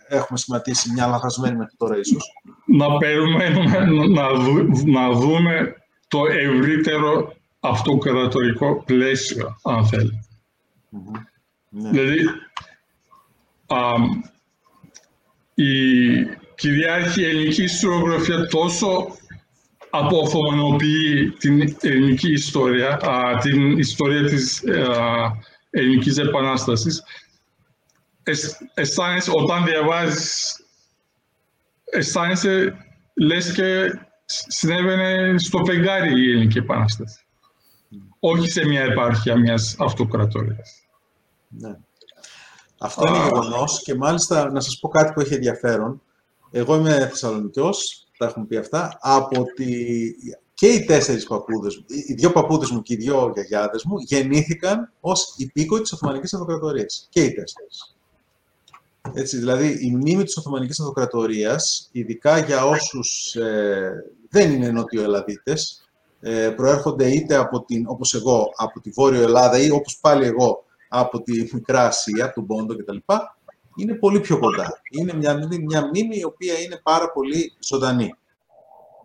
έχουμε 0.08 0.38
σχηματίσει 0.38 0.92
μια 0.92 1.06
λαθασμένη 1.06 1.56
μέχρι 1.56 1.74
τώρα 1.76 1.98
ίσως. 1.98 2.32
Να 2.66 2.96
περιμένουμε 2.96 3.78
να, 4.08 4.26
να 4.84 5.12
δούμε 5.12 5.74
το 6.08 6.20
ευρύτερο 6.26 7.34
αυτοκρατορικό 7.60 8.82
πλαίσιο, 8.86 9.56
αν 9.62 9.86
θέλει. 9.86 10.24
Ναι. 11.68 11.90
Δηλαδή, 11.90 12.18
η 15.54 15.72
κυριάρχη 16.54 17.24
ελληνική 17.24 17.62
ιστοριογραφία 17.62 18.46
τόσο 18.46 19.16
αποθομενοποιεί 19.94 21.30
την 21.30 21.76
ελληνική 21.80 22.32
ιστορία, 22.32 23.00
την 23.40 23.78
ιστορία 23.78 24.28
της 24.28 24.62
ελληνικής 25.70 26.18
επανάστασης. 26.18 27.02
Αισθάνεσαι, 28.74 29.30
όταν 29.34 29.64
διαβάζεις, 29.64 30.56
αισθάνεσαι, 31.84 32.76
λες 33.14 33.52
και 33.52 33.90
συνέβαινε 34.24 35.38
στο 35.38 35.64
φεγγάρι 35.64 36.20
η 36.20 36.30
ελληνική 36.30 36.58
επανάσταση. 36.58 37.24
Όχι 38.20 38.50
σε 38.50 38.66
μια 38.66 38.82
επάρχεια 38.82 39.36
μιας 39.36 39.76
αυτοκρατορίας. 39.78 40.70
Ναι. 41.48 41.76
Αυτό 42.78 43.08
είναι 43.08 43.22
γεγονός 43.22 43.82
και 43.82 43.94
μάλιστα 43.94 44.50
να 44.52 44.60
σας 44.60 44.78
πω 44.80 44.88
κάτι 44.88 45.12
που 45.12 45.20
έχει 45.20 45.34
ενδιαφέρον. 45.34 46.02
Εγώ 46.50 46.76
είμαι 46.76 47.08
Θεσσαλονικιός, 47.08 48.01
τα 48.22 48.28
έχουμε 48.28 48.46
πει 48.46 48.56
αυτά, 48.56 48.98
από 49.00 49.44
τη... 49.54 49.66
και 50.54 50.66
οι 50.66 50.84
τέσσερις 50.84 51.26
παππούδες, 51.26 51.84
οι 52.08 52.12
δύο 52.12 52.32
παππούδες 52.32 52.70
μου 52.70 52.82
και 52.82 52.92
οι 52.92 52.96
δύο 52.96 53.30
γιαγιάδες 53.34 53.84
μου 53.84 53.98
γεννήθηκαν 53.98 54.92
ως 55.00 55.34
υπήκοοι 55.36 55.80
της 55.80 55.92
Οθωμανικής 55.92 56.34
Αυτοκρατορίας. 56.34 57.06
Και 57.10 57.20
οι 57.20 57.32
τέσσερις. 57.32 57.96
Έτσι, 59.12 59.36
δηλαδή, 59.36 59.78
η 59.80 59.90
μνήμη 59.90 60.22
της 60.24 60.36
Οθωμανικής 60.36 60.80
Αυτοκρατορίας, 60.80 61.88
ειδικά 61.92 62.38
για 62.38 62.66
όσους 62.66 63.34
ε, 63.34 64.04
δεν 64.28 64.52
είναι 64.52 64.70
νοτιοελλαδίτες, 64.70 65.88
ε, 66.20 66.50
προέρχονται 66.50 67.14
είτε 67.14 67.34
από 67.36 67.64
την, 67.64 67.84
όπως 67.88 68.14
εγώ, 68.14 68.52
από 68.56 68.80
τη 68.80 68.90
Βόρειο 68.90 69.22
Ελλάδα 69.22 69.58
ή 69.58 69.70
όπως 69.70 69.98
πάλι 70.00 70.26
εγώ, 70.26 70.64
από 70.88 71.22
τη 71.22 71.48
Μικρά 71.52 71.86
Ασία, 71.86 72.24
από 72.24 72.34
τον 72.34 72.46
Πόντο 72.46 72.76
κτλ 72.76 72.96
είναι 73.76 73.94
πολύ 73.94 74.20
πιο 74.20 74.38
κοντά. 74.38 74.80
Είναι 74.90 75.14
μια, 75.14 75.48
μια 75.66 75.86
μνήμη 75.86 76.16
η 76.16 76.24
οποία 76.24 76.58
είναι 76.58 76.80
πάρα 76.82 77.12
πολύ 77.12 77.52
ζωντανή. 77.60 78.14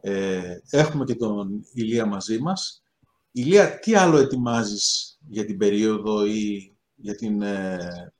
Ε, 0.02 0.58
έχουμε 0.70 1.04
και 1.04 1.16
τον 1.16 1.66
Ηλία 1.74 2.06
μαζί 2.06 2.40
μας. 2.40 2.84
Ηλία, 3.32 3.80
τι 3.80 3.96
άλλο 3.96 4.18
ετοιμάζεις 4.18 5.18
για 5.28 5.46
την 5.46 5.58
περίοδο 5.58 6.26
ή 6.26 6.76
για 6.96 7.16
την... 7.16 7.42
Ε, 7.42 8.12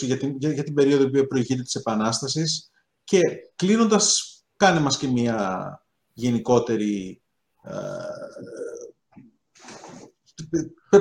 για 0.00 0.16
την, 0.18 0.36
για, 0.38 0.52
για 0.52 0.64
την 0.64 0.74
περίοδο 0.74 1.10
που 1.10 1.26
προηγείται 1.26 1.62
της 1.62 1.74
Επανάστασης; 1.74 2.70
Και 3.04 3.20
κλείνοντας, 3.56 4.36
κάνε 4.56 4.80
μας 4.80 4.98
και 4.98 5.08
μια 5.08 5.80
γενικότερη 6.12 7.22
ε, 7.62 7.72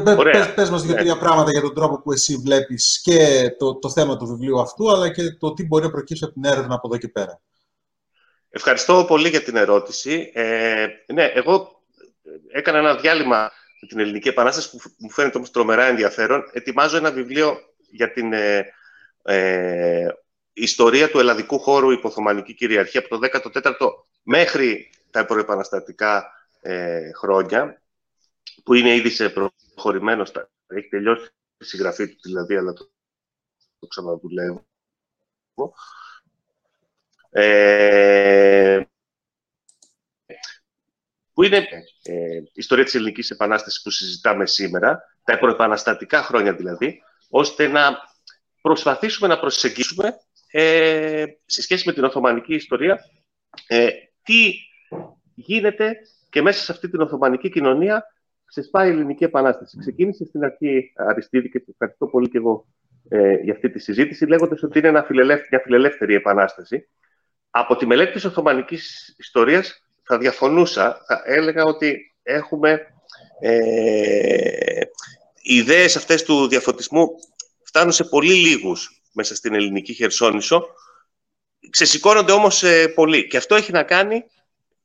Πες, 0.03 0.53
πες 0.53 0.69
μας 0.69 0.84
δύο-τρία 0.84 1.13
ναι. 1.13 1.19
πράγματα 1.19 1.51
για 1.51 1.61
τον 1.61 1.76
τρόπο 1.76 2.01
που 2.01 2.11
εσύ 2.11 2.35
βλέπεις 2.35 3.01
και 3.03 3.49
το, 3.57 3.76
το 3.76 3.89
θέμα 3.89 4.17
του 4.17 4.26
βιβλίου 4.26 4.59
αυτού, 4.59 4.91
αλλά 4.91 5.11
και 5.11 5.31
το 5.31 5.53
τι 5.53 5.65
μπορεί 5.65 5.84
να 5.84 5.91
προκύψει 5.91 6.23
από 6.23 6.34
την 6.34 6.45
έρευνα 6.45 6.76
από 6.76 6.88
εδώ 6.88 6.97
και 6.97 7.07
πέρα. 7.07 7.41
Ευχαριστώ 8.49 9.05
πολύ 9.07 9.30
για 9.30 9.41
την 9.41 9.55
ερώτηση. 9.55 10.31
Ε, 10.34 10.88
ναι, 11.13 11.23
εγώ 11.23 11.81
έκανα 12.51 12.77
ένα 12.77 12.95
διάλειμμα 12.95 13.51
με 13.81 13.88
την 13.88 13.99
Ελληνική 13.99 14.27
Επανάσταση 14.27 14.69
που 14.69 14.80
μου 14.97 15.09
φαίνεται 15.11 15.38
όμως 15.38 15.51
τρομερά 15.51 15.85
ενδιαφέρον. 15.85 16.43
Ετοιμάζω 16.51 16.97
ένα 16.97 17.11
βιβλίο 17.11 17.57
για 17.91 18.11
την 18.11 18.34
ε, 18.34 18.65
ε, 19.23 20.07
ιστορία 20.53 21.09
του 21.09 21.19
ελλαδικού 21.19 21.59
χώρου 21.59 21.91
υποθωμανική 21.91 22.53
κυριαρχία 22.53 22.99
από 22.99 23.19
το 23.19 23.30
14ο 23.51 23.89
μέχρι 24.23 24.89
τα 25.11 25.26
προεπαναστατικά 25.26 26.31
ε, 26.61 27.11
χρόνια 27.11 27.81
που 28.63 28.73
είναι 28.73 28.95
ήδη 28.95 29.09
σε 29.09 29.34
προχωρημένο 29.76 30.26
Έχει 30.68 30.88
τελειώσει 30.89 31.30
η 31.57 31.65
συγγραφή 31.65 32.07
του 32.07 32.19
δηλαδή, 32.23 32.56
αλλά 32.56 32.73
το, 32.73 32.91
το 33.80 33.88
ξαναδουλεύω. 33.88 34.65
Ε, 37.30 38.84
που 41.34 41.43
είναι 41.43 41.57
ε, 42.03 42.38
η 42.38 42.52
ιστορία 42.53 42.84
της 42.84 42.95
ελληνικής 42.95 43.30
επανάστασης 43.30 43.81
που 43.81 43.89
συζητάμε 43.89 44.45
σήμερα, 44.45 45.02
τα 45.23 45.38
προεπαναστατικά 45.38 46.23
χρόνια 46.23 46.56
δηλαδή, 46.56 47.02
ώστε 47.30 47.68
να 47.68 47.97
προσπαθήσουμε 48.61 49.27
να 49.27 49.39
προσεγγίσουμε 49.39 50.15
ε, 50.52 51.26
σε 51.45 51.61
σχέση 51.61 51.88
με 51.88 51.93
την 51.93 52.03
Οθωμανική 52.03 52.53
ιστορία 52.53 52.99
ε, 53.68 53.89
τι 54.23 54.53
γίνεται 55.35 55.95
και 56.30 56.41
μέσα 56.41 56.64
σε 56.64 56.72
αυτή 56.72 56.89
την 56.89 57.02
Οθωμανική 57.02 57.49
κοινωνία 57.49 58.03
ξεσπάει 58.45 58.88
η 58.88 58.91
Ελληνική 58.91 59.23
Επανάσταση. 59.23 59.77
Ξεκίνησε 59.80 60.26
στην 60.26 60.43
αρχή, 60.43 60.93
Αριστίδη, 60.95 61.49
και 61.49 61.63
ευχαριστώ 61.72 62.07
πολύ 62.07 62.30
και 62.30 62.38
εγώ 62.38 62.65
ε, 63.09 63.34
για 63.34 63.53
αυτή 63.53 63.69
τη 63.69 63.80
συζήτηση, 63.80 64.26
λέγοντας 64.26 64.63
ότι 64.63 64.80
είναι 64.80 64.88
ένα 64.88 65.05
μια 65.09 65.61
φιλελεύθερη 65.63 66.13
επανάσταση. 66.13 66.88
Από 67.49 67.76
τη 67.76 67.85
μελέτη 67.85 68.11
της 68.11 68.26
Οθωμανικής 68.26 69.15
ιστορίας 69.17 69.85
θα 70.03 70.17
διαφωνούσα. 70.17 71.03
Θα 71.07 71.22
έλεγα 71.26 71.63
ότι 71.63 72.15
έχουμε 72.23 72.88
ε, 73.39 74.80
οι 75.41 75.55
ιδέες 75.55 75.95
αυτές 75.95 76.23
του 76.23 76.47
διαφωτισμού 76.47 77.07
φτάνουν 77.63 77.91
σε 77.91 78.03
πολύ 78.03 78.34
λίγους 78.34 79.01
μέσα 79.13 79.35
στην 79.35 79.53
ελληνική 79.53 79.93
Χερσόνησο. 79.93 80.67
Ξεσηκώνονται 81.69 82.31
όμως 82.31 82.63
ε, 82.63 82.88
πολύ. 82.88 83.27
Και 83.27 83.38
αυτό 83.38 83.55
έχει 83.55 83.72
να 83.72 83.84
κάνει 83.84 84.23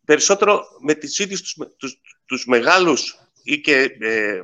περισσότερο 0.05 0.65
με 0.81 0.95
τις 0.95 1.19
ίδιους 1.19 1.43
τους, 1.43 1.57
τους, 1.77 2.01
τους 2.27 2.47
μεγάλους 2.47 3.19
ή 3.43 3.61
και 3.61 3.97
ε, 4.01 4.41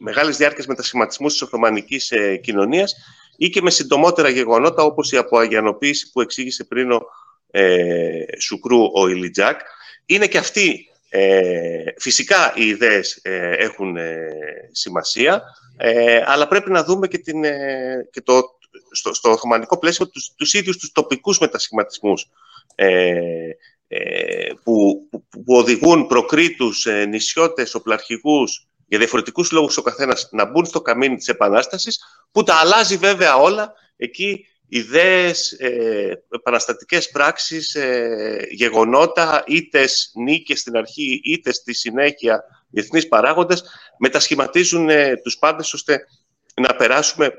μεγάλες 0.00 0.36
διάρκειες 0.36 0.66
μετασχηματισμούς 0.66 1.32
της 1.32 1.42
Οθωμανικής 1.42 2.10
ε, 2.10 2.36
κοινωνίας 2.36 2.94
ή 3.36 3.48
και 3.48 3.62
με 3.62 3.70
συντομότερα 3.70 4.28
γεγονότα 4.28 4.82
όπως 4.82 5.12
η 5.12 5.16
αποαγιανοποίηση 5.16 6.10
που 6.10 6.20
εξήγησε 6.20 6.64
πριν 6.64 6.92
ο 6.92 7.00
ε, 7.50 8.24
Σουκρού 8.38 8.90
ο 8.94 9.08
Ηλιτζάκ. 9.08 9.60
Είναι 10.06 10.26
και 10.26 10.38
αυτοί, 10.38 10.88
ε, 11.08 11.82
φυσικά 11.96 12.52
οι 12.56 12.66
ιδέες 12.66 13.18
ε, 13.22 13.50
έχουν 13.50 13.96
σημασία, 14.70 15.42
αλλά 16.26 16.48
πρέπει 16.48 16.70
να 16.70 16.84
δούμε 16.84 17.06
και, 17.08 17.18
την, 17.18 17.42
και 18.10 18.20
το, 18.24 18.42
στο, 18.90 19.14
στο 19.14 19.30
Οθωμανικό 19.30 19.78
πλαίσιο 19.78 20.08
τους, 20.08 20.32
τους 20.36 20.54
ίδιους 20.54 20.76
τους 20.76 20.92
τοπικούς 20.92 21.38
μετασχηματισμούς 21.38 22.26
ε, 23.92 24.52
που, 24.62 25.08
που, 25.30 25.44
οδηγούν 25.46 26.06
προκρίτους, 26.06 26.86
ε, 26.86 27.04
νησιώτες, 27.04 27.74
οπλαρχηγούς, 27.74 28.66
για 28.86 28.98
διαφορετικούς 28.98 29.50
λόγους 29.50 29.76
ο 29.76 29.82
καθένας 29.82 30.28
να 30.32 30.44
μπουν 30.44 30.64
στο 30.64 30.80
καμίνι 30.80 31.16
της 31.16 31.28
Επανάστασης, 31.28 32.00
που 32.32 32.42
τα 32.42 32.54
αλλάζει 32.54 32.96
βέβαια 32.96 33.36
όλα. 33.36 33.72
Εκεί 33.96 34.46
ιδέες, 34.68 35.52
ε, 35.52 36.24
επαναστατικές 36.34 37.10
πράξεις, 37.10 37.74
ε, 37.74 38.46
γεγονότα, 38.50 39.44
είτε 39.46 39.84
νίκες 40.14 40.60
στην 40.60 40.76
αρχή, 40.76 41.20
είτε 41.24 41.52
στη 41.52 41.74
συνέχεια 41.74 42.44
διεθνείς 42.70 43.08
παράγοντες, 43.08 43.64
μετασχηματίζουν 43.98 44.88
ε, 44.88 45.16
τους 45.16 45.38
πάντες 45.38 45.72
ώστε 45.72 46.06
να 46.54 46.76
περάσουμε 46.76 47.32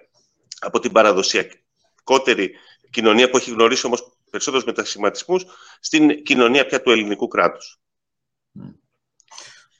από 0.60 0.80
την 0.80 0.92
παραδοσιακότερη 0.92 2.52
κοινωνία 2.90 3.30
που 3.30 3.38
έχει 3.38 3.52
γνωρίσει 3.52 3.86
όμως 3.86 4.12
περισσότερους 4.32 4.66
μετασχηματισμούς 4.66 5.46
στην 5.80 6.24
κοινωνία 6.24 6.66
πια 6.66 6.82
του 6.82 6.92
ελληνικού 6.92 7.28
κράτους. 7.28 7.80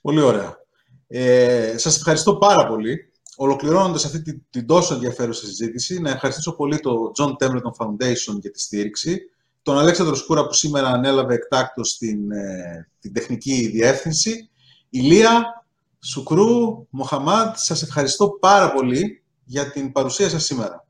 Πολύ 0.02 0.22
ωραία. 0.22 0.60
Ε, 1.08 1.78
σας 1.78 1.96
ευχαριστώ 1.96 2.36
πάρα 2.36 2.68
πολύ. 2.68 3.12
Ολοκληρώνοντας 3.36 4.06
αυτή 4.06 4.22
την, 4.22 4.46
την 4.50 4.66
τόσο 4.66 4.94
ενδιαφέρουσα 4.94 5.46
συζήτηση, 5.46 6.00
να 6.00 6.10
ευχαριστήσω 6.10 6.56
πολύ 6.56 6.80
το 6.80 7.12
John 7.20 7.30
Templeton 7.30 7.86
Foundation 7.86 8.40
για 8.40 8.52
τη 8.52 8.60
στήριξη, 8.60 9.20
τον 9.62 9.78
Αλέξανδρο 9.78 10.16
Σκούρα 10.16 10.46
που 10.46 10.54
σήμερα 10.54 10.88
ανέλαβε 10.88 11.34
εκτάκτως 11.34 11.98
την, 11.98 12.32
ε, 12.32 12.90
την 13.00 13.14
τεχνική 13.14 13.68
διεύθυνση, 13.68 14.50
Ηλία, 14.90 15.66
Σουκρού, 16.00 16.88
Μοχαμάτ, 16.90 17.58
σας 17.58 17.82
ευχαριστώ 17.82 18.30
πάρα 18.30 18.72
πολύ 18.72 19.24
για 19.44 19.72
την 19.72 19.92
παρουσία 19.92 20.30
σας 20.30 20.44
σήμερα. 20.44 20.88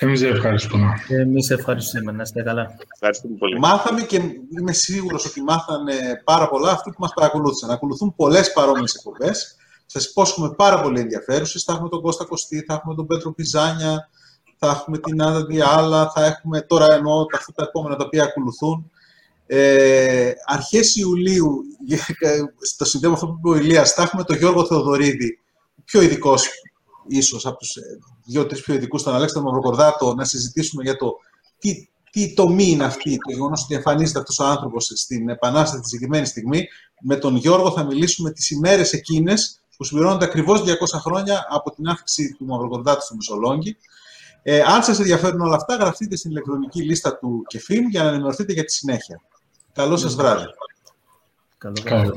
Εμείς 0.00 0.22
ευχαριστούμε. 0.22 0.92
Εμείς 1.08 1.50
ευχαριστούμε. 1.50 2.12
Να 2.12 2.22
είστε 2.22 2.42
καλά. 2.42 2.76
Ευχαριστούμε 2.94 3.36
πολύ. 3.36 3.58
Μάθαμε 3.58 4.02
και 4.02 4.20
είμαι 4.58 4.72
σίγουρος 4.72 5.26
ότι 5.26 5.42
μάθανε 5.42 5.94
πάρα 6.24 6.48
πολλά 6.48 6.70
αυτοί 6.70 6.90
που 6.90 6.96
μας 6.98 7.12
παρακολούθησαν. 7.14 7.70
Ακολουθούν 7.70 8.14
πολλές 8.16 8.52
παρόμοιες 8.52 8.94
εκπομπές. 8.94 9.56
Σας 9.86 10.06
υπόσχομαι 10.06 10.54
πάρα 10.54 10.80
πολύ 10.80 11.00
ενδιαφέρουσες. 11.00 11.64
Θα 11.64 11.72
έχουμε 11.72 11.88
τον 11.88 12.00
Κώστα 12.00 12.24
Κωστή, 12.24 12.64
θα 12.66 12.74
έχουμε 12.74 12.94
τον 12.94 13.06
Πέτρο 13.06 13.32
Πιζάνια, 13.32 14.08
θα 14.58 14.68
έχουμε 14.68 14.98
την 14.98 15.22
Άννα 15.22 15.44
Διάλα, 15.44 16.10
θα 16.10 16.24
έχουμε 16.24 16.60
τώρα 16.60 16.94
εννοώ 16.94 17.24
αυτά 17.34 17.52
τα 17.52 17.64
επόμενα 17.68 17.96
τα 17.96 18.04
οποία 18.04 18.22
ακολουθούν. 18.22 18.90
Ε, 19.46 20.32
αρχές 20.44 20.96
Ιουλίου, 20.96 21.62
στο 22.72 22.84
συνδέμα 22.84 23.14
αυτό 23.14 23.26
που 23.26 23.38
είπε 23.38 23.48
ο 23.48 23.56
Ηλίας, 23.56 23.92
θα 23.92 24.02
έχουμε 24.02 24.24
τον 24.24 24.36
Γιώργο 24.36 24.66
Θεοδωρίδη, 24.66 25.38
πιο 25.84 26.02
ειδικός 26.02 26.48
ίσως 27.08 27.46
από 27.46 27.56
τους 27.56 27.76
ε, 27.76 27.82
δύο-τρει 28.24 28.60
πιο 28.60 28.74
ειδικούς, 28.74 29.02
τον 29.02 29.14
Αλέξανδρο 29.14 29.50
Μαυροκορδάτο, 29.50 30.14
να 30.14 30.24
συζητήσουμε 30.24 30.82
για 30.82 30.96
το 30.96 31.16
τι, 31.58 31.88
τι 32.10 32.34
τομή 32.34 32.64
είναι 32.64 32.84
αυτή, 32.84 33.10
το 33.10 33.32
γεγονός 33.32 33.62
ότι 33.62 33.74
εμφανίζεται 33.74 34.18
αυτός 34.18 34.38
ο 34.38 34.44
άνθρωπος 34.44 34.92
στην 34.94 35.28
Επανάσταση 35.28 35.80
τη 35.80 35.88
συγκεκριμένη 35.88 36.26
στιγμή. 36.26 36.68
Με 37.00 37.16
τον 37.16 37.36
Γιώργο 37.36 37.70
θα 37.70 37.84
μιλήσουμε 37.84 38.30
τις 38.30 38.50
ημέρες 38.50 38.92
εκείνες 38.92 39.60
που 39.76 39.84
συμπληρώνονται 39.84 40.24
ακριβώς 40.24 40.62
200 40.62 40.64
χρόνια 41.00 41.46
από 41.48 41.70
την 41.70 41.88
άφηξη 41.88 42.34
του 42.38 42.44
Μαυροκορδάτου 42.44 43.02
στο 43.02 43.14
Μεσολόγγι. 43.14 43.76
Ε, 44.42 44.60
αν 44.60 44.82
σας 44.82 44.98
ενδιαφέρουν 44.98 45.40
όλα 45.40 45.56
αυτά, 45.56 45.76
γραφτείτε 45.76 46.16
στην 46.16 46.30
ηλεκτρονική 46.30 46.82
λίστα 46.82 47.18
του 47.18 47.42
ΚΕΦΙΜ 47.46 47.88
για 47.88 48.02
να 48.02 48.08
ενημερωθείτε 48.08 48.52
για 48.52 48.64
τη 48.64 48.72
συνέχεια. 48.72 49.20
Καλό 49.72 49.96
σας 49.96 50.14
βράδυ. 50.14 50.44
Καλό 51.58 51.76
βράδυ. 51.84 52.10